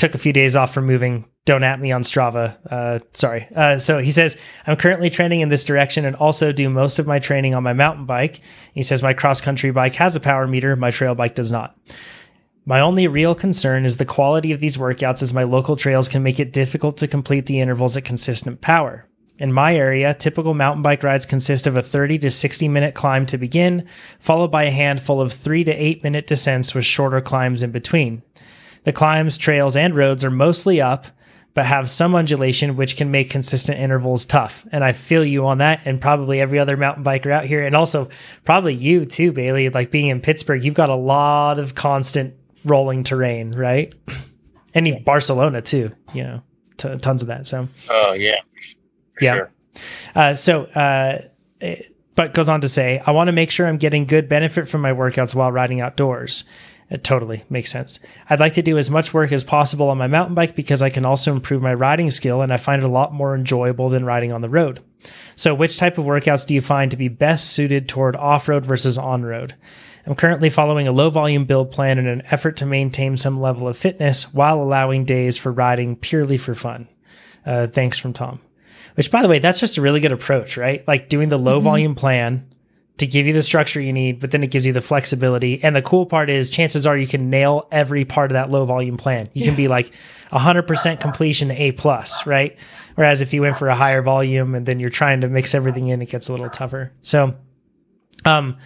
took 0.00 0.14
a 0.14 0.18
few 0.18 0.32
days 0.32 0.56
off 0.56 0.72
from 0.72 0.86
moving. 0.86 1.28
Don't 1.44 1.62
at 1.62 1.78
me 1.78 1.92
on 1.92 2.02
Strava. 2.02 2.56
Uh, 2.70 3.00
sorry. 3.12 3.46
Uh, 3.54 3.76
so 3.76 3.98
he 3.98 4.10
says 4.10 4.36
I'm 4.66 4.76
currently 4.76 5.10
trending 5.10 5.42
in 5.42 5.50
this 5.50 5.62
direction 5.62 6.06
and 6.06 6.16
also 6.16 6.52
do 6.52 6.70
most 6.70 6.98
of 6.98 7.06
my 7.06 7.18
training 7.18 7.54
on 7.54 7.62
my 7.62 7.74
mountain 7.74 8.06
bike. 8.06 8.40
He 8.72 8.82
says 8.82 9.02
my 9.02 9.12
cross 9.12 9.42
country 9.42 9.70
bike 9.70 9.94
has 9.96 10.16
a 10.16 10.20
power 10.20 10.46
meter, 10.46 10.74
my 10.74 10.90
trail 10.90 11.14
bike 11.14 11.34
does 11.34 11.52
not. 11.52 11.76
My 12.64 12.80
only 12.80 13.08
real 13.08 13.34
concern 13.34 13.84
is 13.84 13.98
the 13.98 14.06
quality 14.06 14.52
of 14.52 14.60
these 14.60 14.78
workouts, 14.78 15.22
as 15.22 15.34
my 15.34 15.42
local 15.42 15.76
trails 15.76 16.08
can 16.08 16.22
make 16.22 16.40
it 16.40 16.52
difficult 16.52 16.96
to 16.98 17.08
complete 17.08 17.46
the 17.46 17.60
intervals 17.60 17.96
at 17.96 18.04
consistent 18.04 18.60
power. 18.60 19.06
In 19.38 19.52
my 19.52 19.74
area, 19.74 20.14
typical 20.14 20.54
mountain 20.54 20.82
bike 20.82 21.02
rides 21.02 21.26
consist 21.26 21.66
of 21.66 21.76
a 21.76 21.82
30 21.82 22.18
to 22.20 22.30
60 22.30 22.68
minute 22.68 22.94
climb 22.94 23.26
to 23.26 23.38
begin, 23.38 23.86
followed 24.18 24.50
by 24.50 24.64
a 24.64 24.70
handful 24.70 25.20
of 25.20 25.32
3 25.32 25.64
to 25.64 25.72
8 25.72 26.02
minute 26.02 26.26
descents 26.26 26.74
with 26.74 26.84
shorter 26.84 27.20
climbs 27.20 27.62
in 27.62 27.70
between. 27.70 28.22
The 28.84 28.92
climbs, 28.92 29.36
trails, 29.38 29.76
and 29.76 29.94
roads 29.94 30.24
are 30.24 30.30
mostly 30.30 30.80
up, 30.80 31.06
but 31.52 31.66
have 31.66 31.90
some 31.90 32.14
undulation, 32.14 32.76
which 32.76 32.96
can 32.96 33.10
make 33.10 33.28
consistent 33.28 33.78
intervals 33.78 34.24
tough. 34.24 34.64
And 34.72 34.82
I 34.84 34.92
feel 34.92 35.24
you 35.24 35.46
on 35.46 35.58
that, 35.58 35.80
and 35.84 36.00
probably 36.00 36.40
every 36.40 36.58
other 36.58 36.76
mountain 36.76 37.04
biker 37.04 37.30
out 37.30 37.44
here, 37.44 37.64
and 37.66 37.74
also 37.76 38.08
probably 38.44 38.74
you 38.74 39.04
too, 39.04 39.32
Bailey. 39.32 39.68
Like 39.68 39.90
being 39.90 40.08
in 40.08 40.20
Pittsburgh, 40.20 40.64
you've 40.64 40.74
got 40.74 40.88
a 40.90 40.94
lot 40.94 41.58
of 41.58 41.74
constant 41.74 42.34
rolling 42.64 43.04
terrain, 43.04 43.50
right? 43.52 43.94
And 44.72 44.86
even 44.86 45.02
Barcelona 45.02 45.60
too, 45.62 45.90
you 46.14 46.22
know, 46.22 46.42
t- 46.76 46.96
tons 46.98 47.22
of 47.22 47.28
that. 47.28 47.44
So, 47.48 47.66
Oh 47.90 48.12
yeah, 48.12 48.36
for 49.18 49.24
Yeah. 49.24 49.32
sure. 49.32 49.50
uh, 50.14 50.34
so, 50.34 50.62
uh, 50.66 51.22
it- 51.60 51.92
but 52.14 52.34
goes 52.34 52.48
on 52.48 52.60
to 52.60 52.68
say, 52.68 53.02
I 53.04 53.10
want 53.10 53.26
to 53.26 53.32
make 53.32 53.50
sure 53.50 53.66
I'm 53.66 53.78
getting 53.78 54.04
good 54.04 54.28
benefit 54.28 54.68
from 54.68 54.80
my 54.82 54.92
workouts 54.92 55.34
while 55.34 55.50
riding 55.50 55.80
outdoors. 55.80 56.44
It 56.90 57.04
totally 57.04 57.44
makes 57.48 57.70
sense. 57.70 58.00
I'd 58.28 58.40
like 58.40 58.54
to 58.54 58.62
do 58.62 58.76
as 58.76 58.90
much 58.90 59.14
work 59.14 59.30
as 59.30 59.44
possible 59.44 59.88
on 59.90 59.98
my 59.98 60.08
mountain 60.08 60.34
bike 60.34 60.56
because 60.56 60.82
I 60.82 60.90
can 60.90 61.04
also 61.04 61.32
improve 61.32 61.62
my 61.62 61.72
riding 61.72 62.10
skill 62.10 62.42
and 62.42 62.52
I 62.52 62.56
find 62.56 62.82
it 62.82 62.86
a 62.86 62.88
lot 62.88 63.12
more 63.12 63.34
enjoyable 63.34 63.88
than 63.90 64.04
riding 64.04 64.32
on 64.32 64.40
the 64.40 64.48
road. 64.48 64.80
So, 65.36 65.54
which 65.54 65.78
type 65.78 65.98
of 65.98 66.04
workouts 66.04 66.46
do 66.46 66.54
you 66.54 66.60
find 66.60 66.90
to 66.90 66.96
be 66.96 67.08
best 67.08 67.50
suited 67.50 67.88
toward 67.88 68.16
off 68.16 68.48
road 68.48 68.66
versus 68.66 68.98
on 68.98 69.22
road? 69.22 69.54
I'm 70.04 70.16
currently 70.16 70.50
following 70.50 70.88
a 70.88 70.92
low 70.92 71.10
volume 71.10 71.44
build 71.44 71.70
plan 71.70 71.98
in 71.98 72.06
an 72.06 72.22
effort 72.26 72.56
to 72.56 72.66
maintain 72.66 73.16
some 73.16 73.40
level 73.40 73.68
of 73.68 73.78
fitness 73.78 74.34
while 74.34 74.60
allowing 74.60 75.04
days 75.04 75.38
for 75.38 75.52
riding 75.52 75.94
purely 75.94 76.36
for 76.36 76.54
fun. 76.54 76.88
Uh, 77.46 77.68
thanks 77.68 77.98
from 77.98 78.12
Tom. 78.12 78.40
Which, 78.96 79.10
by 79.10 79.22
the 79.22 79.28
way, 79.28 79.38
that's 79.38 79.60
just 79.60 79.78
a 79.78 79.82
really 79.82 80.00
good 80.00 80.12
approach, 80.12 80.56
right? 80.56 80.86
Like 80.88 81.08
doing 81.08 81.28
the 81.28 81.38
low 81.38 81.60
volume 81.60 81.94
plan 81.94 82.49
to 83.00 83.06
give 83.06 83.26
you 83.26 83.32
the 83.32 83.42
structure 83.42 83.80
you 83.80 83.92
need, 83.92 84.20
but 84.20 84.30
then 84.30 84.42
it 84.42 84.50
gives 84.50 84.64
you 84.64 84.72
the 84.72 84.80
flexibility. 84.80 85.62
And 85.62 85.74
the 85.74 85.82
cool 85.82 86.06
part 86.06 86.30
is, 86.30 86.50
chances 86.50 86.86
are 86.86 86.96
you 86.96 87.06
can 87.06 87.30
nail 87.30 87.66
every 87.72 88.04
part 88.04 88.30
of 88.30 88.34
that 88.34 88.50
low 88.50 88.64
volume 88.64 88.96
plan. 88.96 89.28
You 89.34 89.44
can 89.44 89.56
be 89.56 89.68
like 89.68 89.92
100% 90.32 91.00
completion 91.00 91.50
A 91.50 91.72
plus, 91.72 92.26
right? 92.26 92.56
Whereas 92.94 93.22
if 93.22 93.32
you 93.32 93.42
went 93.42 93.56
for 93.56 93.68
a 93.68 93.74
higher 93.74 94.02
volume 94.02 94.54
and 94.54 94.66
then 94.66 94.78
you're 94.78 94.90
trying 94.90 95.22
to 95.22 95.28
mix 95.28 95.54
everything 95.54 95.88
in, 95.88 96.00
it 96.02 96.10
gets 96.10 96.28
a 96.28 96.32
little 96.32 96.50
tougher. 96.50 96.92
So, 97.02 97.34
um, 98.24 98.58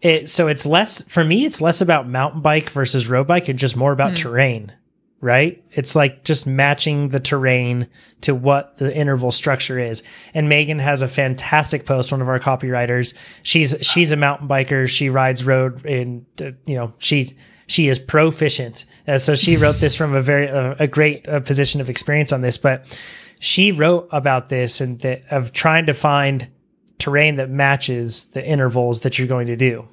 it 0.00 0.28
so 0.28 0.46
it's 0.48 0.64
less 0.64 1.02
for 1.02 1.24
me. 1.24 1.44
It's 1.44 1.60
less 1.60 1.80
about 1.80 2.08
mountain 2.08 2.40
bike 2.40 2.70
versus 2.70 3.08
road 3.08 3.26
bike 3.26 3.48
and 3.48 3.58
just 3.58 3.76
more 3.76 3.92
about 3.92 4.16
terrain, 4.16 4.72
right? 5.20 5.62
It's 5.72 5.96
like 5.96 6.24
just 6.24 6.46
matching 6.46 7.08
the 7.08 7.20
terrain 7.20 7.88
to 8.20 8.34
what 8.34 8.76
the 8.76 8.94
interval 8.94 9.30
structure 9.30 9.78
is. 9.78 10.02
And 10.34 10.48
Megan 10.48 10.78
has 10.78 11.02
a 11.02 11.08
fantastic 11.08 11.86
post. 11.86 12.12
One 12.12 12.22
of 12.22 12.28
our 12.28 12.38
copywriters. 12.38 13.14
She's 13.42 13.74
she's 13.80 14.12
a 14.12 14.16
mountain 14.16 14.48
biker. 14.48 14.88
She 14.88 15.08
rides 15.10 15.44
road 15.44 15.84
in 15.84 16.24
uh, 16.40 16.52
you 16.64 16.76
know 16.76 16.92
she 16.98 17.36
she 17.66 17.88
is 17.88 17.98
proficient. 17.98 18.84
Uh, 19.06 19.18
so 19.18 19.34
she 19.34 19.56
wrote 19.56 19.76
this 19.76 19.96
from 19.96 20.14
a 20.14 20.22
very 20.22 20.48
uh, 20.48 20.74
a 20.78 20.86
great 20.86 21.28
uh, 21.28 21.40
position 21.40 21.80
of 21.80 21.90
experience 21.90 22.32
on 22.32 22.40
this, 22.40 22.58
but 22.58 22.86
she 23.40 23.72
wrote 23.72 24.08
about 24.12 24.48
this 24.48 24.80
and 24.80 25.00
that 25.00 25.22
of 25.30 25.52
trying 25.52 25.86
to 25.86 25.94
find 25.94 26.48
terrain 26.98 27.36
that 27.36 27.50
matches 27.50 28.26
the 28.26 28.44
intervals 28.44 29.02
that 29.02 29.18
you're 29.18 29.28
going 29.28 29.46
to 29.46 29.56
do. 29.56 29.86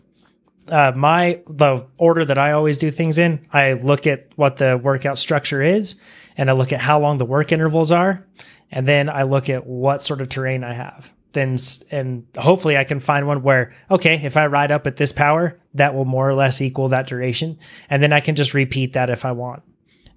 Uh, 0.70 0.94
my 0.96 1.42
the 1.48 1.86
order 1.98 2.26
that 2.26 2.38
I 2.38 2.52
always 2.52 2.78
do 2.78 2.92
things 2.92 3.18
in, 3.18 3.46
I 3.52 3.74
look 3.74 4.08
at 4.08 4.28
what 4.36 4.58
the 4.58 4.80
workout 4.82 5.20
structure 5.20 5.62
is, 5.62 5.96
and 6.38 6.50
I 6.50 6.54
look 6.54 6.74
at 6.74 6.82
how 6.82 7.00
long 7.00 7.18
the 7.18 7.26
work 7.26 7.52
intervals 7.52 7.92
are, 7.92 8.26
and 8.72 8.88
then 8.88 9.10
I 9.10 9.24
look 9.24 9.50
at 9.50 9.66
what 9.66 10.02
sort 10.02 10.22
of 10.22 10.30
terrain 10.30 10.64
I 10.64 10.74
have. 10.74 11.14
Then 11.34 11.58
and 11.92 12.26
hopefully 12.38 12.78
I 12.78 12.86
can 12.86 13.00
find 13.00 13.28
one 13.28 13.44
where 13.44 13.74
okay, 13.92 14.16
if 14.24 14.38
I 14.38 14.48
ride 14.48 14.72
up 14.72 14.88
at 14.88 14.96
this 14.96 15.12
power, 15.12 15.60
that 15.74 15.94
will 15.94 16.06
more 16.06 16.30
or 16.30 16.36
less 16.36 16.62
equal 16.62 16.90
that 16.90 17.08
duration, 17.08 17.60
and 17.90 18.02
then 18.02 18.14
I 18.14 18.20
can 18.20 18.36
just 18.36 18.54
repeat 18.54 18.94
that 18.94 19.10
if 19.10 19.26
I 19.26 19.34
want. 19.34 19.64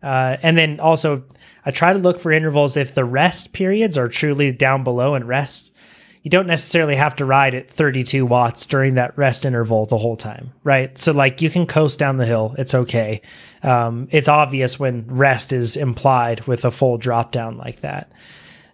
Uh, 0.03 0.37
and 0.43 0.57
then 0.57 0.79
also, 0.79 1.25
I 1.67 1.73
try 1.73 1.93
to 1.93 1.99
look 1.99 2.21
for 2.21 2.31
intervals 2.31 2.77
if 2.77 2.95
the 2.95 3.05
rest 3.05 3.53
periods 3.53 3.99
are 3.99 4.09
truly 4.09 4.53
down 4.53 4.85
below 4.85 5.15
and 5.15 5.27
rest 5.27 5.75
you 6.23 6.31
don't 6.31 6.47
necessarily 6.47 6.97
have 6.97 7.17
to 7.17 7.25
ride 7.25 7.55
at 7.55 7.71
32 7.71 8.27
watts 8.27 8.67
during 8.67 8.95
that 8.95 9.17
rest 9.17 9.45
interval 9.45 9.87
the 9.87 9.99
whole 9.99 10.17
time, 10.17 10.53
right? 10.65 10.97
So 10.99 11.13
like 11.13 11.43
you 11.43 11.51
can 11.51 11.67
coast 11.67 11.99
down 11.99 12.17
the 12.17 12.27
hill, 12.27 12.55
it's 12.59 12.75
okay. 12.75 13.23
Um, 13.63 14.09
it's 14.11 14.29
obvious 14.29 14.79
when 14.79 15.07
rest 15.09 15.53
is 15.53 15.77
implied 15.77 16.47
with 16.47 16.65
a 16.65 16.71
full 16.71 16.99
drop 16.99 17.33
down 17.33 17.57
like 17.57 17.81
that. 17.81 18.13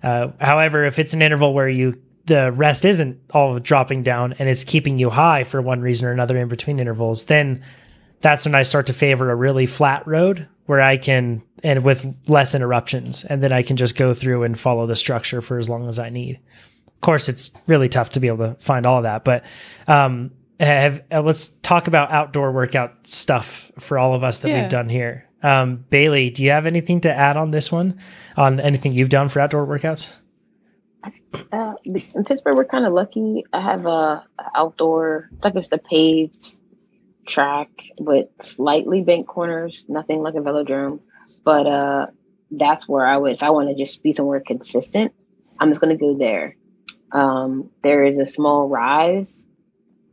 Uh, 0.02 0.28
however, 0.40 0.84
if 0.84 0.98
it's 0.98 1.14
an 1.14 1.22
interval 1.22 1.54
where 1.54 1.68
you 1.68 2.00
the 2.26 2.50
rest 2.52 2.86
isn't 2.86 3.20
all 3.34 3.58
dropping 3.58 4.02
down 4.02 4.32
and 4.38 4.48
it's 4.48 4.64
keeping 4.64 4.98
you 4.98 5.10
high 5.10 5.44
for 5.44 5.60
one 5.60 5.82
reason 5.82 6.08
or 6.08 6.12
another 6.12 6.38
in 6.38 6.48
between 6.48 6.78
intervals, 6.78 7.26
then 7.26 7.62
that's 8.22 8.46
when 8.46 8.54
I 8.54 8.62
start 8.62 8.86
to 8.86 8.94
favor 8.94 9.30
a 9.30 9.36
really 9.36 9.66
flat 9.66 10.06
road 10.06 10.48
where 10.64 10.80
I 10.80 10.96
can 10.96 11.42
and 11.62 11.84
with 11.84 12.18
less 12.26 12.54
interruptions, 12.54 13.24
and 13.24 13.42
then 13.42 13.52
I 13.52 13.62
can 13.62 13.76
just 13.76 13.96
go 13.96 14.12
through 14.12 14.42
and 14.42 14.58
follow 14.58 14.86
the 14.86 14.96
structure 14.96 15.40
for 15.40 15.58
as 15.58 15.70
long 15.70 15.88
as 15.88 15.98
I 15.98 16.10
need 16.10 16.38
course, 17.04 17.28
it's 17.28 17.50
really 17.66 17.88
tough 17.88 18.10
to 18.10 18.20
be 18.20 18.28
able 18.28 18.48
to 18.48 18.54
find 18.54 18.86
all 18.86 18.98
of 18.98 19.02
that. 19.04 19.24
But 19.24 19.44
um, 19.86 20.32
have, 20.58 21.04
uh, 21.12 21.22
let's 21.22 21.50
talk 21.62 21.86
about 21.86 22.10
outdoor 22.10 22.52
workout 22.52 23.06
stuff 23.06 23.70
for 23.78 23.98
all 23.98 24.14
of 24.14 24.24
us 24.24 24.38
that 24.40 24.48
yeah. 24.48 24.62
we've 24.62 24.70
done 24.70 24.88
here. 24.88 25.28
Um, 25.42 25.84
Bailey, 25.90 26.30
do 26.30 26.42
you 26.42 26.50
have 26.50 26.66
anything 26.66 27.02
to 27.02 27.12
add 27.12 27.36
on 27.36 27.50
this 27.50 27.70
one? 27.70 27.98
On 28.36 28.58
anything 28.58 28.92
you've 28.92 29.10
done 29.10 29.28
for 29.28 29.40
outdoor 29.40 29.66
workouts? 29.66 30.14
Uh, 31.52 31.74
in 31.84 32.24
Pittsburgh, 32.24 32.56
we're 32.56 32.64
kind 32.64 32.86
of 32.86 32.92
lucky. 32.92 33.44
I 33.52 33.60
have 33.60 33.84
a, 33.84 34.24
a 34.38 34.50
outdoor, 34.54 35.28
like 35.42 35.54
it's 35.54 35.68
the 35.68 35.78
paved 35.78 36.56
track 37.26 37.68
with 38.00 38.28
slightly 38.40 39.02
bent 39.02 39.26
corners, 39.26 39.84
nothing 39.88 40.22
like 40.22 40.34
a 40.34 40.38
velodrome. 40.38 41.00
But 41.44 41.66
uh, 41.66 42.06
that's 42.50 42.88
where 42.88 43.06
I 43.06 43.18
would, 43.18 43.32
if 43.32 43.42
I 43.42 43.50
want 43.50 43.68
to 43.68 43.74
just 43.74 44.02
be 44.02 44.12
somewhere 44.12 44.40
consistent, 44.40 45.12
I'm 45.60 45.68
just 45.68 45.80
going 45.80 45.96
to 45.96 46.00
go 46.00 46.16
there. 46.16 46.56
Um, 47.14 47.70
there 47.82 48.04
is 48.04 48.18
a 48.18 48.26
small 48.26 48.68
rise 48.68 49.46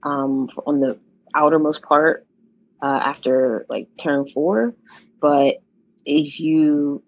um, 0.03 0.49
on 0.65 0.79
the 0.79 0.99
outermost 1.35 1.81
part 1.81 2.25
uh, 2.81 2.99
after 3.03 3.65
like 3.69 3.89
turn 3.97 4.27
four. 4.29 4.75
But 5.19 5.55
if 6.05 6.39
you 6.39 7.03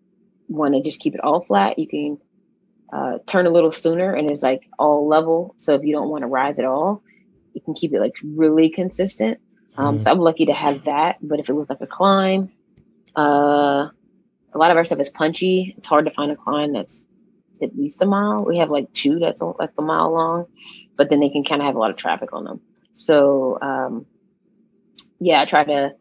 want 0.47 0.73
to 0.73 0.81
just 0.81 0.99
keep 0.99 1.13
it 1.15 1.23
all 1.23 1.41
flat, 1.41 1.79
you 1.79 1.87
can 1.87 2.17
uh, 2.91 3.19
turn 3.25 3.45
a 3.45 3.51
little 3.51 3.71
sooner 3.71 4.13
and 4.13 4.29
it's 4.29 4.43
like 4.43 4.67
all 4.77 5.07
level. 5.07 5.55
So 5.59 5.75
if 5.75 5.83
you 5.83 5.93
don't 5.93 6.09
want 6.09 6.23
to 6.23 6.27
rise 6.27 6.59
at 6.59 6.65
all, 6.65 7.03
you 7.53 7.61
can 7.61 7.73
keep 7.73 7.93
it 7.93 7.99
like 7.99 8.15
really 8.23 8.69
consistent. 8.69 9.39
Um, 9.77 9.97
mm 9.97 10.03
So 10.03 10.11
I'm 10.11 10.19
lucky 10.19 10.47
to 10.47 10.53
have 10.53 10.85
that. 10.85 11.17
But 11.21 11.39
if 11.39 11.49
it 11.49 11.53
was 11.53 11.69
like 11.69 11.81
a 11.81 11.87
climb, 11.87 12.51
uh, 13.15 13.89
a 14.53 14.57
lot 14.57 14.71
of 14.71 14.77
our 14.77 14.85
stuff 14.85 14.99
is 14.99 15.09
punchy. 15.09 15.73
It's 15.77 15.87
hard 15.87 16.05
to 16.05 16.11
find 16.11 16.31
a 16.31 16.35
climb 16.35 16.73
that's 16.73 17.03
at 17.63 17.75
least 17.75 18.01
a 18.01 18.05
mile. 18.05 18.45
We 18.45 18.57
have 18.57 18.69
like 18.69 18.91
two 18.93 19.19
that's 19.19 19.41
like 19.41 19.71
a 19.77 19.81
mile 19.81 20.11
long, 20.11 20.45
but 20.97 21.09
then 21.09 21.19
they 21.19 21.29
can 21.29 21.43
kind 21.43 21.61
of 21.61 21.65
have 21.65 21.75
a 21.75 21.79
lot 21.79 21.91
of 21.91 21.97
traffic 21.97 22.33
on 22.33 22.43
them. 22.43 22.61
So 22.93 23.57
um, 23.61 24.05
yeah, 25.19 25.41
I 25.41 25.45
try 25.45 25.63
to 25.63 25.95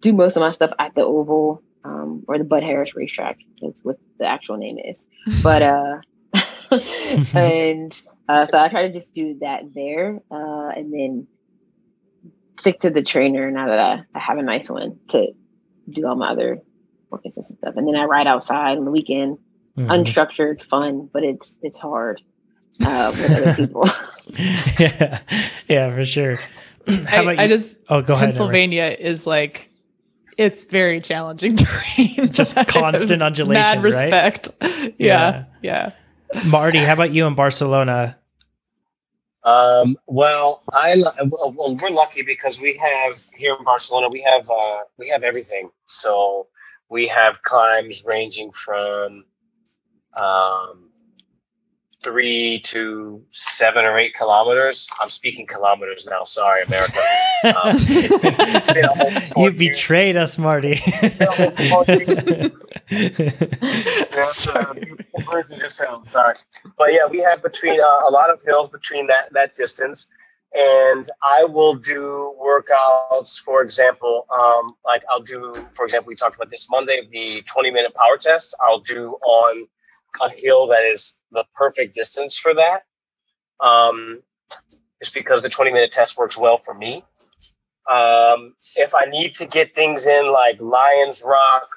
do 0.00 0.12
most 0.12 0.36
of 0.36 0.40
my 0.40 0.50
stuff 0.50 0.72
at 0.78 0.94
the 0.94 1.02
oval 1.02 1.62
um, 1.84 2.24
or 2.28 2.38
the 2.38 2.44
Bud 2.44 2.62
Harris 2.62 2.94
racetrack. 2.94 3.38
That's 3.60 3.82
what 3.82 3.98
the 4.18 4.26
actual 4.26 4.56
name 4.56 4.78
is. 4.78 5.06
But 5.42 5.62
uh, 5.62 6.00
and 7.34 8.02
uh, 8.28 8.46
so 8.46 8.58
I 8.58 8.68
try 8.68 8.88
to 8.88 8.92
just 8.92 9.14
do 9.14 9.38
that 9.40 9.72
there, 9.74 10.20
uh, 10.30 10.68
and 10.68 10.92
then 10.92 11.26
stick 12.58 12.80
to 12.80 12.90
the 12.90 13.02
trainer 13.02 13.50
now 13.50 13.68
that 13.68 13.78
I, 13.78 14.04
I 14.14 14.18
have 14.18 14.38
a 14.38 14.42
nice 14.42 14.68
one 14.68 14.98
to 15.08 15.32
do 15.88 16.06
all 16.06 16.16
my 16.16 16.30
other 16.30 16.62
workouts 17.10 17.36
and 17.36 17.44
stuff. 17.44 17.76
And 17.76 17.86
then 17.86 17.96
I 17.96 18.04
ride 18.04 18.26
outside 18.26 18.78
on 18.78 18.84
the 18.84 18.90
weekend 18.90 19.38
mm-hmm. 19.76 19.90
unstructured 19.90 20.62
fun, 20.62 21.08
but 21.12 21.22
it's 21.24 21.58
it's 21.62 21.78
hard 21.78 22.20
uh, 22.84 23.12
with 23.14 23.30
other 23.30 23.54
people. 23.56 23.88
yeah, 24.78 25.20
yeah, 25.68 25.94
for 25.94 26.04
sure. 26.04 26.36
How 27.06 27.28
I, 27.28 27.44
I 27.44 27.48
just 27.48 27.76
oh 27.88 28.02
go 28.02 28.14
ahead. 28.14 28.26
Pennsylvania 28.26 28.96
is 28.98 29.26
like 29.26 29.70
it's 30.36 30.64
very 30.64 31.00
challenging 31.00 31.56
terrain. 31.56 32.32
Just 32.32 32.56
constant 32.68 33.22
undulation. 33.22 33.62
Mad 33.62 33.82
respect. 33.82 34.48
Right? 34.60 34.94
Yeah, 34.98 35.44
yeah, 35.62 35.92
yeah. 36.34 36.44
Marty, 36.44 36.78
how 36.78 36.92
about 36.92 37.12
you 37.12 37.26
in 37.26 37.34
Barcelona? 37.34 38.16
Um, 39.44 39.96
well, 40.06 40.62
I 40.72 40.96
well, 41.24 41.76
we're 41.80 41.90
lucky 41.90 42.22
because 42.22 42.60
we 42.60 42.76
have 42.76 43.16
here 43.38 43.54
in 43.56 43.64
Barcelona 43.64 44.08
we 44.08 44.20
have 44.22 44.50
uh, 44.50 44.78
we 44.98 45.08
have 45.08 45.22
everything. 45.22 45.70
So 45.86 46.48
we 46.88 47.06
have 47.08 47.42
climbs 47.42 48.04
ranging 48.06 48.50
from 48.52 49.24
um, 50.16 50.86
three 52.06 52.60
to 52.60 53.20
seven 53.30 53.84
or 53.84 53.98
eight 53.98 54.14
kilometers. 54.14 54.88
I'm 55.00 55.08
speaking 55.08 55.46
kilometers 55.46 56.06
now. 56.08 56.22
Sorry, 56.22 56.62
America. 56.62 57.00
Um, 57.44 57.76
it's 57.78 58.18
been, 58.18 58.34
it's 58.38 59.32
been 59.32 59.42
you 59.44 59.50
betrayed 59.50 60.14
years. 60.14 60.30
us, 60.30 60.38
Marty. 60.38 60.76
sorry, 66.06 66.36
but 66.78 66.92
yeah, 66.92 67.06
we 67.10 67.18
have 67.18 67.42
between 67.42 67.80
uh, 67.80 68.08
a 68.08 68.10
lot 68.10 68.30
of 68.30 68.40
hills 68.42 68.70
between 68.70 69.08
that 69.08 69.32
that 69.32 69.54
distance. 69.56 70.08
And 70.54 71.06
I 71.22 71.44
will 71.44 71.74
do 71.74 72.34
workouts, 72.40 73.38
for 73.38 73.60
example, 73.62 74.26
um, 74.32 74.74
like 74.86 75.02
I'll 75.10 75.20
do, 75.20 75.54
for 75.72 75.84
example, 75.84 76.08
we 76.08 76.14
talked 76.14 76.36
about 76.36 76.48
this 76.48 76.70
Monday, 76.70 77.06
the 77.10 77.42
20 77.42 77.72
minute 77.72 77.92
power 77.94 78.16
test. 78.16 78.56
I'll 78.64 78.80
do 78.80 79.18
on 79.22 79.66
a 80.24 80.30
hill 80.30 80.68
that 80.68 80.84
is 80.84 81.18
the 81.32 81.44
perfect 81.54 81.94
distance 81.94 82.38
for 82.38 82.54
that. 82.54 82.82
Um, 83.60 84.22
just 85.02 85.14
because 85.14 85.42
the 85.42 85.48
20 85.48 85.72
minute 85.72 85.92
test 85.92 86.18
works 86.18 86.38
well 86.38 86.58
for 86.58 86.74
me. 86.74 87.04
Um, 87.90 88.54
if 88.76 88.94
I 88.94 89.06
need 89.06 89.34
to 89.36 89.46
get 89.46 89.74
things 89.74 90.06
in 90.06 90.32
like 90.32 90.60
Lions 90.60 91.22
Rock, 91.26 91.68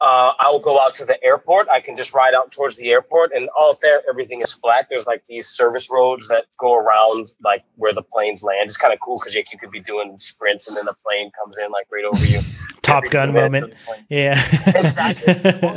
uh, 0.00 0.32
I 0.38 0.50
will 0.50 0.60
go 0.60 0.80
out 0.80 0.94
to 0.96 1.06
the 1.06 1.22
airport. 1.24 1.68
I 1.70 1.80
can 1.80 1.96
just 1.96 2.14
ride 2.14 2.34
out 2.34 2.52
towards 2.52 2.76
the 2.78 2.90
airport, 2.92 3.32
and 3.34 3.48
all 3.56 3.78
there, 3.82 4.02
everything 4.08 4.42
is 4.42 4.52
flat. 4.52 4.88
There's 4.90 5.06
like 5.08 5.24
these 5.26 5.48
service 5.48 5.90
roads 5.90 6.28
that 6.28 6.46
go 6.58 6.76
around 6.76 7.32
like 7.44 7.64
where 7.76 7.94
the 7.94 8.02
planes 8.02 8.44
land. 8.44 8.66
It's 8.66 8.78
kind 8.78 8.94
of 8.94 9.00
cool 9.00 9.18
because 9.18 9.34
you 9.34 9.44
could 9.60 9.72
be 9.72 9.80
doing 9.80 10.16
sprints, 10.20 10.68
and 10.68 10.76
then 10.76 10.86
the 10.86 10.94
plane 11.06 11.32
comes 11.42 11.58
in 11.58 11.72
like 11.72 11.86
right 11.92 12.04
over 12.04 12.24
you. 12.26 12.40
Top 12.84 13.04
Gun 13.10 13.32
moment. 13.32 13.72
Yeah. 14.08 14.40
exactly. 14.66 15.34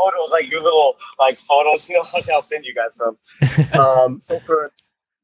photos, 0.00 0.30
like 0.30 0.50
your 0.50 0.62
little 0.62 0.96
like 1.18 1.38
photos. 1.38 1.88
You 1.88 1.96
know, 1.96 2.04
I'll 2.34 2.40
send 2.40 2.64
you 2.64 2.74
guys 2.74 2.96
some. 2.96 3.16
Um, 3.78 4.20
so 4.20 4.40
for 4.40 4.72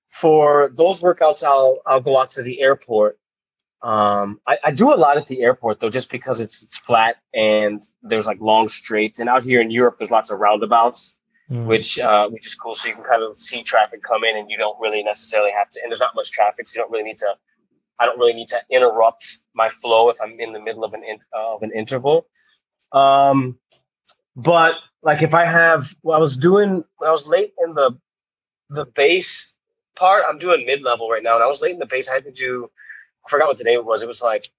for 0.09 0.71
those 0.75 1.03
workouts, 1.03 1.45
I'll 1.45 1.79
I'll 1.87 2.01
go 2.01 2.19
out 2.19 2.31
to 2.33 2.43
the 2.43 2.61
airport. 2.61 3.19
Um, 3.83 4.41
I, 4.47 4.59
I 4.65 4.71
do 4.71 4.93
a 4.93 4.97
lot 4.97 5.17
at 5.17 5.27
the 5.27 5.43
airport 5.43 5.81
though, 5.81 5.91
just 5.91 6.11
because 6.11 6.41
it's 6.41 6.63
it's 6.63 6.77
flat 6.77 7.17
and 7.35 7.83
there's 8.03 8.27
like 8.27 8.41
long 8.41 8.69
straights. 8.69 9.21
And 9.21 9.29
out 9.29 9.45
here 9.45 9.61
in 9.61 9.71
Europe, 9.71 9.97
there's 9.99 10.11
lots 10.11 10.31
of 10.31 10.39
roundabouts, 10.39 11.19
mm. 11.51 11.67
which 11.67 11.99
uh, 11.99 12.29
which 12.29 12.47
is 12.47 12.55
cool. 12.55 12.75
So 12.75 12.89
you 12.89 12.95
can 12.95 13.05
kind 13.05 13.23
of 13.23 13.37
see 13.37 13.63
traffic 13.63 14.03
come 14.03 14.25
in, 14.25 14.37
and 14.37 14.51
you 14.51 14.57
don't 14.57 14.79
really 14.81 15.03
necessarily 15.03 15.53
have 15.53 15.71
to. 15.71 15.81
And 15.83 15.91
there's 15.91 16.01
not 16.01 16.15
much 16.15 16.31
traffic, 16.31 16.67
so 16.67 16.79
you 16.79 16.83
don't 16.83 16.93
really 16.93 17.05
need 17.05 17.19
to 17.19 17.35
I 17.99 18.07
don't 18.07 18.19
really 18.19 18.35
need 18.35 18.49
to 18.49 18.61
interrupt 18.71 19.39
my 19.55 19.69
flow 19.69 20.11
if 20.11 20.17
I'm 20.23 20.39
in 20.39 20.53
the 20.53 20.61
middle 20.61 20.85
of 20.85 20.95
an 20.95 21.03
in, 21.05 21.19
uh, 21.35 21.55
of 21.55 21.63
an 21.63 21.73
interval. 21.73 22.27
Um, 22.93 23.59
but 24.35 24.75
like 25.03 25.23
if 25.23 25.35
I 25.35 25.45
have, 25.47 25.95
well, 26.03 26.17
I 26.17 26.21
was 26.21 26.37
doing 26.37 26.85
when 26.99 27.09
I 27.09 27.13
was 27.13 27.29
late 27.29 27.55
in 27.65 27.75
the 27.75 27.99
the 28.71 28.87
base 28.87 29.55
part. 29.95 30.25
I'm 30.29 30.39
doing 30.39 30.67
mid 30.67 30.83
level 30.83 31.09
right 31.09 31.23
now, 31.23 31.35
and 31.35 31.43
I 31.43 31.47
was 31.47 31.63
late 31.63 31.73
in 31.73 31.79
the 31.79 31.87
base. 31.87 32.09
I 32.09 32.15
had 32.15 32.25
to 32.25 32.33
do. 32.33 32.71
I 33.25 33.31
forgot 33.31 33.49
what 33.49 33.59
the 33.59 33.65
name 33.65 33.85
was. 33.85 34.03
It 34.03 34.09
was 34.09 34.23
like 34.23 34.51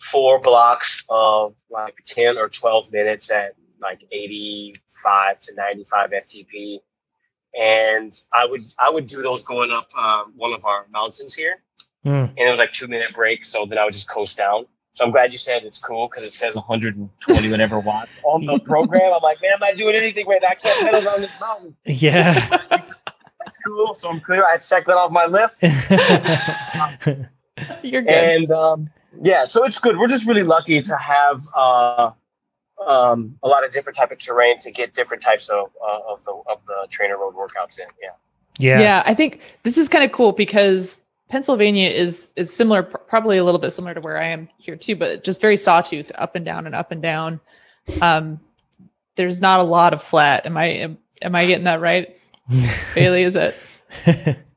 four 0.00 0.40
blocks 0.40 1.04
of 1.08 1.54
like 1.70 1.96
10 2.06 2.38
or 2.38 2.48
12 2.48 2.92
minutes 2.92 3.30
at 3.30 3.52
like 3.80 4.00
85 4.12 5.40
to 5.40 5.54
95 5.54 6.10
FTP. 6.10 6.80
And 7.58 8.12
I 8.32 8.44
would 8.44 8.62
I 8.78 8.90
would 8.90 9.06
do 9.06 9.22
those 9.22 9.44
going 9.44 9.70
up 9.70 9.88
uh, 9.96 10.24
one 10.34 10.52
of 10.52 10.64
our 10.64 10.86
mountains 10.90 11.34
here. 11.34 11.62
Mm. 12.06 12.30
And 12.30 12.38
it 12.38 12.50
was 12.50 12.58
like 12.58 12.72
two 12.72 12.86
minute 12.86 13.12
break. 13.12 13.44
So 13.44 13.66
then 13.66 13.78
I 13.78 13.84
would 13.84 13.92
just 13.92 14.08
coast 14.08 14.38
down. 14.38 14.66
So 14.94 15.04
I'm 15.04 15.10
glad 15.10 15.32
you 15.32 15.38
said 15.38 15.64
it's 15.64 15.78
cool 15.78 16.08
because 16.08 16.24
it 16.24 16.30
says 16.30 16.56
120 16.56 17.50
whatever 17.50 17.80
watts 17.80 18.20
on 18.24 18.46
the 18.46 18.58
program. 18.60 19.12
I'm 19.12 19.22
like, 19.22 19.42
man, 19.42 19.52
I'm 19.54 19.60
not 19.60 19.76
doing 19.76 19.94
anything 19.94 20.26
right 20.26 20.40
now. 20.40 20.48
I 20.48 20.54
can't 20.54 20.80
pedal 20.80 21.02
down 21.02 21.20
this 21.20 21.38
mountain. 21.38 21.76
Yeah. 21.84 22.62
That's 22.70 23.58
cool. 23.64 23.92
So 23.92 24.08
I'm 24.08 24.20
clear. 24.20 24.44
I 24.44 24.56
checked 24.56 24.86
that 24.86 24.96
off 24.96 25.10
my 25.10 25.26
list. 25.26 25.62
You're 27.82 28.02
good. 28.02 28.08
and 28.08 28.50
um, 28.50 28.90
yeah, 29.22 29.44
so 29.44 29.64
it's 29.64 29.78
good. 29.78 29.98
We're 29.98 30.08
just 30.08 30.26
really 30.26 30.42
lucky 30.42 30.82
to 30.82 30.96
have 30.96 31.42
uh, 31.54 32.10
um, 32.86 33.38
a 33.42 33.48
lot 33.48 33.64
of 33.64 33.72
different 33.72 33.96
type 33.96 34.10
of 34.10 34.18
terrain 34.18 34.58
to 34.60 34.70
get 34.70 34.94
different 34.94 35.22
types 35.22 35.48
of 35.48 35.70
uh, 35.86 36.00
of 36.08 36.24
the 36.24 36.32
of 36.48 36.60
the 36.66 36.86
TrainerRoad 36.88 37.34
workouts 37.34 37.78
in. 37.78 37.86
Yeah. 38.02 38.10
Yeah. 38.58 38.80
yeah. 38.80 39.02
I 39.04 39.14
think 39.14 39.40
this 39.62 39.78
is 39.78 39.88
kind 39.88 40.04
of 40.04 40.12
cool 40.12 40.32
because 40.32 41.02
Pennsylvania 41.28 41.90
is 41.90 42.32
is 42.36 42.52
similar, 42.52 42.82
probably 42.82 43.38
a 43.38 43.44
little 43.44 43.60
bit 43.60 43.70
similar 43.70 43.94
to 43.94 44.00
where 44.00 44.18
I 44.18 44.26
am 44.26 44.48
here 44.58 44.76
too, 44.76 44.94
but 44.94 45.24
just 45.24 45.40
very 45.40 45.56
sawtooth, 45.56 46.12
up 46.14 46.36
and 46.36 46.44
down 46.44 46.66
and 46.66 46.74
up 46.74 46.92
and 46.92 47.02
down. 47.02 47.40
Um, 48.00 48.40
there's 49.16 49.40
not 49.40 49.60
a 49.60 49.64
lot 49.64 49.92
of 49.92 50.02
flat. 50.02 50.46
Am 50.46 50.56
I 50.56 50.66
am, 50.66 50.98
am 51.22 51.34
I 51.34 51.46
getting 51.46 51.64
that 51.64 51.80
right, 51.80 52.16
Bailey? 52.94 53.22
Is 53.22 53.34
that 53.34 53.56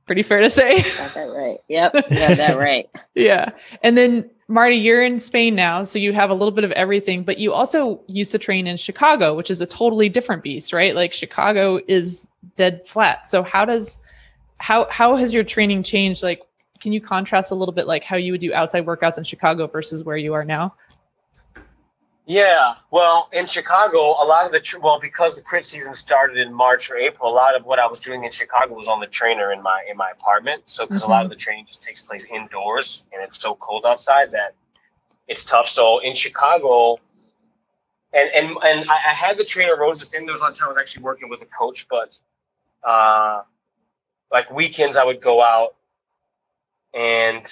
pretty 0.05 0.23
fair 0.23 0.41
to 0.41 0.49
say? 0.49 0.83
Got 0.83 1.13
that 1.15 1.33
right. 1.35 1.57
Yep. 1.69 1.93
Got 1.93 2.37
that 2.37 2.57
right. 2.57 2.89
yeah. 3.15 3.51
And 3.83 3.97
then 3.97 4.29
Marty, 4.47 4.75
you're 4.75 5.03
in 5.03 5.19
Spain 5.19 5.55
now, 5.55 5.83
so 5.83 5.97
you 5.99 6.13
have 6.13 6.29
a 6.29 6.33
little 6.33 6.51
bit 6.51 6.63
of 6.63 6.71
everything, 6.71 7.23
but 7.23 7.37
you 7.37 7.53
also 7.53 8.01
used 8.07 8.31
to 8.31 8.39
train 8.39 8.67
in 8.67 8.77
Chicago, 8.77 9.35
which 9.35 9.51
is 9.51 9.61
a 9.61 9.67
totally 9.67 10.09
different 10.09 10.43
beast, 10.43 10.73
right? 10.73 10.95
Like 10.95 11.13
Chicago 11.13 11.79
is 11.87 12.25
dead 12.55 12.85
flat. 12.85 13.29
So 13.29 13.43
how 13.43 13.65
does 13.65 13.97
how 14.59 14.87
how 14.89 15.15
has 15.15 15.33
your 15.33 15.43
training 15.43 15.83
changed? 15.83 16.23
Like 16.23 16.41
can 16.79 16.93
you 16.93 17.01
contrast 17.01 17.51
a 17.51 17.55
little 17.55 17.73
bit 17.73 17.87
like 17.87 18.03
how 18.03 18.15
you 18.17 18.31
would 18.31 18.41
do 18.41 18.53
outside 18.53 18.85
workouts 18.85 19.17
in 19.17 19.23
Chicago 19.23 19.67
versus 19.67 20.03
where 20.03 20.17
you 20.17 20.33
are 20.33 20.45
now? 20.45 20.75
Yeah, 22.29 22.75
well, 22.91 23.27
in 23.33 23.47
Chicago, 23.47 23.97
a 23.97 24.23
lot 24.23 24.45
of 24.45 24.51
the 24.51 24.59
tr- 24.59 24.77
well, 24.79 24.99
because 24.99 25.35
the 25.35 25.41
crit 25.41 25.65
season 25.65 25.95
started 25.95 26.37
in 26.37 26.53
March 26.53 26.91
or 26.91 26.95
April, 26.95 27.31
a 27.31 27.33
lot 27.33 27.55
of 27.55 27.65
what 27.65 27.79
I 27.79 27.87
was 27.87 27.99
doing 27.99 28.23
in 28.23 28.29
Chicago 28.29 28.75
was 28.75 28.87
on 28.87 28.99
the 28.99 29.07
trainer 29.07 29.51
in 29.51 29.63
my 29.63 29.83
in 29.89 29.97
my 29.97 30.11
apartment. 30.11 30.61
So, 30.67 30.85
because 30.85 31.03
a 31.03 31.07
lot 31.07 31.23
of 31.23 31.31
the 31.31 31.35
training 31.35 31.65
just 31.65 31.81
takes 31.81 32.03
place 32.03 32.29
indoors, 32.29 33.07
and 33.11 33.23
it's 33.23 33.41
so 33.41 33.55
cold 33.55 33.83
outside 33.83 34.29
that 34.29 34.53
it's 35.27 35.43
tough. 35.43 35.67
So, 35.67 35.99
in 36.03 36.13
Chicago, 36.13 36.99
and 38.13 38.29
and 38.35 38.49
and 38.63 38.87
I, 38.87 38.97
I 39.09 39.13
had 39.15 39.39
the 39.39 39.43
TrainerRoad 39.43 39.99
The 39.99 40.05
thing 40.05 40.27
there 40.27 40.33
was 40.33 40.41
a 40.41 40.43
lot 40.43 40.51
of 40.51 40.57
time 40.59 40.67
I 40.67 40.69
was 40.69 40.77
actually 40.77 41.05
working 41.05 41.29
with 41.29 41.41
a 41.41 41.47
coach, 41.47 41.87
but 41.89 42.15
uh, 42.87 43.41
like 44.31 44.51
weekends 44.51 44.97
I 44.97 45.03
would 45.03 45.19
go 45.19 45.41
out, 45.41 45.73
and 46.93 47.45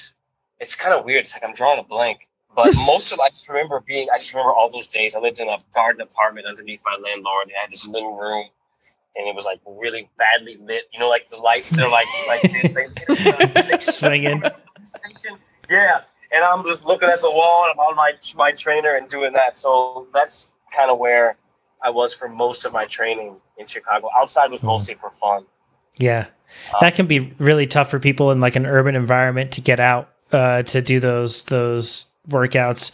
it's 0.59 0.75
kind 0.75 0.93
of 0.93 1.05
weird. 1.05 1.21
It's 1.25 1.33
like 1.35 1.43
I'm 1.43 1.53
drawing 1.53 1.79
a 1.79 1.83
blank. 1.83 2.27
But 2.55 2.73
most 2.85 3.11
of 3.11 3.19
I 3.19 3.29
just 3.29 3.47
remember 3.49 3.81
being 3.85 4.07
I 4.13 4.17
just 4.17 4.33
remember 4.33 4.51
all 4.53 4.69
those 4.71 4.87
days. 4.87 5.15
I 5.15 5.19
lived 5.19 5.39
in 5.39 5.47
a 5.47 5.57
garden 5.73 6.01
apartment 6.01 6.47
underneath 6.47 6.81
my 6.85 6.97
landlord. 7.01 7.43
and 7.47 7.53
I 7.57 7.61
had 7.61 7.71
this 7.71 7.87
little 7.87 8.15
room 8.17 8.47
and 9.15 9.27
it 9.27 9.35
was 9.35 9.45
like 9.45 9.59
really 9.65 10.09
badly 10.17 10.57
lit. 10.57 10.83
You 10.93 10.99
know, 10.99 11.09
like 11.09 11.27
the 11.29 11.37
lights 11.37 11.69
they're 11.71 11.89
like 11.89 12.07
like 12.27 12.41
this 12.51 12.75
they, 12.75 13.79
Swinging. 13.79 14.43
Yeah. 15.69 16.01
And 16.31 16.43
I'm 16.43 16.63
just 16.63 16.85
looking 16.85 17.09
at 17.09 17.21
the 17.21 17.29
wall 17.31 17.63
and 17.63 17.73
I'm 17.73 17.79
on 17.79 17.95
my 17.95 18.13
my 18.35 18.51
trainer 18.51 18.95
and 18.95 19.07
doing 19.09 19.33
that. 19.33 19.55
So 19.55 20.07
that's 20.13 20.53
kind 20.73 20.89
of 20.89 20.97
where 20.97 21.37
I 21.83 21.89
was 21.89 22.13
for 22.13 22.27
most 22.27 22.65
of 22.65 22.73
my 22.73 22.85
training 22.85 23.39
in 23.57 23.67
Chicago. 23.67 24.09
Outside 24.15 24.49
was 24.51 24.61
Mhm. 24.61 24.65
mostly 24.67 24.95
for 24.95 25.09
fun. 25.11 25.45
Yeah. 25.97 26.27
Um, 26.73 26.77
That 26.81 26.95
can 26.95 27.05
be 27.07 27.33
really 27.39 27.67
tough 27.67 27.89
for 27.89 27.99
people 27.99 28.31
in 28.31 28.39
like 28.39 28.55
an 28.55 28.65
urban 28.65 28.95
environment 28.95 29.51
to 29.53 29.61
get 29.61 29.79
out 29.79 30.09
uh, 30.31 30.63
to 30.63 30.81
do 30.81 30.99
those 30.99 31.43
those 31.45 32.05
workouts. 32.29 32.91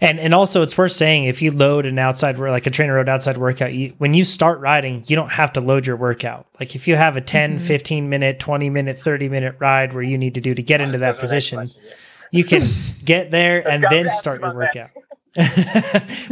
And 0.00 0.18
and 0.18 0.34
also 0.34 0.62
it's 0.62 0.76
worth 0.76 0.90
saying 0.92 1.26
if 1.26 1.42
you 1.42 1.52
load 1.52 1.86
an 1.86 1.96
outside 1.98 2.36
like 2.38 2.66
a 2.66 2.70
TrainerRoad 2.70 3.08
outside 3.08 3.38
workout, 3.38 3.72
you, 3.72 3.94
when 3.98 4.14
you 4.14 4.24
start 4.24 4.58
riding, 4.58 5.04
you 5.06 5.14
don't 5.14 5.30
have 5.30 5.52
to 5.52 5.60
load 5.60 5.86
your 5.86 5.94
workout. 5.96 6.46
Like 6.58 6.74
if 6.74 6.88
you 6.88 6.96
have 6.96 7.16
a 7.16 7.20
10, 7.20 7.58
Mhm. 7.58 7.60
15 7.60 8.08
minute, 8.08 8.40
20 8.40 8.68
minute, 8.70 8.98
30 8.98 9.28
minute 9.28 9.54
ride 9.60 9.92
where 9.92 10.02
you 10.02 10.18
need 10.18 10.34
to 10.34 10.40
do 10.40 10.54
to 10.54 10.62
get 10.62 10.80
into 10.80 10.98
that 10.98 10.98
That's 10.98 11.18
the 11.18 11.22
next 11.22 11.30
position, 11.50 11.58
question, 11.58 11.82
yeah. 11.86 11.94
you 12.32 12.44
can 12.44 12.68
get 13.04 13.30
there 13.30 13.66
and 13.68 13.84
then 13.88 14.10
start 14.10 14.40
your 14.40 14.52
workout. 14.54 14.74
that. 14.74 15.01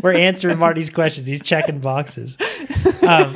We're 0.02 0.14
answering 0.14 0.58
Marty's 0.58 0.90
questions. 0.90 1.26
He's 1.26 1.42
checking 1.42 1.80
boxes. 1.80 2.36
Um, 3.06 3.34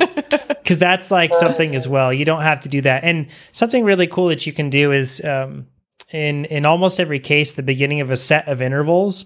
because 0.65 0.79
that's 0.79 1.11
like 1.11 1.33
something 1.33 1.75
as 1.75 1.87
well. 1.87 2.11
You 2.11 2.25
don't 2.25 2.41
have 2.41 2.61
to 2.61 2.69
do 2.69 2.81
that. 2.81 3.03
And 3.03 3.27
something 3.51 3.83
really 3.83 4.07
cool 4.07 4.27
that 4.27 4.47
you 4.47 4.53
can 4.53 4.69
do 4.69 4.91
is 4.91 5.23
um, 5.23 5.67
in 6.11 6.45
in 6.45 6.65
almost 6.65 6.99
every 6.99 7.19
case, 7.19 7.53
the 7.53 7.63
beginning 7.63 8.01
of 8.01 8.09
a 8.09 8.17
set 8.17 8.47
of 8.47 8.61
intervals 8.61 9.25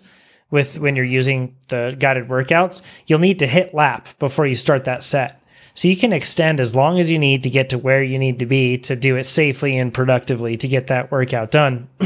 with 0.52 0.80
when 0.80 0.96
you're 0.96 1.06
using 1.06 1.56
the 1.70 1.96
guided 1.98 2.28
workouts, 2.28 2.82
you'll 3.06 3.20
need 3.20 3.40
to 3.40 3.48
hit 3.48 3.74
lap 3.74 4.08
before 4.20 4.48
you 4.48 4.56
start 4.56 4.86
that 4.86 5.04
set. 5.04 5.42
So 5.76 5.88
you 5.88 5.96
can 5.96 6.12
extend 6.12 6.60
as 6.60 6.76
long 6.76 7.00
as 7.00 7.10
you 7.10 7.20
need 7.20 7.44
to 7.44 7.50
get 7.50 7.70
to 7.70 7.78
where 7.78 8.04
you 8.04 8.20
need 8.20 8.40
to 8.40 8.46
be 8.46 8.78
to 8.80 8.96
do 8.96 9.16
it 9.16 9.26
safely 9.26 9.78
and 9.78 9.94
productively 9.94 10.58
to 10.58 10.68
get 10.68 10.88
that 10.88 11.12
workout 11.12 11.52
done. 11.52 11.88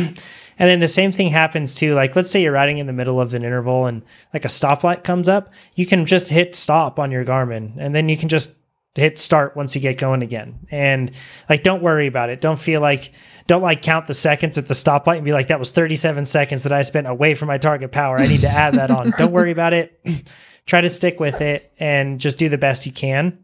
and 0.59 0.69
then 0.69 0.79
the 0.79 0.87
same 0.87 1.11
thing 1.11 1.29
happens 1.29 1.75
too. 1.75 1.93
Like 1.93 2.15
let's 2.15 2.29
say 2.29 2.41
you're 2.41 2.51
riding 2.51 2.77
in 2.77 2.87
the 2.87 2.93
middle 2.93 3.19
of 3.19 3.33
an 3.33 3.43
interval 3.43 3.85
and 3.85 4.03
like 4.33 4.45
a 4.45 4.49
stoplight 4.49 5.03
comes 5.03 5.29
up, 5.29 5.53
you 5.75 5.85
can 5.85 6.05
just 6.05 6.29
hit 6.29 6.55
stop 6.55 6.99
on 6.99 7.11
your 7.11 7.25
Garmin 7.25 7.75
and 7.77 7.93
then 7.93 8.09
you 8.09 8.17
can 8.17 8.29
just 8.29 8.53
hit 8.95 9.17
start 9.17 9.55
once 9.55 9.73
you 9.73 9.81
get 9.81 9.97
going 9.97 10.21
again. 10.21 10.59
And 10.69 11.11
like 11.49 11.63
don't 11.63 11.83
worry 11.83 12.07
about 12.07 12.29
it. 12.29 12.41
Don't 12.41 12.59
feel 12.59 12.81
like 12.81 13.11
don't 13.47 13.61
like 13.61 13.81
count 13.81 14.05
the 14.05 14.13
seconds 14.13 14.57
at 14.57 14.67
the 14.67 14.73
stoplight 14.73 15.17
and 15.17 15.25
be 15.25 15.33
like 15.33 15.47
that 15.47 15.59
was 15.59 15.71
37 15.71 16.25
seconds 16.25 16.63
that 16.63 16.73
I 16.73 16.83
spent 16.83 17.07
away 17.07 17.35
from 17.35 17.47
my 17.47 17.57
target 17.57 17.91
power. 17.91 18.19
I 18.19 18.27
need 18.27 18.41
to 18.41 18.49
add 18.49 18.75
that 18.75 18.91
on. 18.91 19.11
Don't 19.17 19.33
worry 19.33 19.51
about 19.51 19.73
it. 19.73 19.99
Try 20.65 20.81
to 20.81 20.89
stick 20.89 21.19
with 21.19 21.41
it 21.41 21.73
and 21.77 22.19
just 22.21 22.37
do 22.37 22.47
the 22.47 22.57
best 22.57 22.85
you 22.85 22.93
can. 22.93 23.37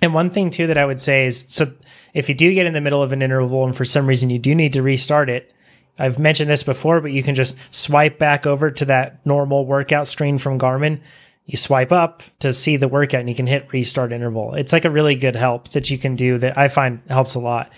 And 0.00 0.14
one 0.14 0.30
thing 0.30 0.50
too 0.50 0.66
that 0.68 0.78
I 0.78 0.86
would 0.86 1.00
say 1.00 1.26
is 1.26 1.44
so 1.48 1.72
if 2.14 2.28
you 2.28 2.34
do 2.34 2.52
get 2.54 2.66
in 2.66 2.72
the 2.72 2.80
middle 2.80 3.02
of 3.02 3.12
an 3.12 3.22
interval 3.22 3.64
and 3.64 3.76
for 3.76 3.84
some 3.84 4.06
reason 4.06 4.30
you 4.30 4.38
do 4.38 4.54
need 4.54 4.72
to 4.72 4.82
restart 4.82 5.28
it, 5.28 5.52
I've 5.98 6.18
mentioned 6.18 6.50
this 6.50 6.62
before, 6.62 7.00
but 7.00 7.12
you 7.12 7.22
can 7.22 7.34
just 7.34 7.56
swipe 7.70 8.18
back 8.18 8.46
over 8.46 8.70
to 8.70 8.84
that 8.86 9.24
normal 9.26 9.66
workout 9.66 10.08
screen 10.08 10.38
from 10.38 10.58
Garmin. 10.58 11.00
You 11.46 11.56
swipe 11.56 11.92
up 11.92 12.22
to 12.38 12.52
see 12.52 12.76
the 12.76 12.88
workout 12.88 13.20
and 13.20 13.28
you 13.28 13.34
can 13.34 13.46
hit 13.46 13.72
restart 13.72 14.12
interval. 14.12 14.54
It's 14.54 14.72
like 14.72 14.84
a 14.84 14.90
really 14.90 15.16
good 15.16 15.36
help 15.36 15.68
that 15.70 15.90
you 15.90 15.98
can 15.98 16.16
do 16.16 16.38
that 16.38 16.56
I 16.56 16.68
find 16.68 17.00
helps 17.08 17.34
a 17.34 17.40
lot. 17.40 17.70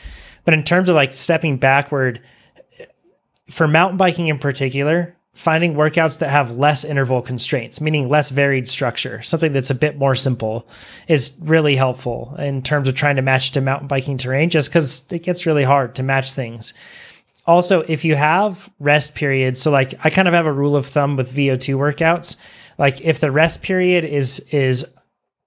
But 0.45 0.55
in 0.55 0.63
terms 0.63 0.89
of 0.89 0.95
like 0.95 1.13
stepping 1.13 1.57
backward, 1.57 2.21
for 3.51 3.67
mountain 3.67 3.97
biking 3.97 4.29
in 4.29 4.39
particular, 4.39 5.17
finding 5.35 5.75
workouts 5.75 6.21
that 6.21 6.31
have 6.31 6.53
less 6.53 6.85
interval 6.85 7.21
constraints, 7.21 7.81
meaning 7.81 8.09
less 8.09 8.31
varied 8.31 8.69
structure, 8.69 9.21
something 9.23 9.53
that's 9.53 9.71
a 9.71 9.75
bit 9.75 9.99
more 9.99 10.15
simple, 10.15 10.69
is 11.09 11.33
really 11.41 11.77
helpful 11.77 12.35
in 12.39 12.63
terms 12.63 12.89
of 12.89 12.95
trying 12.95 13.17
to 13.17 13.23
match 13.23 13.51
to 13.51 13.61
mountain 13.61 13.89
biking 13.89 14.17
terrain, 14.17 14.49
just 14.49 14.71
because 14.71 15.05
it 15.11 15.23
gets 15.23 15.47
really 15.47 15.65
hard 15.65 15.95
to 15.97 16.03
match 16.03 16.33
things. 16.33 16.73
Also, 17.47 17.81
if 17.83 18.05
you 18.05 18.15
have 18.15 18.71
rest 18.79 19.15
periods, 19.15 19.61
so 19.61 19.71
like 19.71 19.95
I 20.05 20.11
kind 20.11 20.29
of 20.29 20.35
have 20.35 20.47
a 20.47 20.53
rule 20.53 20.77
of 20.77 20.87
thumb 20.87 21.17
with 21.17 21.35
VO2 21.35 21.77
workouts, 21.77 22.37
like 22.79 23.01
if 23.03 23.21
the 23.21 23.31
rest 23.31 23.63
period 23.63 24.05
is 24.05 24.41
is 24.51 24.87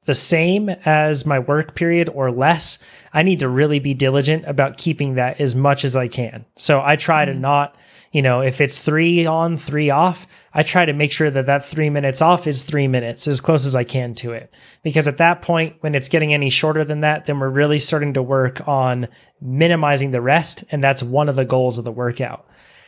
the 0.08 0.16
same 0.16 0.70
as 0.70 1.26
my 1.26 1.38
work 1.38 1.76
period 1.76 2.10
or 2.14 2.32
less, 2.32 2.80
I 3.14 3.24
need 3.24 3.40
to 3.42 3.50
really 3.50 3.80
be 3.80 3.94
diligent 3.94 4.46
about 4.48 4.78
keeping 4.78 5.16
that 5.16 5.42
as 5.42 5.54
much 5.54 5.84
as 5.84 5.96
I 5.96 6.08
can. 6.08 6.46
So 6.56 6.82
I 6.82 6.96
try 6.96 7.26
to 7.26 7.34
mm. 7.34 7.40
not, 7.40 7.76
you 8.12 8.22
know, 8.22 8.42
if 8.42 8.62
it's 8.62 8.80
three 8.80 9.26
on, 9.26 9.58
three 9.58 9.90
off, 9.90 10.28
I 10.54 10.64
try 10.64 10.86
to 10.86 10.94
make 10.94 11.12
sure 11.12 11.30
that 11.30 11.46
that 11.46 11.66
three 11.66 11.90
minutes 11.90 12.22
off 12.22 12.48
is 12.48 12.64
three 12.64 12.88
minutes 12.88 13.28
as 13.28 13.42
close 13.42 13.66
as 13.66 13.76
I 13.76 13.84
can 13.84 14.14
to 14.16 14.32
it. 14.32 14.54
Because 14.84 15.08
at 15.08 15.18
that 15.18 15.42
point, 15.42 15.76
when 15.82 15.96
it's 15.96 16.10
getting 16.10 16.34
any 16.34 16.50
shorter 16.50 16.84
than 16.84 17.02
that, 17.02 17.26
then 17.26 17.40
we're 17.40 17.50
really 17.50 17.80
starting 17.80 18.14
to 18.14 18.24
work 18.24 18.68
on 18.68 19.08
minimizing 19.42 20.12
the 20.12 20.22
rest. 20.22 20.64
And 20.72 20.84
that's 20.84 21.04
one 21.04 21.30
of 21.30 21.36
the 21.36 21.46
goals 21.46 21.78
of 21.78 21.84
the 21.84 21.92
workout. 21.92 22.48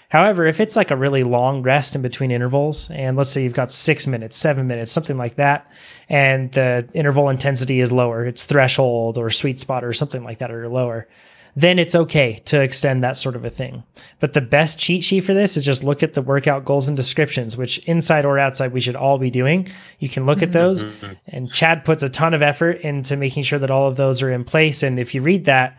However, 0.10 0.48
if 0.48 0.60
it's 0.60 0.76
like 0.76 0.90
a 0.90 0.96
really 0.96 1.24
long 1.24 1.62
rest 1.62 1.96
in 1.96 2.02
between 2.02 2.32
intervals, 2.32 2.90
and 2.90 3.16
let's 3.16 3.30
say 3.30 3.44
you've 3.44 3.54
got 3.54 3.72
six 3.72 4.08
minutes, 4.08 4.36
seven 4.36 4.66
minutes, 4.66 4.92
something 4.92 5.18
like 5.18 5.36
that, 5.36 5.72
and 6.10 6.52
the 6.52 6.90
interval 6.96 7.30
intensity 7.30 7.80
is 7.80 7.92
lower, 7.92 8.26
it's 8.26 8.46
threshold 8.46 9.20
or 9.20 9.30
sweet 9.30 9.60
spot 9.60 9.84
or 9.84 9.94
something 9.94 10.24
like 10.24 10.40
that, 10.40 10.50
or 10.50 10.68
lower, 10.68 11.08
then 11.56 11.80
it's 11.80 11.96
okay 11.96 12.42
to 12.46 12.62
extend 12.62 13.04
that 13.04 13.18
sort 13.18 13.36
of 13.36 13.46
a 13.46 13.50
thing. 13.50 13.84
But 14.20 14.34
the 14.34 14.42
best 14.42 14.80
cheat 14.80 15.04
sheet 15.04 15.22
for 15.22 15.34
this 15.34 15.58
is 15.58 15.64
just 15.64 15.84
look 15.84 16.04
at 16.04 16.14
the 16.14 16.22
workout 16.22 16.66
goals 16.66 16.88
and 16.88 16.96
descriptions, 16.96 17.58
which 17.58 17.80
inside 17.80 18.26
or 18.26 18.40
outside 18.40 18.72
we 18.72 18.80
should 18.80 18.96
all 18.96 19.18
be 19.18 19.32
doing. 19.32 19.68
You 20.00 20.10
can 20.10 20.26
look 20.26 20.42
at 20.42 20.50
mm-hmm. 20.50 20.54
those, 20.54 20.86
and 21.28 21.52
Chad 21.52 21.86
puts 21.86 22.04
a 22.04 22.10
ton 22.10 22.34
of 22.34 22.42
effort 22.42 22.82
into 22.82 23.18
making 23.18 23.44
sure 23.44 23.60
that 23.60 23.72
all 23.72 23.88
of 23.88 23.96
those 23.96 24.22
are 24.22 24.32
in 24.32 24.44
place. 24.44 24.84
And 24.84 25.00
if 25.00 25.16
you 25.16 25.22
read 25.22 25.46
that, 25.46 25.78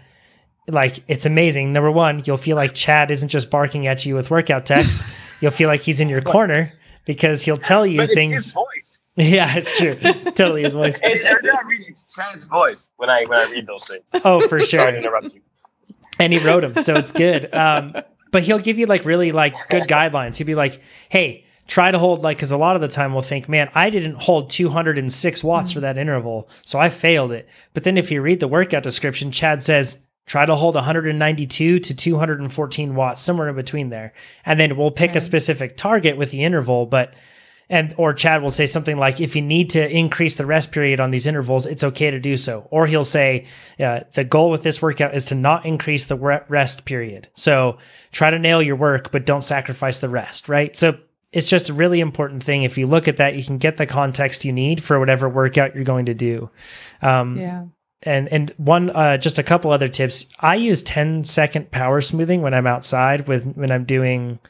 like 0.69 1.03
it's 1.09 1.27
amazing. 1.27 1.73
Number 1.73 1.91
one, 1.91 2.23
you'll 2.25 2.37
feel 2.37 2.57
like 2.57 2.75
Chad 2.75 3.11
isn't 3.11 3.29
just 3.29 3.51
barking 3.51 3.87
at 3.87 4.05
you 4.05 4.15
with 4.15 4.31
workout 4.31 4.67
text. 4.67 5.07
you'll 5.41 5.51
feel 5.51 5.69
like 5.69 5.81
he's 5.81 6.01
in 6.01 6.09
your 6.09 6.23
corner 6.23 6.73
because 7.05 7.43
he'll 7.43 7.57
tell 7.57 7.87
you 7.87 7.99
But 7.99 8.11
it's 8.11 8.21
his 8.21 8.53
things. 8.53 8.97
Yeah, 9.17 9.55
it's 9.55 9.77
true. 9.77 9.95
totally 10.33 10.63
his 10.63 10.73
voice. 10.73 10.99
It's, 11.03 11.25
or 11.25 11.43
not 11.43 11.67
reading, 11.67 11.87
it's 11.91 12.15
Chad's 12.15 12.47
voice 12.47 12.89
when 12.97 13.11
I 13.11 13.25
when 13.25 13.39
I 13.39 13.51
read 13.51 13.67
those 13.67 13.87
things. 13.87 14.05
Oh, 14.25 14.47
for 14.47 14.61
Sorry 14.61 14.93
to 14.93 14.99
interrupt 14.99 15.35
you. 15.35 15.43
And 16.21 16.33
he 16.33 16.39
wrote 16.39 16.61
them, 16.61 16.83
so 16.83 16.95
it's 16.97 17.13
good. 17.13 17.53
Um, 17.55 17.95
but 18.31 18.43
he'll 18.43 18.59
give 18.59 18.79
you 18.79 18.87
like 18.87 19.05
really 19.05 19.33
like 19.33 19.55
good 19.71 19.83
guidelines. 19.89 20.37
He'll 20.37 20.47
be 20.47 20.55
like, 20.55 20.81
"Hey, 21.09 21.45
try 21.67 21.91
to 21.91 21.99
hold 21.99 22.23
like," 22.23 22.37
because 22.37 22.53
a 22.53 22.57
lot 22.57 22.77
of 22.77 22.83
the 22.83 22.89
time 22.89 23.13
we'll 23.13 23.23
think, 23.23 23.49
"Man, 23.49 23.71
I 23.75 23.91
didn't 23.91 24.17
hold 24.17 24.51
206 24.51 25.43
watts 25.45 25.73
for 25.73 25.81
that 25.81 25.99
interval, 25.99 26.49
so 26.65 26.79
I 26.79 26.91
failed 26.91 27.33
it." 27.33 27.49
But 27.75 27.85
then 27.85 27.97
if 27.99 28.11
you 28.11 28.23
read 28.23 28.41
the 28.41 28.49
workout 28.49 28.83
description, 28.83 29.31
Chad 29.33 29.63
says, 29.63 29.99
Try 30.27 30.47
to 30.47 30.55
hold 30.55 30.77
192 30.77 31.81
to 31.81 31.95
214 31.97 32.95
watts, 32.95 33.21
somewhere 33.21 33.49
in 33.49 33.57
between 33.57 33.89
there. 33.91 34.13
And 34.47 34.61
then 34.61 34.77
we'll 34.77 34.93
pick 34.93 35.11
Okay. 35.11 35.19
a 35.19 35.21
specific 35.21 35.77
target 35.77 36.17
with 36.17 36.31
the 36.31 36.45
interval, 36.45 36.87
but 36.87 37.15
and 37.71 37.95
or 37.97 38.13
Chad 38.13 38.43
will 38.43 38.51
say 38.51 38.67
something 38.67 38.97
like, 38.99 39.21
if 39.21 39.37
you 39.37 39.43
need 39.43 39.71
to 39.71 39.89
increase 39.97 40.35
the 40.37 40.45
rest 40.45 40.73
period 40.73 40.99
on 41.01 41.13
these 41.13 41.27
intervals, 41.29 41.65
it's 41.67 41.85
okay 41.85 42.11
to 42.11 42.19
do 42.19 42.37
so. 42.37 42.67
Or 42.71 42.87
he'll 42.87 43.05
say, 43.05 43.47
uh, 43.79 44.01
the 44.15 44.25
goal 44.25 44.51
with 44.51 44.65
this 44.65 44.83
workout 44.83 45.15
is 45.15 45.27
to 45.27 45.37
not 45.37 45.65
increase 45.65 46.07
the 46.07 46.17
rest 46.49 46.85
period. 46.85 47.29
So 47.35 47.79
try 48.11 48.29
to 48.31 48.39
nail 48.41 48.61
your 48.61 48.75
work, 48.77 49.13
but 49.13 49.25
don't 49.25 49.43
sacrifice 49.45 50.01
the 50.01 50.09
rest, 50.09 50.49
right? 50.49 50.77
So 50.77 50.99
it's 51.33 51.49
just 51.49 51.69
a 51.71 51.73
really 51.73 52.01
important 52.01 52.43
thing. 52.43 52.65
If 52.65 52.77
you 52.77 52.89
look 52.89 53.07
at 53.07 53.19
that, 53.19 53.37
you 53.37 53.45
can 53.45 53.59
get 53.59 53.77
the 53.77 53.87
context 53.87 54.45
you 54.45 54.53
need 54.53 54.83
for 54.83 54.99
whatever 54.99 55.29
workout 55.29 55.77
you're 55.77 55.85
going 55.85 56.07
to 56.07 56.15
do. 56.15 56.51
Um, 57.03 57.39
Yeah. 57.39 57.67
and 58.03 58.27
and 58.33 58.51
one 58.57 58.91
uh, 58.91 59.17
just 59.17 59.39
a 59.39 59.45
couple 59.45 59.71
other 59.71 59.87
tips. 59.87 60.27
I 60.41 60.57
use 60.57 60.83
10 60.83 61.23
second 61.23 61.71
power 61.71 62.01
smoothing 62.01 62.43
when 62.43 62.53
I'm 62.53 62.67
outside 62.67 63.29
with 63.29 63.45
when 63.55 63.71
I'm 63.71 63.85
doing 63.85 64.41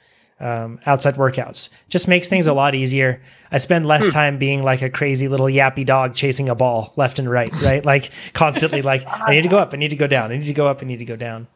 um, 0.41 0.81
outside 0.87 1.17
workouts. 1.17 1.69
Just 1.89 2.09
makes 2.09 2.29
things 2.29 2.47
a 2.47 2.53
lot 2.53 2.75
easier. 2.75 3.23
I 3.53 3.59
spend 3.59 3.87
less 3.87 4.09
time 4.09 4.39
being 4.39 4.63
like 4.63 4.83
a 4.83 4.91
crazy 4.91 5.29
little 5.29 5.47
yappy 5.47 5.85
dog 5.85 6.15
chasing 6.15 6.49
a 6.49 6.55
ball 6.55 6.93
left 6.97 7.19
and 7.19 7.31
right, 7.31 7.53
right? 7.63 7.85
Like 7.85 8.11
constantly 8.33 8.83
like 8.83 9.05
I 9.07 9.33
need 9.33 9.43
to 9.43 9.49
go 9.49 9.59
up, 9.59 9.73
I 9.73 9.77
need 9.77 9.91
to 9.91 9.97
go 9.97 10.07
down, 10.07 10.33
I 10.33 10.39
need 10.39 10.47
to 10.47 10.53
go 10.53 10.67
up, 10.67 10.83
I 10.83 10.87
need 10.87 11.01
to 11.01 11.05
go 11.05 11.17
down. 11.17 11.47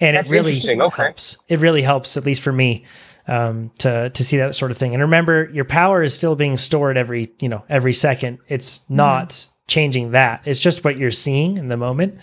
And 0.00 0.16
That's 0.16 0.30
it 0.30 0.34
really. 0.34 0.80
Okay. 0.80 1.02
helps. 1.02 1.38
It 1.48 1.60
really 1.60 1.82
helps, 1.82 2.16
at 2.16 2.26
least 2.26 2.42
for 2.42 2.52
me, 2.52 2.84
um, 3.28 3.70
to 3.78 4.10
to 4.10 4.24
see 4.24 4.38
that 4.38 4.54
sort 4.54 4.70
of 4.70 4.76
thing. 4.76 4.92
And 4.92 5.02
remember, 5.02 5.48
your 5.52 5.64
power 5.64 6.02
is 6.02 6.14
still 6.14 6.36
being 6.36 6.56
stored 6.56 6.96
every 6.96 7.32
you 7.40 7.48
know 7.48 7.64
every 7.68 7.92
second. 7.92 8.38
It's 8.48 8.82
not 8.88 9.48
changing 9.68 10.10
that. 10.10 10.42
It's 10.44 10.60
just 10.60 10.84
what 10.84 10.98
you're 10.98 11.10
seeing 11.10 11.56
in 11.56 11.68
the 11.68 11.76
moment, 11.76 12.18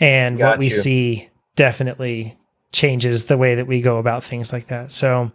and 0.00 0.38
what 0.38 0.58
we 0.58 0.66
you. 0.66 0.70
see 0.70 1.28
definitely 1.56 2.36
changes 2.72 3.26
the 3.26 3.36
way 3.36 3.56
that 3.56 3.66
we 3.66 3.80
go 3.80 3.98
about 3.98 4.24
things 4.24 4.52
like 4.52 4.66
that. 4.66 4.90
So 4.90 5.32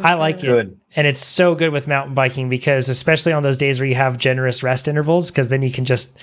I 0.00 0.14
like 0.14 0.38
it. 0.38 0.46
Good. 0.46 0.80
And 0.96 1.06
it's 1.06 1.18
so 1.18 1.54
good 1.54 1.70
with 1.70 1.88
mountain 1.88 2.14
biking 2.14 2.48
because, 2.48 2.88
especially 2.88 3.32
on 3.32 3.42
those 3.42 3.56
days 3.56 3.78
where 3.78 3.88
you 3.88 3.94
have 3.94 4.18
generous 4.18 4.62
rest 4.62 4.88
intervals, 4.88 5.30
because 5.30 5.48
then 5.48 5.62
you 5.62 5.70
can 5.70 5.84
just 5.84 6.18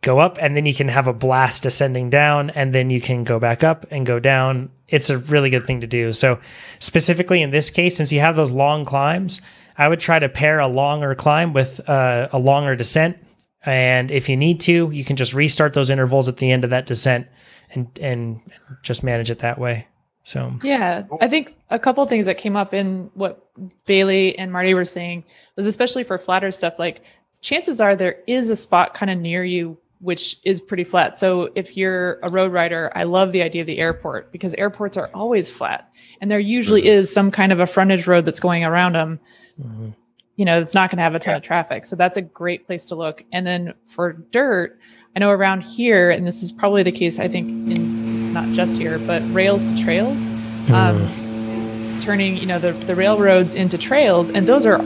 go 0.00 0.18
up 0.18 0.36
and 0.40 0.56
then 0.56 0.66
you 0.66 0.74
can 0.74 0.88
have 0.88 1.06
a 1.06 1.12
blast 1.12 1.64
ascending 1.64 2.10
down 2.10 2.50
and 2.50 2.74
then 2.74 2.90
you 2.90 3.00
can 3.00 3.22
go 3.22 3.38
back 3.38 3.62
up 3.62 3.86
and 3.90 4.04
go 4.06 4.18
down. 4.18 4.70
It's 4.88 5.10
a 5.10 5.18
really 5.18 5.50
good 5.50 5.64
thing 5.64 5.80
to 5.80 5.86
do. 5.86 6.12
So, 6.12 6.38
specifically 6.78 7.42
in 7.42 7.50
this 7.50 7.70
case, 7.70 7.96
since 7.96 8.12
you 8.12 8.20
have 8.20 8.36
those 8.36 8.52
long 8.52 8.84
climbs, 8.84 9.40
I 9.78 9.88
would 9.88 10.00
try 10.00 10.18
to 10.18 10.28
pair 10.28 10.58
a 10.60 10.66
longer 10.66 11.14
climb 11.14 11.52
with 11.52 11.88
uh, 11.88 12.28
a 12.32 12.38
longer 12.38 12.76
descent. 12.76 13.16
And 13.64 14.10
if 14.10 14.28
you 14.28 14.36
need 14.36 14.60
to, 14.62 14.90
you 14.90 15.04
can 15.04 15.16
just 15.16 15.34
restart 15.34 15.72
those 15.72 15.88
intervals 15.88 16.28
at 16.28 16.38
the 16.38 16.50
end 16.50 16.64
of 16.64 16.70
that 16.70 16.84
descent 16.84 17.28
and 17.72 17.88
and 18.00 18.40
just 18.82 19.02
manage 19.02 19.30
it 19.30 19.38
that 19.40 19.58
way. 19.58 19.86
So 20.24 20.52
Yeah, 20.62 21.04
I 21.20 21.28
think 21.28 21.56
a 21.70 21.78
couple 21.78 22.04
things 22.06 22.26
that 22.26 22.38
came 22.38 22.56
up 22.56 22.72
in 22.72 23.10
what 23.14 23.44
Bailey 23.86 24.38
and 24.38 24.52
Marty 24.52 24.72
were 24.74 24.84
saying 24.84 25.24
was 25.56 25.66
especially 25.66 26.04
for 26.04 26.16
flatter 26.16 26.52
stuff. 26.52 26.78
Like, 26.78 27.02
chances 27.40 27.80
are 27.80 27.96
there 27.96 28.18
is 28.28 28.48
a 28.48 28.56
spot 28.56 28.94
kind 28.94 29.10
of 29.10 29.18
near 29.18 29.44
you 29.44 29.78
which 30.02 30.40
is 30.42 30.60
pretty 30.60 30.82
flat. 30.82 31.16
So 31.16 31.50
if 31.54 31.76
you're 31.76 32.18
a 32.24 32.28
road 32.28 32.52
rider, 32.52 32.90
I 32.94 33.04
love 33.04 33.30
the 33.30 33.40
idea 33.40 33.60
of 33.60 33.68
the 33.68 33.78
airport 33.78 34.32
because 34.32 34.52
airports 34.54 34.96
are 34.96 35.08
always 35.14 35.48
flat, 35.48 35.88
and 36.20 36.28
there 36.28 36.40
usually 36.40 36.86
is 36.86 37.12
some 37.12 37.30
kind 37.30 37.52
of 37.52 37.60
a 37.60 37.66
frontage 37.66 38.08
road 38.08 38.24
that's 38.24 38.40
going 38.40 38.64
around 38.64 38.94
them. 38.94 39.20
mhm. 39.58 39.94
You 40.34 40.46
know, 40.46 40.60
it's 40.60 40.74
not 40.74 40.90
going 40.90 40.96
to 40.96 41.04
have 41.04 41.14
a 41.14 41.18
ton 41.20 41.34
of 41.34 41.42
traffic. 41.42 41.84
So 41.84 41.94
that's 41.94 42.16
a 42.16 42.22
great 42.22 42.64
place 42.66 42.86
to 42.86 42.96
look. 42.96 43.22
And 43.32 43.46
then 43.46 43.74
for 43.86 44.14
dirt, 44.14 44.78
I 45.14 45.18
know 45.18 45.30
around 45.30 45.62
here, 45.62 46.10
and 46.10 46.26
this 46.26 46.42
is 46.42 46.52
probably 46.52 46.82
the 46.82 46.92
case. 46.92 47.18
I 47.18 47.28
think 47.28 47.48
in, 47.70 48.22
it's 48.22 48.32
not 48.32 48.48
just 48.48 48.78
here, 48.78 48.98
but 48.98 49.22
rails 49.32 49.70
to 49.70 49.82
trails 49.82 50.28
um, 50.70 51.02
is 51.02 52.04
turning 52.04 52.36
you 52.36 52.46
know 52.46 52.58
the, 52.58 52.72
the 52.72 52.94
railroads 52.94 53.54
into 53.54 53.76
trails 53.76 54.30
and 54.30 54.46
those 54.46 54.64
are 54.64 54.80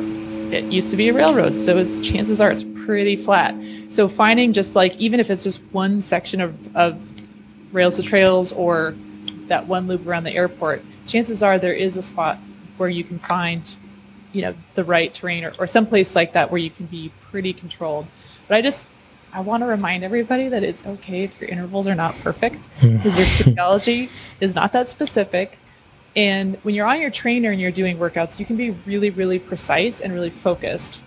it 0.52 0.64
used 0.64 0.90
to 0.90 0.96
be 0.96 1.08
a 1.08 1.12
railroad 1.12 1.58
so 1.58 1.76
it's 1.76 1.98
chances 2.00 2.40
are 2.40 2.50
it's 2.50 2.64
pretty 2.84 3.16
flat 3.16 3.54
so 3.90 4.08
finding 4.08 4.52
just 4.52 4.76
like 4.76 4.96
even 4.96 5.20
if 5.20 5.30
it's 5.30 5.42
just 5.42 5.60
one 5.72 6.00
section 6.00 6.40
of, 6.40 6.76
of 6.76 6.98
rails 7.72 7.96
to 7.96 8.02
trails 8.02 8.52
or 8.52 8.94
that 9.48 9.66
one 9.66 9.86
loop 9.86 10.06
around 10.06 10.24
the 10.24 10.32
airport 10.32 10.82
chances 11.06 11.42
are 11.42 11.58
there 11.58 11.74
is 11.74 11.96
a 11.96 12.02
spot 12.02 12.38
where 12.76 12.88
you 12.88 13.04
can 13.04 13.18
find 13.18 13.76
you 14.32 14.42
know 14.42 14.54
the 14.74 14.84
right 14.84 15.14
terrain 15.14 15.44
or, 15.44 15.52
or 15.58 15.66
someplace 15.66 16.14
like 16.14 16.32
that 16.32 16.50
where 16.50 16.60
you 16.60 16.70
can 16.70 16.86
be 16.86 17.12
pretty 17.30 17.52
controlled 17.52 18.06
but 18.48 18.56
i 18.56 18.62
just 18.62 18.86
i 19.36 19.40
want 19.40 19.60
to 19.60 19.66
remind 19.66 20.02
everybody 20.02 20.48
that 20.48 20.64
it's 20.64 20.84
okay 20.86 21.24
if 21.24 21.40
your 21.40 21.50
intervals 21.50 21.86
are 21.86 21.94
not 21.94 22.14
perfect 22.16 22.64
hmm. 22.80 22.96
because 22.96 23.16
your 23.16 23.26
physiology 23.44 24.08
is 24.40 24.54
not 24.54 24.72
that 24.72 24.88
specific. 24.88 25.58
And 26.14 26.56
when 26.62 26.74
you're 26.74 26.86
on 26.86 27.00
your 27.00 27.10
trainer 27.10 27.50
and 27.50 27.60
you're 27.60 27.70
doing 27.70 27.98
workouts, 27.98 28.40
you 28.40 28.46
can 28.46 28.56
be 28.56 28.70
really, 28.70 29.10
really 29.10 29.38
precise 29.38 30.00
and 30.00 30.12
really 30.12 30.30
focused. 30.30 31.00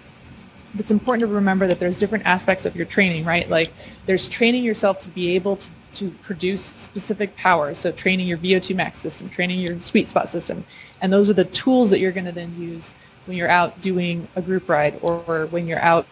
It's 0.76 0.92
important 0.92 1.22
to 1.22 1.28
remember 1.28 1.66
that 1.66 1.80
there's 1.80 1.98
different 1.98 2.28
aspects 2.28 2.68
of 2.68 2.76
your 2.76 2.86
training, 2.86 3.26
right? 3.26 3.50
Like 3.50 3.74
there's 4.06 4.28
training 4.28 4.64
yourself 4.64 5.00
to 5.00 5.10
be 5.10 5.34
able 5.34 5.56
to, 5.58 5.72
to 5.94 6.12
produce 6.22 6.64
specific 6.64 7.36
power. 7.36 7.74
So 7.74 7.92
training 7.92 8.28
your 8.28 8.38
VO2 8.38 8.76
max 8.76 9.00
system, 9.00 9.30
training 9.30 9.60
your 9.60 9.82
sweet 9.82 10.08
spot 10.08 10.30
system. 10.30 10.64
And 11.02 11.12
those 11.12 11.28
are 11.28 11.34
the 11.34 11.46
tools 11.46 11.90
that 11.90 12.00
you're 12.00 12.12
going 12.12 12.28
to 12.28 12.32
then 12.32 12.56
use 12.62 12.94
when 13.26 13.36
you're 13.36 13.50
out 13.50 13.82
doing 13.82 14.28
a 14.36 14.44
group 14.44 14.70
ride 14.70 15.00
or 15.02 15.48
when 15.48 15.66
you're 15.66 15.82
out 15.82 16.06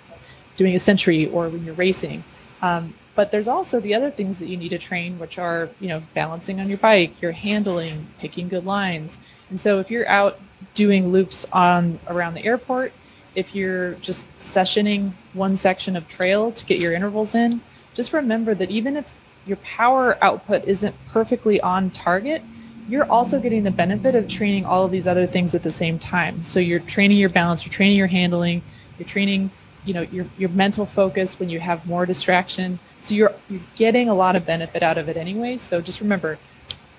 doing 0.58 0.76
a 0.76 0.80
century 0.80 1.28
or 1.28 1.48
when 1.48 1.64
you're 1.64 1.74
racing. 1.76 2.24
Um, 2.62 2.94
but 3.16 3.32
there's 3.32 3.48
also 3.48 3.80
the 3.80 3.96
other 3.96 4.12
things 4.12 4.38
that 4.40 4.48
you 4.48 4.58
need 4.58 4.70
to 4.70 4.78
train, 4.78 5.18
which 5.18 5.40
are, 5.40 5.70
you 5.80 5.88
know, 5.88 6.04
balancing 6.14 6.60
on 6.60 6.70
your 6.70 6.78
bike, 6.78 7.22
your 7.22 7.32
handling, 7.32 8.08
picking 8.20 8.48
good 8.48 8.66
lines. 8.66 9.18
And 9.50 9.60
so 9.60 9.80
if 9.80 9.90
you're 9.90 10.08
out 10.08 10.40
doing 10.76 11.12
loops 11.12 11.46
on 11.52 12.00
around 12.08 12.36
the 12.36 12.46
airport, 12.46 12.94
if 13.34 13.56
you're 13.56 13.94
just 13.96 14.28
sessioning 14.38 15.14
one 15.34 15.56
section 15.56 15.96
of 15.96 16.08
trail 16.08 16.52
to 16.52 16.66
get 16.66 16.80
your 16.80 16.94
intervals 16.94 17.34
in, 17.34 17.62
just 17.94 18.14
remember 18.14 18.54
that 18.54 18.70
even 18.70 18.96
if 18.96 19.20
your 19.48 19.58
power 19.58 20.18
output 20.24 20.66
isn't 20.66 20.96
perfectly 21.08 21.60
on 21.62 21.90
target, 21.90 22.44
you're 22.88 23.10
also 23.12 23.40
getting 23.40 23.64
the 23.64 23.72
benefit 23.72 24.16
of 24.16 24.28
training 24.28 24.66
all 24.66 24.86
of 24.86 24.92
these 24.92 25.08
other 25.08 25.28
things 25.28 25.56
at 25.56 25.64
the 25.64 25.70
same 25.70 25.98
time. 25.98 26.44
So 26.44 26.60
you're 26.60 26.80
training 26.80 27.18
your 27.18 27.30
balance, 27.30 27.66
you're 27.66 27.74
training 27.74 27.98
your 27.98 28.08
handling, 28.08 28.62
you're 28.98 29.08
training, 29.08 29.52
you 29.88 29.94
know, 29.94 30.02
your 30.02 30.26
your 30.38 30.50
mental 30.50 30.86
focus 30.86 31.40
when 31.40 31.50
you 31.50 31.60
have 31.60 31.86
more 31.86 32.06
distraction. 32.06 32.80
So 33.02 33.16
you're 33.16 33.34
you're 33.50 33.62
getting 33.76 34.10
a 34.10 34.14
lot 34.14 34.36
of 34.36 34.46
benefit 34.46 34.84
out 34.84 34.98
of 34.98 35.08
it 35.08 35.16
anyway. 35.16 35.58
So 35.58 35.80
just 35.80 36.02
remember, 36.02 36.38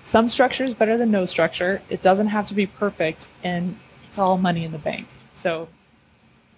some 0.03 0.27
structure 0.27 0.63
is 0.63 0.73
better 0.73 0.97
than 0.97 1.11
no 1.11 1.25
structure. 1.25 1.81
It 1.89 2.01
doesn't 2.01 2.27
have 2.27 2.47
to 2.47 2.55
be 2.55 2.65
perfect, 2.65 3.27
and 3.43 3.77
it's 4.07 4.17
all 4.17 4.37
money 4.37 4.65
in 4.65 4.71
the 4.71 4.79
bank. 4.79 5.07
So 5.35 5.69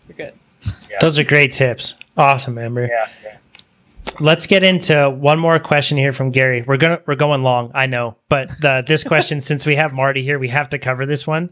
you're 0.07 0.15
good. 0.15 0.33
Those 1.01 1.19
are 1.19 1.23
great 1.23 1.51
tips. 1.51 1.95
Awesome, 2.15 2.57
Amber. 2.57 2.87
Yeah. 2.87 3.09
yeah. 3.23 3.37
Let's 4.19 4.45
get 4.45 4.63
into 4.63 5.09
one 5.09 5.39
more 5.39 5.57
question 5.59 5.97
here 5.97 6.11
from 6.11 6.31
Gary. 6.31 6.61
We're 6.61 6.77
gonna 6.77 7.01
we're 7.05 7.15
going 7.15 7.43
long, 7.43 7.71
I 7.73 7.85
know, 7.85 8.17
but 8.29 8.49
the, 8.59 8.83
this 8.85 9.03
question, 9.03 9.41
since 9.41 9.65
we 9.65 9.75
have 9.75 9.93
Marty 9.93 10.21
here, 10.21 10.37
we 10.37 10.49
have 10.49 10.69
to 10.69 10.79
cover 10.79 11.05
this 11.05 11.25
one. 11.25 11.51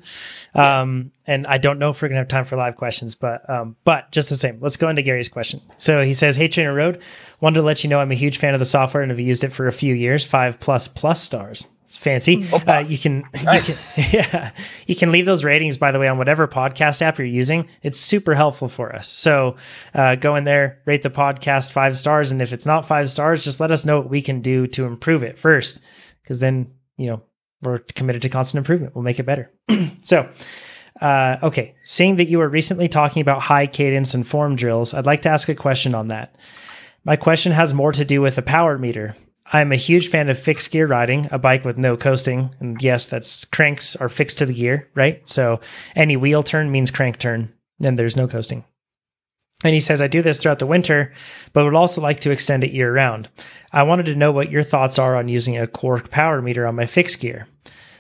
Um, 0.54 1.12
and 1.26 1.48
I 1.48 1.58
don't 1.58 1.80
know 1.80 1.90
if 1.90 2.02
we're 2.02 2.10
gonna 2.10 2.20
have 2.20 2.28
time 2.28 2.46
for 2.46 2.58
live 2.58 2.76
questions, 2.76 3.16
but 3.16 3.50
um, 3.50 3.76
but 3.86 4.12
just 4.12 4.30
the 4.30 4.36
same, 4.36 4.60
let's 4.60 4.78
go 4.78 4.90
into 4.90 5.02
Gary's 5.02 5.30
question. 5.30 5.62
So 5.78 6.02
he 6.02 6.14
says, 6.14 6.36
"Hey 6.36 6.48
TrainerRoad, 6.48 7.02
wanted 7.40 7.62
to 7.62 7.66
let 7.66 7.84
you 7.84 7.90
know 7.90 8.00
I'm 8.00 8.12
a 8.12 8.16
huge 8.16 8.38
fan 8.38 8.54
of 8.54 8.60
the 8.60 8.66
software 8.66 9.04
and 9.04 9.12
have 9.12 9.20
used 9.20 9.44
it 9.44 9.54
for 9.54 9.68
a 9.68 9.72
few 9.72 9.94
years. 9.94 10.26
Five 10.26 10.60
plus 10.60 10.88
plus 10.88 11.22
stars. 11.22 11.70
It's 11.90 11.98
fancy. 11.98 12.48
Uh, 12.54 12.86
you 12.88 13.00
can, 13.00 13.24
Nice. 13.44 13.68
you 13.98 14.04
can 14.04 14.10
yeah 14.14 14.52
you 14.86 14.96
can 14.96 15.12
leave 15.12 15.26
those 15.26 15.44
ratings 15.44 15.80
by 15.80 15.92
the 15.92 15.98
way 15.98 16.08
on 16.08 16.20
whatever 16.20 16.48
podcast 16.48 17.02
app 17.02 17.18
you're 17.18 17.26
using. 17.26 17.68
It's 17.82 17.98
super 17.98 18.36
helpful 18.36 18.68
for 18.68 18.96
us. 18.96 19.10
So 19.10 19.56
uh, 19.96 20.14
go 20.14 20.36
in 20.36 20.44
there, 20.44 20.84
rate 20.86 21.02
the 21.02 21.10
podcast 21.10 21.72
five 21.72 21.98
stars, 21.98 22.32
and 22.32 22.44
if 22.44 22.54
it's 22.54 22.68
not 22.68 22.86
five 22.86 23.10
stars, 23.10 23.44
just 23.44 23.60
let 23.60 23.72
us 23.72 23.86
know 23.86 23.98
what 24.02 24.08
we 24.12 24.22
can 24.22 24.42
do 24.42 24.68
to 24.68 24.86
improve 24.86 25.24
it 25.24 25.40
first, 25.40 25.80
because 26.22 26.40
then 26.40 26.72
you 26.96 27.08
know 27.08 27.24
we're 27.64 27.80
committed 27.80 28.22
to 28.22 28.30
constant 28.30 28.60
improvement. 28.60 28.94
We'll 28.94 29.04
make 29.04 29.18
it 29.20 29.26
better. 29.26 29.52
so. 30.04 30.30
Uh, 31.02 31.38
okay, 31.44 31.76
seeing 31.86 32.18
that 32.18 32.26
you 32.28 32.38
were 32.40 32.50
recently 32.50 32.90
talking 32.90 33.22
about 33.22 33.42
high 33.42 33.66
cadence 33.66 34.14
and 34.14 34.28
form 34.28 34.58
drills, 34.58 34.94
I'd 34.94 35.06
like 35.06 35.22
to 35.22 35.30
ask 35.30 35.48
a 35.48 35.56
question 35.56 35.96
on 35.96 36.10
that. 36.10 36.36
My 37.06 37.16
question 37.16 37.54
has 37.54 37.74
more 37.74 37.94
to 37.94 38.04
do 38.04 38.22
with 38.22 38.36
the 38.36 38.42
power 38.42 38.78
meter. 38.78 39.16
I'm 39.52 39.72
a 39.72 39.78
huge 39.78 40.10
fan 40.10 40.30
of 40.30 40.38
fixed 40.38 40.72
gear 40.72 40.86
riding, 40.86 41.28
a 41.32 41.40
bike 41.40 41.66
with 41.66 41.78
no 41.78 41.98
coasting. 41.98 42.54
And 42.60 42.82
yes, 42.82 43.08
that's 43.08 43.46
cranks 43.46 43.96
are 43.96 44.10
fixed 44.10 44.38
to 44.40 44.46
the 44.46 44.54
gear, 44.54 44.90
right? 44.94 45.28
So 45.28 45.60
any 45.96 46.18
wheel 46.18 46.44
turn 46.44 46.72
means 46.72 46.92
crank 46.92 47.18
turn, 47.18 47.54
and 47.82 47.98
there's 47.98 48.16
no 48.16 48.28
coasting. 48.28 48.64
And 49.64 49.74
he 49.74 49.80
says, 49.80 50.02
I 50.02 50.08
do 50.08 50.22
this 50.22 50.38
throughout 50.38 50.60
the 50.60 50.66
winter, 50.66 51.12
but 51.52 51.66
would 51.66 51.76
also 51.76 52.00
like 52.00 52.22
to 52.22 52.32
extend 52.32 52.64
it 52.64 52.72
year 52.72 52.94
round. 52.94 53.28
I 53.74 53.84
wanted 53.84 54.06
to 54.06 54.16
know 54.16 54.32
what 54.32 54.52
your 54.52 54.64
thoughts 54.64 54.98
are 54.98 55.18
on 55.18 55.28
using 55.28 55.58
a 55.58 55.68
Quarq 55.68 56.10
power 56.10 56.42
meter 56.42 56.66
on 56.66 56.76
my 56.76 56.86
fixed 56.86 57.20
gear. 57.20 57.48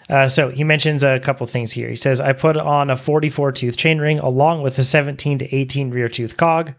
Uh, 0.09 0.27
so 0.27 0.49
he 0.49 0.63
mentions 0.63 1.03
a 1.03 1.19
couple 1.19 1.45
things 1.47 1.73
here. 1.73 1.89
He 1.89 1.95
says, 1.95 2.21
I 2.21 2.33
put 2.33 2.57
on 2.57 2.89
a 2.89 2.95
44 2.95 3.51
tooth 3.51 3.77
chainring 3.77 4.21
along 4.23 4.63
with 4.63 4.79
a 4.79 4.83
17 4.83 5.39
to 5.39 5.55
18 5.55 5.91
rear 5.91 6.07
tooth 6.07 6.37
cog. 6.37 6.73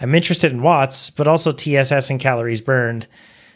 I'm 0.00 0.14
interested 0.14 0.50
in 0.50 0.62
watts, 0.62 1.10
but 1.10 1.28
also 1.28 1.52
TSS 1.52 2.10
and 2.10 2.18
calories 2.18 2.60
burned. 2.60 3.06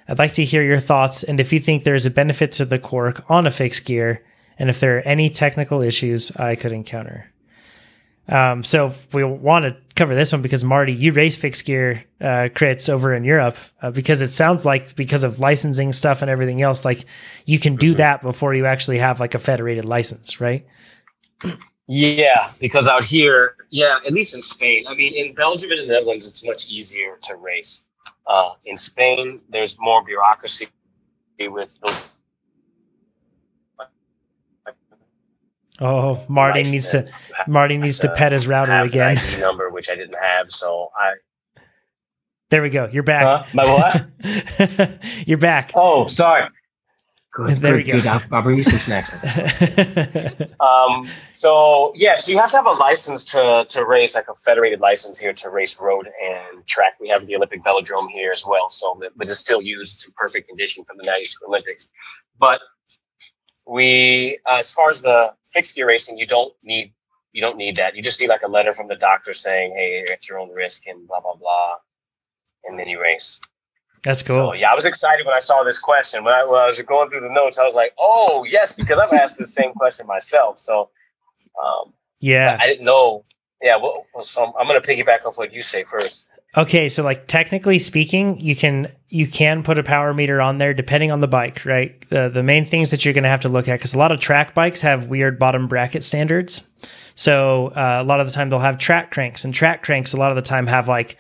I'd 0.09 0.19
like 0.19 0.35
to 0.35 0.45
hear 0.45 0.63
your 0.63 0.81
thoughts 0.81 1.23
and 1.23 1.41
if 1.41 1.53
you 1.53 1.61
think 1.61 1.85
there's 1.85 2.07
a 2.07 2.11
benefit 2.11 2.53
to 2.53 2.65
the 2.65 2.79
Quarq 2.79 3.29
on 3.29 3.47
a 3.47 3.51
fixed 3.51 3.85
gear 3.85 4.23
and 4.59 4.71
if 4.71 4.81
there 4.81 4.99
are 4.99 5.03
any 5.03 5.29
technical 5.31 5.83
issues 5.83 6.31
I 6.37 6.55
could 6.55 6.73
encounter. 6.73 7.31
Um, 8.29 8.65
so 8.65 8.93
we 9.13 9.23
want 9.23 9.67
to 9.67 9.77
cover 9.95 10.15
this 10.15 10.33
one 10.33 10.43
because 10.43 10.65
Marty, 10.65 10.93
you 10.93 11.13
race 11.13 11.37
fixed 11.37 11.65
gear 11.65 12.05
uh, 12.21 12.49
crits 12.55 12.89
over 12.89 13.15
in 13.15 13.23
Europe 13.25 13.57
uh, 13.83 13.91
because 13.91 14.21
it 14.21 14.31
sounds 14.31 14.67
like 14.67 14.97
because 14.97 15.23
of 15.23 15.39
licensing 15.39 15.93
stuff 15.93 16.23
and 16.23 16.31
everything 16.31 16.61
else, 16.61 16.85
like 16.85 17.05
you 17.45 17.59
can 17.59 17.77
do 17.77 17.95
that 17.95 18.23
before 18.23 18.55
you 18.55 18.67
actually 18.67 18.99
have 18.99 19.21
like 19.21 19.35
a 19.35 19.39
federated 19.39 19.85
license, 19.85 20.41
right? 20.41 20.67
Yeah, 21.87 22.51
because 22.59 22.89
out 22.89 23.05
here, 23.05 23.55
yeah, 23.71 23.99
at 24.05 24.13
least 24.13 24.35
in 24.35 24.43
Spain. 24.43 24.87
I 24.89 24.95
mean, 24.95 25.15
in 25.15 25.35
Belgium 25.35 25.71
and 25.71 25.81
the 25.81 25.87
Netherlands, 25.87 26.27
it's 26.27 26.45
much 26.45 26.69
easier 26.69 27.19
to 27.23 27.37
race. 27.37 27.86
Uh, 28.27 28.51
in 28.65 28.77
Spain, 28.77 29.39
there's 29.49 29.79
more 29.81 30.05
bureaucracy 30.05 30.67
with 31.41 31.77
Oh, 35.79 36.25
Marty 36.29 36.63
needs 36.63 36.91
to 36.93 37.07
Marty 37.47 37.77
needs 37.77 37.99
to 37.99 38.09
pet 38.11 38.33
his 38.33 38.47
router 38.47 38.73
again. 38.73 39.19
ID 39.19 39.41
number 39.41 39.69
which 39.71 39.91
I 39.91 39.95
didn't 39.95 40.17
have, 40.21 40.51
so 40.51 40.91
I. 40.97 41.15
There 42.49 42.63
we 42.63 42.71
go. 42.71 42.89
You're 42.93 43.03
back. 43.03 43.25
Huh? 43.25 43.45
My 43.53 43.65
what? 43.67 45.01
You're 45.27 45.37
back. 45.39 45.73
Oh, 45.75 46.07
sorry. 46.07 46.49
Good, 47.37 47.59
There 47.59 47.75
we 47.77 47.83
good, 47.83 47.93
go. 47.93 47.99
good. 47.99 48.07
I'll, 48.07 48.23
I'll 48.33 48.41
bring 48.43 48.57
you 48.57 48.63
some 48.63 48.79
snacks. 48.79 49.13
um. 50.59 51.07
So 51.35 51.93
yes, 51.95 52.27
you 52.27 52.39
have 52.39 52.51
to 52.53 52.57
have 52.57 52.65
a 52.67 52.71
license 52.71 53.27
to 53.27 53.67
to 53.69 53.85
race, 53.85 54.15
like 54.15 54.29
a 54.29 54.35
federated 54.35 54.81
license 54.81 55.19
here 55.19 55.35
to 55.35 55.51
race 55.51 55.79
road 55.79 56.07
and 56.25 56.67
track. 56.67 56.95
We 56.99 57.09
have 57.11 57.27
the 57.27 57.37
Olympic 57.37 57.63
Velodrome 57.63 58.09
here 58.09 58.31
as 58.33 58.43
well, 58.49 58.71
so 58.71 58.99
but 59.17 59.29
it's 59.29 59.39
still 59.39 59.61
used 59.61 60.09
in 60.09 60.15
perfect 60.17 60.49
condition 60.49 60.83
for 60.85 60.97
the 60.97 61.05
'92 61.05 61.29
Olympics. 61.47 61.91
But 62.39 62.63
we, 63.67 64.39
uh, 64.51 64.57
as 64.57 64.73
far 64.73 64.89
as 64.89 65.03
the 65.03 65.35
fixed 65.53 65.77
gear 65.77 65.89
racing, 65.89 66.17
you 66.17 66.27
don't 66.27 66.55
need 66.65 66.95
you 67.33 67.43
don't 67.43 67.59
need 67.59 67.77
that. 67.77 67.95
You 67.95 68.03
just 68.03 68.19
need 68.19 68.29
like 68.29 68.45
a 68.45 68.49
letter 68.49 68.73
from 68.73 68.89
the 68.89 68.97
doctor 68.97 69.35
saying, 69.35 69.75
"Hey, 69.77 69.99
you're 69.99 70.11
at 70.11 70.27
your 70.27 70.39
own 70.39 70.49
risk," 70.53 70.87
and 70.87 71.07
blah 71.07 71.21
blah 71.21 71.35
blah, 71.35 71.75
and 72.65 72.79
then 72.79 72.89
you 72.89 72.99
race. 72.99 73.39
That's 74.07 74.23
cool. 74.23 74.37
So 74.37 74.53
yeah, 74.55 74.71
I 74.71 74.75
was 74.77 74.87
excited 74.87 75.27
when 75.27 75.35
I 75.35 75.41
saw 75.41 75.65
this 75.65 75.81
question. 75.81 76.23
When 76.23 76.33
I, 76.33 76.45
when 76.45 76.61
I 76.61 76.67
was 76.67 76.81
going 76.81 77.11
through 77.11 77.23
the 77.23 77.29
notes, 77.29 77.59
I 77.59 77.65
was 77.65 77.75
like, 77.75 77.93
"Oh 77.99 78.47
yes," 78.49 78.73
because 78.73 79.01
I've 79.01 79.13
asked 79.13 79.37
the 79.37 79.45
same 79.45 79.73
question 79.73 80.07
myself. 80.07 80.61
So 80.61 80.91
um, 81.61 81.93
yeah. 82.21 82.57
I 82.61 82.69
didn't 82.69 82.85
know. 82.85 83.25
Yeah, 83.61 83.79
well, 83.79 84.07
so 84.21 84.45
I'm, 84.45 84.53
I'm 84.61 84.67
going 84.69 84.81
to 84.81 84.87
piggyback 84.87 85.27
off 85.27 85.39
what 85.39 85.53
you 85.53 85.61
say 85.61 85.83
first. 85.83 86.29
Okay, 86.57 86.89
so 86.89 87.03
like 87.03 87.27
technically 87.27 87.81
speaking, 87.81 88.39
you 88.39 88.55
can 88.55 88.93
you 89.09 89.27
can 89.27 89.65
put 89.65 89.77
a 89.77 89.83
power 89.83 90.15
meter 90.15 90.41
on 90.41 90.59
there 90.59 90.73
depending 90.73 91.11
on 91.11 91.19
the 91.19 91.27
bike, 91.27 91.65
right? 91.65 92.09
The 92.09 92.29
the 92.29 92.45
main 92.45 92.65
things 92.65 92.93
that 92.93 93.05
you're 93.05 93.15
going 93.15 93.25
to 93.25 93.29
have 93.29 93.41
to 93.41 93.49
look 93.49 93.67
at 93.67 93.81
because 93.81 93.93
a 93.93 93.99
lot 93.99 94.13
of 94.13 94.21
track 94.21 94.55
bikes 94.55 94.83
have 94.83 95.09
weird 95.09 95.37
bottom 95.41 95.67
bracket 95.67 96.05
standards. 96.05 96.63
So 97.17 97.69
uh, 97.69 97.99
a 98.03 98.05
lot 98.05 98.21
of 98.21 98.27
the 98.29 98.33
time 98.33 98.51
they'll 98.51 98.61
have 98.61 98.79
track 98.79 99.11
cranks, 99.11 99.45
and 99.45 99.53
track 99.53 99.83
cranks 99.83 100.13
a 100.13 100.17
lot 100.17 100.31
of 100.31 100.37
the 100.37 100.43
time 100.43 100.69
have 100.69 100.87
like 100.87 101.19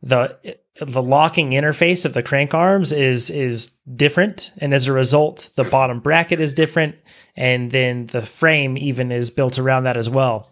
the 0.00 0.58
the 0.80 1.02
locking 1.02 1.50
interface 1.52 2.04
of 2.04 2.14
the 2.14 2.22
crank 2.22 2.54
arms 2.54 2.92
is 2.92 3.30
is 3.30 3.70
different, 3.96 4.52
and 4.58 4.72
as 4.74 4.86
a 4.86 4.92
result, 4.92 5.50
the 5.54 5.64
bottom 5.64 6.00
bracket 6.00 6.40
is 6.40 6.54
different, 6.54 6.96
and 7.36 7.70
then 7.70 8.06
the 8.06 8.22
frame 8.22 8.76
even 8.78 9.12
is 9.12 9.30
built 9.30 9.58
around 9.58 9.84
that 9.84 9.96
as 9.96 10.08
well. 10.08 10.50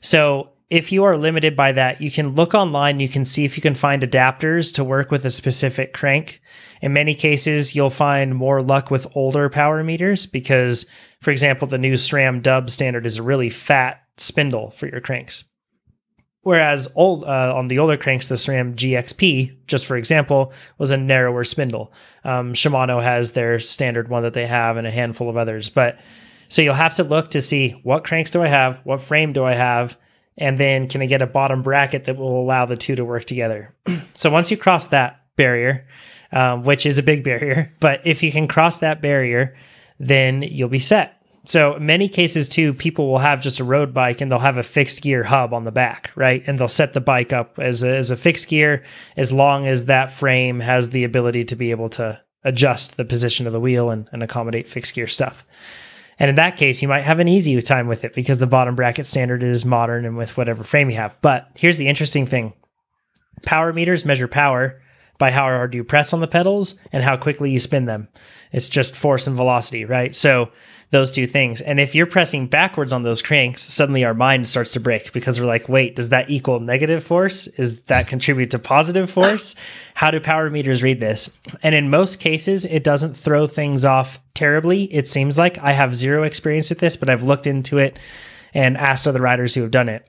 So 0.00 0.50
if 0.70 0.92
you 0.92 1.04
are 1.04 1.16
limited 1.16 1.56
by 1.56 1.72
that, 1.72 2.00
you 2.00 2.10
can 2.10 2.34
look 2.34 2.54
online. 2.54 3.00
You 3.00 3.08
can 3.08 3.24
see 3.24 3.44
if 3.44 3.56
you 3.56 3.62
can 3.62 3.74
find 3.74 4.02
adapters 4.02 4.72
to 4.74 4.84
work 4.84 5.10
with 5.10 5.24
a 5.24 5.30
specific 5.30 5.92
crank. 5.92 6.40
In 6.80 6.92
many 6.92 7.14
cases, 7.14 7.74
you'll 7.74 7.90
find 7.90 8.34
more 8.34 8.62
luck 8.62 8.90
with 8.90 9.06
older 9.14 9.48
power 9.48 9.84
meters 9.84 10.26
because, 10.26 10.86
for 11.20 11.30
example, 11.30 11.68
the 11.68 11.78
new 11.78 11.94
SRAM 11.94 12.42
DUB 12.42 12.70
standard 12.70 13.06
is 13.06 13.18
a 13.18 13.22
really 13.22 13.50
fat 13.50 14.02
spindle 14.16 14.70
for 14.70 14.86
your 14.86 15.00
cranks. 15.00 15.44
Whereas 16.44 16.88
old 16.94 17.24
uh, 17.24 17.54
on 17.56 17.68
the 17.68 17.78
older 17.78 17.96
cranks, 17.96 18.28
the 18.28 18.34
SRAM 18.34 18.74
GXP, 18.74 19.56
just 19.66 19.86
for 19.86 19.96
example, 19.96 20.52
was 20.76 20.90
a 20.90 20.96
narrower 20.96 21.42
spindle. 21.42 21.92
Um, 22.22 22.52
Shimano 22.52 23.02
has 23.02 23.32
their 23.32 23.58
standard 23.58 24.08
one 24.08 24.22
that 24.22 24.34
they 24.34 24.46
have, 24.46 24.76
and 24.76 24.86
a 24.86 24.90
handful 24.90 25.30
of 25.30 25.38
others. 25.38 25.70
But 25.70 25.98
so 26.50 26.60
you'll 26.60 26.74
have 26.74 26.96
to 26.96 27.02
look 27.02 27.30
to 27.30 27.40
see 27.40 27.70
what 27.82 28.04
cranks 28.04 28.30
do 28.30 28.42
I 28.42 28.48
have, 28.48 28.78
what 28.84 29.00
frame 29.00 29.32
do 29.32 29.42
I 29.42 29.54
have, 29.54 29.96
and 30.36 30.58
then 30.58 30.86
can 30.86 31.00
I 31.00 31.06
get 31.06 31.22
a 31.22 31.26
bottom 31.26 31.62
bracket 31.62 32.04
that 32.04 32.16
will 32.18 32.40
allow 32.40 32.66
the 32.66 32.76
two 32.76 32.94
to 32.96 33.04
work 33.04 33.24
together. 33.24 33.74
so 34.14 34.30
once 34.30 34.50
you 34.50 34.56
cross 34.58 34.88
that 34.88 35.22
barrier, 35.36 35.86
um, 36.30 36.62
which 36.64 36.84
is 36.84 36.98
a 36.98 37.02
big 37.02 37.24
barrier, 37.24 37.72
but 37.80 38.02
if 38.04 38.22
you 38.22 38.30
can 38.30 38.48
cross 38.48 38.80
that 38.80 39.00
barrier, 39.00 39.56
then 39.98 40.42
you'll 40.42 40.68
be 40.68 40.78
set. 40.78 41.23
So 41.44 41.78
many 41.78 42.08
cases 42.08 42.48
too, 42.48 42.72
people 42.72 43.06
will 43.06 43.18
have 43.18 43.42
just 43.42 43.60
a 43.60 43.64
road 43.64 43.92
bike 43.92 44.20
and 44.20 44.32
they'll 44.32 44.38
have 44.38 44.56
a 44.56 44.62
fixed 44.62 45.02
gear 45.02 45.22
hub 45.22 45.52
on 45.52 45.64
the 45.64 45.72
back, 45.72 46.10
right? 46.16 46.42
And 46.46 46.58
they'll 46.58 46.68
set 46.68 46.94
the 46.94 47.02
bike 47.02 47.34
up 47.34 47.58
as 47.58 47.82
a, 47.82 47.96
as 47.96 48.10
a 48.10 48.16
fixed 48.16 48.48
gear 48.48 48.82
as 49.16 49.30
long 49.30 49.66
as 49.66 49.84
that 49.84 50.10
frame 50.10 50.60
has 50.60 50.90
the 50.90 51.04
ability 51.04 51.44
to 51.46 51.56
be 51.56 51.70
able 51.70 51.90
to 51.90 52.20
adjust 52.44 52.96
the 52.96 53.04
position 53.04 53.46
of 53.46 53.52
the 53.52 53.60
wheel 53.60 53.90
and, 53.90 54.08
and 54.10 54.22
accommodate 54.22 54.68
fixed 54.68 54.94
gear 54.94 55.06
stuff. 55.06 55.46
And 56.18 56.30
in 56.30 56.36
that 56.36 56.56
case, 56.56 56.80
you 56.80 56.88
might 56.88 57.02
have 57.02 57.18
an 57.18 57.28
easy 57.28 57.60
time 57.60 57.88
with 57.88 58.04
it 58.04 58.14
because 58.14 58.38
the 58.38 58.46
bottom 58.46 58.74
bracket 58.74 59.04
standard 59.04 59.42
is 59.42 59.64
modern 59.64 60.06
and 60.06 60.16
with 60.16 60.36
whatever 60.36 60.64
frame 60.64 60.88
you 60.88 60.96
have. 60.96 61.16
But 61.20 61.48
here's 61.56 61.78
the 61.78 61.88
interesting 61.88 62.26
thing 62.26 62.54
power 63.42 63.72
meters 63.72 64.06
measure 64.06 64.28
power 64.28 64.80
by 65.18 65.30
how 65.30 65.42
hard 65.42 65.74
you 65.74 65.84
press 65.84 66.12
on 66.12 66.20
the 66.20 66.26
pedals 66.26 66.74
and 66.92 67.02
how 67.02 67.16
quickly 67.16 67.50
you 67.50 67.58
spin 67.58 67.84
them. 67.84 68.08
It's 68.52 68.68
just 68.68 68.96
force 68.96 69.26
and 69.26 69.36
velocity, 69.36 69.84
right? 69.84 70.14
So 70.14 70.50
those 70.94 71.10
two 71.10 71.26
things. 71.26 71.60
And 71.60 71.80
if 71.80 71.96
you're 71.96 72.06
pressing 72.06 72.46
backwards 72.46 72.92
on 72.92 73.02
those 73.02 73.20
cranks, 73.20 73.62
suddenly 73.62 74.04
our 74.04 74.14
mind 74.14 74.46
starts 74.46 74.72
to 74.74 74.80
break 74.80 75.12
because 75.12 75.40
we're 75.40 75.46
like, 75.46 75.68
wait, 75.68 75.96
does 75.96 76.10
that 76.10 76.30
equal 76.30 76.60
negative 76.60 77.02
force? 77.02 77.48
Is 77.48 77.82
that 77.82 78.06
contribute 78.06 78.52
to 78.52 78.60
positive 78.60 79.10
force? 79.10 79.56
How 79.94 80.12
do 80.12 80.20
power 80.20 80.48
meters 80.50 80.84
read 80.84 81.00
this? 81.00 81.28
And 81.64 81.74
in 81.74 81.90
most 81.90 82.20
cases, 82.20 82.64
it 82.64 82.84
doesn't 82.84 83.14
throw 83.14 83.48
things 83.48 83.84
off 83.84 84.20
terribly. 84.34 84.84
It 84.84 85.08
seems 85.08 85.36
like 85.36 85.58
I 85.58 85.72
have 85.72 85.96
zero 85.96 86.22
experience 86.22 86.70
with 86.70 86.78
this, 86.78 86.96
but 86.96 87.10
I've 87.10 87.24
looked 87.24 87.48
into 87.48 87.78
it 87.78 87.98
and 88.54 88.76
asked 88.76 89.08
other 89.08 89.20
riders 89.20 89.52
who 89.52 89.62
have 89.62 89.72
done 89.72 89.88
it. 89.88 90.08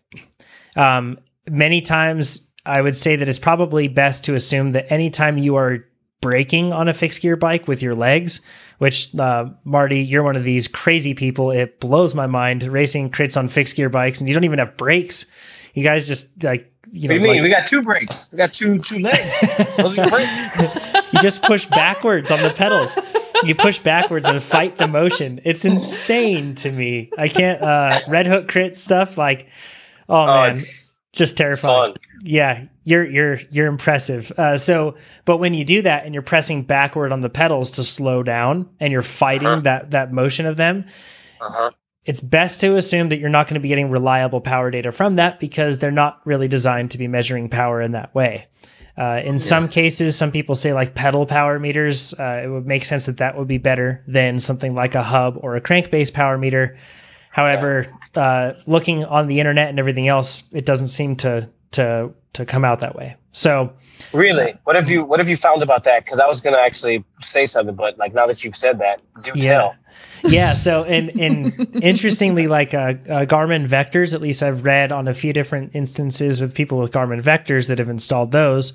Um, 0.75 1.17
many 1.49 1.81
times, 1.81 2.47
I 2.63 2.79
would 2.79 2.95
say 2.95 3.15
that 3.15 3.27
it's 3.27 3.39
probably 3.39 3.87
best 3.87 4.25
to 4.25 4.35
assume 4.35 4.73
that 4.73 4.91
anytime 4.91 5.39
you 5.39 5.55
are 5.55 5.79
braking 6.21 6.73
on 6.73 6.87
a 6.87 6.93
fixed 6.93 7.21
gear 7.21 7.35
bike 7.35 7.67
with 7.67 7.81
your 7.81 7.93
legs, 7.93 8.41
which 8.79 9.13
uh, 9.15 9.49
Marty, 9.63 9.99
you're 10.01 10.23
one 10.23 10.35
of 10.35 10.43
these 10.43 10.67
crazy 10.67 11.13
people. 11.13 11.51
It 11.51 11.79
blows 11.79 12.15
my 12.15 12.27
mind 12.27 12.63
racing 12.63 13.11
crits 13.11 13.37
on 13.37 13.47
fixed 13.49 13.75
gear 13.75 13.89
bikes, 13.89 14.19
and 14.19 14.27
you 14.27 14.33
don't 14.33 14.43
even 14.43 14.59
have 14.59 14.77
brakes. 14.77 15.25
You 15.73 15.83
guys 15.83 16.07
just 16.07 16.27
like 16.43 16.71
you 16.91 17.09
What 17.09 17.15
know, 17.15 17.15
do 17.15 17.15
you 17.15 17.19
mean? 17.21 17.31
like- 17.35 17.41
we 17.43 17.49
got 17.49 17.67
two 17.67 17.81
brakes. 17.81 18.29
We 18.31 18.37
got 18.37 18.53
two 18.53 18.79
two 18.79 18.99
legs. 18.99 19.41
Those 19.77 19.99
are 19.99 20.09
brakes. 20.09 20.55
you 21.13 21.19
just 21.21 21.43
push 21.43 21.65
backwards 21.65 22.31
on 22.31 22.41
the 22.41 22.51
pedals. 22.51 22.95
You 23.43 23.53
push 23.55 23.79
backwards 23.79 24.25
and 24.27 24.41
fight 24.41 24.77
the 24.77 24.87
motion. 24.87 25.41
It's 25.43 25.65
insane 25.65 26.55
to 26.55 26.71
me. 26.71 27.11
I 27.17 27.27
can't 27.27 27.61
uh 27.61 27.99
Red 28.09 28.27
Hook 28.27 28.47
Crit 28.47 28.75
stuff 28.77 29.17
like 29.17 29.47
oh 30.07 30.15
Oh, 30.15 30.25
man, 30.27 30.51
it's, 30.51 30.93
just 31.15 31.37
terrifying. 31.37 31.95
Yeah, 32.23 32.65
you're 32.83 33.05
you're 33.05 33.39
you're 33.49 33.67
impressive. 33.67 34.31
Uh, 34.37 34.57
so, 34.57 34.95
but 35.25 35.37
when 35.37 35.53
you 35.53 35.65
do 35.65 35.81
that 35.81 36.05
and 36.05 36.13
you're 36.13 36.21
pressing 36.23 36.63
backward 36.63 37.11
on 37.11 37.21
the 37.21 37.29
pedals 37.29 37.71
to 37.71 37.83
slow 37.83 38.23
down 38.23 38.69
and 38.79 38.91
you're 38.91 39.01
fighting 39.01 39.47
Uh-huh. 39.47 39.59
that 39.61 39.91
that 39.91 40.13
motion 40.13 40.45
of 40.45 40.57
them, 40.57 40.85
Uh 41.41 41.49
huh. 41.51 41.71
it's 42.05 42.21
best 42.21 42.59
to 42.61 42.75
assume 42.75 43.09
that 43.09 43.17
you're 43.19 43.29
not 43.29 43.47
going 43.47 43.55
to 43.55 43.59
be 43.59 43.67
getting 43.69 43.89
reliable 43.89 44.41
power 44.41 44.69
data 44.71 44.91
from 44.91 45.15
that 45.15 45.39
because 45.39 45.79
they're 45.79 45.91
not 45.91 46.21
really 46.25 46.47
designed 46.47 46.91
to 46.91 46.97
be 46.97 47.07
measuring 47.07 47.49
power 47.49 47.81
in 47.81 47.91
that 47.93 48.13
way. 48.15 48.47
Uh, 48.97 49.21
in 49.25 49.37
some 49.37 49.67
cases, 49.67 50.17
some 50.17 50.31
people 50.31 50.55
say 50.55 50.71
like 50.73 50.95
pedal 50.95 51.25
power 51.25 51.59
meters. 51.59 52.13
Uh, 52.13 52.41
it 52.45 52.47
would 52.47 52.65
make 52.65 52.85
sense 52.85 53.05
that 53.07 53.17
that 53.17 53.37
would 53.37 53.47
be 53.47 53.57
better 53.57 54.01
than 54.07 54.39
something 54.39 54.73
like 54.73 54.95
a 54.95 55.03
hub 55.03 55.37
or 55.41 55.55
a 55.57 55.61
crank-based 55.61 56.13
power 56.13 56.37
meter. 56.37 56.77
However, 57.35 57.85
uh, 58.15 58.53
looking 58.65 59.03
on 59.03 59.27
the 59.27 59.41
internet 59.41 59.67
and 59.67 59.77
everything 59.77 60.07
else, 60.07 60.43
it 60.53 60.65
doesn't 60.65 60.87
seem 60.87 61.17
to 61.17 61.49
to 61.71 62.11
to 62.31 62.45
come 62.45 62.63
out 62.63 62.79
that 62.79 62.95
way. 62.95 63.17
So 63.33 63.73
Really? 64.13 64.55
What 64.63 64.77
have 64.77 64.89
you 64.89 65.03
What 65.03 65.19
have 65.19 65.27
you 65.27 65.35
found 65.35 65.61
about 65.61 65.83
that? 65.83 66.05
Because 66.05 66.21
I 66.21 66.27
was 66.27 66.39
gonna 66.39 66.59
actually 66.59 67.03
say 67.19 67.45
something, 67.45 67.75
but 67.75 67.97
like 67.97 68.13
now 68.13 68.25
that 68.25 68.45
you've 68.45 68.55
said 68.55 68.79
that, 68.79 69.01
do 69.21 69.33
yeah 69.35 69.57
tell. 69.57 69.75
yeah 70.23 70.53
so 70.53 70.85
and 70.85 71.09
and 71.19 71.75
interestingly 71.83 72.47
like 72.47 72.73
uh, 72.73 72.93
uh, 73.09 73.25
Garmin 73.25 73.67
Vectors 73.67 74.15
at 74.15 74.21
least 74.21 74.41
i've 74.41 74.63
read 74.63 74.93
on 74.93 75.09
a 75.09 75.13
few 75.13 75.33
different 75.33 75.75
instances 75.75 76.39
with 76.39 76.55
people 76.55 76.77
with 76.79 76.93
Garmin 76.93 77.21
Vectors 77.21 77.67
that 77.67 77.79
have 77.79 77.89
installed 77.89 78.31
those 78.31 78.71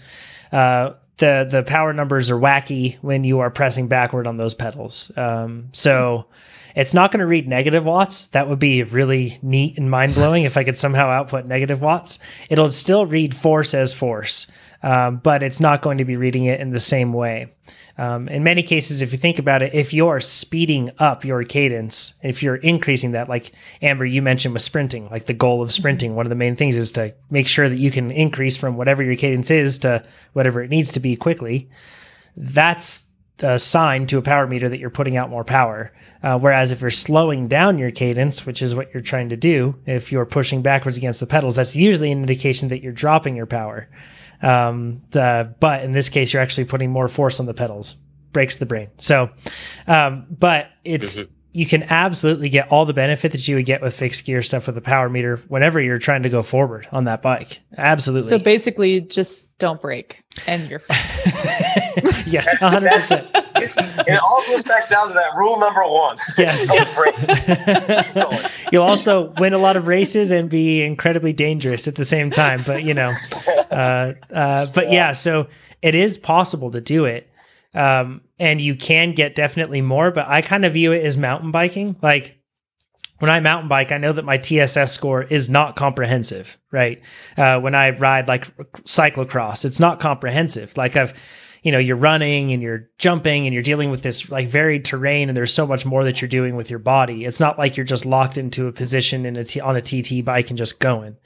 uh, 0.53 0.93
the 1.16 1.47
the 1.51 1.62
power 1.62 1.93
numbers 1.95 2.31
are 2.31 2.39
wacky 2.39 2.99
when 3.03 3.24
you 3.24 3.41
are 3.41 3.51
pressing 3.51 3.89
backward 3.89 4.27
on 4.27 4.37
those 4.37 4.53
pedals 4.55 5.11
um, 5.16 5.69
so 5.73 6.27
it's 6.74 6.94
not 6.94 7.10
going 7.10 7.20
to 7.20 7.26
read 7.26 7.48
negative 7.48 7.84
watts 7.84 8.26
that 8.28 8.48
would 8.48 8.59
be 8.59 8.82
really 8.82 9.38
neat 9.42 9.78
and 9.78 9.90
mind-blowing 9.90 10.44
if 10.44 10.56
i 10.56 10.64
could 10.64 10.76
somehow 10.76 11.09
output 11.09 11.47
negative 11.47 11.80
watts 11.80 12.18
it'll 12.48 12.70
still 12.70 13.06
read 13.06 13.34
force 13.34 13.74
as 13.74 13.92
force 13.92 14.47
um, 14.82 15.18
but 15.18 15.42
it's 15.42 15.60
not 15.60 15.82
going 15.82 15.98
to 15.98 16.05
be 16.05 16.16
reading 16.16 16.44
it 16.44 16.60
in 16.60 16.70
the 16.70 16.80
same 16.80 17.12
way. 17.12 17.48
Um, 17.98 18.28
in 18.28 18.42
many 18.42 18.62
cases, 18.62 19.02
if 19.02 19.12
you 19.12 19.18
think 19.18 19.38
about 19.38 19.62
it, 19.62 19.74
if 19.74 19.92
you're 19.92 20.20
speeding 20.20 20.90
up 20.98 21.24
your 21.24 21.44
cadence, 21.44 22.14
if 22.22 22.42
you're 22.42 22.56
increasing 22.56 23.12
that, 23.12 23.28
like 23.28 23.52
Amber, 23.82 24.06
you 24.06 24.22
mentioned 24.22 24.55
with 24.55 24.62
sprinting, 24.62 25.10
like 25.10 25.26
the 25.26 25.34
goal 25.34 25.60
of 25.60 25.70
sprinting, 25.70 26.16
one 26.16 26.24
of 26.24 26.30
the 26.30 26.36
main 26.36 26.56
things 26.56 26.76
is 26.76 26.92
to 26.92 27.14
make 27.30 27.47
sure 27.47 27.68
that 27.68 27.76
you 27.76 27.90
can 27.90 28.10
increase 28.10 28.56
from 28.56 28.76
whatever 28.76 29.02
your 29.02 29.16
cadence 29.16 29.51
is 29.51 29.80
to 29.80 30.02
whatever 30.32 30.62
it 30.62 30.70
needs 30.70 30.92
to 30.92 31.01
be 31.01 31.14
quickly. 31.14 31.68
That's 32.36 33.05
a 33.42 33.58
sign 33.58 34.06
to 34.06 34.18
a 34.18 34.22
power 34.22 34.46
meter 34.46 34.68
that 34.68 34.78
you're 34.78 34.90
putting 34.90 35.16
out 35.16 35.30
more 35.30 35.44
power. 35.44 35.92
Uh, 36.22 36.38
whereas 36.38 36.72
if 36.72 36.80
you're 36.80 36.90
slowing 36.90 37.46
down 37.46 37.78
your 37.78 37.90
cadence, 37.90 38.46
which 38.46 38.62
is 38.62 38.74
what 38.74 38.92
you're 38.92 39.02
trying 39.02 39.28
to 39.30 39.36
do, 39.36 39.76
if 39.86 40.12
you're 40.12 40.26
pushing 40.26 40.62
backwards 40.62 40.96
against 40.96 41.20
the 41.20 41.26
pedals, 41.26 41.56
that's 41.56 41.76
usually 41.76 42.12
an 42.12 42.20
indication 42.20 42.68
that 42.68 42.82
you're 42.82 42.92
dropping 42.92 43.36
your 43.36 43.46
power. 43.46 43.88
Um, 44.42 45.02
the, 45.10 45.54
but 45.60 45.84
in 45.84 45.92
this 45.92 46.08
case, 46.08 46.32
you're 46.32 46.42
actually 46.42 46.64
putting 46.64 46.90
more 46.90 47.08
force 47.08 47.40
on 47.40 47.46
the 47.46 47.54
pedals, 47.54 47.96
breaks 48.32 48.56
the 48.56 48.66
brain. 48.66 48.88
So, 48.96 49.30
um, 49.86 50.26
but 50.30 50.68
it's, 50.84 51.18
mm-hmm 51.18 51.32
you 51.52 51.66
can 51.66 51.82
absolutely 51.85 52.48
get 52.48 52.70
all 52.70 52.85
the 52.85 52.93
benefit 52.93 53.32
that 53.32 53.48
you 53.48 53.56
would 53.56 53.66
get 53.66 53.82
with 53.82 53.97
fixed 53.97 54.24
gear 54.24 54.40
stuff 54.40 54.68
with 54.68 54.77
a 54.77 54.81
power 54.81 55.09
meter 55.09 55.36
whenever 55.48 55.81
you're 55.81 55.98
trying 55.98 56.22
to 56.22 56.28
go 56.28 56.43
forward 56.43 56.86
on 56.93 57.05
that 57.05 57.22
bike. 57.22 57.60
Absolutely. 57.77 58.28
So 58.28 58.39
basically, 58.39 59.01
just 59.01 59.59
don't 59.59 59.81
brake 59.81 60.22
and 60.47 60.70
you're 60.70 60.78
fine. 60.78 60.97
yes, 62.27 62.55
100%. 62.62 63.55
This 63.59 63.77
is, 63.77 63.98
it 64.06 64.20
all 64.20 64.44
goes 64.47 64.62
back 64.62 64.89
down 64.89 65.09
to 65.09 65.14
that 65.14 65.35
rule 65.36 65.59
number 65.59 65.82
one. 65.85 66.18
Yes. 66.39 66.72
You'll 68.72 68.85
also 68.85 69.35
win 69.39 69.52
a 69.52 69.59
lot 69.59 69.77
of 69.77 69.89
races 69.89 70.31
and 70.31 70.48
be 70.48 70.82
incredibly 70.82 71.32
dangerous 71.32 71.89
at 71.89 71.97
the 71.97 72.05
same 72.05 72.31
time. 72.31 72.62
But, 72.64 72.85
you 72.85 72.94
know, 72.94 73.14
uh, 73.70 74.14
uh, 74.32 74.66
but 74.72 74.93
yeah, 74.93 75.12
so 75.12 75.48
it 75.82 75.97
is 75.97 76.16
possible 76.16 76.70
to 76.70 76.81
do 76.81 77.06
it. 77.06 77.28
Um, 77.74 78.20
and 78.40 78.60
you 78.60 78.74
can 78.74 79.12
get 79.12 79.34
definitely 79.34 79.82
more, 79.82 80.10
but 80.10 80.26
I 80.26 80.40
kind 80.40 80.64
of 80.64 80.72
view 80.72 80.92
it 80.92 81.04
as 81.04 81.18
mountain 81.18 81.50
biking. 81.52 81.96
Like 82.02 82.40
when 83.18 83.30
I 83.30 83.38
mountain 83.40 83.68
bike, 83.68 83.92
I 83.92 83.98
know 83.98 84.14
that 84.14 84.24
my 84.24 84.38
TSS 84.38 84.92
score 84.92 85.22
is 85.22 85.50
not 85.50 85.76
comprehensive, 85.76 86.58
right? 86.72 87.04
Uh, 87.36 87.60
when 87.60 87.74
I 87.74 87.90
ride 87.90 88.28
like 88.28 88.56
cyclocross, 88.84 89.66
it's 89.66 89.78
not 89.78 90.00
comprehensive. 90.00 90.74
Like 90.78 90.96
I've, 90.96 91.12
you 91.62 91.70
know, 91.70 91.78
you're 91.78 91.96
running 91.96 92.52
and 92.52 92.62
you're 92.62 92.88
jumping 92.98 93.46
and 93.46 93.52
you're 93.52 93.62
dealing 93.62 93.90
with 93.90 94.02
this 94.02 94.30
like 94.30 94.48
varied 94.48 94.86
terrain, 94.86 95.28
and 95.28 95.36
there's 95.36 95.52
so 95.52 95.66
much 95.66 95.84
more 95.84 96.02
that 96.04 96.22
you're 96.22 96.28
doing 96.30 96.56
with 96.56 96.70
your 96.70 96.78
body. 96.78 97.26
It's 97.26 97.40
not 97.40 97.58
like 97.58 97.76
you're 97.76 97.84
just 97.84 98.06
locked 98.06 98.38
into 98.38 98.66
a 98.66 98.72
position 98.72 99.26
in 99.26 99.36
a 99.36 99.44
t- 99.44 99.60
on 99.60 99.76
a 99.76 99.82
TT 99.82 100.24
bike 100.24 100.48
and 100.48 100.56
just 100.56 100.80
going. 100.80 101.18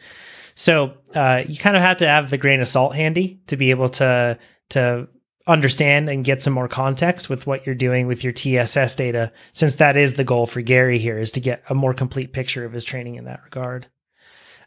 So 0.57 0.95
uh, 1.15 1.45
you 1.47 1.57
kind 1.57 1.77
of 1.77 1.83
have 1.83 1.99
to 1.99 2.09
have 2.09 2.31
the 2.31 2.39
grain 2.39 2.61
of 2.61 2.67
salt 2.67 2.97
handy 2.97 3.41
to 3.47 3.57
be 3.57 3.71
able 3.71 3.89
to 3.91 4.37
to 4.71 5.09
understand 5.47 6.09
and 6.09 6.25
get 6.25 6.41
some 6.41 6.53
more 6.53 6.69
context 6.69 7.29
with 7.29 7.47
what 7.47 7.67
you're 7.67 7.75
doing 7.75 8.07
with 8.07 8.25
your 8.25 8.33
TSS 8.33 8.95
data, 8.95 9.33
since 9.53 9.77
that 9.77 9.97
is 9.97 10.15
the 10.15 10.25
goal 10.25 10.47
for 10.47 10.63
Gary 10.63 10.99
here 10.99 11.19
is 11.19 11.31
to 11.33 11.41
get 11.41 11.63
a 11.69 11.75
more 11.75 11.93
complete 11.93 12.33
picture 12.33 12.65
of 12.65 12.73
his 12.73 12.85
training 12.85 13.17
in 13.17 13.25
that 13.25 13.43
regard. 13.45 13.87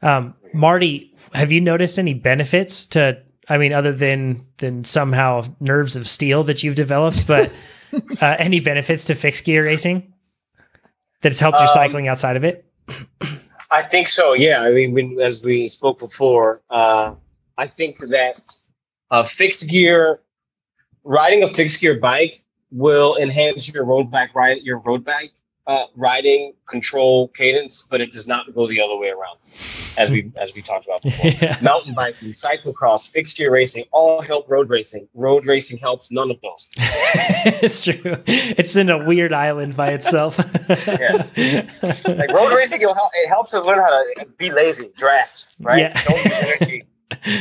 Um, 0.01 0.35
Marty, 0.53 1.15
have 1.33 1.51
you 1.51 1.61
noticed 1.61 1.97
any 1.97 2.13
benefits 2.13 2.85
to, 2.87 3.23
I 3.49 3.57
mean, 3.57 3.73
other 3.73 3.91
than, 3.91 4.41
than 4.57 4.83
somehow 4.83 5.43
nerves 5.59 5.95
of 5.95 6.07
steel 6.07 6.43
that 6.43 6.63
you've 6.63 6.75
developed, 6.75 7.25
but 7.25 7.51
uh, 8.21 8.35
any 8.37 8.59
benefits 8.59 9.05
to 9.05 9.15
fixed 9.15 9.45
gear 9.45 9.63
racing 9.63 10.13
that 11.21 11.29
has 11.29 11.39
helped 11.39 11.57
um, 11.57 11.67
cycling 11.67 12.07
outside 12.07 12.37
of 12.37 12.43
it? 12.43 12.65
I 13.71 13.81
think 13.81 14.09
so. 14.09 14.33
Yeah. 14.33 14.61
I 14.61 14.71
mean, 14.71 14.93
when, 14.93 15.19
as 15.19 15.43
we 15.43 15.67
spoke 15.67 15.97
before, 15.97 16.61
uh, 16.69 17.15
I 17.57 17.65
think 17.65 17.97
that 17.97 18.39
uh, 19.09 19.23
fixed 19.23 19.67
gear 19.67 20.21
riding 21.07 21.43
a 21.43 21.47
fixed 21.47 21.79
gear 21.79 21.99
bike 21.99 22.35
will 22.71 23.15
enhance 23.17 23.71
your 23.73 23.85
road 23.85 24.11
bike 24.11 24.35
ride 24.35 24.57
your 24.61 24.79
road 24.79 25.03
bike 25.03 25.31
uh, 25.67 25.85
riding 25.95 26.53
control 26.65 27.27
cadence, 27.29 27.85
but 27.89 27.99
it 27.99 28.11
does 28.11 28.25
not 28.25 28.53
go 28.55 28.67
the 28.67 28.81
other 28.81 28.95
way 28.95 29.09
around, 29.09 29.37
as 29.97 30.09
we 30.09 30.31
as 30.37 30.55
we 30.55 30.61
talked 30.61 30.85
about 30.85 31.01
before. 31.01 31.29
yeah. 31.41 31.57
Mountain 31.61 31.93
biking, 31.93 32.29
cyclocross, 32.29 33.11
fixed 33.11 33.37
gear 33.37 33.51
racing, 33.51 33.83
all 33.91 34.21
help 34.21 34.49
road 34.49 34.69
racing. 34.69 35.07
Road 35.13 35.45
racing 35.45 35.77
helps 35.77 36.09
none 36.09 36.31
of 36.31 36.39
those. 36.41 36.69
it's 36.77 37.83
true. 37.83 38.15
It's 38.25 38.77
in 38.77 38.89
a 38.89 39.05
weird 39.05 39.33
island 39.33 39.75
by 39.75 39.89
itself. 39.89 40.39
yeah, 40.69 41.27
like 42.07 42.31
road 42.31 42.55
racing, 42.55 42.79
help, 42.79 43.11
it 43.15 43.27
helps 43.27 43.53
us 43.53 43.65
learn 43.65 43.79
how 43.79 43.89
to 43.89 44.25
be 44.37 44.51
lazy, 44.51 44.89
draft, 44.95 45.49
right? 45.59 45.79
Yeah. 45.79 46.03
Don't 46.03 46.25
use 46.25 46.39
energy, 46.39 46.85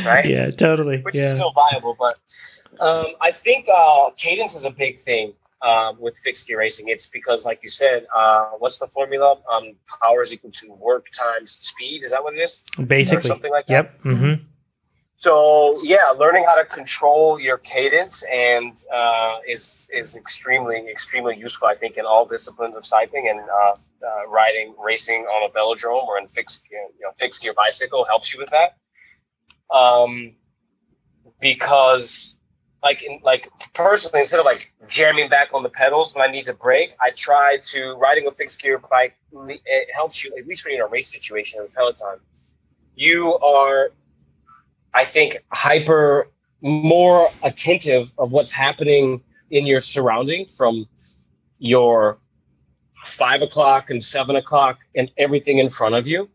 right? 0.05 0.27
Yeah, 0.27 0.51
totally. 0.51 1.01
Which 1.03 1.15
yeah. 1.15 1.31
is 1.31 1.39
still 1.39 1.53
viable, 1.53 1.97
but 1.97 2.19
um, 2.81 3.07
I 3.21 3.33
think 3.33 3.69
uh, 3.73 4.11
cadence 4.17 4.55
is 4.55 4.65
a 4.65 4.71
big 4.71 4.99
thing 5.01 5.35
um, 5.63 6.01
with 6.01 6.17
fixed 6.19 6.47
gear 6.47 6.59
racing. 6.59 6.89
It's 6.89 7.09
because, 7.09 7.45
like 7.45 7.61
you 7.63 7.69
said, 7.69 8.07
uh, 8.15 8.51
what's 8.59 8.79
the 8.79 8.87
formula? 8.89 9.39
Um, 9.53 9.77
power 10.03 10.23
is 10.23 10.33
equal 10.33 10.51
to 10.53 10.73
work 10.75 11.09
times 11.11 11.51
speed. 11.51 12.05
Is 12.05 12.13
that 12.13 12.23
what 12.23 12.35
it 12.35 12.41
is? 12.41 12.65
Basically, 12.87 13.19
or 13.19 13.23
something 13.23 13.51
like 13.51 13.67
that. 13.67 13.73
Yep. 13.73 14.03
Mm-hmm. 14.03 14.45
So 15.19 15.75
yeah, 15.83 16.11
learning 16.11 16.45
how 16.47 16.55
to 16.55 16.65
control 16.65 17.41
your 17.41 17.57
cadence 17.59 18.23
and 18.33 18.85
uh, 18.93 19.39
is 19.49 19.89
is 19.93 20.15
extremely 20.15 20.77
extremely 20.91 21.37
useful. 21.37 21.69
I 21.69 21.75
think 21.75 21.97
in 21.97 22.05
all 22.05 22.27
disciplines 22.27 22.77
of 22.77 22.85
cycling 22.85 23.29
and 23.31 23.41
uh, 23.41 23.77
uh, 24.07 24.29
riding, 24.29 24.75
racing 24.79 25.23
on 25.23 25.49
a 25.49 25.53
velodrome 25.53 26.07
or 26.07 26.19
in 26.19 26.27
fixed 26.27 26.69
you 26.71 26.79
know, 27.01 27.11
fixed 27.19 27.43
gear 27.43 27.55
bicycle 27.55 28.05
helps 28.05 28.33
you 28.35 28.39
with 28.39 28.51
that. 28.51 28.77
Um, 29.75 30.35
because 31.41 32.37
like 32.83 33.03
in, 33.03 33.21
like 33.23 33.49
personally, 33.75 34.21
instead 34.21 34.41
of 34.41 34.47
like 34.47 34.73
jamming 34.89 35.29
back 35.29 35.49
on 35.53 35.63
the 35.63 35.69
pedals 35.69 36.15
when 36.15 36.29
I 36.29 36.31
need 36.31 36.47
to 36.47 36.55
brake, 36.55 36.95
I 37.01 37.11
try 37.11 37.59
to 37.63 37.95
riding 37.95 38.27
a 38.27 38.31
fixed 38.31 38.63
gear 38.63 38.79
bike. 38.79 39.17
It 39.33 39.89
helps 39.95 40.25
you 40.25 40.33
at 40.39 40.47
least 40.47 40.65
when 40.65 40.75
you're 40.75 40.85
in 40.85 40.89
a 40.89 40.93
race 40.93 41.13
situation 41.13 41.61
in 41.61 41.67
a 41.67 41.69
Peloton. 41.71 42.21
You 42.95 43.37
are, 43.39 43.91
I 44.95 45.05
think, 45.05 45.39
hyper 45.53 46.29
more 46.61 47.29
attentive 47.43 48.13
of 48.19 48.33
what's 48.33 48.53
happening 48.53 49.23
in 49.51 49.67
your 49.67 49.81
surrounding 49.81 50.47
from 50.47 50.87
your 51.59 52.19
five 53.05 53.43
o'clock 53.43 53.91
and 53.91 54.05
seven 54.05 54.37
o'clock 54.37 54.81
and 54.95 55.11
everything 55.17 55.59
in 55.59 55.71
front 55.71 55.95
of 55.95 56.07
you. 56.07 56.29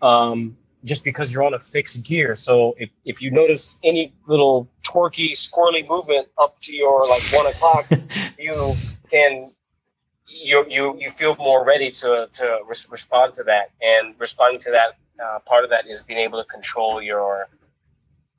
Um, 0.00 0.56
just 0.84 1.04
because 1.04 1.32
you're 1.32 1.44
on 1.44 1.54
a 1.54 1.58
fixed 1.58 2.04
gear. 2.04 2.34
So 2.34 2.74
if, 2.78 2.90
if 3.04 3.22
you 3.22 3.30
notice 3.30 3.78
any 3.84 4.12
little 4.26 4.68
torquey, 4.82 5.32
squirrely 5.32 5.88
movement 5.88 6.28
up 6.38 6.58
to 6.62 6.74
your 6.74 7.06
like 7.08 7.22
one 7.32 7.46
o'clock, 7.46 7.86
you 8.38 8.74
can 9.10 9.52
you 10.26 10.64
you 10.68 10.96
you 10.98 11.10
feel 11.10 11.36
more 11.36 11.64
ready 11.64 11.90
to 11.90 12.28
to 12.32 12.60
res- 12.66 12.88
respond 12.90 13.34
to 13.34 13.42
that. 13.44 13.70
And 13.80 14.14
responding 14.18 14.60
to 14.62 14.70
that, 14.70 14.96
uh, 15.24 15.38
part 15.40 15.64
of 15.64 15.70
that 15.70 15.86
is 15.86 16.02
being 16.02 16.20
able 16.20 16.40
to 16.42 16.48
control 16.48 17.00
your 17.00 17.48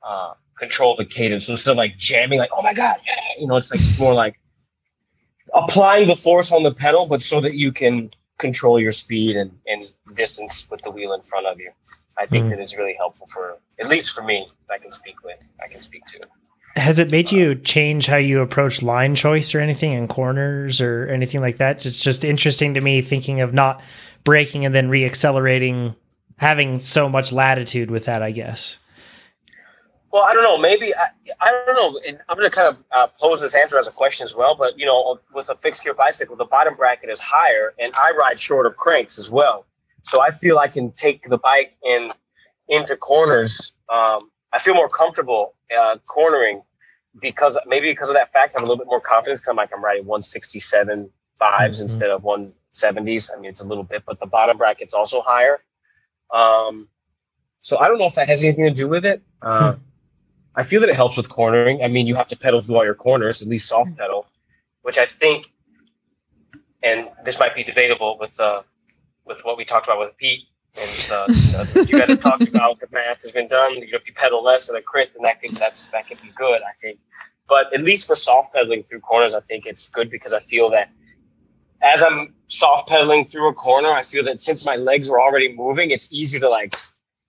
uh, 0.02 0.34
control 0.58 0.96
the 0.96 1.04
cadence. 1.04 1.46
So 1.46 1.52
instead 1.52 1.72
of 1.72 1.76
like 1.76 1.96
jamming, 1.96 2.38
like 2.38 2.50
oh 2.56 2.62
my 2.62 2.74
god, 2.74 2.96
yeah, 3.06 3.14
you 3.38 3.46
know, 3.46 3.56
it's 3.56 3.70
like 3.70 3.80
it's 3.80 3.98
more 3.98 4.14
like 4.14 4.38
applying 5.54 6.08
the 6.08 6.16
force 6.16 6.52
on 6.52 6.62
the 6.62 6.74
pedal, 6.74 7.06
but 7.06 7.22
so 7.22 7.40
that 7.40 7.54
you 7.54 7.72
can 7.72 8.10
control 8.38 8.80
your 8.80 8.92
speed 8.92 9.36
and, 9.36 9.56
and 9.66 9.84
distance 10.14 10.68
with 10.70 10.82
the 10.82 10.90
wheel 10.90 11.12
in 11.12 11.22
front 11.22 11.46
of 11.46 11.60
you. 11.60 11.70
I 12.18 12.26
think 12.26 12.46
mm. 12.46 12.50
that 12.50 12.60
is 12.60 12.76
really 12.76 12.94
helpful 12.96 13.26
for 13.26 13.58
at 13.78 13.88
least 13.88 14.12
for 14.12 14.22
me. 14.22 14.46
I 14.70 14.78
can 14.78 14.92
speak 14.92 15.22
with. 15.24 15.44
I 15.62 15.68
can 15.68 15.80
speak 15.80 16.04
to. 16.06 16.20
Has 16.76 16.98
it 16.98 17.10
made 17.10 17.30
you 17.30 17.54
change 17.54 18.06
how 18.06 18.16
you 18.16 18.40
approach 18.40 18.82
line 18.82 19.14
choice 19.14 19.54
or 19.54 19.60
anything 19.60 19.92
in 19.92 20.08
corners 20.08 20.80
or 20.80 21.06
anything 21.06 21.40
like 21.40 21.58
that? 21.58 21.86
It's 21.86 22.02
just 22.02 22.24
interesting 22.24 22.74
to 22.74 22.80
me 22.80 23.00
thinking 23.00 23.40
of 23.40 23.54
not 23.54 23.82
braking 24.24 24.64
and 24.64 24.74
then 24.74 24.90
reaccelerating, 24.90 25.94
having 26.38 26.80
so 26.80 27.08
much 27.08 27.32
latitude 27.32 27.90
with 27.90 28.06
that. 28.06 28.22
I 28.22 28.32
guess. 28.32 28.78
Well, 30.14 30.22
I 30.22 30.32
don't 30.32 30.44
know. 30.44 30.56
Maybe 30.56 30.94
I, 30.94 31.08
I 31.40 31.62
don't 31.66 31.74
know. 31.74 32.00
And 32.06 32.20
I'm 32.28 32.36
going 32.36 32.48
to 32.48 32.54
kind 32.54 32.68
of 32.68 32.84
uh, 32.92 33.08
pose 33.20 33.40
this 33.40 33.56
answer 33.56 33.78
as 33.78 33.88
a 33.88 33.90
question 33.90 34.24
as 34.24 34.36
well. 34.36 34.54
But 34.54 34.78
you 34.78 34.86
know, 34.86 35.18
with 35.34 35.48
a 35.48 35.56
fixed 35.56 35.82
gear 35.82 35.92
bicycle, 35.92 36.36
the 36.36 36.44
bottom 36.44 36.76
bracket 36.76 37.10
is 37.10 37.20
higher, 37.20 37.74
and 37.80 37.92
I 37.96 38.12
ride 38.16 38.38
shorter 38.38 38.70
cranks 38.70 39.18
as 39.18 39.28
well. 39.28 39.66
So 40.04 40.22
I 40.22 40.30
feel 40.30 40.58
I 40.58 40.68
can 40.68 40.92
take 40.92 41.28
the 41.28 41.38
bike 41.38 41.76
in 41.84 42.10
into 42.68 42.96
corners. 42.96 43.72
Um, 43.88 44.30
I 44.52 44.58
feel 44.58 44.74
more 44.74 44.88
comfortable 44.88 45.54
uh, 45.76 45.96
cornering 46.06 46.62
because 47.20 47.58
maybe 47.66 47.90
because 47.90 48.08
of 48.08 48.14
that 48.14 48.32
fact, 48.32 48.54
I 48.54 48.60
have 48.60 48.68
a 48.68 48.70
little 48.70 48.82
bit 48.82 48.86
more 48.86 49.00
confidence 49.00 49.40
because 49.40 49.50
I'm 49.50 49.56
like 49.56 49.70
I'm 49.74 49.82
riding 49.82 50.06
167 50.06 51.10
5s 51.40 51.50
mm-hmm. 51.50 51.82
instead 51.82 52.10
of 52.10 52.22
170s. 52.22 53.30
I 53.34 53.40
mean, 53.40 53.50
it's 53.50 53.60
a 53.60 53.66
little 53.66 53.84
bit, 53.84 54.04
but 54.06 54.20
the 54.20 54.26
bottom 54.26 54.56
bracket's 54.56 54.94
also 54.94 55.22
higher. 55.22 55.62
Um, 56.32 56.88
so 57.60 57.78
I 57.78 57.88
don't 57.88 57.98
know 57.98 58.06
if 58.06 58.14
that 58.16 58.28
has 58.28 58.44
anything 58.44 58.64
to 58.64 58.70
do 58.70 58.88
with 58.88 59.06
it. 59.06 59.22
Uh, 59.40 59.72
hmm. 59.72 59.80
I 60.56 60.62
feel 60.62 60.80
that 60.80 60.88
it 60.88 60.96
helps 60.96 61.16
with 61.16 61.28
cornering. 61.28 61.82
I 61.82 61.88
mean, 61.88 62.06
you 62.06 62.14
have 62.14 62.28
to 62.28 62.36
pedal 62.36 62.60
through 62.60 62.76
all 62.76 62.84
your 62.84 62.94
corners, 62.94 63.42
at 63.42 63.48
least 63.48 63.68
soft 63.68 63.96
pedal, 63.96 64.26
which 64.82 64.98
I 64.98 65.06
think, 65.06 65.52
and 66.82 67.08
this 67.24 67.40
might 67.40 67.54
be 67.54 67.64
debatable 67.64 68.18
with 68.20 68.38
uh, 68.38 68.62
with 69.26 69.44
what 69.44 69.56
we 69.56 69.64
talked 69.64 69.86
about 69.86 69.98
with 69.98 70.16
Pete 70.16 70.48
And 70.76 71.12
uh, 71.12 71.26
you, 71.28 71.52
know, 71.52 71.64
you 71.86 71.98
guys 71.98 72.08
have 72.08 72.20
talked 72.20 72.48
about 72.48 72.80
the 72.80 72.88
math 72.92 73.22
has 73.22 73.32
been 73.32 73.48
done. 73.48 73.74
You 73.74 73.80
know, 73.80 73.96
if 73.96 74.06
you 74.06 74.14
pedal 74.14 74.42
less 74.42 74.66
than 74.66 74.76
a 74.76 74.82
crit, 74.82 75.12
then 75.14 75.22
that 75.22 75.40
could 75.40 75.56
that's 75.56 75.88
that 75.88 76.08
could 76.08 76.20
be 76.20 76.30
good, 76.36 76.60
I 76.62 76.72
think. 76.80 76.98
But 77.48 77.72
at 77.74 77.82
least 77.82 78.06
for 78.06 78.16
soft 78.16 78.54
pedaling 78.54 78.82
through 78.82 79.00
corners, 79.00 79.34
I 79.34 79.40
think 79.40 79.66
it's 79.66 79.88
good 79.88 80.10
because 80.10 80.32
I 80.32 80.40
feel 80.40 80.70
that 80.70 80.90
as 81.82 82.02
I'm 82.02 82.34
soft 82.48 82.88
pedaling 82.88 83.24
through 83.24 83.48
a 83.48 83.54
corner, 83.54 83.90
I 83.90 84.02
feel 84.02 84.24
that 84.24 84.40
since 84.40 84.64
my 84.64 84.76
legs 84.76 85.08
are 85.10 85.20
already 85.20 85.54
moving, 85.54 85.90
it's 85.90 86.12
easy 86.12 86.40
to 86.40 86.48
like 86.48 86.74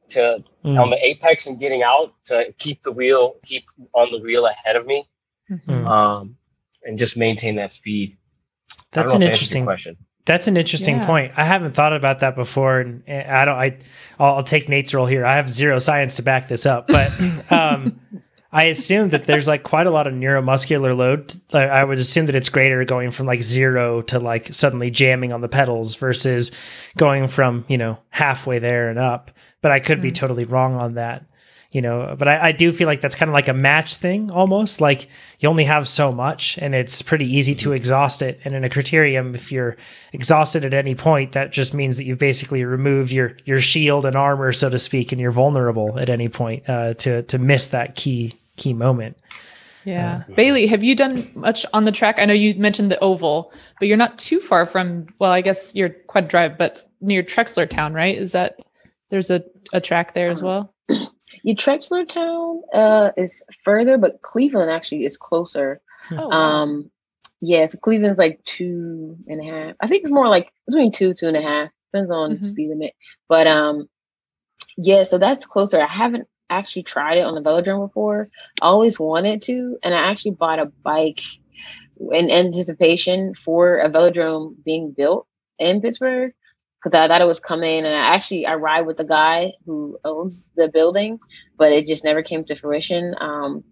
to 0.10 0.44
Mm. 0.64 0.82
on 0.82 0.90
the 0.90 1.06
apex 1.06 1.46
and 1.46 1.60
getting 1.60 1.84
out 1.84 2.16
to 2.26 2.52
keep 2.58 2.82
the 2.82 2.92
wheel 2.92 3.36
keep 3.44 3.66
on 3.94 4.12
the 4.12 4.18
wheel 4.18 4.48
ahead 4.48 4.76
of 4.76 4.88
me, 4.88 5.08
Mm. 5.52 5.88
um, 5.88 6.38
and 6.84 6.98
just 6.98 7.18
maintain 7.18 7.56
that 7.58 7.72
speed. 7.72 8.18
That's 8.92 9.14
an 9.14 9.20
know 9.20 9.28
if 9.28 9.30
that 9.30 9.34
answers 9.34 9.52
your 9.52 9.60
interesting 9.60 9.66
question. 9.66 9.98
That's 10.26 10.48
an 10.48 10.58
interesting 10.58 10.98
Yeah. 10.98 11.06
point. 11.06 11.32
I 11.38 11.44
haven't 11.46 11.74
thought 11.74 11.94
about 11.94 12.20
that 12.20 12.36
before, 12.36 12.80
and 12.80 13.04
I 13.08 13.46
don't. 13.46 13.56
I 13.56 13.78
I'll, 14.20 14.36
I'll 14.38 14.44
take 14.44 14.68
Nate's 14.70 14.94
role 14.94 15.06
here. 15.06 15.26
I 15.26 15.36
have 15.36 15.50
zero 15.50 15.78
science 15.80 16.16
to 16.16 16.24
back 16.24 16.48
this 16.48 16.66
up, 16.66 16.88
but 16.88 17.12
um, 17.52 18.00
I 18.52 18.66
assume 18.66 19.10
that 19.10 19.26
there's 19.26 19.48
like 19.48 19.64
quite 19.64 19.86
a 19.86 19.92
lot 19.92 20.08
of 20.08 20.14
neuromuscular 20.14 20.96
load. 20.96 21.36
I 21.54 21.84
would 21.84 21.98
assume 22.00 22.26
that 22.28 22.36
it's 22.36 22.50
greater 22.50 22.84
going 22.86 23.12
from 23.12 23.28
like 23.28 23.44
zero 23.44 24.02
to 24.04 24.20
like 24.20 24.52
suddenly 24.54 24.90
jamming 24.90 25.32
on 25.34 25.42
the 25.42 25.50
pedals 25.50 25.96
versus 25.96 26.52
going 26.98 27.28
from 27.28 27.66
you 27.68 27.78
know 27.78 28.00
halfway 28.10 28.58
there 28.60 28.90
and 28.90 28.98
up. 28.98 29.32
But 29.62 29.72
I 29.72 29.80
could 29.80 30.02
be 30.02 30.12
Mm. 30.12 30.16
totally 30.16 30.46
wrong 30.46 30.76
on 30.76 30.94
that. 30.96 31.26
You 31.72 31.82
know, 31.82 32.16
but 32.18 32.28
I, 32.28 32.48
I 32.48 32.52
do 32.54 32.72
feel 32.72 32.88
like 32.88 33.02
that's 33.02 33.16
kind 33.16 33.28
of 33.30 33.34
like 33.34 33.48
a 33.48 33.54
match 33.54 33.96
thing 33.96 34.32
almost. 34.32 34.80
Like 34.80 35.10
you 35.40 35.50
only 35.50 35.66
have 35.66 35.88
so 35.88 36.12
much 36.12 36.58
and 36.60 36.74
it's 36.74 37.02
pretty 37.02 37.26
easy 37.26 37.54
to 37.56 37.68
mm-hmm. 37.68 37.76
exhaust 37.76 38.22
it. 38.22 38.40
And 38.46 38.56
in 38.56 38.64
a 38.64 38.70
criterium, 38.70 39.36
if 39.36 39.52
you're 39.52 39.76
exhausted 40.14 40.64
at 40.64 40.74
any 40.74 40.96
point, 40.96 41.34
that 41.34 41.52
just 41.52 41.74
means 41.74 41.98
that 41.98 42.06
you've 42.06 42.20
basically 42.20 42.64
removed 42.64 43.12
your 43.12 43.36
your 43.46 43.60
shield 43.60 44.06
and 44.06 44.16
armor, 44.16 44.54
so 44.54 44.70
to 44.70 44.78
speak, 44.78 45.12
and 45.12 45.20
you're 45.20 45.32
vulnerable 45.32 46.00
at 46.00 46.10
any 46.10 46.30
point 46.30 46.68
uh, 46.70 46.94
to 46.96 47.24
to 47.24 47.38
miss 47.38 47.70
that 47.70 47.96
key 47.96 48.36
key 48.56 48.74
moment. 48.74 49.18
Yeah. 49.86 50.24
Uh, 50.28 50.34
Bailey, 50.34 50.68
have 50.68 50.84
you 50.84 50.96
done 50.96 51.30
much 51.36 51.66
on 51.72 51.86
the 51.86 51.92
track? 51.92 52.16
I 52.18 52.26
know 52.26 52.34
you 52.34 52.56
mentioned 52.56 52.92
the 52.92 53.00
oval, 53.00 53.54
but 53.80 53.88
you're 53.88 53.98
not 53.98 54.18
too 54.18 54.40
far 54.40 54.66
from, 54.66 55.08
well, 55.20 55.32
I 55.32 55.42
guess 55.42 55.74
you're 55.76 55.90
quad 55.90 56.28
drive, 56.28 56.58
but 56.58 56.84
near 57.02 57.24
Trexlertown, 57.24 57.94
right? 57.94 58.18
Is 58.18 58.32
that 58.34 58.60
there's 59.10 59.30
a, 59.30 59.44
a 59.74 59.80
track 59.80 60.14
there 60.14 60.30
as 60.30 60.42
uh-huh. 60.42 60.66
well? 60.90 61.08
Your 61.46 61.56
Trexlertown 61.56 62.62
uh, 62.74 63.12
is 63.18 63.44
further, 63.64 64.00
but 64.00 64.24
Cleveland 64.24 64.72
actually 64.72 65.06
is 65.06 65.16
closer. 65.16 65.80
Oh, 66.12 66.30
wow. 66.30 66.36
Um, 66.64 66.90
yeah, 67.40 67.68
so 67.68 67.78
Cleveland's 67.78 68.18
like 68.18 68.44
two 68.46 69.18
and 69.28 69.40
a 69.40 69.44
half. 69.44 69.76
I 69.80 69.88
think 69.88 70.04
it's 70.04 70.12
more 70.12 70.28
like 70.28 70.52
between 70.66 70.92
two, 70.92 71.14
two 71.14 71.28
and 71.28 71.38
a 71.38 71.42
half. 71.42 71.70
Depends 71.94 72.12
on 72.12 72.38
Mhm. 72.38 72.46
speed 72.46 72.70
limit. 72.70 72.94
But 73.30 73.46
um, 73.46 73.88
yeah, 74.76 75.04
so 75.04 75.20
that's 75.20 75.46
closer. 75.46 75.80
I 75.80 75.86
haven't 75.86 76.28
actually 76.50 76.82
tried 76.84 77.20
it 77.20 77.26
on 77.26 77.36
the 77.36 77.42
velodrome 77.48 77.88
before. 77.88 78.30
I 78.60 78.66
always 78.66 79.00
wanted 79.00 79.44
to, 79.44 79.78
and 79.84 79.94
I 79.94 80.00
actually 80.00 80.32
bought 80.32 80.58
a 80.60 80.66
bike 80.66 81.22
in 82.12 82.32
anticipation 82.32 83.36
for 83.36 83.78
a 83.78 83.90
velodrome 83.90 84.56
being 84.64 84.94
built 84.98 85.28
in 85.60 85.80
Pittsburgh 85.80 86.34
because 86.86 86.98
I 86.98 87.08
thought 87.08 87.22
it 87.22 87.28
was 87.28 87.40
coming. 87.40 87.86
And 87.86 87.96
I 87.96 88.14
actually 88.14 88.46
I 88.46 88.56
ride 88.56 88.86
with 88.86 88.98
the 88.98 89.06
guy 89.06 89.54
who 89.66 89.98
owns 90.06 90.50
the 90.56 90.70
building, 90.70 91.20
but 91.58 91.72
it 91.72 91.88
just 91.88 92.04
never 92.04 92.22
came 92.22 92.44
to 92.46 92.56
fruition. 92.56 93.16
Um, 93.20 93.64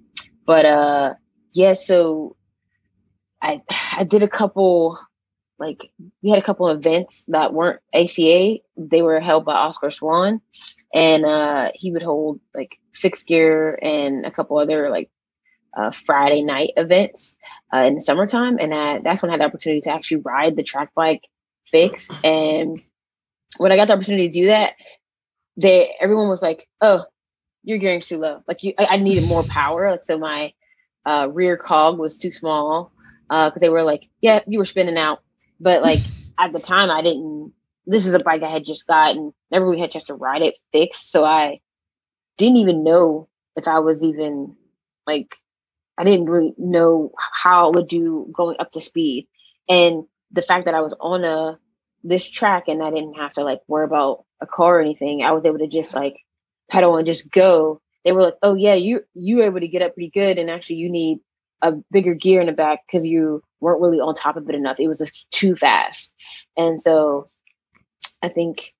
but 0.45 0.65
uh, 0.65 1.13
yeah, 1.53 1.73
so 1.73 2.35
I 3.41 3.61
I 3.97 4.03
did 4.03 4.23
a 4.23 4.27
couple 4.27 4.97
like 5.59 5.91
we 6.23 6.29
had 6.31 6.39
a 6.39 6.43
couple 6.43 6.67
events 6.69 7.23
that 7.27 7.53
weren't 7.53 7.79
ACA. 7.93 8.57
They 8.75 9.01
were 9.01 9.19
held 9.19 9.45
by 9.45 9.53
Oscar 9.53 9.91
Swan, 9.91 10.41
and 10.93 11.23
uh, 11.23 11.71
he 11.75 11.91
would 11.91 12.03
hold 12.03 12.39
like 12.55 12.77
fixed 12.93 13.27
gear 13.27 13.77
and 13.81 14.25
a 14.25 14.31
couple 14.31 14.57
other 14.57 14.89
like 14.89 15.11
uh, 15.77 15.91
Friday 15.91 16.41
night 16.41 16.71
events 16.77 17.37
uh, 17.73 17.79
in 17.79 17.95
the 17.95 18.01
summertime. 18.01 18.57
And 18.59 18.73
I, 18.73 18.99
that's 18.99 19.21
when 19.21 19.29
I 19.29 19.33
had 19.33 19.41
the 19.41 19.45
opportunity 19.45 19.81
to 19.81 19.91
actually 19.91 20.21
ride 20.25 20.55
the 20.55 20.63
track 20.63 20.93
bike 20.95 21.27
fix. 21.65 22.11
And 22.23 22.81
when 23.57 23.71
I 23.71 23.75
got 23.75 23.87
the 23.87 23.93
opportunity 23.93 24.29
to 24.29 24.39
do 24.41 24.45
that, 24.47 24.73
they 25.57 25.95
everyone 25.99 26.29
was 26.29 26.41
like, 26.41 26.67
"Oh, 26.81 27.05
you're 27.63 27.77
gearing 27.77 28.01
too 28.01 28.17
low. 28.17 28.43
Like 28.47 28.63
you, 28.63 28.73
I, 28.77 28.85
I 28.91 28.97
needed 28.97 29.27
more 29.27 29.43
power. 29.49 29.91
Like 29.91 30.05
so, 30.05 30.17
my 30.17 30.53
uh, 31.05 31.29
rear 31.31 31.57
cog 31.57 31.97
was 31.99 32.17
too 32.17 32.31
small 32.31 32.91
because 33.29 33.59
they 33.59 33.69
were 33.69 33.83
like, 33.83 34.09
"Yeah, 34.21 34.41
you 34.47 34.59
were 34.59 34.65
spinning 34.65 34.97
out." 34.97 35.19
But 35.59 35.81
like 35.81 36.01
at 36.39 36.53
the 36.53 36.59
time, 36.59 36.89
I 36.89 37.01
didn't. 37.01 37.53
This 37.85 38.07
is 38.07 38.13
a 38.13 38.19
bike 38.19 38.43
I 38.43 38.49
had 38.49 38.65
just 38.65 38.87
gotten. 38.87 39.33
Never 39.51 39.65
really 39.65 39.79
had 39.79 39.89
a 39.89 39.93
chance 39.93 40.05
to 40.05 40.15
ride 40.15 40.41
it 40.41 40.55
fixed, 40.71 41.11
so 41.11 41.25
I 41.25 41.59
didn't 42.37 42.57
even 42.57 42.83
know 42.83 43.29
if 43.55 43.67
I 43.67 43.79
was 43.79 44.03
even 44.03 44.55
like 45.05 45.35
I 45.97 46.03
didn't 46.03 46.25
really 46.29 46.53
know 46.57 47.11
how 47.17 47.67
I 47.67 47.75
would 47.75 47.87
do 47.87 48.31
going 48.33 48.55
up 48.59 48.71
to 48.71 48.81
speed. 48.81 49.27
And 49.69 50.05
the 50.31 50.41
fact 50.41 50.65
that 50.65 50.73
I 50.73 50.81
was 50.81 50.95
on 50.99 51.23
a 51.23 51.59
this 52.03 52.29
track 52.29 52.67
and 52.67 52.83
I 52.83 52.89
didn't 52.89 53.15
have 53.15 53.33
to 53.33 53.43
like 53.43 53.61
worry 53.67 53.85
about 53.85 54.25
a 54.41 54.47
car 54.47 54.77
or 54.77 54.81
anything, 54.81 55.23
I 55.23 55.31
was 55.31 55.45
able 55.45 55.59
to 55.59 55.67
just 55.67 55.93
like 55.93 56.19
pedal 56.69 56.97
and 56.97 57.05
just 57.05 57.31
go. 57.31 57.81
They 58.03 58.11
were 58.11 58.23
like, 58.23 58.37
"Oh 58.43 58.55
yeah, 58.55 58.73
you 58.73 59.03
you 59.13 59.37
were 59.37 59.43
able 59.43 59.61
to 59.61 59.67
get 59.67 59.81
up 59.81 59.93
pretty 59.93 60.09
good, 60.09 60.37
and 60.37 60.49
actually 60.49 60.77
you 60.77 60.89
need 60.89 61.19
a 61.61 61.73
bigger 61.91 62.13
gear 62.13 62.41
in 62.41 62.47
the 62.47 62.53
back 62.53 62.81
because 62.85 63.07
you 63.07 63.41
weren't 63.61 63.81
really 63.81 63.99
on 63.99 64.13
top 64.13 64.35
of 64.35 64.49
it 64.49 64.55
enough. 64.55 64.79
It 64.79 64.87
was 64.87 64.99
just 64.99 65.31
too 65.31 65.55
fast." 65.55 66.13
And 66.57 66.81
so, 66.81 67.25
I 68.21 68.29
think 68.29 68.73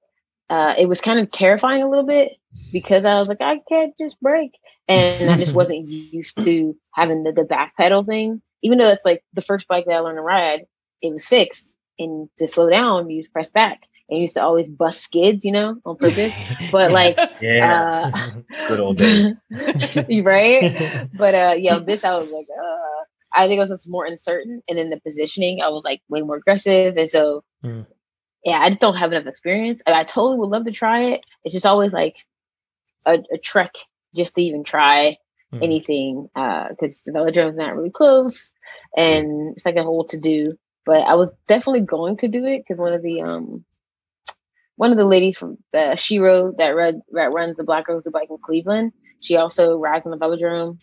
uh, 0.50 0.76
it 0.78 0.88
was 0.88 1.02
kind 1.02 1.20
of 1.20 1.32
terrifying 1.32 1.82
a 1.84 1.90
little 1.90 2.06
bit 2.06 2.34
because 2.72 3.06
I 3.06 3.20
was 3.20 3.30
like, 3.30 3.42
I 3.42 3.60
can't 3.70 3.98
just 3.98 4.20
brake, 4.20 4.60
and 4.88 5.30
I 5.30 5.38
just 5.38 5.54
wasn't 5.54 5.88
used 6.12 6.44
to 6.44 6.76
having 6.94 7.24
the, 7.24 7.32
the 7.32 7.46
back 7.46 7.78
pedal 7.78 8.04
thing. 8.04 8.42
Even 8.62 8.78
though 8.78 8.90
it's 8.90 9.06
like 9.06 9.24
the 9.34 9.42
first 9.42 9.68
bike 9.68 9.86
that 9.86 9.94
I 9.94 10.00
learned 10.00 10.18
to 10.18 10.22
ride, 10.22 10.66
it 11.02 11.12
was 11.12 11.26
fixed, 11.26 11.76
and 12.00 12.30
to 12.40 12.48
slow 12.48 12.70
down, 12.70 13.10
you 13.10 13.24
press 13.32 13.50
back. 13.50 13.88
And 14.10 14.18
you 14.18 14.24
used 14.24 14.36
to 14.36 14.44
always 14.44 14.68
bust 14.68 15.02
skids, 15.02 15.46
you 15.46 15.52
know, 15.52 15.78
on 15.86 15.96
purpose. 15.98 16.40
But 16.72 16.92
like, 17.00 17.18
Yeah, 17.42 17.86
uh, 18.14 18.42
good 18.68 18.80
old 18.80 18.98
days. 18.98 19.40
right? 20.24 20.92
But 21.14 21.36
uh, 21.36 21.56
yeah, 21.58 21.80
this 21.80 22.04
I 22.04 22.18
was 22.18 22.30
like, 22.30 22.48
uh, 22.52 23.04
I 23.36 23.48
think 23.48 23.58
it 23.58 23.62
was 23.62 23.70
just 23.70 23.90
more 23.90 24.06
uncertain, 24.06 24.62
and 24.70 24.78
then 24.78 24.90
the 24.90 25.00
positioning, 25.00 25.62
I 25.62 25.70
was 25.70 25.84
like 25.84 26.02
way 26.10 26.22
more 26.22 26.38
aggressive, 26.38 26.98
and 26.98 27.10
so 27.10 27.44
Mm. 27.64 27.86
yeah, 28.44 28.60
I 28.60 28.70
just 28.70 28.82
don't 28.82 28.96
have 28.98 29.12
enough 29.14 29.26
experience. 29.28 29.82
I, 29.88 29.94
I 30.02 30.04
totally 30.04 30.38
would 30.40 30.50
love 30.50 30.66
to 30.66 30.72
try 30.72 31.04
it. 31.04 31.26
It's 31.44 31.54
just 31.54 31.66
always 31.66 31.94
like 31.94 32.18
a, 33.06 33.24
a 33.32 33.38
trek 33.38 33.74
just 34.16 34.36
to 34.36 34.42
even 34.42 34.64
try 34.64 35.18
Mm. 35.54 35.64
anything 35.64 36.30
because 36.34 37.04
the 37.06 37.12
velodrome's 37.12 37.58
not 37.58 37.76
really 37.76 37.92
close, 37.92 38.52
and 38.98 39.54
it's 39.56 39.66
like 39.66 39.76
a 39.76 39.84
whole 39.84 40.06
to 40.06 40.20
do. 40.20 40.46
But 40.86 41.02
I 41.04 41.16
was 41.16 41.32
definitely 41.48 41.82
going 41.82 42.18
to 42.18 42.28
do 42.28 42.46
it 42.46 42.60
because 42.60 42.80
one 42.80 42.94
of 42.94 43.02
the 43.02 43.22
um 43.22 43.66
one 44.76 44.92
of 44.92 44.98
the 44.98 45.06
ladies 45.06 45.38
from 45.38 45.58
the 45.72 45.96
Shiro 45.96 46.54
that 46.58 46.76
read 46.76 47.02
that 47.12 47.34
runs 47.34 47.58
the 47.58 47.64
Black 47.64 47.88
Rose 47.88 48.04
Bike 48.12 48.30
in 48.30 48.38
Cleveland, 48.44 48.92
she 49.20 49.38
also 49.38 49.78
rides 49.78 50.06
on 50.06 50.12
the 50.12 50.18
velodrome. 50.18 50.78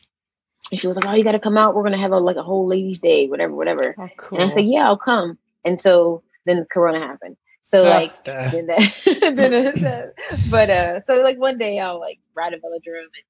And 0.71 0.81
she 0.81 0.87
was 0.87 0.97
like, 0.97 1.07
"Oh, 1.07 1.17
you 1.17 1.25
got 1.25 1.33
to 1.33 1.41
come 1.41 1.59
out. 1.59 1.75
We're 1.75 1.83
gonna 1.83 1.99
have 1.99 2.13
a 2.13 2.19
like 2.19 2.37
a 2.37 2.43
whole 2.43 2.67
ladies' 2.69 3.01
day, 3.01 3.27
whatever, 3.27 3.55
whatever." 3.55 3.95
Oh, 3.99 4.09
cool. 4.17 4.39
And 4.39 4.51
I 4.51 4.55
said, 4.55 4.67
"Yeah, 4.67 4.87
I'll 4.87 4.97
come." 4.97 5.39
And 5.65 5.81
so 5.81 6.23
then 6.47 6.65
Corona 6.73 7.01
happened. 7.01 7.37
So 7.65 7.85
Ah. 7.85 7.91
like, 7.97 8.13
Uh, 8.27 8.51
then 8.53 8.67
that, 8.67 9.03
then 9.05 9.37
that, 9.37 10.15
but 10.51 10.71
uh, 10.71 11.01
so 11.03 11.17
like 11.17 11.39
one 11.39 11.59
day 11.59 11.79
I'll 11.81 11.99
like 11.99 12.21
ride 12.35 12.53
a 12.55 12.57
velodrome 12.59 13.03
and 13.03 13.25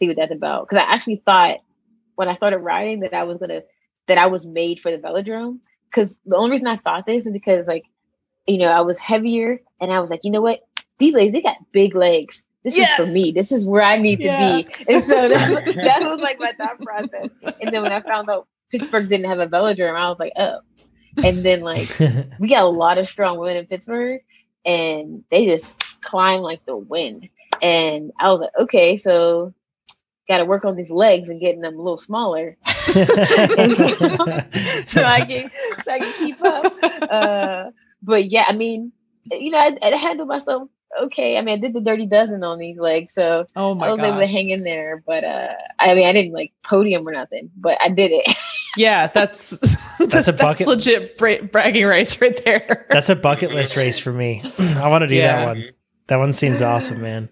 see 0.00 0.08
what 0.08 0.16
that's 0.16 0.32
about. 0.32 0.68
Because 0.68 0.82
I 0.84 0.92
actually 0.92 1.22
thought 1.24 1.58
when 2.16 2.28
I 2.28 2.34
started 2.34 2.58
riding 2.58 3.00
that 3.00 3.14
I 3.14 3.24
was 3.24 3.38
gonna 3.38 3.62
that 4.08 4.18
I 4.18 4.26
was 4.26 4.44
made 4.46 4.80
for 4.80 4.90
the 4.90 4.98
velodrome. 4.98 5.60
Because 5.90 6.18
the 6.26 6.36
only 6.36 6.50
reason 6.52 6.66
I 6.68 6.76
thought 6.76 7.06
this 7.06 7.26
is 7.26 7.32
because 7.32 7.66
like, 7.66 7.84
you 8.46 8.58
know, 8.58 8.66
I 8.68 8.80
was 8.82 8.98
heavier 8.98 9.60
and 9.80 9.92
I 9.92 10.00
was 10.00 10.10
like, 10.10 10.20
you 10.24 10.30
know 10.30 10.40
what, 10.42 10.60
these 10.98 11.14
ladies 11.14 11.32
they 11.32 11.42
got 11.42 11.56
big 11.72 11.94
legs. 11.94 12.44
This 12.62 12.76
is 12.76 12.90
for 12.92 13.06
me. 13.06 13.32
This 13.32 13.52
is 13.52 13.66
where 13.66 13.82
I 13.82 13.96
need 13.96 14.20
Yeah. 14.20 14.62
to 14.62 14.64
be. 14.64 14.84
And 14.92 15.02
so 15.02 15.28
that, 15.28 15.64
that 15.82 16.00
was 16.02 16.18
like 16.20 16.38
my 16.38 16.52
thought 16.52 16.80
process. 16.82 17.30
And 17.60 17.72
then 17.72 17.82
when 17.82 17.92
I 17.92 18.00
found 18.02 18.28
out 18.28 18.46
Pittsburgh 18.70 19.08
didn't 19.08 19.26
have 19.26 19.38
a 19.38 19.46
velodrome, 19.48 19.94
I 19.96 20.08
was 20.10 20.18
like, 20.18 20.32
oh. 20.36 20.60
And 21.22 21.44
then 21.44 21.60
like 21.60 21.88
we 22.38 22.48
got 22.48 22.62
a 22.64 22.68
lot 22.68 22.98
of 22.98 23.08
strong 23.08 23.38
women 23.38 23.56
in 23.58 23.66
Pittsburgh 23.66 24.20
and 24.64 25.24
they 25.30 25.46
just 25.46 25.76
climb 26.02 26.40
like 26.40 26.64
the 26.66 26.76
wind. 26.76 27.28
And 27.62 28.12
I 28.18 28.30
was 28.30 28.40
like, 28.40 28.52
okay, 28.64 28.96
so 28.96 29.52
got 30.30 30.38
to 30.38 30.44
work 30.44 30.64
on 30.64 30.76
these 30.76 30.90
legs 30.90 31.28
and 31.28 31.40
getting 31.40 31.60
them 31.60 31.74
a 31.74 31.82
little 31.82 31.98
smaller 31.98 32.56
so 32.92 33.02
I 35.04 35.24
can 35.28 35.50
so 35.84 35.90
I 35.92 35.98
can 35.98 36.12
keep 36.14 36.40
up. 36.42 36.72
Uh, 37.10 37.70
but 38.02 38.26
yeah, 38.26 38.44
I 38.48 38.54
mean, 38.54 38.92
you 39.30 39.50
know, 39.50 39.58
I, 39.58 39.76
I 39.82 39.88
handled 39.96 40.28
myself 40.28 40.68
okay. 41.02 41.36
I 41.36 41.42
mean, 41.42 41.58
I 41.58 41.60
did 41.60 41.72
the 41.72 41.80
dirty 41.80 42.06
dozen 42.06 42.42
on 42.44 42.58
these 42.58 42.78
legs, 42.78 43.12
so 43.12 43.46
oh 43.56 43.72
I 43.72 43.74
my 43.74 43.90
was 43.92 43.98
able 44.00 44.20
to 44.20 44.26
hang 44.26 44.50
in 44.50 44.62
there. 44.62 45.02
But 45.06 45.24
uh, 45.24 45.52
I 45.78 45.94
mean, 45.94 46.06
I 46.06 46.12
didn't 46.12 46.32
like 46.32 46.52
podium 46.62 47.06
or 47.06 47.12
nothing, 47.12 47.50
but 47.56 47.76
I 47.82 47.88
did 47.88 48.12
it. 48.12 48.26
Yeah, 48.76 49.08
that's 49.08 49.58
That's 49.98 50.28
a 50.28 50.32
bucket- 50.32 50.68
legit 50.68 51.18
bra- 51.18 51.42
bragging 51.42 51.86
rights 51.86 52.20
right 52.20 52.40
there. 52.44 52.86
That's 52.90 53.08
a 53.08 53.16
bucket 53.16 53.50
list 53.50 53.76
race 53.76 53.98
for 53.98 54.12
me. 54.12 54.42
I 54.60 54.86
want 54.88 55.02
to 55.02 55.08
do 55.08 55.16
Yeah. 55.16 55.38
that 55.38 55.44
one. 55.44 55.64
That 56.06 56.16
one 56.18 56.32
seems 56.32 56.62
awesome, 56.62 57.02
man. 57.02 57.28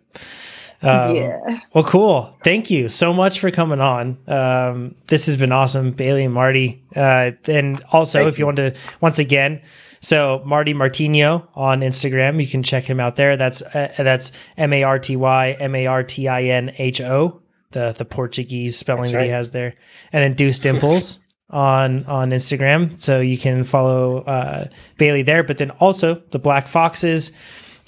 Um, 0.81 1.17
yeah. 1.17 1.61
Well, 1.75 1.85
cool. 1.85 2.37
Thank 2.45 2.71
you 2.71 2.89
so 2.89 3.13
much 3.13 3.41
for 3.41 3.51
coming 3.51 3.81
on. 3.81 4.19
Um, 4.29 4.95
this 5.09 5.27
has 5.27 5.37
been 5.37 5.51
awesome, 5.53 5.91
Bailey 5.91 6.25
and 6.25 6.35
Marty. 6.35 6.85
Uh, 6.95 7.33
and 7.47 7.83
also, 7.91 8.21
Thank 8.21 8.33
if 8.33 8.39
you 8.39 8.43
you. 8.43 8.47
want 8.47 8.57
to, 8.59 8.75
once 9.01 9.19
again, 9.19 9.61
so 10.01 10.43
Marty 10.45 10.75
Martino 10.75 11.49
on 11.55 11.81
Instagram, 11.81 12.41
you 12.41 12.47
can 12.47 12.63
check 12.63 12.85
him 12.85 13.01
out 13.01 13.17
there. 13.17 13.37
That's 13.37 13.63
uh, 13.63 13.93
that's 13.99 14.33
M 14.57 14.73
A 14.73 14.83
R 14.85 14.99
T 14.99 15.17
Y 15.17 15.57
M 15.59 15.75
A 15.75 15.87
R 15.87 16.03
T 16.03 16.29
I 16.29 16.45
N 16.45 16.73
H 16.79 17.01
O, 17.01 17.43
the 17.73 17.95
the 17.97 18.05
Portuguese 18.05 18.79
spelling 18.79 19.13
That's 19.13 19.15
that 19.15 19.25
he 19.25 19.31
has 19.31 19.51
there, 19.51 19.75
and 20.13 20.23
then 20.23 20.35
Deuce 20.35 20.61
Dimples 20.61 21.21
on 21.51 22.05
on 22.05 22.31
Instagram. 22.31 22.97
So 23.01 23.21
you 23.21 23.39
can 23.39 23.65
follow 23.65 24.19
uh, 24.19 24.69
Bailey 24.99 25.23
there, 25.23 25.43
but 25.43 25.59
then 25.59 25.71
also 25.73 26.15
the 26.31 26.39
Black 26.39 26.69
Foxes. 26.69 27.33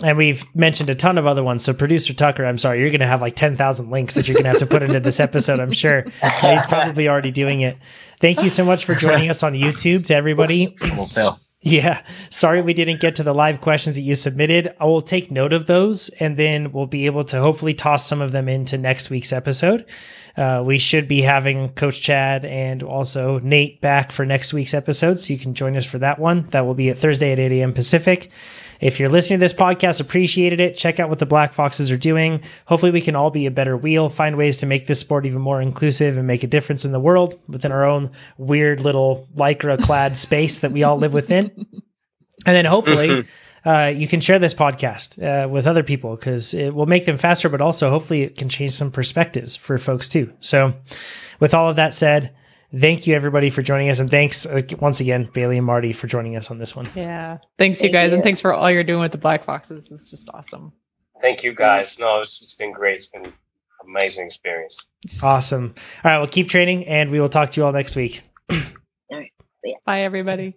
And 0.03 0.17
we've 0.17 0.45
mentioned 0.55 0.91
a 0.91 0.95
ton 0.95 1.19
of 1.19 1.27
other 1.27 1.43
ones. 1.43 1.65
So, 1.65 1.73
producer 1.73 2.15
Tucker, 2.15 2.45
I'm 2.45 2.59
sorry, 2.59 2.81
you're 2.81 2.91
going 2.91 3.01
to 3.01 3.07
have 3.07 3.21
like 3.21 3.37
10,000 3.37 3.91
links 3.91 4.15
that 4.15 4.29
you're 4.29 4.35
going 4.35 4.45
to 4.45 4.51
have 4.51 4.59
to 4.59 4.67
put 4.67 4.83
into 4.83 5.01
this 5.01 5.21
episode, 5.21 5.61
I'm 5.61 5.73
sure. 5.73 6.07
And 6.23 6.33
he's 6.53 6.67
probably 6.67 7.09
already 7.09 7.31
doing 7.31 7.61
it. 7.61 7.77
Thank 8.21 8.43
you 8.43 8.49
so 8.49 8.65
much 8.65 8.85
for 8.85 8.95
joining 8.95 9.31
us 9.31 9.43
on 9.43 9.55
YouTube 9.55 10.07
to 10.07 10.15
everybody. 10.15 10.77
Yeah. 11.63 12.03
Sorry 12.31 12.63
we 12.63 12.73
didn't 12.73 13.01
get 13.01 13.17
to 13.17 13.23
the 13.23 13.35
live 13.35 13.61
questions 13.61 13.97
that 13.97 14.03
you 14.03 14.15
submitted. 14.15 14.75
I 14.81 14.87
will 14.87 15.03
take 15.03 15.31
note 15.31 15.53
of 15.53 15.67
those 15.67 16.09
and 16.09 16.37
then 16.37 16.73
we'll 16.73 16.87
be 16.87 17.05
able 17.05 17.25
to 17.25 17.41
hopefully 17.41 17.75
toss 17.75 18.07
some 18.07 18.23
of 18.23 18.33
them 18.33 18.49
into 18.49 18.79
next 18.79 19.11
week's 19.11 19.33
episode. 19.33 19.85
Uh, 20.39 20.63
we 20.65 20.79
should 20.79 21.07
be 21.07 21.21
having 21.21 21.69
Coach 21.71 22.01
Chad 22.01 22.47
and 22.47 22.83
also 22.83 23.41
Nate 23.41 23.81
back 23.83 24.11
for 24.11 24.25
next 24.25 24.55
week's 24.55 24.73
episode. 24.73 25.19
So 25.19 25.35
you 25.35 25.39
can 25.39 25.53
join 25.53 25.77
us 25.77 25.85
for 25.85 25.99
that 25.99 26.19
one. 26.19 26.47
That 26.51 26.65
will 26.65 26.75
be 26.75 26.89
at 26.89 26.97
Thursday 26.97 27.33
at 27.33 27.39
8 27.39 27.53
a.m. 27.53 27.75
Pacific. 27.75 28.31
If 28.81 28.99
you're 28.99 29.11
listening 29.11 29.39
to 29.39 29.45
this 29.45 29.53
podcast, 29.53 30.01
appreciated 30.01 30.61
it. 30.61 30.75
Check 30.75 30.99
out 30.99 31.11
what 31.11 31.19
the 31.19 31.27
Black 31.27 31.53
Foxes 31.53 31.91
are 31.91 31.99
doing. 31.99 32.43
Hopefully, 32.67 32.93
we 32.93 33.03
can 33.03 33.15
all 33.15 33.31
be 33.31 33.47
a 33.47 33.51
better 33.51 33.77
wheel, 33.77 34.09
find 34.09 34.37
ways 34.37 34.57
to 34.59 34.67
make 34.67 34.87
this 34.87 35.01
sport 35.01 35.27
even 35.27 35.41
more 35.41 35.61
inclusive 35.61 36.17
and 36.17 36.27
make 36.27 36.43
a 36.43 36.47
difference 36.47 36.85
in 36.85 36.93
the 36.93 37.01
world 37.01 37.39
within 37.47 37.73
our 37.73 37.85
own 37.85 38.11
weird 38.39 38.81
little 38.81 39.29
lycra 39.35 39.81
clad 39.81 40.17
space 40.17 40.61
that 40.61 40.73
we 40.73 40.83
all 40.83 40.97
live 40.97 41.13
within. 41.13 41.51
And 42.47 42.57
then 42.57 42.65
hopefully, 42.65 43.27
uh, 43.67 43.93
you 43.95 44.09
can 44.09 44.21
share 44.21 44.39
this 44.39 44.55
podcast 44.55 45.23
uh, 45.23 45.47
with 45.47 45.67
other 45.67 45.83
people 45.83 46.17
because 46.17 46.55
it 46.55 46.75
will 46.75 46.87
make 46.87 47.05
them 47.05 47.19
faster, 47.19 47.51
but 47.51 47.61
also 47.61 47.91
hopefully 47.91 48.23
it 48.23 48.39
can 48.39 48.49
change 48.49 48.73
some 48.73 48.91
perspectives 48.91 49.57
for 49.57 49.77
folks 49.77 50.09
too. 50.09 50.33
So, 50.41 50.75
with 51.39 51.53
all 51.53 51.69
of 51.69 51.77
that 51.77 51.93
said, 51.93 52.35
thank 52.79 53.07
you 53.07 53.15
everybody 53.15 53.51
for 53.51 53.63
joining 53.63 53.91
us. 53.91 54.01
And 54.01 54.11
thanks 54.11 54.47
uh, 54.47 54.61
once 54.79 55.01
again, 55.01 55.29
Bailey 55.33 55.59
and 55.59 55.67
Marty, 55.67 55.93
for 55.93 56.07
joining 56.07 56.37
us 56.37 56.51
on 56.51 56.59
this 56.59 56.75
one. 56.77 56.89
Yeah. 56.95 57.39
Thanks, 57.59 57.81
you 57.81 57.85
Thank 57.85 57.93
guys. 57.93 58.13
And 58.13 58.23
thanks 58.23 58.41
for 58.41 58.53
all 58.53 58.71
you're 58.71 58.85
doing 58.85 59.01
with 59.01 59.13
the 59.13 59.19
Black 59.19 59.45
Foxes. 59.45 59.91
It's 59.91 60.11
just 60.11 60.31
awesome. 60.33 60.73
Thank 61.21 61.43
you 61.43 61.55
guys. 61.55 61.99
No, 61.99 62.21
it's, 62.21 62.41
it's 62.43 62.55
been 62.55 62.73
great. 62.73 62.97
It's 62.97 63.09
been 63.09 63.27
an 63.27 63.33
amazing 63.87 64.27
experience. 64.27 64.89
Awesome. 65.23 65.75
All 66.05 66.11
right, 66.11 66.19
well, 66.19 66.29
keep 66.29 66.49
training 66.49 66.87
and 66.87 67.11
we 67.11 67.21
will 67.21 67.29
talk 67.29 67.51
to 67.51 67.61
you 67.61 67.67
all 67.67 67.73
next 67.73 67.97
week. 67.97 68.23
All 68.51 68.59
right. 69.13 69.31
Bye, 69.85 70.03
everybody. 70.03 70.57